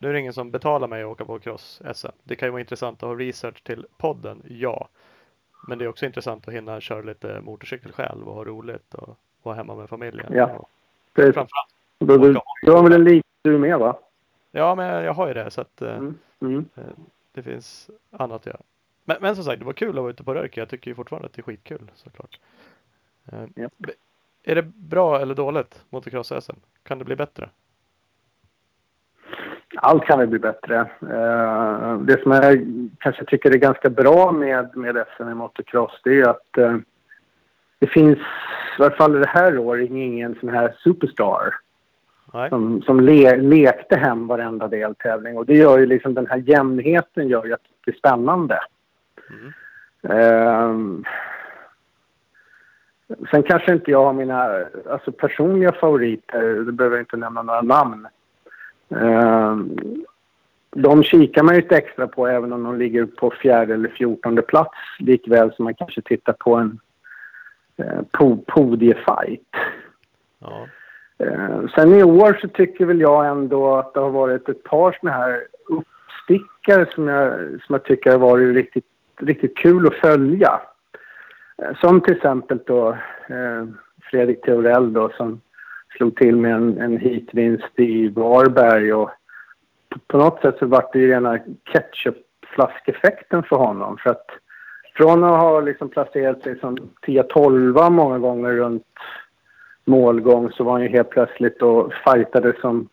Nu 0.00 0.08
är 0.08 0.12
det 0.12 0.20
ingen 0.20 0.32
som 0.32 0.50
betalar 0.50 0.88
mig 0.88 1.02
att 1.02 1.08
åka 1.08 1.24
på 1.24 1.38
cross-SM. 1.38 2.12
Det 2.24 2.36
kan 2.36 2.46
ju 2.46 2.50
vara 2.50 2.60
intressant 2.60 3.02
att 3.02 3.08
ha 3.08 3.16
research 3.16 3.62
till 3.62 3.86
podden, 3.98 4.42
ja. 4.48 4.88
Men 5.68 5.78
det 5.78 5.84
är 5.84 5.88
också 5.88 6.06
intressant 6.06 6.48
att 6.48 6.54
hinna 6.54 6.80
köra 6.80 7.02
lite 7.02 7.40
motorcykel 7.40 7.92
själv 7.92 8.28
och 8.28 8.34
ha 8.34 8.44
roligt 8.44 8.94
och 8.94 9.16
vara 9.42 9.56
hemma 9.56 9.74
med 9.74 9.88
familjen. 9.88 10.26
Ja. 10.32 10.66
Precis. 11.14 11.34
framförallt, 11.34 11.68
Du, 11.98 12.18
du, 12.18 12.40
du 12.62 12.72
har 12.72 12.82
väl 12.82 12.92
en 12.92 13.04
lik 13.04 13.24
du 13.42 13.58
med 13.58 13.78
va? 13.78 13.98
ja, 14.50 14.74
men 14.74 15.04
jag 15.04 15.14
har 15.14 15.28
ju 15.28 15.34
det 15.34 15.50
så 15.50 15.60
att 15.60 15.82
eh, 15.82 15.96
Mm. 15.96 16.18
Mm. 16.40 16.64
eh, 16.76 16.82
det 17.32 17.42
finns 17.42 17.90
annat 18.10 18.40
att 18.40 18.46
göra. 18.46 18.60
Men, 19.08 19.16
men 19.20 19.34
som 19.34 19.44
sagt, 19.44 19.58
det 19.58 19.64
var 19.64 19.72
kul 19.72 19.88
att 19.88 19.94
vara 19.94 20.10
ute 20.10 20.24
på 20.24 20.34
Rörke. 20.34 20.60
Jag 20.60 20.68
tycker 20.68 20.90
ju 20.90 20.94
fortfarande 20.94 21.26
att 21.26 21.32
det 21.32 21.40
är 21.40 21.42
skitkul 21.42 21.90
såklart. 21.94 22.38
Eh, 23.32 23.44
Ja. 23.54 23.68
Är 24.44 24.54
det 24.54 24.62
bra 24.62 25.20
eller 25.20 25.34
dåligt 25.34 25.84
motocross-SM? 25.90 26.56
Kan 26.82 26.98
det 26.98 27.04
bli 27.04 27.16
bättre? 27.16 27.48
Allt 29.76 30.04
kan 30.04 30.18
väl 30.18 30.28
bli 30.28 30.38
bättre. 30.38 30.76
Eh, 31.02 31.98
det 31.98 32.22
som 32.22 32.32
jag 32.32 32.66
kanske 32.98 33.24
tycker 33.24 33.50
är 33.50 33.58
ganska 33.58 33.90
bra 33.90 34.32
med, 34.32 34.76
med 34.76 35.04
SM 35.16 35.28
i 35.28 35.34
motocross 35.34 36.00
det 36.04 36.20
är 36.20 36.28
att 36.28 36.58
eh, 36.58 36.76
det 37.78 37.86
finns, 37.86 38.18
i 38.78 38.82
alla 38.82 38.90
fall 38.90 39.12
det 39.12 39.28
här 39.28 39.58
året, 39.58 39.90
ingen 39.90 40.36
sån 40.40 40.48
här 40.48 40.76
superstar 40.78 41.54
Nej. 42.32 42.48
som, 42.48 42.82
som 42.82 43.00
le, 43.00 43.36
lekte 43.36 43.96
hem 43.96 44.26
varenda 44.26 44.68
deltävling. 44.68 45.36
Och 45.36 45.46
det 45.46 45.56
gör 45.56 45.78
ju 45.78 45.86
liksom 45.86 46.14
den 46.14 46.26
här 46.26 46.42
jämnheten 46.46 47.28
gör 47.28 47.44
ju 47.46 47.52
att 47.52 47.62
det 47.62 47.90
blir 47.90 47.98
spännande. 47.98 48.58
Mm. 49.30 49.52
Ehm, 50.02 51.04
sen 53.30 53.42
kanske 53.42 53.72
inte 53.72 53.90
jag 53.90 54.04
har 54.04 54.12
mina 54.12 54.64
alltså 54.90 55.12
personliga 55.12 55.72
favoriter, 55.72 56.54
det 56.54 56.72
behöver 56.72 56.96
jag 56.96 57.02
inte 57.02 57.16
nämna 57.16 57.42
några 57.42 57.62
namn. 57.62 58.06
Ehm, 58.90 59.76
de 60.70 61.02
kikar 61.02 61.42
man 61.42 61.54
ju 61.54 61.60
lite 61.60 61.76
extra 61.76 62.08
på 62.08 62.26
även 62.26 62.52
om 62.52 62.62
de 62.62 62.78
ligger 62.78 63.06
på 63.06 63.30
fjärde 63.30 63.74
eller 63.74 63.88
fjortonde 63.88 64.42
plats 64.42 64.78
likväl 64.98 65.52
som 65.52 65.64
man 65.64 65.74
kanske 65.74 66.02
tittar 66.02 66.32
på 66.32 66.54
en 66.54 66.80
eh, 67.76 68.00
po- 68.12 68.44
podiefight. 68.46 69.48
Ja. 70.38 70.66
Eh, 71.18 71.68
sen 71.74 71.94
i 71.94 72.02
år 72.02 72.38
så 72.40 72.48
tycker 72.48 72.84
väl 72.84 73.00
jag 73.00 73.26
ändå 73.26 73.76
att 73.76 73.94
det 73.94 74.00
har 74.00 74.10
varit 74.10 74.48
ett 74.48 74.64
par 74.64 74.98
såna 75.00 75.12
här 75.12 75.46
uppstickare 75.68 76.86
som 76.94 77.08
jag, 77.08 77.32
som 77.38 77.72
jag 77.74 77.84
tycker 77.84 78.10
har 78.10 78.18
varit 78.18 78.56
riktigt, 78.56 78.84
riktigt 79.18 79.56
kul 79.56 79.86
att 79.86 79.94
följa. 79.94 80.60
Eh, 81.62 81.76
som 81.80 82.00
till 82.00 82.16
exempel 82.16 82.58
då 82.66 82.88
eh, 83.26 83.64
Fredrik 84.02 84.42
Theorell 84.42 84.92
då 84.92 85.10
som 85.16 85.40
slog 85.96 86.16
till 86.16 86.36
med 86.36 86.54
en, 86.54 86.78
en 86.78 86.96
heatvinst 86.96 87.72
i 87.76 88.08
Varberg 88.08 88.92
och 88.92 89.10
på, 89.88 89.98
på 90.06 90.18
något 90.18 90.40
sätt 90.40 90.56
så 90.58 90.66
vart 90.66 90.92
det 90.92 90.98
ju 90.98 91.10
rena 91.10 91.38
ketchupflaskeffekten 91.72 93.42
för 93.42 93.56
honom 93.56 93.96
för 93.98 94.10
att 94.10 94.26
från 94.94 95.24
att 95.24 95.40
ha 95.40 95.60
liksom 95.60 95.88
placerat 95.88 96.42
sig 96.42 96.58
som 96.58 96.78
10-12 97.06 97.90
många 97.90 98.18
gånger 98.18 98.52
runt 98.52 98.84
målgång 99.84 100.50
så 100.50 100.64
var 100.64 100.72
han 100.72 100.82
ju 100.82 100.88
helt 100.88 101.10
plötsligt 101.10 101.62
och 101.62 101.92
fightade 102.04 102.52
som 102.60 102.88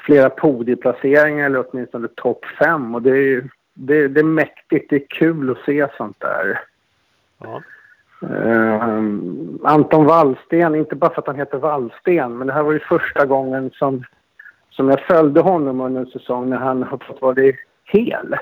flera 0.00 0.30
podieplaceringar 0.30 1.46
eller 1.46 1.64
åtminstone 1.68 2.08
topp 2.08 2.44
fem 2.58 2.94
och 2.94 3.02
det 3.02 3.10
är 3.10 3.22
ju 3.22 3.48
det, 3.78 4.08
det 4.08 4.20
är 4.20 4.24
mäktigt, 4.24 4.90
det 4.90 4.96
är 4.96 5.06
kul 5.08 5.50
att 5.50 5.58
se 5.66 5.86
sånt 5.96 6.20
där. 6.20 6.60
Ja. 7.38 7.62
Ehm, 8.22 9.58
Anton 9.64 10.06
Wallsten, 10.06 10.74
inte 10.74 10.96
bara 10.96 11.14
för 11.14 11.20
att 11.20 11.26
han 11.26 11.36
heter 11.36 11.58
Wallsten, 11.58 12.38
men 12.38 12.46
det 12.46 12.52
här 12.52 12.62
var 12.62 12.72
ju 12.72 12.78
första 12.78 13.26
gången 13.26 13.70
som, 13.74 14.04
som 14.70 14.88
jag 14.88 15.00
följde 15.00 15.40
honom 15.40 15.80
under 15.80 16.00
en 16.00 16.06
säsong 16.06 16.50
när 16.50 16.56
han 16.56 16.82
har 16.82 16.98
fått 16.98 17.22
vara 17.22 17.52
hel. 17.84 18.36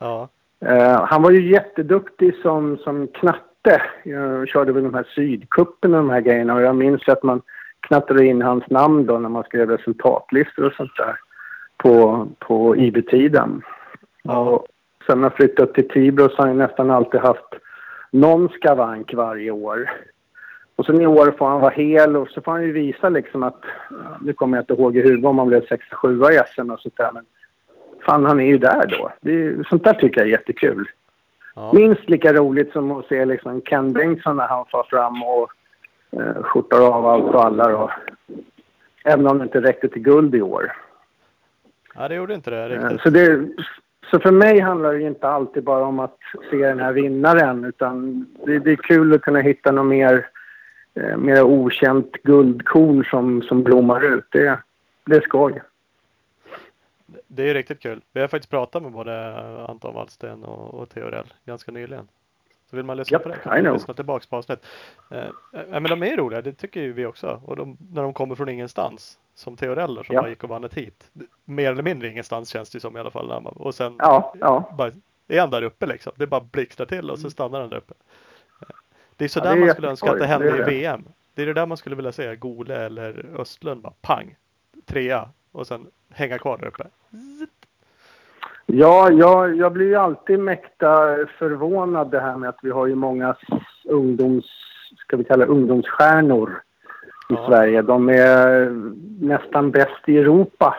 Ja. 0.00 0.28
Eh, 0.60 1.04
han 1.04 1.22
var 1.22 1.30
ju 1.30 1.50
jätteduktig 1.52 2.34
som, 2.42 2.76
som 2.76 3.08
knatte. 3.08 3.82
Jag 4.02 4.48
körde 4.48 4.72
väl 4.72 4.82
de 4.82 4.94
här 4.94 5.06
sydkuppen 5.14 5.94
och 5.94 6.00
de 6.00 6.10
här 6.10 6.20
grejerna 6.20 6.54
och 6.54 6.62
jag 6.62 6.76
minns 6.76 7.08
att 7.08 7.22
man 7.22 7.42
knattade 7.80 8.26
in 8.26 8.42
hans 8.42 8.70
namn 8.70 9.06
då 9.06 9.18
när 9.18 9.28
man 9.28 9.44
skrev 9.44 9.70
resultatlistor 9.70 10.64
och 10.64 10.72
sånt 10.72 10.96
där 10.96 11.16
på, 11.76 12.26
på 12.38 12.76
IB-tiden. 12.76 13.62
Ja. 14.22 14.64
Sen 15.06 15.20
när 15.20 15.24
jag 15.24 15.34
flyttade 15.36 15.68
upp 15.68 15.74
till 15.74 15.88
Tibro 15.88 16.28
så 16.28 16.36
har 16.36 16.46
jag 16.48 16.56
nästan 16.56 16.90
alltid 16.90 17.20
haft 17.20 17.54
någon 18.10 18.48
skavank 18.48 19.14
varje 19.14 19.50
år. 19.50 19.90
Och 20.76 20.86
sen 20.86 21.00
i 21.00 21.06
år 21.06 21.34
får 21.38 21.48
han 21.48 21.60
vara 21.60 21.70
hel 21.74 22.16
och 22.16 22.28
så 22.28 22.40
får 22.40 22.52
han 22.52 22.62
ju 22.62 22.72
visa 22.72 23.08
liksom 23.08 23.42
att, 23.42 23.62
nu 24.20 24.32
kommer 24.32 24.56
jag 24.56 24.62
inte 24.62 24.72
ihåg 24.72 24.96
i 24.96 25.00
huvudet 25.02 25.24
om 25.24 25.38
han 25.38 25.48
blev 25.48 25.62
6-7 25.64 26.30
i 26.30 26.42
SM 26.54 26.70
och 26.70 26.80
sånt 26.80 26.96
där 26.96 27.10
men 27.12 27.24
fan 28.06 28.24
han 28.24 28.40
är 28.40 28.44
ju 28.44 28.58
där 28.58 28.86
då. 28.98 29.12
Det 29.20 29.32
är, 29.32 29.66
sånt 29.68 29.84
där 29.84 29.94
tycker 29.94 30.20
jag 30.20 30.26
är 30.26 30.30
jättekul. 30.30 30.88
Ja. 31.54 31.72
Minst 31.74 32.08
lika 32.08 32.32
roligt 32.32 32.72
som 32.72 32.90
att 32.90 33.06
se 33.06 33.24
liksom 33.24 33.60
Ken 33.60 33.92
Bengtsson 33.92 34.36
när 34.36 34.46
han 34.48 34.66
far 34.66 34.82
fram 34.90 35.22
och 35.22 35.50
eh, 36.10 36.42
skjortar 36.42 36.80
av 36.80 37.06
allt 37.06 37.34
och 37.34 37.44
alla 37.44 37.68
då. 37.68 37.90
Även 39.04 39.26
om 39.26 39.38
det 39.38 39.44
inte 39.44 39.60
räckte 39.60 39.88
till 39.88 40.02
guld 40.02 40.34
i 40.34 40.42
år. 40.42 40.72
ja, 41.94 42.08
det 42.08 42.14
gjorde 42.14 42.34
inte 42.34 42.50
det 42.50 42.74
Eh, 42.74 42.80
riktigt. 42.80 43.00
så 43.00 43.10
det, 43.10 43.48
så 44.10 44.20
för 44.20 44.30
mig 44.30 44.60
handlar 44.60 44.92
det 44.92 45.02
inte 45.02 45.28
alltid 45.28 45.64
bara 45.64 45.86
om 45.86 45.98
att 45.98 46.18
se 46.50 46.56
den 46.56 46.80
här 46.80 46.92
vinnaren 46.92 47.64
utan 47.64 48.26
det, 48.46 48.58
det 48.58 48.70
är 48.72 48.76
kul 48.76 49.14
att 49.14 49.22
kunna 49.22 49.40
hitta 49.40 49.72
något 49.72 49.86
mer, 49.86 50.26
eh, 50.94 51.16
mer 51.16 51.42
okänt 51.42 52.12
guldkorn 52.12 53.04
som, 53.04 53.42
som 53.42 53.62
blommar 53.62 54.04
ut. 54.04 54.24
Det, 54.30 54.58
det 55.06 55.16
är 55.16 55.20
skoj. 55.20 55.62
Det 57.26 57.50
är 57.50 57.54
riktigt 57.54 57.80
kul. 57.80 58.00
Vi 58.12 58.20
har 58.20 58.28
faktiskt 58.28 58.50
pratat 58.50 58.82
med 58.82 58.92
både 58.92 59.36
Anton 59.68 59.94
Wallsten 59.94 60.44
och, 60.44 60.74
och 60.74 60.88
Theorell 60.88 61.32
ganska 61.44 61.72
nyligen. 61.72 62.08
Så 62.72 62.76
vill 62.76 62.84
man 62.84 62.96
lyssna 62.96 63.14
Yep, 63.16 63.22
på 63.22 63.28
det 63.28 63.36
kan 63.36 63.62
man 63.64 63.72
lyssna 63.72 63.94
tillbaks 63.94 64.26
på 64.26 64.36
avsnitt. 64.36 64.58
Eh, 65.10 65.18
eh, 65.18 65.30
men 65.70 65.82
de 65.84 66.02
är 66.02 66.16
roliga, 66.16 66.42
det 66.42 66.52
tycker 66.52 66.80
ju 66.80 66.92
vi 66.92 67.06
också. 67.06 67.40
Och 67.44 67.56
de, 67.56 67.76
när 67.92 68.02
de 68.02 68.12
kommer 68.14 68.34
från 68.34 68.48
ingenstans. 68.48 69.18
Som 69.34 69.56
Theoreller 69.56 70.02
som 70.02 70.14
Ja. 70.14 70.20
bara 70.22 70.28
gick 70.30 70.42
och 70.44 70.48
vann 70.50 70.68
hit. 70.72 71.10
Mer 71.44 71.70
eller 71.72 71.82
mindre 71.82 72.08
ingenstans 72.08 72.48
känns 72.48 72.70
det 72.70 72.80
som 72.80 72.96
i 72.96 73.00
alla 73.00 73.10
fall. 73.10 73.26
man- 73.28 73.46
Och 73.46 73.74
sen 73.74 73.94
Ja, 73.98 74.34
ja. 74.40 74.74
bara, 74.78 74.90
är 75.28 75.40
han 75.40 75.50
där 75.50 75.62
uppe 75.62 75.86
liksom. 75.86 76.12
Det 76.16 76.26
bara 76.26 76.40
blixtrar 76.40 76.86
till 76.86 77.10
och 77.10 77.18
så 77.18 77.30
stannar 77.30 77.60
han 77.60 77.70
där 77.70 77.76
uppe. 77.76 77.94
Eh, 78.60 78.66
Det 79.16 79.24
är 79.24 79.28
sådär 79.28 79.54
det 79.54 79.60
är 79.62 79.66
man 79.66 79.70
skulle 79.74 79.88
önska 79.88 80.10
att 80.12 80.18
det 80.18 80.26
hände 80.26 80.46
det 80.46 80.52
är 80.52 80.56
i 80.56 80.58
det. 80.58 80.64
VM. 80.70 81.04
Det 81.34 81.42
är 81.42 81.46
det 81.46 81.54
där 81.54 81.66
man 81.66 81.76
skulle 81.76 81.96
vilja 81.96 82.12
säga. 82.12 82.34
Gole 82.34 82.76
eller 82.76 83.26
Östlund 83.38 83.82
bara 83.82 83.92
pang. 84.00 84.36
Trea. 84.86 85.28
Och 85.52 85.66
sen 85.66 85.86
hänga 86.10 86.38
kvar 86.38 86.58
där 86.58 86.66
uppe. 86.66 86.84
Ja, 88.66 89.10
jag, 89.10 89.56
jag 89.56 89.72
blir 89.72 89.86
ju 89.86 89.96
alltid 89.96 90.38
mäkta 90.38 91.16
förvånad 91.38 92.10
det 92.10 92.20
här 92.20 92.36
med 92.36 92.48
att 92.48 92.58
vi 92.62 92.70
har 92.70 92.86
ju 92.86 92.94
många 92.94 93.34
ungdoms, 93.84 94.44
ska 94.96 95.16
vi 95.16 95.24
kalla 95.24 95.44
ungdomsstjärnor 95.44 96.50
i 97.28 97.34
Ja. 97.34 97.46
Sverige. 97.48 97.82
De 97.82 98.08
är 98.08 98.70
nästan 99.26 99.70
bäst 99.70 100.08
i 100.08 100.18
Europa 100.18 100.74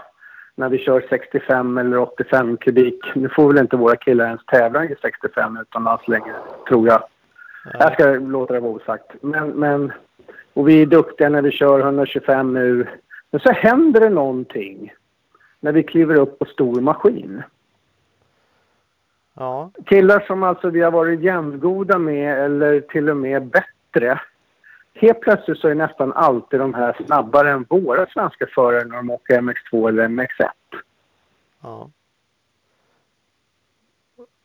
när 0.55 0.69
vi 0.69 0.77
kör 0.77 1.05
65 1.09 1.77
eller 1.77 1.97
85 1.97 2.57
kubik. 2.57 2.99
Nu 3.15 3.29
får 3.29 3.47
väl 3.47 3.57
inte 3.57 3.77
våra 3.77 3.95
killar 3.95 4.25
ens 4.25 4.45
tävla 4.45 4.85
i 4.85 4.95
65 5.01 5.57
utomlands 5.61 6.07
längre, 6.07 6.35
tror 6.67 6.87
jag. 6.87 7.03
Jag 7.79 7.93
ska 7.93 8.05
låta 8.05 8.53
det 8.53 8.59
vara 8.59 8.71
osagt. 8.71 9.15
Men, 9.21 9.49
men, 9.49 9.91
och 10.53 10.69
vi 10.69 10.81
är 10.81 10.85
duktiga 10.85 11.29
när 11.29 11.41
vi 11.41 11.51
kör 11.51 11.79
125 11.79 12.53
nu. 12.53 12.87
Men 13.31 13.41
så 13.41 13.51
händer 13.51 13.99
det 13.99 14.09
någonting 14.09 14.93
när 15.59 15.71
vi 15.71 15.83
kliver 15.83 16.15
upp 16.15 16.39
på 16.39 16.45
stor 16.45 16.81
maskin. 16.81 17.43
Ja, 19.35 19.71
Killar 19.85 20.19
som 20.19 20.43
alltså 20.43 20.69
vi 20.69 20.81
har 20.81 20.91
varit 20.91 21.21
jämngoda 21.21 21.97
med 21.97 22.39
eller 22.45 22.79
till 22.79 23.09
och 23.09 23.17
med 23.17 23.45
bättre. 23.45 24.21
Helt 24.93 25.21
plötsligt 25.21 25.57
så 25.57 25.67
är 25.67 25.75
nästan 25.75 26.13
alltid 26.13 26.59
de 26.59 26.73
här 26.73 26.97
snabbare 27.05 27.51
än 27.51 27.65
våra 27.69 28.05
svenska 28.05 28.47
förare 28.55 28.85
när 28.85 28.95
de 28.95 29.09
åker 29.09 29.41
MX2 29.41 29.87
eller 29.89 30.07
MX1. 30.07 30.49
ja. 31.61 31.89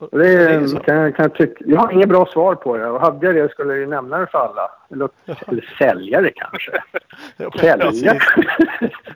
Och 0.00 0.18
det 0.18 0.28
är, 0.28 0.80
kan, 0.84 0.96
jag- 0.96 1.16
kan 1.16 1.22
jag, 1.24 1.34
tycka, 1.34 1.64
jag 1.66 1.80
har 1.80 1.92
inget 1.92 2.08
bra 2.08 2.26
svar 2.26 2.54
på 2.54 2.76
det. 2.76 2.86
Och 2.90 3.00
hade 3.00 3.26
jag 3.26 3.34
det 3.34 3.48
skulle 3.50 3.72
jag 3.72 3.78
ju 3.80 3.86
nämna 3.86 4.18
det 4.18 4.26
för 4.26 4.38
alla. 4.38 4.70
Eller, 4.92 5.08
eller 5.46 5.74
sälja 5.78 6.20
det 6.20 6.30
kanske. 6.30 6.72
Ja, 7.36 7.50
Sälja? 7.58 8.14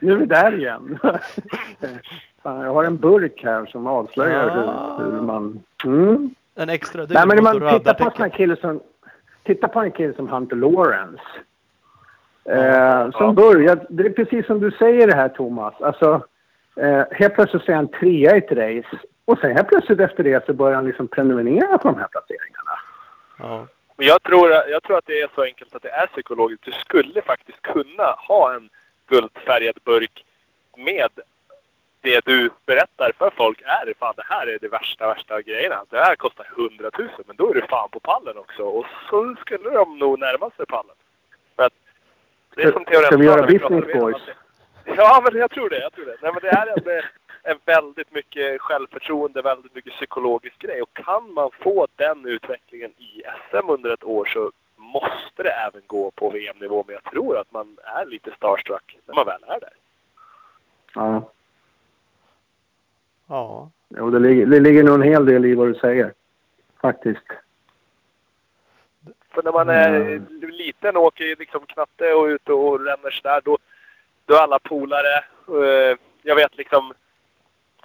nu 0.01 0.11
är 0.11 0.15
vi 0.17 0.25
där 0.25 0.57
igen. 0.59 0.99
Jag 2.43 2.73
har 2.73 2.83
en 2.83 2.97
burk 2.97 3.43
här 3.43 3.65
som 3.65 3.87
avslöjar 3.87 4.47
Ah. 4.67 4.97
hur, 5.03 5.11
hur 5.11 5.21
man... 5.21 5.59
Mm. 5.85 6.29
En 6.55 6.69
extra 6.69 7.05
dyr 7.05 7.15
Nej, 7.15 7.27
men 7.27 7.43
man 7.43 7.53
tittar 7.79 7.93
på 7.93 8.23
en 8.23 8.29
kille 8.29 8.55
som... 8.55 8.79
Titta 9.43 9.67
på 9.67 9.79
en 9.79 9.91
kille 9.91 10.13
som 10.13 10.27
Hunter 10.29 10.55
Lawrence. 10.55 11.23
Eh, 12.45 12.57
Ja. 12.65 13.11
som 13.11 13.35
började... 13.35 13.85
Det 13.89 14.03
är 14.05 14.09
precis 14.09 14.45
som 14.45 14.59
du 14.59 14.71
säger 14.71 15.07
det 15.07 15.15
här, 15.15 15.29
Thomas. 15.29 15.81
Alltså, 15.81 16.21
eh, 16.75 17.03
helt 17.11 17.33
plötsligt 17.35 17.63
så 17.63 17.71
är 17.71 17.75
han 17.75 17.87
trea 17.87 18.35
i 18.35 18.37
ett 18.37 18.51
race. 18.51 18.97
Och 19.25 19.39
sen 19.39 19.55
helt 19.55 19.67
plötsligt 19.67 19.99
efter 19.99 20.23
det 20.23 20.45
så 20.45 20.53
börjar 20.53 20.75
han 20.75 20.85
liksom 20.85 21.07
prenumerera 21.07 21.77
på 21.77 21.87
de 21.87 21.97
här 21.99 22.07
placeringarna. 22.07 22.79
Ja. 23.39 23.67
Men 23.95 24.07
jag 24.07 24.23
tror, 24.23 24.49
jag 24.51 24.83
tror 24.83 24.97
att 24.97 25.05
det 25.05 25.21
är 25.21 25.29
så 25.35 25.43
enkelt 25.43 25.75
att 25.75 25.81
det 25.81 25.89
är 25.89 26.07
psykologiskt. 26.07 26.63
Du 26.65 26.71
skulle 26.71 27.21
faktiskt 27.21 27.61
kunna 27.61 28.11
ha 28.27 28.53
en 28.53 28.69
guldfärgad 29.07 29.77
burk 29.83 30.25
med 30.77 31.09
det 32.01 32.25
du 32.25 32.49
berättar 32.65 33.11
för 33.17 33.29
folk 33.37 33.61
är 33.61 33.93
fan 33.99 34.13
det 34.17 34.23
här 34.25 34.47
är 34.47 34.57
det 34.61 34.67
värsta, 34.67 35.07
värsta 35.07 35.41
grejerna. 35.41 35.85
Det 35.89 35.97
här 35.97 36.15
kostar 36.15 36.47
100 36.57 36.89
000 36.97 37.09
men 37.27 37.35
då 37.35 37.49
är 37.49 37.53
du 37.53 37.61
fan 37.61 37.89
på 37.89 37.99
pallen 37.99 38.37
också. 38.37 38.63
Och 38.63 38.85
så 39.09 39.35
skulle 39.41 39.69
de 39.69 39.97
nog 39.99 40.19
närma 40.19 40.49
sig 40.49 40.65
pallen. 40.65 40.95
För 41.55 41.63
att 41.63 41.73
det 42.55 42.63
är 42.63 42.71
som 42.71 42.85
teoretiskt 42.85 43.07
ska 43.07 43.17
vi 43.17 43.25
göra 43.25 43.45
business, 43.45 43.85
med 43.85 43.99
boys? 43.99 44.15
att 44.15 44.25
det- 44.85 44.93
Ja, 44.97 45.21
men 45.23 45.39
jag 45.39 45.51
tror 45.51 45.69
det. 45.69 45.79
Jag 45.79 45.93
tror 45.93 46.05
det. 46.05 46.15
Nej, 46.21 46.31
men 46.33 46.41
det 46.41 46.49
är 46.49 46.67
en, 46.67 47.03
en 47.43 47.57
väldigt 47.65 48.11
mycket 48.13 48.61
självförtroende, 48.61 49.41
väldigt 49.41 49.75
mycket 49.75 49.93
psykologisk 49.93 50.59
grej. 50.59 50.81
Och 50.81 50.93
kan 50.93 51.33
man 51.33 51.49
få 51.51 51.87
den 51.95 52.25
utvecklingen 52.25 52.91
i 52.97 53.23
SM 53.49 53.69
under 53.69 53.93
ett 53.93 54.03
år 54.03 54.25
så 54.25 54.51
måste 54.75 55.43
det 55.43 55.49
även 55.51 55.81
gå 55.87 56.11
på 56.11 56.29
VM-nivå. 56.29 56.83
Men 56.87 56.93
jag 56.93 57.03
tror 57.13 57.37
att 57.37 57.51
man 57.51 57.77
är 57.83 58.05
lite 58.05 58.31
starstruck 58.35 58.97
när 59.05 59.15
man 59.15 59.25
väl 59.25 59.43
är 59.47 59.59
där. 59.59 59.73
Ja. 60.95 61.31
Ja. 63.27 63.69
Jo, 63.89 64.09
det, 64.09 64.19
ligger, 64.19 64.45
det 64.45 64.59
ligger 64.59 64.83
nog 64.83 64.95
en 64.95 65.01
hel 65.01 65.25
del 65.25 65.45
i 65.45 65.55
vad 65.55 65.67
du 65.67 65.75
säger. 65.75 66.13
Faktiskt. 66.81 67.23
För 69.29 69.43
när 69.43 69.51
man 69.51 69.69
är 69.69 69.89
Mm. 70.01 70.25
liten 70.51 70.97
och 70.97 71.03
åker 71.03 71.35
liksom 71.35 71.65
knatte 71.65 72.13
och 72.13 72.25
ute 72.25 72.53
och 72.53 72.85
ränner 72.85 73.09
sådär, 73.11 73.41
då, 73.45 73.57
då 74.25 74.33
är 74.35 74.39
alla 74.39 74.59
polare. 74.59 75.17
eh, 75.47 75.97
Jag 76.21 76.35
vet 76.35 76.57
liksom 76.57 76.93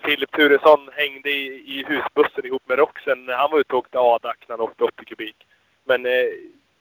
Filip 0.04 0.30
Turesson 0.32 0.88
hängde 0.92 1.30
i, 1.30 1.46
i 1.78 1.84
husbussen 1.88 2.46
ihop 2.46 2.62
med 2.68 2.78
Roxen 2.78 3.24
när 3.24 3.34
han 3.34 3.50
var 3.50 3.58
ute 3.60 3.72
och 3.72 3.78
åkte 3.78 3.98
ADAC 3.98 4.36
när 4.48 4.56
han 4.56 4.60
åkte 4.60 4.84
80 4.84 5.04
kubik. 5.04 5.36
Men 5.84 6.06
eh, 6.06 6.12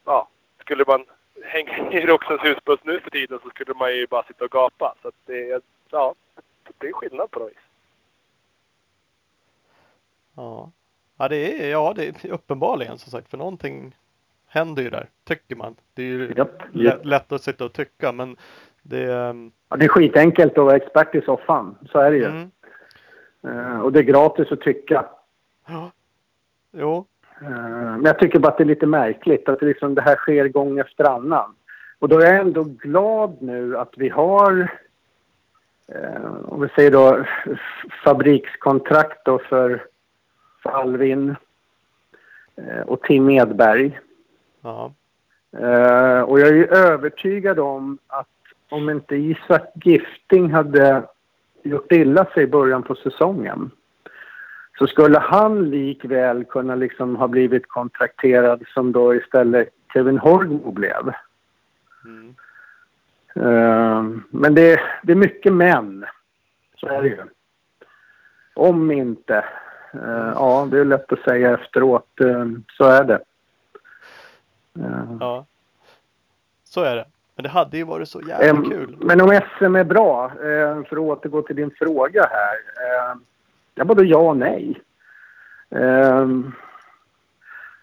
ja, 0.05 0.27
skulle 0.61 0.83
man 0.87 1.05
hänga 1.43 1.91
i 1.91 2.05
Roxens 2.05 2.41
husbuss 2.43 2.79
nu 2.83 2.99
för 2.99 3.09
tiden 3.09 3.39
så 3.43 3.49
skulle 3.49 3.73
man 3.73 3.95
ju 3.95 4.07
bara 4.07 4.23
sitta 4.23 4.45
och 4.45 4.51
gapa. 4.51 4.95
Så 5.01 5.07
att 5.07 5.15
det, 5.25 5.61
ja, 5.89 6.15
det 6.77 6.87
är 6.87 6.93
skillnad 6.93 7.31
på 7.31 7.39
något 7.39 7.49
vis. 7.49 7.57
Ja. 10.35 10.71
Ja, 11.19 11.27
det 11.27 11.63
är, 11.65 11.71
ja, 11.71 11.93
det 11.95 12.07
är 12.25 12.31
uppenbarligen 12.31 12.97
som 12.97 13.11
sagt, 13.11 13.29
för 13.29 13.37
någonting 13.37 13.95
händer 14.47 14.83
ju 14.83 14.89
där, 14.89 15.09
tycker 15.23 15.55
man. 15.55 15.75
Det 15.93 16.01
är 16.01 16.05
ju 16.05 16.33
lä- 16.33 16.47
japp. 16.73 17.05
lätt 17.05 17.31
att 17.31 17.43
sitta 17.43 17.65
och 17.65 17.73
tycka, 17.73 18.11
men 18.11 18.37
det 18.81 19.13
ehm, 19.13 19.51
Ja, 19.69 19.75
det 19.77 19.85
är 19.85 19.89
skitenkelt 19.89 20.57
att 20.57 20.63
vara 20.65 20.75
expert 20.75 21.15
i 21.15 21.21
soffan. 21.21 21.77
Så 21.91 21.99
är 21.99 22.11
det 22.11 22.17
ju. 22.17 22.25
mm, 22.25 22.51
Eh, 23.43 23.79
och 23.81 23.91
det 23.91 23.99
är 23.99 24.03
gratis 24.03 24.51
att 24.51 24.61
tycka. 24.61 25.05
ja. 25.67 25.91
Jo, 26.71 27.05
Eh, 27.41 27.49
Men 27.49 28.05
jag 28.05 28.19
tycker 28.19 28.39
bara 28.39 28.47
att 28.47 28.57
det 28.57 28.63
är 28.63 28.65
lite 28.65 28.85
märkligt 28.85 29.49
att 29.49 29.59
det, 29.59 29.65
liksom, 29.65 29.95
det 29.95 30.01
här 30.01 30.15
sker 30.15 30.47
gång 30.47 30.79
efter 30.79 31.03
annan. 31.03 31.55
Och 31.99 32.09
då 32.09 32.19
är 32.19 32.25
jag 32.25 32.35
ändå 32.41 32.63
glad 32.63 33.37
nu 33.41 33.77
att 33.77 33.93
vi 33.97 34.09
har, 34.09 34.71
eh, 35.87 36.31
om 36.45 36.61
vi 36.61 36.69
säger 36.75 36.91
då, 36.91 37.25
fabrikskontrakt 38.03 39.25
då 39.25 39.39
för, 39.39 39.85
för 40.63 40.69
Alvin 40.69 41.35
eh, 42.55 42.81
och 42.81 43.01
Tim 43.01 43.29
Edberg. 43.29 43.99
ja, 44.61 44.93
Eh, 45.51 46.21
och 46.21 46.39
jag 46.39 46.47
är 46.47 46.53
ju 46.53 46.65
övertygad 46.65 47.59
om 47.59 47.97
att 48.07 48.27
om 48.69 48.89
inte 48.89 49.15
Isak 49.15 49.71
Gifting 49.75 50.53
hade 50.53 51.03
gjort 51.69 51.91
illa 51.91 52.25
sig 52.25 52.43
i 52.43 52.47
början 52.47 52.83
på 52.83 52.95
säsongen 52.95 53.71
så 54.77 54.87
skulle 54.87 55.19
han 55.19 55.69
likväl 55.69 56.45
kunna 56.45 56.75
liksom 56.75 57.15
ha 57.15 57.27
blivit 57.27 57.67
kontrakterad 57.67 58.63
som 58.73 58.91
då 58.91 59.15
istället 59.15 59.69
Kevin 59.93 60.17
Horgmo 60.17 60.71
blev. 60.71 61.13
mm, 62.05 62.35
Eh, 63.39 64.03
men 64.29 64.55
det, 64.55 64.79
det 65.03 65.11
är 65.11 65.15
mycket 65.15 65.53
män. 65.53 66.05
Så 66.75 66.87
är 66.87 67.01
det 67.01 67.07
ju. 67.07 67.23
Om 68.53 68.91
inte. 68.91 69.45
Eh, 69.93 70.31
ja, 70.35 70.67
det 70.71 70.79
är 70.79 70.85
lätt 70.85 71.13
att 71.13 71.19
säga 71.19 71.53
efteråt. 71.53 72.21
Eh, 72.21 72.45
så 72.77 72.83
är 72.83 73.03
det. 73.03 73.19
Ja. 75.19 75.45
Så 76.63 76.83
är 76.83 76.95
det. 76.95 77.05
Men 77.37 77.43
det 77.43 77.49
hade 77.49 77.77
ju 77.77 77.83
varit 77.83 78.09
så 78.09 78.21
jävla 78.21 78.61
kul. 78.61 78.97
Men 78.99 79.21
om 79.21 79.41
SM 79.57 79.75
är 79.75 79.83
bra, 79.83 80.25
eh, 80.25 80.83
för 80.83 80.95
att 80.95 80.97
återgå 80.97 81.41
till 81.41 81.55
din 81.55 81.71
fråga 81.71 82.29
här. 82.31 82.55
Eh, 82.55 83.17
ja, 83.75 83.85
både 83.85 84.03
ja 84.03 84.17
och 84.17 84.37
nej. 84.37 84.81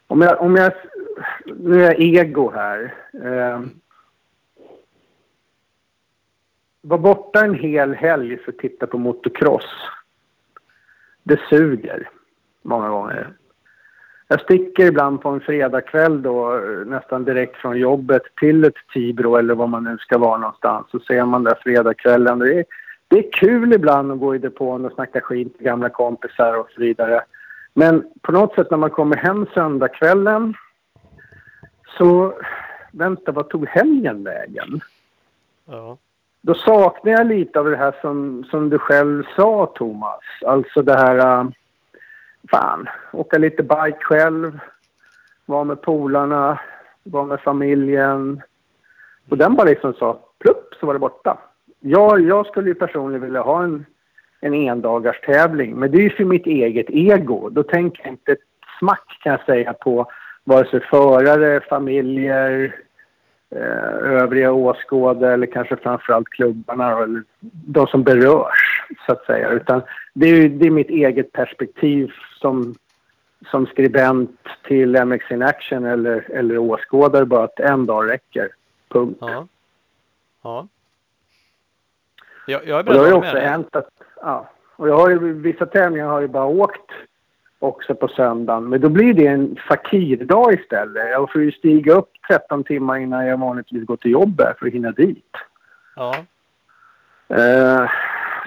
Om 0.06 0.22
jag, 0.22 0.40
om 0.40 0.56
jag, 0.56 0.72
nu 1.46 1.84
är 1.84 1.84
jag 1.84 2.00
ego 2.00 2.50
här. 2.50 2.94
Var 6.80 6.98
borta 6.98 7.44
en 7.44 7.54
hel 7.54 7.94
helg 7.94 8.38
för 8.38 8.52
att 8.52 8.58
titta 8.58 8.86
på 8.86 8.98
motocross. 8.98 9.88
Det 11.22 11.40
suger 11.50 12.08
många 12.62 12.88
gånger. 12.88 13.32
Jag 14.28 14.40
sticker 14.40 14.86
ibland 14.86 15.20
på 15.20 15.28
en 15.28 15.40
fredagkväll 15.40 16.22
då 16.22 16.60
nästan 16.86 17.24
direkt 17.24 17.56
från 17.56 17.78
jobbet 17.78 18.22
till 18.40 18.64
ett 18.64 18.74
Tibro 18.92 19.36
eller 19.36 19.54
var 19.54 19.66
man 19.66 19.84
nu 19.84 19.98
ska 19.98 20.18
vara 20.18 20.38
någonstans. 20.38 20.86
Så 20.90 20.98
ser 20.98 21.24
man 21.24 21.44
där 21.44 21.58
fredagskvällen. 21.62 22.38
Det 22.38 22.54
är, 22.54 22.54
det 22.54 22.64
det 23.08 23.18
är 23.18 23.32
kul 23.32 23.72
ibland 23.72 24.12
att 24.12 24.20
gå 24.20 24.34
i 24.34 24.38
depån 24.38 24.84
och 24.84 24.92
snacka 24.92 25.20
skit 25.20 25.54
med 25.58 25.64
gamla 25.64 25.88
kompisar 25.88 26.58
och 26.58 26.70
så 26.74 26.80
vidare. 26.80 27.20
Men 27.74 28.04
på 28.22 28.32
något 28.32 28.54
sätt 28.54 28.70
när 28.70 28.78
man 28.78 28.90
kommer 28.90 29.16
hem 29.16 29.46
söndagskvällen 29.54 30.54
så, 31.98 32.34
vänta, 32.92 33.32
vad 33.32 33.48
tog 33.48 33.68
helgen 33.68 34.24
vägen? 34.24 34.80
Ja. 35.66 35.96
Då 36.40 36.54
saknar 36.54 37.12
jag 37.12 37.26
lite 37.26 37.60
av 37.60 37.70
det 37.70 37.76
här 37.76 37.94
som, 38.00 38.44
som 38.50 38.70
du 38.70 38.78
själv 38.78 39.24
sa, 39.36 39.66
Thomas. 39.66 40.20
Alltså 40.46 40.82
det 40.82 40.96
här 40.96 41.46
fan, 42.50 42.88
åka 43.12 43.38
lite 43.38 43.62
bike 43.62 43.98
själv, 44.00 44.58
vara 45.46 45.64
med 45.64 45.82
polarna, 45.82 46.60
vara 47.02 47.24
med 47.24 47.40
familjen. 47.40 48.42
Och 49.28 49.38
den 49.38 49.54
bara 49.54 49.68
liksom 49.68 49.94
sa 49.94 50.20
plupp 50.38 50.74
så 50.80 50.86
var 50.86 50.92
det 50.92 51.00
borta. 51.00 51.38
Jag, 51.80 52.20
jag 52.20 52.46
skulle 52.46 52.68
ju 52.68 52.74
personligen 52.74 53.22
vilja 53.22 53.40
ha 53.42 53.64
en, 53.64 53.86
en 54.40 54.54
endagars 54.54 55.20
tävling, 55.20 55.76
men 55.76 55.90
det 55.90 55.98
är 55.98 56.02
ju 56.02 56.10
för 56.10 56.24
mitt 56.24 56.46
eget 56.46 56.90
ego. 56.90 57.48
Då 57.48 57.62
tänker 57.62 58.02
jag 58.02 58.12
inte 58.12 58.32
ett 58.32 58.38
smack 58.78 59.18
kan 59.22 59.32
jag 59.32 59.44
säga 59.44 59.72
på 59.72 60.06
vare 60.44 60.66
sig 60.70 60.80
förare, 60.80 61.60
familjer, 61.60 62.74
övriga 63.50 64.52
åskådare 64.52 65.32
eller 65.32 65.46
kanske 65.46 65.76
framförallt 65.76 66.28
klubbarna 66.28 67.02
eller 67.02 67.22
de 67.66 67.86
som 67.86 68.02
berörs 68.02 68.82
så 69.06 69.12
att 69.12 69.26
säga. 69.26 69.48
Utan 69.48 69.82
det 70.14 70.26
är, 70.26 70.48
det 70.48 70.66
är 70.66 70.70
mitt 70.70 70.90
eget 70.90 71.32
perspektiv 71.32 72.12
som, 72.40 72.74
som 73.50 73.66
skribent 73.66 74.40
till 74.66 75.04
MX 75.04 75.30
in 75.30 75.42
Action 75.42 75.84
eller, 75.84 76.30
eller 76.30 76.58
åskådare 76.58 77.24
bara 77.24 77.44
att 77.44 77.60
en 77.60 77.86
dag 77.86 78.10
räcker. 78.10 78.48
Punkt. 78.88 79.18
Ja. 79.20 79.46
Ja. 80.42 80.68
Jag, 82.46 82.66
jag 82.66 82.78
är 82.78 82.82
beredd 82.82 83.00
har 83.00 83.06
att 83.08 83.14
också 83.14 83.34
med 83.34 83.42
hänt 83.42 83.76
att, 83.76 83.88
ja. 84.20 84.50
Och 84.76 84.88
jag 84.88 84.96
har 84.96 85.10
ju, 85.10 85.32
vissa 85.32 85.66
tävlingar 85.66 86.06
har 86.06 86.20
ju 86.20 86.28
bara 86.28 86.46
åkt 86.46 86.90
också 87.64 87.94
på 87.94 88.08
söndagen. 88.08 88.68
Men 88.68 88.80
då 88.80 88.88
blir 88.88 89.14
det 89.14 89.26
en 89.26 89.56
fakirdag 89.68 90.52
istället. 90.52 91.10
Jag 91.10 91.32
får 91.32 91.42
ju 91.42 91.52
stiga 91.52 91.94
upp 91.94 92.10
13 92.28 92.64
timmar 92.64 92.96
innan 92.96 93.26
jag 93.26 93.38
vanligtvis 93.38 93.84
går 93.84 93.96
till 93.96 94.10
jobbet 94.10 94.58
för 94.58 94.66
att 94.66 94.72
hinna 94.72 94.90
dit. 94.90 95.30
Ja. 95.96 96.14
Eh, 97.28 97.90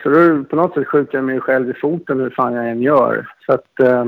så 0.03 0.09
då 0.09 0.43
på 0.43 0.55
något 0.55 0.73
sätt 0.73 0.87
skjuter 0.87 1.17
jag 1.17 1.23
mig 1.23 1.39
själv 1.39 1.69
i 1.69 1.73
foten 1.73 2.19
hur 2.19 2.29
fan 2.29 2.53
jag 2.53 2.69
än 2.69 2.81
gör. 2.81 3.27
Så 3.45 3.53
att, 3.53 3.79
eh, 3.79 4.05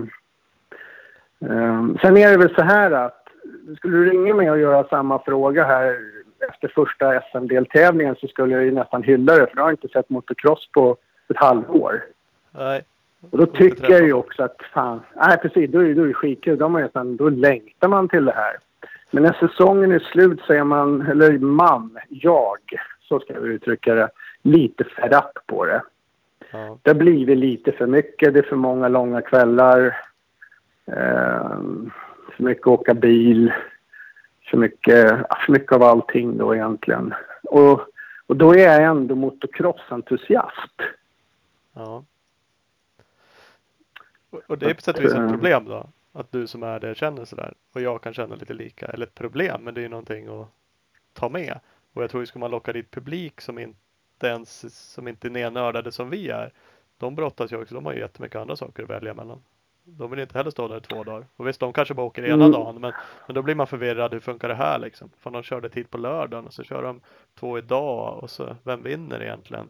eh, 1.46 1.86
sen 2.02 2.18
är 2.18 2.32
det 2.32 2.38
väl 2.38 2.56
så 2.56 2.62
här 2.62 2.92
att 2.92 3.28
skulle 3.78 3.98
du 3.98 4.10
ringa 4.10 4.34
mig 4.34 4.52
och 4.52 4.60
göra 4.60 4.84
samma 4.84 5.20
fråga 5.20 5.64
här 5.64 5.98
efter 6.50 6.68
första 6.68 7.22
SM-deltävlingen 7.22 8.16
så 8.16 8.28
skulle 8.28 8.54
jag 8.54 8.64
ju 8.64 8.72
nästan 8.72 9.04
hylla 9.04 9.34
det 9.36 9.48
för 9.48 9.58
jag 9.58 9.64
har 9.64 9.72
inte 9.72 9.88
sett 9.88 10.10
motocross 10.10 10.70
på 10.72 10.98
ett 11.30 11.38
halvår. 11.38 12.04
Nej. 12.52 12.84
Och 13.32 13.38
då 13.38 13.46
tycker 13.46 13.92
jag 13.92 14.04
ju 14.06 14.14
också 14.14 14.44
att 14.44 14.62
fan, 14.74 15.02
nej 15.16 15.38
precis, 15.38 15.72
då 15.72 15.80
är, 15.80 15.96
då 15.96 16.04
är 16.04 16.08
det 16.08 16.14
skitkul. 16.14 16.58
Då, 16.58 16.70
man 16.70 16.82
nästan, 16.82 17.18
då 17.18 17.30
längtar 17.30 17.88
man 17.88 18.10
till 18.10 18.26
det 18.26 18.32
här. 18.32 18.58
Men 19.12 19.24
när 19.24 19.34
säsongen 19.34 19.92
är 19.92 20.00
slut 20.00 20.42
så 20.42 20.54
är 20.54 20.64
man, 20.64 21.02
eller 21.02 21.38
man, 21.38 21.98
jag, 22.10 22.58
så 23.02 23.20
ska 23.20 23.34
jag 23.34 23.48
uttrycka 23.48 23.96
det, 23.96 24.10
lite 24.42 24.84
fed 24.84 25.14
up 25.14 25.48
på 25.48 25.66
det. 25.66 25.82
Ja. 26.52 26.78
Det 26.82 26.90
har 26.90 26.96
blivit 26.96 27.38
lite 27.38 27.72
för 27.72 27.88
mycket, 27.88 28.34
det 28.34 28.40
är 28.40 28.44
för 28.44 28.56
många 28.56 28.88
långa 28.88 29.22
kvällar. 29.22 29.98
Eh, 30.86 31.60
för 32.36 32.44
mycket 32.44 32.68
åka 32.68 32.94
bil. 32.94 33.54
För 34.50 34.58
mycket, 34.58 35.10
för 35.46 35.52
mycket 35.52 35.72
av 35.72 35.84
allting 35.84 36.38
då 36.38 36.56
egentligen. 36.56 37.14
Och, 37.44 37.82
och 38.28 38.36
då 38.36 38.54
är 38.54 38.58
jag 38.58 38.84
ändå 38.84 39.16
motocrossentusiast. 39.16 40.82
Ja. 41.76 42.04
Och- 44.48 44.58
det 44.58 44.70
är 44.70 44.74
på 44.74 44.82
sätt 44.82 44.98
och 44.98 45.04
vis 45.04 45.14
ett 45.14 45.30
problem 45.32 45.66
då. 45.66 45.90
Att 46.12 46.32
du 46.32 46.48
som 46.48 46.64
är 46.64 46.80
det 46.80 46.96
känner 46.98 47.26
sådär. 47.26 47.54
Och 47.74 47.82
jag 47.82 48.02
kan 48.04 48.14
känna 48.14 48.36
lite 48.36 48.54
lika. 48.54 48.86
Eller 48.86 49.06
ett 49.06 49.16
problem, 49.16 49.62
men 49.64 49.74
det 49.74 49.80
är 49.80 49.84
ju 49.84 49.90
någonting 49.90 50.28
att 50.42 50.48
ta 51.14 51.30
med. 51.30 51.60
Och 51.94 52.04
jag 52.04 52.10
tror 52.10 52.24
ju 52.24 52.28
ska 52.28 52.40
man 52.40 52.52
locka 52.52 52.74
dit 52.74 52.92
publik 52.92 53.42
som 53.42 53.60
inte 53.60 53.78
ens 54.28 54.76
som 54.94 55.08
inte 55.08 55.28
är 55.28 55.32
nernördade 55.32 55.92
som 55.92 56.10
vi 56.10 56.30
är. 56.30 56.54
De 56.98 57.16
brottas 57.16 57.52
ju 57.52 57.62
också. 57.62 57.76
De 57.76 57.86
har 57.86 57.94
ju 57.94 58.00
jättemycket 58.00 58.36
andra 58.42 58.56
saker 58.56 58.84
att 58.84 58.90
välja 58.90 59.14
mellan. 59.14 59.42
De 59.84 60.12
vill 60.12 60.20
inte 60.20 60.38
heller 60.38 60.52
stå 60.52 60.68
där 60.68 60.80
två 60.80 61.04
dagar. 61.04 61.26
Och 61.36 61.48
visst, 61.48 61.60
de 61.60 61.74
kanske 61.74 61.94
bara 61.94 62.06
åker 62.06 62.24
ena 62.24 62.34
Mm. 62.34 62.52
dagen. 62.52 62.82
Men, 62.82 62.94
men 63.28 63.36
då 63.36 63.42
blir 63.42 63.56
man 63.56 63.68
förvirrad. 63.68 64.14
Hur 64.14 64.20
funkar 64.20 64.48
det 64.48 64.56
här 64.56 64.80
liksom? 64.80 65.10
För 65.18 65.32
de 65.32 65.44
körde 65.44 65.70
tid 65.70 65.90
på 65.90 65.98
lördagen 65.98 66.46
och 66.48 66.54
så 66.54 66.64
kör 66.64 66.84
de 66.84 67.02
två 67.36 67.58
idag. 67.58 68.24
Och 68.24 68.30
så, 68.30 68.56
vem 68.64 68.84
vinner 68.84 69.22
egentligen? 69.24 69.70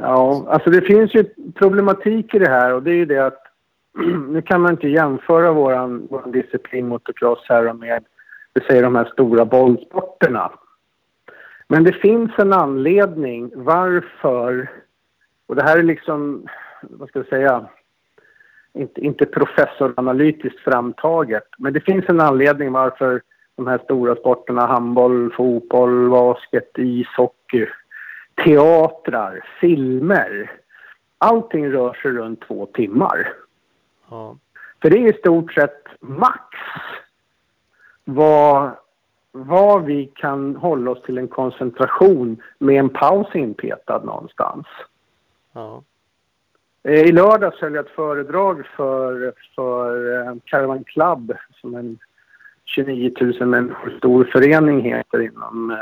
Ja, 0.00 0.46
alltså 0.48 0.70
det 0.70 0.80
finns 0.80 1.14
ju 1.14 1.24
problematik 1.54 2.34
i 2.34 2.38
det 2.38 2.50
här 2.50 2.74
och 2.74 2.82
det 2.82 2.90
är 2.90 2.94
ju 2.94 3.04
det 3.04 3.26
att 3.26 3.42
nu 4.28 4.42
kan 4.42 4.60
man 4.60 4.70
inte 4.70 4.88
jämföra 4.88 5.52
våran, 5.52 6.06
våran 6.10 6.32
disciplin 6.32 6.88
motocross 6.88 7.44
här 7.48 7.72
med, 7.72 8.04
vi 8.54 8.60
säger 8.60 8.82
de 8.82 8.94
här 8.94 9.04
stora 9.04 9.44
bollsporterna. 9.44 10.52
Men 11.68 11.84
det 11.84 11.92
finns 11.92 12.30
en 12.38 12.52
anledning 12.52 13.50
varför, 13.54 14.70
och 15.46 15.56
det 15.56 15.62
här 15.62 15.78
är 15.78 15.82
liksom, 15.82 16.46
vad 16.82 17.08
ska 17.08 17.18
jag 17.18 17.28
säga, 17.28 17.66
inte, 18.74 19.00
inte 19.00 19.26
professoranalytiskt 19.26 20.60
framtaget, 20.60 21.48
men 21.58 21.72
det 21.72 21.80
finns 21.80 22.04
en 22.08 22.20
anledning 22.20 22.72
varför 22.72 23.22
de 23.56 23.66
här 23.66 23.78
stora 23.78 24.16
sporterna, 24.16 24.66
handboll, 24.66 25.32
fotboll, 25.32 26.10
basket, 26.10 26.70
ishockey, 26.78 27.66
teatrar, 28.34 29.44
filmer. 29.60 30.52
Allting 31.18 31.72
rör 31.72 31.94
sig 31.94 32.10
runt 32.10 32.40
två 32.40 32.66
timmar. 32.66 33.32
Ja, 34.10 34.36
För 34.82 34.90
det 34.90 34.98
är 34.98 35.14
i 35.14 35.18
stort 35.18 35.52
sett 35.52 35.86
max 36.00 36.56
vad, 38.04 38.70
vad 39.32 39.84
vi 39.84 40.06
kan 40.14 40.56
hålla 40.56 40.90
oss 40.90 41.02
till 41.02 41.18
en 41.18 41.28
koncentration 41.28 42.42
med 42.58 42.76
en 42.76 42.88
paus 42.88 43.34
inpetad 43.34 44.04
någonstans. 44.04 44.66
ja, 45.52 45.82
Eh, 46.88 47.00
I 47.00 47.12
lördags 47.12 47.60
höll 47.60 47.74
jag 47.74 47.86
ett 47.86 47.92
föredrag 47.92 48.66
för, 48.76 49.32
för 49.54 50.20
eh, 50.26 50.34
Caravan 50.44 50.84
Club 50.84 51.32
som 51.60 51.74
en 51.74 51.98
29 52.64 53.12
000 53.20 53.48
människor 53.48 53.90
stor 53.98 54.24
förening 54.32 54.80
heter 54.80 55.20
inom 55.20 55.70
eh, 55.70 55.76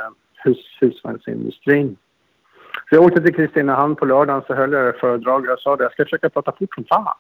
hus, 0.45 0.77
husvagnsindustrin. 0.81 1.97
Så 2.93 2.97
jag 2.97 3.05
åkte 3.05 3.21
till 3.21 3.35
Kristinehamn 3.35 3.97
på 3.97 4.05
lördagen 4.05 4.43
så 4.47 4.55
höll 4.55 4.73
jag 4.73 4.89
ett 4.89 5.01
föredrag 5.01 5.41
och 5.41 5.47
jag 5.47 5.61
sa 5.61 5.77
det, 5.77 5.85
jag 5.85 5.93
ska 5.93 6.05
försöka 6.05 6.31
prata 6.31 6.53
fort 6.53 6.75
som 6.75 6.85
fan. 6.85 7.15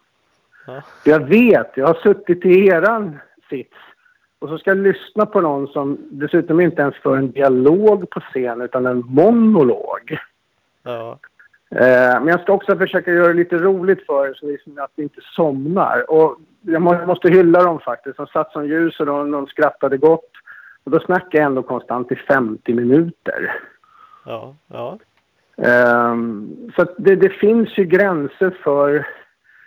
ja, 0.66 0.82
Jag 1.04 1.20
vet, 1.20 1.70
jag 1.74 1.86
har 1.86 1.94
suttit 1.94 2.44
i 2.44 2.66
eran 2.66 3.18
sits 3.48 3.76
och 4.38 4.48
så 4.48 4.58
ska 4.58 4.70
jag 4.70 4.78
lyssna 4.78 5.26
på 5.26 5.40
någon 5.40 5.68
som 5.68 5.98
dessutom 6.10 6.60
inte 6.60 6.82
ens 6.82 6.96
för 6.96 7.16
en 7.16 7.30
dialog 7.30 8.10
på 8.10 8.20
scen 8.20 8.60
utan 8.60 8.86
en 8.86 9.04
monolog. 9.06 10.18
ja, 10.82 11.18
Eh, 11.74 12.20
men 12.20 12.26
jag 12.26 12.40
ska 12.40 12.52
också 12.52 12.76
försöka 12.76 13.12
göra 13.12 13.28
det 13.28 13.34
lite 13.34 13.58
roligt 13.58 14.06
för 14.06 14.26
er 14.28 14.34
så 14.34 14.46
liksom 14.46 14.78
att 14.78 14.90
ni 14.94 15.02
inte 15.02 15.20
somnar. 15.36 16.10
Och 16.10 16.36
jag 16.60 16.82
måste 16.82 17.28
hylla 17.28 17.62
dem 17.62 17.80
faktiskt. 17.80 18.16
De 18.16 18.26
satt 18.26 18.52
som 18.52 18.66
ljus 18.66 19.00
och 19.00 19.06
de, 19.06 19.30
de 19.30 19.46
skrattade 19.46 19.96
gott. 19.96 20.30
Och 20.84 20.90
då 20.90 21.00
snackade 21.00 21.36
jag 21.36 21.46
ändå 21.46 21.62
konstant 21.62 22.12
i 22.12 22.16
50 22.16 22.74
minuter. 22.74 23.54
ja, 24.24 24.54
ja, 24.66 24.98
Ehm, 25.56 26.56
så 26.76 26.86
det, 26.98 27.16
det 27.16 27.30
finns 27.30 27.78
ju 27.78 27.84
gränser 27.84 28.50
för 28.62 29.06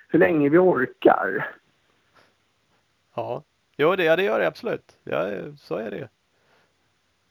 hur 0.09 0.19
länge 0.19 0.49
vi 0.49 0.57
orkar. 0.57 1.49
ja. 3.15 3.43
Jo, 3.77 3.95
det, 3.95 4.03
ja, 4.03 4.15
det 4.15 4.23
gör 4.23 4.39
det 4.39 4.47
absolut. 4.47 4.97
Ja, 5.03 5.27
så 5.57 5.75
är 5.75 5.91
det 5.91 5.97
ju. 5.97 6.07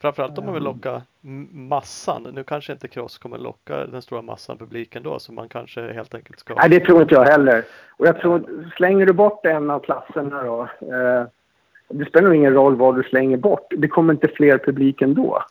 Framförallt 0.01 0.39
om 0.39 0.45
man 0.45 0.55
vill 0.55 0.63
locka 0.63 1.03
m- 1.25 1.49
massan. 1.53 2.23
Nu 2.33 2.45
kanske 2.45 2.73
inte 2.73 2.89
cross 2.89 3.19
kommer 3.19 3.39
locka 3.39 3.87
den 3.87 4.03
stora 4.03 4.23
massan 4.23 4.59
publiken 4.59 5.03
då, 5.03 5.19
så 5.19 5.33
man 5.33 5.49
kanske 5.49 5.93
helt 5.93 6.15
enkelt 6.15 6.39
ska. 6.39 6.55
Nej, 6.55 6.69
det 6.71 6.81
tror 6.81 7.03
inte 7.03 7.15
jag 7.15 7.25
heller. 7.25 7.65
Och 7.91 8.07
jag 8.07 8.21
tror, 8.21 8.71
slänger 8.77 9.07
du 9.07 9.13
bort 9.13 9.47
en 9.47 9.71
av 9.71 9.81
klasserna 9.81 10.43
då. 10.43 10.63
Eh, 10.63 11.27
det 11.89 12.05
spelar 12.05 12.29
nog 12.29 12.37
ingen 12.37 12.53
roll 12.55 12.77
vad 12.77 12.97
du 12.97 13.03
slänger 13.03 13.37
bort. 13.37 13.67
Det 13.77 13.89
kommer 13.89 14.13
inte 14.15 14.29
fler 14.29 14.59
publik 14.59 15.03
ändå. 15.03 15.43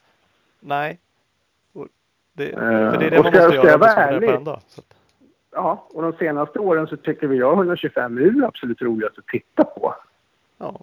Nej. 0.60 1.00
Det, 2.34 2.50
Eh, 2.52 2.60
för 2.60 2.98
det 3.00 3.06
är 3.06 3.12
det 3.12 3.24
man 3.24 3.32
ska- 3.32 3.40
måste 3.42 3.42
ska 3.42 3.54
göra 3.54 3.54
jag 3.54 3.60
om 3.64 3.64
det 3.64 3.78
vara 3.78 3.92
ska 3.92 4.02
ärlig? 4.02 4.46
dag. 4.46 4.54
Att, 4.58 4.96
Ja, 5.56 5.88
och 5.94 6.02
de 6.02 6.14
senaste 6.14 6.60
åren 6.60 6.88
så 6.88 6.98
tycker 6.98 7.28
vi 7.28 7.38
jag 7.38 7.54
125 7.54 8.18
är 8.18 8.22
det 8.30 8.48
absolut 8.48 8.82
roligast 8.82 9.18
att 9.18 9.28
titta 9.28 9.64
på. 9.64 9.96
ja, 10.58 10.80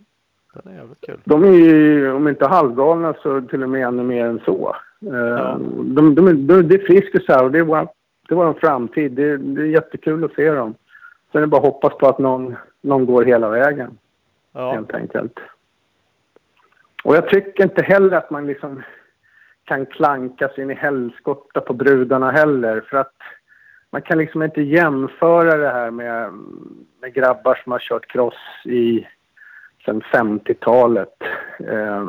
den 0.55 0.73
är 0.73 0.77
jävligt 0.79 1.01
kul. 1.01 1.21
De 1.25 1.45
är 1.45 1.49
ju, 1.53 2.13
om 2.13 2.29
inte 2.29 2.47
halvgalna, 2.47 3.15
så 3.23 3.41
till 3.41 3.63
och 3.63 3.69
med 3.69 3.87
ännu 3.87 4.03
mer 4.03 4.25
än 4.27 4.41
så. 4.45 4.77
Eh, 5.07 5.09
Ja. 5.17 5.57
de, 5.85 6.15
de, 6.15 6.47
de, 6.47 6.63
det 6.63 6.75
är 6.75 6.87
friskisar 6.87 7.45
och 7.45 7.51
det 7.51 7.59
är 7.59 7.63
vår, 7.63 7.89
det 8.29 8.35
är 8.35 8.37
vår 8.37 8.53
framtid. 8.53 9.13
Det, 9.13 9.37
det 9.37 9.63
är 9.63 9.67
jättekul 9.67 10.25
att 10.25 10.33
se 10.35 10.51
dem. 10.51 10.75
Sen 11.33 11.39
är 11.39 11.41
det 11.41 11.47
bara 11.47 11.59
att 11.59 11.65
hoppas 11.75 11.99
på 11.99 12.07
att 12.09 12.19
någon, 12.19 12.57
någon 12.81 13.07
går 13.07 13.25
hela 13.25 13.49
vägen, 13.49 13.99
Ja, 14.53 14.73
helt 14.73 14.95
enkelt. 14.95 15.39
Och 17.05 17.17
jag 17.17 17.29
tycker 17.29 17.63
inte 17.65 17.83
heller 17.83 18.17
att 18.17 18.31
man 18.31 18.47
liksom 18.47 18.83
kan 19.71 19.87
klanka 19.87 20.49
sig 20.49 20.65
in 20.65 20.71
i 20.71 20.75
helskotta 20.75 21.61
på 21.61 21.73
brudarna 21.73 22.31
heller. 22.31 22.81
För 22.81 22.97
att 22.97 23.15
man 23.91 24.03
kan 24.03 24.19
liksom 24.19 24.43
inte 24.43 24.63
jämföra 24.63 25.57
det 25.57 25.69
här 25.69 25.91
med, 25.91 26.33
med 27.01 27.15
grabbar 27.15 27.61
som 27.63 27.73
har 27.73 27.79
kört 27.79 28.07
cross 28.07 28.65
i 28.65 29.07
sen 29.85 30.03
50-talet. 30.03 31.17
Eh, 31.59 32.09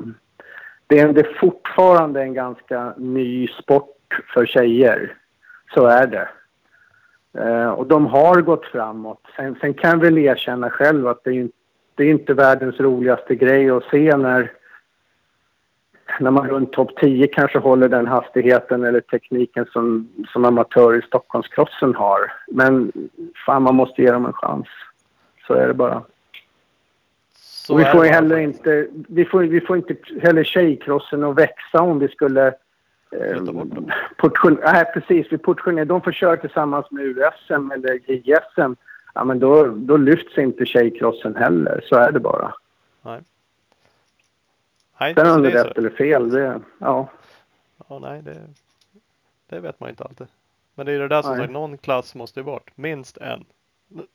det, 0.87 0.99
är, 0.99 1.13
det 1.13 1.21
är 1.21 1.37
fortfarande 1.39 2.21
en 2.21 2.33
ganska 2.33 2.93
ny 2.97 3.47
sport 3.47 4.21
för 4.33 4.45
tjejer. 4.45 5.17
Så 5.73 5.85
är 5.85 6.07
det. 6.07 6.29
Eh, 7.43 7.69
och 7.69 7.87
de 7.87 8.05
har 8.05 8.41
gått 8.41 8.65
framåt. 8.65 9.21
Sen, 9.35 9.55
sen 9.61 9.73
kan 9.73 9.89
jag 9.89 9.97
väl 9.97 10.17
erkänna 10.17 10.69
själv 10.69 11.07
att 11.07 11.23
det 11.23 11.31
är, 11.31 11.49
det 11.95 12.03
är 12.03 12.09
inte 12.09 12.33
världens 12.33 12.79
roligaste 12.79 13.35
grej 13.35 13.69
att 13.69 13.83
se 13.83 14.17
när 14.17 14.51
när 16.19 16.31
man 16.31 16.47
runt 16.47 16.73
topp 16.73 16.89
10 17.01 17.27
kanske 17.27 17.59
håller 17.59 17.89
den 17.89 18.07
hastigheten 18.07 18.83
eller 18.83 19.01
tekniken 19.01 19.65
som, 19.65 20.09
som 20.27 20.45
amatörer 20.45 20.99
i 20.99 21.01
Stockholmskrossen 21.01 21.95
har. 21.95 22.33
Men 22.47 22.91
fan, 23.45 23.63
man 23.63 23.75
måste 23.75 24.01
ge 24.01 24.11
dem 24.11 24.25
en 24.25 24.33
chans. 24.33 24.67
Så 25.47 25.53
är 25.53 25.67
det 25.67 25.73
bara. 25.73 26.03
Så 27.33 27.73
och 27.73 27.79
vi 27.79 27.85
får 27.85 28.03
heller 28.03 28.37
inte, 28.37 28.87
vi 28.91 29.25
får, 29.25 29.41
vi 29.41 29.61
får 29.61 29.77
inte 29.77 29.95
heller 30.21 30.43
tjejkrossen 30.43 31.23
att 31.23 31.37
växa 31.37 31.81
om 31.81 31.99
vi 31.99 32.07
skulle 32.07 32.47
eh, 33.11 33.43
portion, 34.17 34.59
nej, 34.63 34.85
precis. 34.93 35.27
Vi 35.29 35.37
portionerar. 35.37 35.85
De 35.85 36.01
får 36.01 36.11
köra 36.11 36.37
tillsammans 36.37 36.91
med 36.91 37.05
USM 37.05 37.71
eller 37.71 37.99
JSM. 38.09 38.75
Ja, 39.13 39.23
men 39.23 39.39
då, 39.39 39.65
då 39.65 39.97
lyfts 39.97 40.37
inte 40.37 40.65
tjejkrossen 40.65 41.35
heller. 41.35 41.81
Så 41.89 41.95
är 41.95 42.11
det 42.11 42.19
bara. 42.19 42.53
Nej, 43.01 43.21
Sen 45.15 45.25
så 45.25 45.35
om 45.35 45.41
det 45.43 45.51
är 45.51 45.63
rätt 45.65 45.77
eller 45.77 45.89
fel, 45.89 46.29
det... 46.29 46.59
Ja. 46.77 47.09
Ja, 47.89 47.99
nej, 47.99 48.21
det, 48.21 48.37
det 49.49 49.59
vet 49.59 49.79
man 49.79 49.89
inte 49.89 50.03
alltid. 50.03 50.27
Men 50.75 50.85
det 50.85 50.91
är 50.91 50.99
det 50.99 51.07
där 51.07 51.21
som 51.21 51.31
Nej. 51.31 51.39
sagt, 51.39 51.53
någon 51.53 51.77
klass 51.77 52.15
måste 52.15 52.39
ju 52.39 52.43
bort. 52.43 52.71
Minst 52.75 53.17
en. 53.17 53.45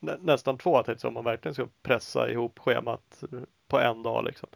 Nä, 0.01 0.13
nästan 0.21 0.59
två 0.59 0.83
tänkte 0.83 1.07
om 1.07 1.15
man 1.15 1.25
verkligen 1.25 1.55
ska 1.55 1.67
pressa 1.83 2.31
ihop 2.31 2.59
schemat 2.59 3.25
på 3.69 3.79
en 3.79 4.03
dag 4.03 4.25
liksom. 4.25 4.49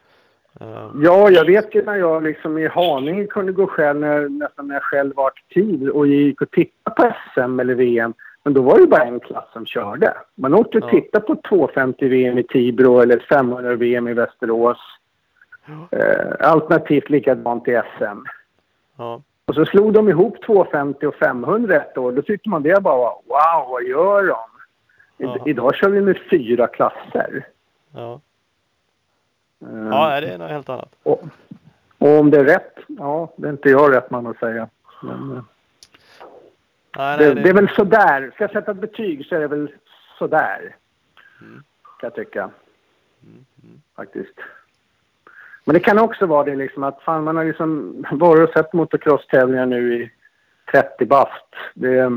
Eh, 0.61 0.91
Ja, 1.03 1.31
jag 1.31 1.45
vet 1.45 1.75
ju 1.75 1.85
när 1.85 1.97
jag 1.97 2.23
liksom 2.23 2.59
i 2.59 2.69
Haninge 2.69 3.27
kunde 3.27 3.53
gå 3.53 3.67
själv, 3.67 4.01
när, 4.01 4.29
nästan 4.29 4.69
när 4.69 4.75
jag 4.75 4.83
själv 4.83 5.15
var 5.17 5.27
aktiv 5.27 5.89
och 5.89 6.07
gick 6.07 6.43
och 6.43 6.51
tittade 6.51 6.97
på 6.97 7.13
SM 7.35 7.61
eller 7.61 7.75
VM. 7.75 8.15
Men 8.45 8.55
då 8.55 8.63
var 8.63 8.79
det 8.79 8.87
bara 8.87 9.05
en 9.05 9.21
klass 9.21 9.53
som 9.53 9.67
körde. 9.67 10.15
Man 10.35 10.55
åkte 10.55 10.79
och 10.79 10.85
Ja. 10.85 10.91
tittade 10.91 11.27
på 11.27 11.37
250 11.49 12.09
VM 12.09 12.39
i 12.39 12.43
Tibro 12.43 13.01
eller 13.01 13.19
500 13.19 13.75
VM 13.77 14.09
i 14.09 14.15
Västerås. 14.15 14.79
Eh, 15.91 16.49
alternativt 16.49 17.11
likadant 17.11 17.69
i 17.69 17.81
SM. 17.99 18.23
ja, 18.97 19.23
Och 19.45 19.55
så 19.55 19.67
slog 19.67 19.93
de 19.93 20.09
ihop 20.09 20.43
250 20.47 21.07
och 21.07 21.15
500 21.15 21.77
ett 21.77 21.99
år. 21.99 22.13
Då 22.13 22.23
tyckte 22.23 22.49
man 22.49 22.63
det 22.63 22.83
bara 22.83 22.97
wow, 22.97 23.69
vad 23.71 23.83
gör 23.83 24.27
de? 24.27 24.37
I, 25.25 25.27
Jaha. 25.27 25.39
idag 25.47 25.75
kör 25.75 25.89
vi 25.89 26.01
med 26.01 26.19
fyra 26.31 26.67
klasser. 26.67 27.47
ja. 27.95 28.21
Eh, 29.63 29.89
ja, 29.91 30.21
det 30.21 30.27
är 30.27 30.39
något 30.39 30.51
helt 30.51 30.69
annat. 30.69 30.95
Och, 31.03 31.23
och 31.99 32.19
om 32.19 32.31
det 32.31 32.39
är 32.39 32.45
rätt? 32.45 32.75
Ja, 32.87 33.33
det 33.37 33.49
är 33.49 33.53
inte 33.53 33.69
jag 33.71 33.97
rätt 33.97 34.11
man 34.11 34.27
att 34.27 34.39
säga. 34.39 34.69
Men, 35.03 35.33
eh, 35.37 35.43
Nej, 36.97 37.19
det, 37.19 37.35
nej, 37.35 37.45
det 37.45 37.51
är 37.51 37.55
väl 37.55 37.69
sådär. 37.69 38.31
Ska 38.35 38.45
jag 38.45 38.51
sätta 38.51 38.71
ett 38.71 38.77
betyg 38.77 39.27
så 39.27 39.35
är 39.35 39.41
det 39.41 39.47
väl 39.49 39.73
sådär. 40.19 40.77
Mm. 41.41 41.63
Kan 41.83 42.07
jag 42.07 42.15
tycka. 42.15 42.41
Mm, 42.43 43.45
mm. 43.63 43.81
Faktiskt. 43.97 44.35
Men 45.71 45.75
det 45.75 45.81
kan 45.81 45.99
också 45.99 46.27
vara 46.27 46.45
det 46.45 46.57
liksom 46.57 46.83
att 46.83 47.03
fan 47.03 47.25
man 47.25 47.37
har 47.37 47.45
liksom 47.45 48.05
varit 48.13 48.49
och 48.49 48.55
sett 48.55 48.73
motocross-tävlingar 48.73 49.67
nu 49.67 49.95
i 49.95 50.11
30 50.73 51.07
bast. 51.07 51.55
Det... 51.75 52.11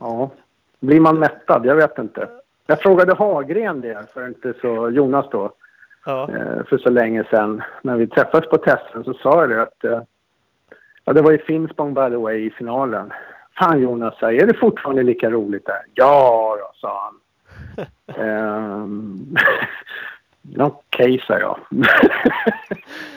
Ja. 0.00 0.30
Blir 0.80 1.00
man 1.00 1.18
mättad? 1.18 1.66
Jag 1.66 1.74
vet 1.74 1.98
inte. 1.98 2.28
Jag 2.66 2.80
frågade 2.80 3.14
Hagren 3.14 3.80
det 3.80 4.06
för 4.14 4.28
inte 4.28 4.54
så, 4.60 4.90
Jonas 4.90 5.26
då, 5.30 5.52
Ja, 6.06 6.30
eh, 6.30 6.64
för 6.64 6.78
så 6.78 6.90
länge 6.90 7.24
sedan. 7.24 7.62
När 7.82 7.96
vi 7.96 8.06
träffades 8.06 8.50
på 8.50 8.58
testen 8.58 9.04
så 9.04 9.14
sa 9.14 9.40
jag 9.40 9.50
det 9.50 9.62
att... 9.62 9.84
eh, 9.84 10.02
Ja, 11.04 11.12
det 11.12 11.22
var 11.22 11.32
i 11.32 11.38
Finspång 11.38 11.94
by 11.94 12.10
the 12.10 12.16
way 12.16 12.46
i 12.46 12.50
finalen. 12.50 13.12
Fan 13.58 13.80
Jonas, 13.80 14.22
är 14.22 14.46
det 14.46 14.58
fortfarande 14.58 15.02
lika 15.02 15.30
roligt 15.30 15.66
där? 15.66 15.82
Ja, 15.94 16.56
då, 16.60 16.70
sa 16.74 17.02
han. 17.04 17.14
Ehm, 18.24 19.36
Okej, 20.56 21.22
sa 21.26 21.38
jag. 21.38 21.58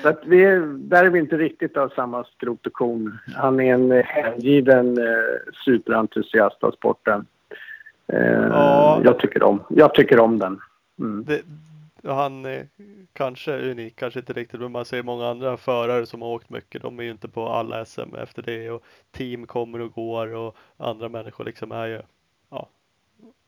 så 0.02 0.10
att 0.10 0.22
vi 0.26 0.44
är, 0.44 0.60
där 0.78 1.06
är 1.06 1.10
vi 1.10 1.20
inte 1.20 1.38
riktigt 1.38 1.78
av 1.78 1.90
samma 1.90 2.24
skrot 2.24 2.68
och 2.68 2.74
korn. 2.74 3.18
Han 3.36 3.60
är 3.60 3.74
en 3.74 3.91
eh, 3.91 4.03
hängiven 4.03 4.98
eh, 4.98 5.53
superentusiast 5.66 6.64
av 6.64 6.72
sporten. 6.72 7.26
Eh, 8.08 8.48
Ja. 8.49 9.02
jag, 9.03 9.20
tycker 9.20 9.44
om, 9.44 9.64
jag 9.70 9.94
tycker 9.94 10.20
om 10.20 10.40
den. 10.40 10.60
Mm. 10.99 11.26
det, 11.26 11.41
han 12.03 12.45
är 12.45 12.68
kanske 13.14 13.72
unik, 13.72 13.95
kanske 13.95 14.20
inte 14.20 14.34
riktigt, 14.34 14.60
men 14.60 14.72
man 14.72 14.86
ser 14.86 15.03
många 15.03 15.28
andra 15.28 15.58
förare 15.58 16.06
som 16.06 16.22
har 16.22 16.30
åkt 16.30 16.49
mycket. 16.49 16.82
De 16.82 16.99
är 16.99 17.03
ju 17.03 17.12
inte 17.12 17.28
på 17.28 17.49
alla 17.49 17.86
SM 17.86 18.16
efter 18.16 18.41
det 18.41 18.70
och 18.70 18.84
team 19.12 19.48
kommer 19.48 19.82
och 19.82 19.91
går 19.91 20.36
och 20.36 20.56
andra 20.78 21.10
människor 21.10 21.44
liksom 21.45 21.72
är 21.72 21.88
ju, 21.88 22.02
ja, 22.49 22.70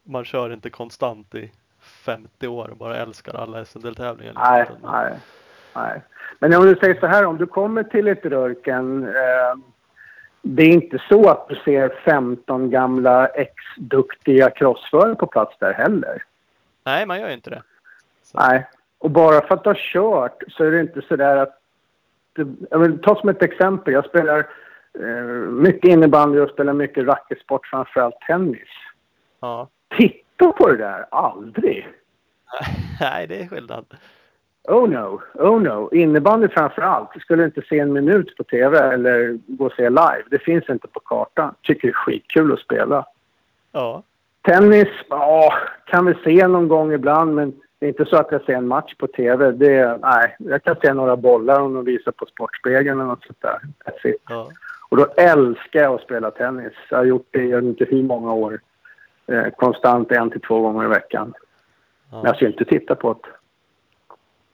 man 0.03 0.25
kör 0.25 0.53
inte 0.53 0.69
konstant 0.69 1.35
i 1.35 1.51
50 1.83 2.47
år 2.47 2.69
och 2.69 2.77
bara 2.77 2.97
älskar 2.97 3.35
alla 3.35 3.65
SM-deltävlingar. 3.65 4.33
liksom, 4.59 4.91
Nej, 4.91 5.03
nej, 5.03 5.19
nej. 5.75 6.01
Men 6.39 6.53
om 6.53 6.65
du 6.65 6.75
säger 6.75 6.99
så 6.99 7.07
här, 7.07 7.25
om 7.25 7.37
du 7.37 7.45
kommer 7.45 7.83
till 7.83 8.07
ett 8.07 8.25
Rörken. 8.25 9.03
Eh, 9.03 9.55
det 10.45 10.63
är 10.63 10.69
inte 10.69 11.03
så 11.09 11.29
att 11.29 11.47
du 11.47 11.55
ser 11.55 11.89
15 12.05 12.69
gamla 12.69 13.27
ex-duktiga 13.27 14.49
crossförare 14.49 15.15
på 15.15 15.27
plats 15.27 15.55
där 15.59 15.73
heller. 15.73 16.23
nej, 16.85 17.05
man 17.05 17.19
gör 17.19 17.27
ju 17.27 17.33
inte 17.33 17.49
det. 17.49 17.63
Så, 18.23 18.39
Nej. 18.39 18.67
Och 18.97 19.11
bara 19.11 19.47
för 19.47 19.55
att 19.55 19.63
du 19.63 19.69
har 19.69 19.79
kört 19.93 20.43
så 20.47 20.63
är 20.63 20.71
det 20.71 20.79
inte 20.79 21.01
så 21.01 21.15
där 21.15 21.37
att... 21.37 21.59
Jag 22.69 22.79
vill 22.79 23.01
ta 23.01 23.15
som 23.15 23.29
ett 23.29 23.43
exempel. 23.43 23.93
Jag 23.93 24.05
spelar 24.05 24.39
eh, 24.99 25.25
mycket 25.51 25.89
innebandy 25.89 26.39
och 26.39 26.49
spelar 26.49 26.73
mycket 26.73 27.07
racketsport, 27.07 27.67
framförallt 27.67 28.19
tennis. 28.27 28.69
Ja, 29.39 29.69
Titta 30.37 30.51
på 30.51 30.67
det 30.67 30.77
där! 30.77 31.05
Aldrig! 31.11 31.87
nej, 33.01 33.27
det 33.27 33.41
är 33.41 33.47
skillnad. 33.47 33.85
Oh 34.67 34.89
no, 34.89 35.21
oh 35.33 35.61
no. 35.61 35.89
Innebandy 35.93 36.47
framför 36.47 36.81
allt. 36.81 37.09
Skulle 37.21 37.45
inte 37.45 37.61
se 37.61 37.79
en 37.79 37.93
minut 37.93 38.37
på 38.37 38.43
tv 38.43 38.79
eller 38.79 39.39
gå 39.47 39.65
och 39.65 39.71
se 39.71 39.89
live. 39.89 40.23
Det 40.31 40.39
finns 40.39 40.69
inte 40.69 40.87
på 40.87 40.99
kartan. 40.99 41.55
Tycker 41.61 41.87
det 41.87 41.91
är 41.91 41.93
skitkul 41.93 42.53
att 42.53 42.59
spela. 42.59 43.05
Ja, 43.71 44.03
Tennis, 44.41 44.87
ja, 45.09 45.53
kan 45.85 46.05
vi 46.05 46.13
se 46.23 46.47
någon 46.47 46.67
gång 46.67 46.93
ibland 46.93 47.35
men 47.35 47.53
det 47.79 47.85
är 47.85 47.87
inte 47.87 48.05
så 48.05 48.15
att 48.15 48.31
jag 48.31 48.43
ser 48.43 48.53
en 48.53 48.67
match 48.67 48.95
på 48.95 49.07
tv. 49.07 49.51
Det, 49.51 49.97
nej, 50.01 50.35
jag 50.39 50.63
kan 50.63 50.75
se 50.81 50.93
några 50.93 51.17
bollar 51.17 51.59
om 51.61 51.73
de 51.73 51.85
visar 51.85 52.11
på 52.11 52.25
Sportspegeln 52.25 52.99
eller 52.99 53.09
något 53.09 53.25
sånt 53.25 53.41
där. 53.41 53.59
Ja, 54.29 54.49
Och 54.89 54.97
då 54.97 55.05
älskar 55.17 55.81
jag 55.81 55.93
att 55.93 56.01
spela 56.01 56.31
tennis. 56.31 56.73
Jag 56.89 56.97
har 56.97 57.05
gjort 57.05 57.27
det 57.31 57.43
i 57.43 57.49
inte 57.49 57.85
hur 57.85 58.03
många 58.03 58.33
år. 58.33 58.59
Eh, 59.27 59.49
konstant 59.49 60.11
en 60.11 60.29
till 60.29 60.41
två 60.41 60.61
gånger 60.61 60.85
i 60.85 60.87
veckan. 60.87 61.33
Men 62.09 62.19
ja. 62.19 62.27
jag 62.27 62.35
ska 62.35 62.47
inte 62.47 62.65
titta 62.65 62.95
på 62.95 63.13
det. 63.13 63.29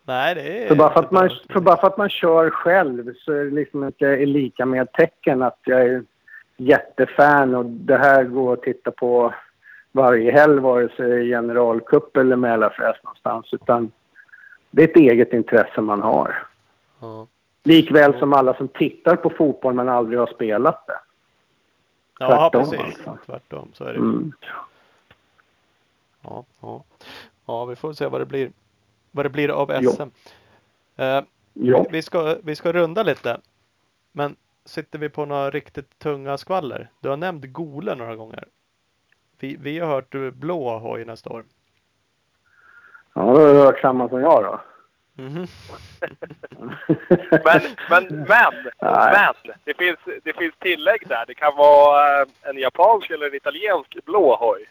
Nej, 0.05 0.35
det 0.35 0.63
är 0.63 0.67
För 0.67 0.75
bara 0.75 0.93
för, 0.93 0.99
att 0.99 1.11
man, 1.11 1.29
för 1.49 1.59
bara 1.59 1.77
för 1.77 1.87
att 1.87 1.97
man 1.97 2.09
kör 2.09 2.49
själv 2.49 3.13
så 3.17 3.33
är 3.33 3.43
det 3.45 3.51
liksom 3.51 3.83
inte 3.83 4.25
lika 4.25 4.65
med 4.65 4.91
tecken 4.91 5.41
att 5.41 5.59
jag 5.63 5.81
är 5.81 6.03
jättefan 6.57 7.55
och 7.55 7.65
det 7.65 7.97
här 7.97 8.23
går 8.23 8.53
att 8.53 8.61
titta 8.61 8.91
på 8.91 9.33
varje 9.91 10.31
helg 10.31 10.59
vare 10.59 10.89
sig 10.89 11.29
generalcup 11.29 12.17
eller 12.17 12.35
Mälarfest 12.35 13.03
någonstans. 13.03 13.53
Utan 13.53 13.91
det 14.71 14.83
är 14.83 14.87
ett 14.87 14.95
eget 14.95 15.33
intresse 15.33 15.81
man 15.81 16.01
har. 16.01 16.47
Ja. 17.01 17.27
Likväl 17.63 18.19
som 18.19 18.33
alla 18.33 18.53
som 18.53 18.67
tittar 18.67 19.15
på 19.15 19.29
fotboll 19.29 19.73
men 19.73 19.89
aldrig 19.89 20.19
har 20.19 20.27
spelat 20.27 20.87
det. 20.87 20.99
Ja, 22.21 22.27
Tvärtom, 22.49 22.69
precis. 22.69 23.07
alltså. 23.07 23.17
Tvärtom, 23.25 23.71
så 23.73 23.83
är 23.83 23.93
det. 23.93 23.99
Mm. 23.99 24.31
Ja, 26.21 26.43
ja. 26.59 26.83
ja, 27.45 27.65
vi 27.65 27.75
får 27.75 27.93
se 27.93 28.07
vad 28.07 28.21
det 28.21 28.25
blir. 28.25 28.51
Vad 29.11 29.25
det 29.25 29.29
blir 29.29 29.49
av. 29.49 29.81
SM. 29.81 30.01
Eh, 30.95 31.21
Ja. 31.53 31.85
vi, 31.91 32.01
ska, 32.01 32.35
vi 32.43 32.55
ska 32.55 32.71
runda 32.73 33.03
lite. 33.03 33.39
Men 34.11 34.35
sitter 34.65 34.99
vi 34.99 35.09
på 35.09 35.25
några 35.25 35.49
riktigt 35.49 35.99
tunga 35.99 36.37
skvaller? 36.37 36.89
Du 36.99 37.09
har 37.09 37.17
nämnt 37.17 37.45
Gole 37.45 37.95
några 37.95 38.15
gånger. 38.15 38.43
Vi, 39.39 39.55
vi 39.59 39.79
har 39.79 39.87
hört 39.87 40.11
du 40.11 40.31
blå 40.31 40.77
hoj 40.79 41.05
nästa 41.05 41.29
år. 41.29 41.43
ja, 43.13 43.21
då 43.21 43.27
har 43.39 43.53
du 43.53 43.59
hört 43.59 43.79
samma 43.79 44.09
som 44.09 44.21
jag 44.21 44.43
då. 44.43 44.61
Mhm. 45.19 45.47
Men, 47.29 47.61
men, 47.89 48.03
men, 48.09 48.25
men. 48.25 49.53
Det 49.63 49.77
finns, 49.77 49.99
det 50.23 50.33
finns 50.37 50.53
tillägg 50.59 51.03
där. 51.07 51.23
Det 51.27 51.33
kan 51.33 51.55
vara 51.55 52.21
eh, 52.21 52.27
en 52.41 52.57
japansk 52.57 53.09
eller 53.09 53.27
en 53.27 53.35
italiensk 53.35 54.05
blå 54.05 54.35
hoj. 54.35 54.69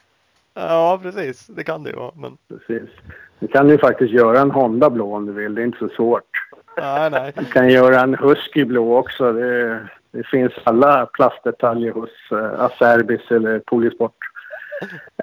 Ja, 0.54 1.00
precis. 1.02 1.46
Det 1.46 1.64
kan 1.64 1.82
det 1.82 1.90
ju 1.90 1.96
vara. 1.96 2.12
Men 2.16 2.38
Precis. 2.48 2.90
Du 3.38 3.48
kan 3.48 3.68
ju 3.68 3.78
faktiskt 3.78 4.12
göra 4.12 4.40
en 4.40 4.50
Honda 4.50 4.90
blå 4.90 5.16
om 5.16 5.26
du 5.26 5.32
vill. 5.32 5.54
Det 5.54 5.62
är 5.62 5.66
inte 5.66 5.78
så 5.78 5.88
svårt. 5.88 6.30
nej, 6.76 7.10
nej. 7.10 7.32
Du 7.36 7.44
kan 7.44 7.68
göra 7.68 8.00
en 8.00 8.14
Husky 8.14 8.64
blå 8.64 8.96
också. 8.96 9.32
Det, 9.32 9.88
Det 10.10 10.26
finns 10.26 10.52
alla 10.64 11.06
plastdetaljer 11.06 11.92
hos 11.92 12.10
uh, 12.32 12.60
Acerbis 12.60 13.30
eller 13.30 13.58
Polisport. 13.58 14.16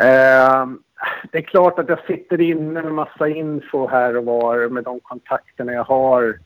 Uh, 0.03 0.65
det 1.31 1.37
är 1.37 1.41
klart 1.41 1.79
att 1.79 1.89
jag 1.89 2.05
sitter 2.05 2.41
inne 2.41 2.81
med 2.81 2.91
massa 2.91 3.27
info 3.27 3.87
här 3.87 4.17
och 4.17 4.25
var 4.25 4.69
med 4.69 4.83
de 4.83 4.99
kontakterna 4.99 5.73
jag 5.73 5.83
har. 5.83 6.37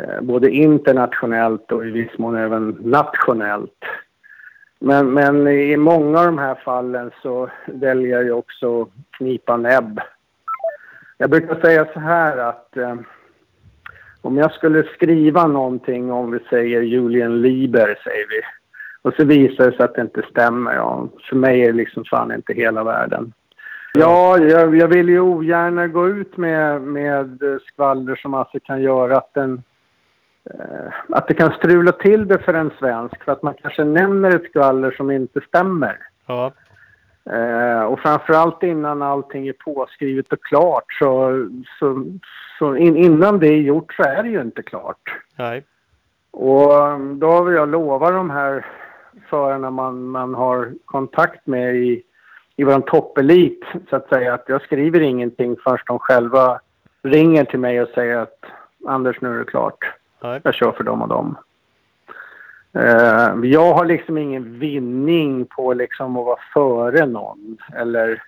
Eh, 0.00 0.20
både 0.20 0.50
internationellt 0.50 1.72
och 1.72 1.86
i 1.86 1.90
viss 1.90 2.18
mån 2.18 2.36
även 2.36 2.68
nationellt. 2.68 3.84
Men, 4.78 5.10
men 5.10 5.48
i 5.48 5.76
många 5.76 6.18
av 6.18 6.26
de 6.26 6.38
här 6.38 6.54
fallen 6.54 7.10
så 7.22 7.50
väljer 7.66 8.22
jag 8.22 8.38
också 8.38 8.88
knipa 9.10 9.56
näbb. 9.56 10.00
Jag 11.18 11.30
brukar 11.30 11.60
säga 11.60 11.86
så 11.92 12.00
här 12.00 12.36
att 12.36 12.76
eh, 12.76 12.94
om 14.20 14.36
jag 14.36 14.52
skulle 14.52 14.82
skriva 14.82 15.46
någonting 15.46 16.12
om 16.12 16.30
vi 16.30 16.38
säger 16.50 16.82
Julian 16.82 17.42
Lieber, 17.42 17.98
säger 18.04 18.26
vi. 18.28 18.40
Och 19.02 19.14
så 19.14 19.24
visar 19.24 19.70
det 19.70 19.76
sig 19.76 19.84
att 19.84 19.94
det 19.94 20.00
inte 20.00 20.22
stämmer. 20.30 20.74
Ja, 20.74 21.08
för 21.28 21.36
mig 21.36 21.62
är 21.62 21.66
det 21.66 21.72
liksom 21.72 22.04
fan 22.04 22.32
inte 22.32 22.52
hela 22.52 22.84
världen. 22.84 23.32
Ja, 23.98 24.38
jag, 24.38 24.76
jag 24.76 24.88
vill 24.88 25.08
ju 25.08 25.20
ogärna 25.20 25.86
gå 25.86 26.08
ut 26.08 26.36
med, 26.36 26.82
med 26.82 27.40
skvaller 27.66 28.16
som 28.16 28.34
alltså 28.34 28.60
kan 28.60 28.82
göra 28.82 29.16
att 29.16 29.34
den 29.34 29.62
Eh, 30.50 30.92
att 31.08 31.28
det 31.28 31.34
kan 31.34 31.52
strula 31.52 31.92
till 31.92 32.28
det 32.28 32.38
för 32.38 32.54
en 32.54 32.70
svensk 32.78 33.24
för 33.24 33.32
att 33.32 33.42
man 33.42 33.54
kanske 33.54 33.84
nämner 33.84 34.36
ett 34.36 34.44
skvaller 34.44 34.90
som 34.90 35.10
inte 35.10 35.40
stämmer. 35.40 35.98
Ja. 36.26 36.52
Eh, 37.30 37.82
och 37.82 38.00
framförallt 38.00 38.62
innan 38.62 39.02
allting 39.02 39.48
är 39.48 39.52
påskrivet 39.52 40.32
och 40.32 40.44
klart 40.44 40.92
så, 40.98 41.46
så, 41.78 42.04
så 42.58 42.76
in, 42.76 42.96
innan 42.96 43.38
det 43.38 43.46
är 43.46 43.60
gjort 43.60 43.94
så 43.94 44.02
är 44.02 44.22
det 44.22 44.28
ju 44.28 44.40
inte 44.40 44.62
klart. 44.62 45.20
Nej. 45.38 45.64
Och 46.30 47.00
då 47.14 47.42
vill 47.42 47.54
jag 47.54 47.68
lova 47.68 48.10
de 48.10 48.30
här 48.30 48.66
förarna 49.30 49.70
man, 49.70 50.04
man 50.04 50.34
har 50.34 50.72
kontakt 50.84 51.46
med 51.46 51.76
i, 51.76 52.02
i 52.56 52.64
vår 52.64 52.80
toppelit 52.80 53.64
så 53.90 53.96
att 53.96 54.08
säga 54.08 54.34
att 54.34 54.44
jag 54.46 54.62
skriver 54.62 55.00
ingenting 55.00 55.56
förrän 55.64 55.78
de 55.86 55.98
själva 55.98 56.60
ringer 57.02 57.44
till 57.44 57.58
mig 57.58 57.82
och 57.82 57.88
säger 57.88 58.16
att 58.16 58.44
Anders 58.86 59.20
nu 59.20 59.34
är 59.34 59.38
det 59.38 59.44
klart. 59.44 59.84
Nej. 60.22 60.40
Jag 60.44 60.54
kör 60.54 60.72
för 60.72 60.84
dem 60.84 61.02
och 61.02 61.08
dem. 61.08 61.36
Uh, 62.76 63.46
jag 63.50 63.74
har 63.74 63.84
liksom 63.84 64.18
ingen 64.18 64.58
vinning 64.58 65.46
på 65.46 65.72
liksom 65.72 66.16
att 66.16 66.24
vara 66.24 66.38
före 66.54 67.06
någon. 67.06 67.56
Eller 67.74 68.22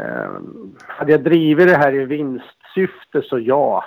uh, 0.00 0.40
hade 0.86 1.12
jag 1.12 1.24
drivit 1.24 1.68
det 1.68 1.76
här 1.76 1.94
i 1.94 2.04
vinstsyfte 2.04 3.22
så 3.22 3.38
ja. 3.38 3.84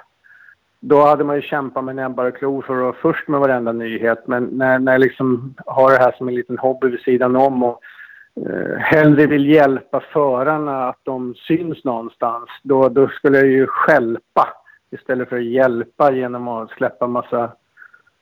Då 0.79 1.05
hade 1.05 1.23
man 1.23 1.35
ju 1.35 1.41
kämpat 1.41 1.83
med 1.83 1.95
näbbar 1.95 2.25
och 2.25 2.37
klor 2.37 2.61
för 2.61 2.73
att 2.73 2.81
vara 2.81 2.93
först 2.93 3.27
med 3.27 3.39
varenda 3.39 3.71
nyhet. 3.71 4.27
Men 4.27 4.43
när, 4.43 4.79
när 4.79 4.91
jag 4.91 5.01
liksom 5.01 5.55
har 5.65 5.91
det 5.91 5.97
här 5.97 6.15
som 6.17 6.27
en 6.27 6.35
liten 6.35 6.57
hobby 6.57 6.87
vid 6.87 6.99
sidan 6.99 7.35
om 7.35 7.63
och 7.63 7.81
uh, 8.37 8.77
hellre 8.77 9.27
vill 9.27 9.49
hjälpa 9.49 9.99
förarna 9.99 10.89
att 10.89 10.99
de 11.03 11.35
syns 11.35 11.83
någonstans. 11.83 12.49
Då, 12.63 12.89
då 12.89 13.07
skulle 13.07 13.37
jag 13.37 13.47
ju 13.47 13.67
skälpa 13.67 14.47
istället 14.91 15.29
för 15.29 15.37
att 15.37 15.43
hjälpa 15.43 16.11
genom 16.11 16.47
att 16.47 16.71
släppa 16.71 17.07
massa 17.07 17.51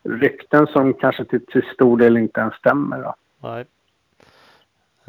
rykten 0.04 0.68
som 0.68 0.94
kanske 0.94 1.26
till, 1.26 1.46
till 1.46 1.64
stor 1.74 1.98
del 1.98 2.18
inte 2.18 2.40
ens 2.40 2.56
stämmer. 2.56 3.04
Då. 3.04 3.16
Nej. 3.40 3.66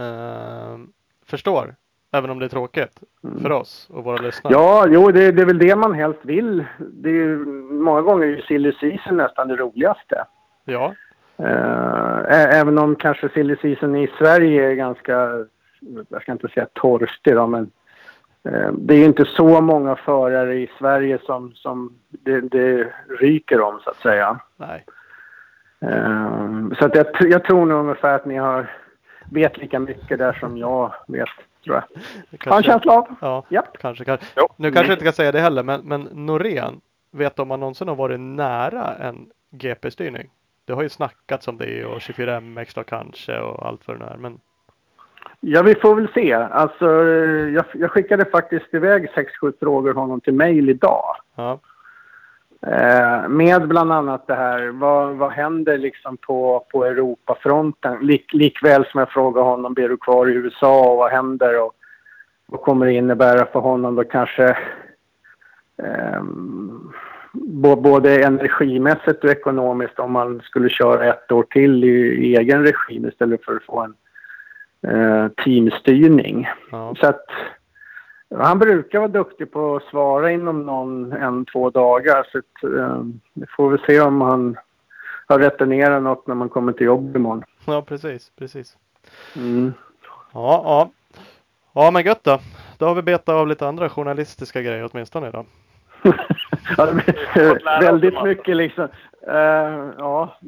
Uh, 0.00 0.78
förstår. 1.26 1.74
Även 2.12 2.30
om 2.30 2.38
det 2.38 2.44
är 2.44 2.48
tråkigt 2.48 3.00
mm. 3.24 3.40
för 3.42 3.52
oss 3.52 3.88
och 3.90 4.04
våra 4.04 4.16
lyssnare. 4.16 4.54
Ja, 4.54 4.86
jo, 4.88 5.10
det, 5.10 5.32
det, 5.32 5.42
är 5.42 5.46
väl 5.46 5.58
det 5.58 5.76
man 5.76 5.94
helst 5.94 6.20
vill. 6.22 6.64
Det 6.78 7.10
är 7.10 7.36
många 7.72 8.02
gånger 8.02 8.26
är 8.26 8.40
silly 8.40 8.72
season 8.72 9.16
nästan 9.16 9.48
det 9.48 9.56
roligaste. 9.56 10.24
Ja. 10.64 10.94
Uh, 11.40 12.24
även 12.28 12.78
om 12.78 12.96
kanske 12.96 13.28
silly 13.28 13.56
season 13.56 13.96
i 13.96 14.10
Sverige 14.18 14.70
är 14.70 14.74
ganska, 14.74 15.44
jag 16.08 16.22
ska 16.22 16.32
inte 16.32 16.48
säga 16.48 16.66
torstig 16.74 17.34
då, 17.34 17.46
men 17.46 17.70
Eh, 18.46 18.72
det 18.72 18.94
är 18.94 19.04
inte 19.04 19.24
så 19.24 19.60
många 19.60 19.96
förare 19.96 20.54
i 20.54 20.70
Sverige 20.78 21.18
som, 21.26 21.52
som 21.54 21.98
det, 22.10 22.40
det 22.40 22.92
ryker 23.20 23.60
om 23.60 23.80
så 23.84 23.90
att 23.90 23.96
säga. 23.96 24.40
Nej. 24.56 24.84
Eh, 25.80 26.68
så 26.78 26.84
att 26.84 26.94
jag, 26.94 27.06
jag 27.20 27.44
tror 27.44 27.66
nog 27.66 27.80
ungefär 27.80 28.14
att 28.14 28.26
ni 28.26 28.36
har, 28.36 28.70
vet 29.32 29.58
lika 29.58 29.78
mycket 29.78 30.18
där 30.18 30.32
som 30.32 30.56
jag 30.56 30.94
vet, 31.08 31.28
tror 31.64 31.76
jag. 31.76 31.84
Kanske, 32.30 32.50
har 32.50 32.56
en 32.56 32.62
känsla 32.62 32.92
av. 32.92 33.06
Ja, 33.20 33.44
ja. 33.48 33.64
kanske. 33.80 34.04
kanske. 34.04 34.26
Nu 34.56 34.72
kanske 34.72 34.92
jag 34.92 34.94
inte 34.94 35.04
kan 35.04 35.12
säga 35.12 35.32
det 35.32 35.40
heller, 35.40 35.62
men, 35.62 35.80
men 35.80 36.02
Norén, 36.02 36.80
vet 37.10 37.36
du 37.36 37.42
om 37.42 37.48
man 37.48 37.60
någonsin 37.60 37.88
har 37.88 37.96
varit 37.96 38.20
nära 38.20 38.94
en 38.94 39.30
GP-styrning? 39.50 40.30
Det 40.66 40.72
har 40.72 40.82
ju 40.82 40.88
snackats 40.88 41.48
om 41.48 41.58
det 41.58 41.84
och 41.84 41.98
24MX 41.98 42.74
då 42.74 42.82
kanske 42.84 43.38
och 43.38 43.66
allt 43.66 43.88
vad 43.88 43.98
det 43.98 44.04
nu 44.04 44.10
är. 44.10 44.16
Men 44.16 44.40
Ja, 45.40 45.62
vi 45.62 45.74
får 45.74 45.94
väl 45.94 46.08
se. 46.14 46.32
Alltså, 46.32 46.86
jag, 47.54 47.64
jag 47.72 47.90
skickade 47.90 48.24
faktiskt 48.24 48.74
iväg 48.74 49.08
6-7 49.42 49.52
frågor 49.60 49.94
honom 49.94 50.20
till 50.20 50.34
mejl 50.34 50.70
idag. 50.70 51.16
Ja. 51.34 51.60
Eh, 52.66 53.28
med 53.28 53.68
bland 53.68 53.92
annat 53.92 54.26
det 54.26 54.34
här, 54.34 54.68
vad, 54.68 55.16
vad 55.16 55.32
händer 55.32 55.78
liksom 55.78 56.16
på, 56.16 56.66
på 56.72 56.84
Europafronten? 56.84 57.98
Lik, 57.98 58.32
likväl 58.32 58.86
som 58.86 58.98
jag 58.98 59.10
frågade 59.10 59.46
honom, 59.46 59.74
blir 59.74 59.88
du 59.88 59.96
kvar 59.96 60.26
i 60.26 60.32
USA 60.32 60.90
och 60.90 60.96
vad 60.96 61.10
händer? 61.10 61.62
Och 61.62 61.72
vad 62.46 62.60
kommer 62.60 62.86
det 62.86 62.92
innebära 62.92 63.46
för 63.46 63.60
honom 63.60 63.94
då 63.94 64.04
kanske 64.04 64.48
eh, 65.82 66.22
både 67.76 68.24
energimässigt 68.24 69.24
och 69.24 69.30
ekonomiskt 69.30 69.98
om 69.98 70.12
man 70.12 70.40
skulle 70.40 70.68
köra 70.68 71.14
ett 71.14 71.32
år 71.32 71.42
till 71.42 71.84
i, 71.84 71.88
i 72.26 72.36
egen 72.36 72.62
regim 72.62 73.06
istället 73.06 73.44
för 73.44 73.56
att 73.56 73.64
få 73.64 73.80
en 73.80 73.94
eh, 74.92 75.28
teamstyrning. 75.44 76.48
Ja. 76.70 76.94
Så 77.00 77.06
att 77.06 77.26
han 78.34 78.58
brukar 78.58 78.98
vara 78.98 79.08
duktig 79.08 79.52
på 79.52 79.76
att 79.76 79.82
svara 79.82 80.30
inom 80.30 80.62
någon, 80.62 81.12
en, 81.12 81.44
två 81.44 81.70
dagar. 81.70 82.26
Så 82.32 82.38
att, 82.38 82.72
eh, 82.78 83.02
vi 83.34 83.46
får 83.56 83.70
väl 83.70 83.80
se 83.86 84.00
om 84.00 84.20
han 84.20 84.56
har 85.26 85.38
returnerat 85.38 86.02
något 86.02 86.26
när 86.26 86.34
man 86.34 86.48
kommer 86.48 86.72
till 86.72 86.86
jobb 86.86 87.16
imorgon. 87.16 87.44
Ja, 87.66 87.82
precis, 87.82 88.32
precis. 88.38 88.76
Mm. 89.36 89.72
Ja, 90.32 90.62
ja. 90.64 90.90
Ja, 91.74 91.90
men 91.90 92.04
gött 92.04 92.24
då. 92.24 92.38
Då 92.78 92.86
har 92.86 92.94
vi 92.94 93.02
betat 93.02 93.28
av 93.28 93.48
lite 93.48 93.68
andra 93.68 93.88
journalistiska 93.88 94.62
grejer 94.62 94.88
åtminstone 94.92 95.28
idag. 95.28 95.46
väldigt 97.80 98.22
mycket 98.22 98.56
liksom. 98.56 98.88
Uh, 99.28 99.90
ja, 99.98 100.38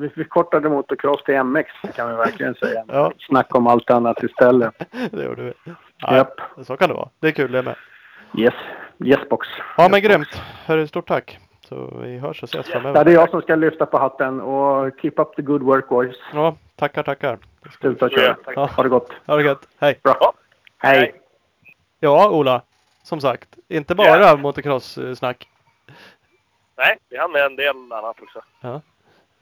vi 0.00 0.08
förkortade 0.08 0.68
motocross 0.68 1.24
till 1.24 1.42
MX 1.42 1.70
kan 1.96 2.10
vi 2.10 2.16
verkligen 2.16 2.54
säga. 2.54 2.84
Ja. 2.88 3.12
Snacka 3.18 3.58
om 3.58 3.66
allt 3.66 3.90
annat 3.90 4.22
istället. 4.22 4.74
det 5.10 5.24
gjorde 5.24 5.42
vi. 5.42 5.52
Ja, 5.96 6.16
Japp. 6.16 6.40
Så 6.62 6.76
kan 6.76 6.88
det 6.88 6.94
vara. 6.94 7.08
Det 7.20 7.28
är 7.28 7.32
kul 7.32 7.52
det 7.52 7.62
med. 7.62 7.74
Yes. 8.38 8.54
Yes 9.04 9.28
box. 9.28 9.48
Ja 9.76 9.88
men 9.88 10.02
grymt. 10.02 10.42
Hörru, 10.66 10.86
stort 10.86 11.08
tack. 11.08 11.38
Så 11.68 11.98
vi 12.02 12.18
hörs 12.18 12.42
och 12.42 12.48
ses 12.48 12.66
framöver. 12.66 12.98
Ja, 12.98 13.04
det 13.04 13.10
är 13.10 13.14
jag 13.14 13.30
som 13.30 13.42
ska 13.42 13.54
lyfta 13.54 13.86
på 13.86 13.98
hatten 13.98 14.40
och 14.40 14.92
keep 15.02 15.12
up 15.16 15.36
the 15.36 15.42
good 15.42 15.62
work 15.62 15.88
boys. 15.88 16.16
Ja, 16.34 16.56
tackar 16.76 17.02
tackar. 17.02 17.38
Sluta 17.80 18.08
köra. 18.08 18.36
Ja. 18.54 18.66
Ha 18.66 18.82
det 18.82 18.88
gott. 18.88 19.12
Ha 19.26 19.36
det 19.36 19.42
gott. 19.42 19.68
Hej. 19.80 20.00
Bra. 20.02 20.32
Hej. 20.78 21.14
Ja, 22.00 22.30
Ola. 22.30 22.62
Som 23.02 23.20
sagt, 23.20 23.48
inte 23.68 23.94
bara 23.94 24.18
yeah. 24.18 24.38
motocross-snack. 24.38 25.48
Nej, 26.76 26.98
vi 27.08 27.18
hann 27.18 27.32
med 27.32 27.46
en 27.46 27.56
del 27.56 27.92
annat 27.92 28.22
också. 28.22 28.42
Ja. 28.60 28.74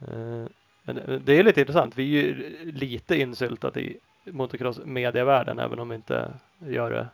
Eh, 0.09 0.47
men 0.83 1.23
det 1.25 1.39
är 1.39 1.43
lite 1.43 1.61
intressant. 1.61 1.97
Vi 1.97 2.19
är 2.19 2.23
ju 2.23 2.73
lite 2.73 3.17
insyltat 3.17 3.77
i 3.77 3.99
motocross-medievärlden 4.25 5.59
även 5.59 5.79
om 5.79 5.89
vi 5.89 5.95
inte 5.95 6.33
gör 6.59 6.91
det 6.91 7.09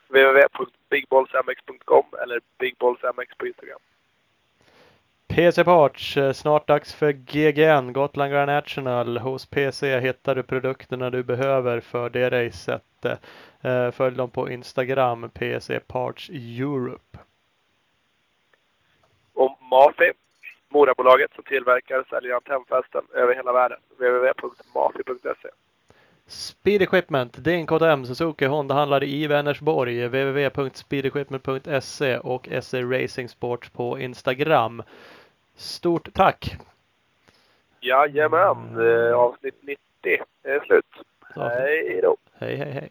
www.bigballsmx.com 0.09 2.05
eller 2.23 2.41
bigballsmx 2.59 3.37
på 3.39 3.47
Instagram. 3.47 3.79
PC 5.29 5.65
Parts. 5.65 6.17
eh, 6.17 6.33
Snart 6.33 6.67
dags 6.67 6.95
för 6.95 7.13
GGN, 7.13 7.93
Gotland 7.93 8.33
Grand 8.33 8.53
National. 8.53 9.19
Hos 9.19 9.47
PC 9.47 10.01
hittar 10.01 10.35
du 10.35 10.43
produkterna 10.43 11.11
du 11.11 11.23
behöver 11.23 11.81
för 11.81 12.11
det 12.11 12.31
racet. 12.31 13.05
Eh, 13.63 13.91
Följ 13.91 14.17
dem 14.17 14.31
på 14.31 14.51
Instagram, 14.51 15.31
PC 15.31 15.81
Parts 15.81 16.31
Europe. 16.31 17.19
Och 19.35 19.59
Mafi, 19.71 20.13
Morabolaget 20.69 21.31
som 21.35 21.45
tillverkar 21.45 21.99
och 22.01 22.07
säljer 22.07 22.35
antennfästen 22.35 23.03
över 23.15 23.35
hela 23.35 23.53
världen. 23.53 23.79
www.mafi.se 23.99 25.49
Speed 26.27 26.83
Equipment, 26.83 27.45
din 27.45 27.67
KTM 27.67 28.05
Suzuki 28.05 28.47
Honda-handlare 28.47 29.07
i 29.07 29.27
Vänersborg. 29.27 30.09
www.speedequipment.se 30.09 32.19
och 32.19 32.49
SE 32.63 32.83
Racing 32.83 33.31
Sports 33.31 33.71
på 33.71 33.99
Instagram. 33.99 34.83
Stort 35.57 36.15
tack! 36.15 36.57
Jajamän, 37.81 38.81
eh, 38.81 39.13
avsnitt 39.15 39.63
90 39.63 39.79
är 40.43 40.61
slut. 40.61 40.85
Hej 41.35 42.01
då! 42.03 42.17
hej 42.39 42.57
hej 42.57 42.71
hej! 42.71 42.91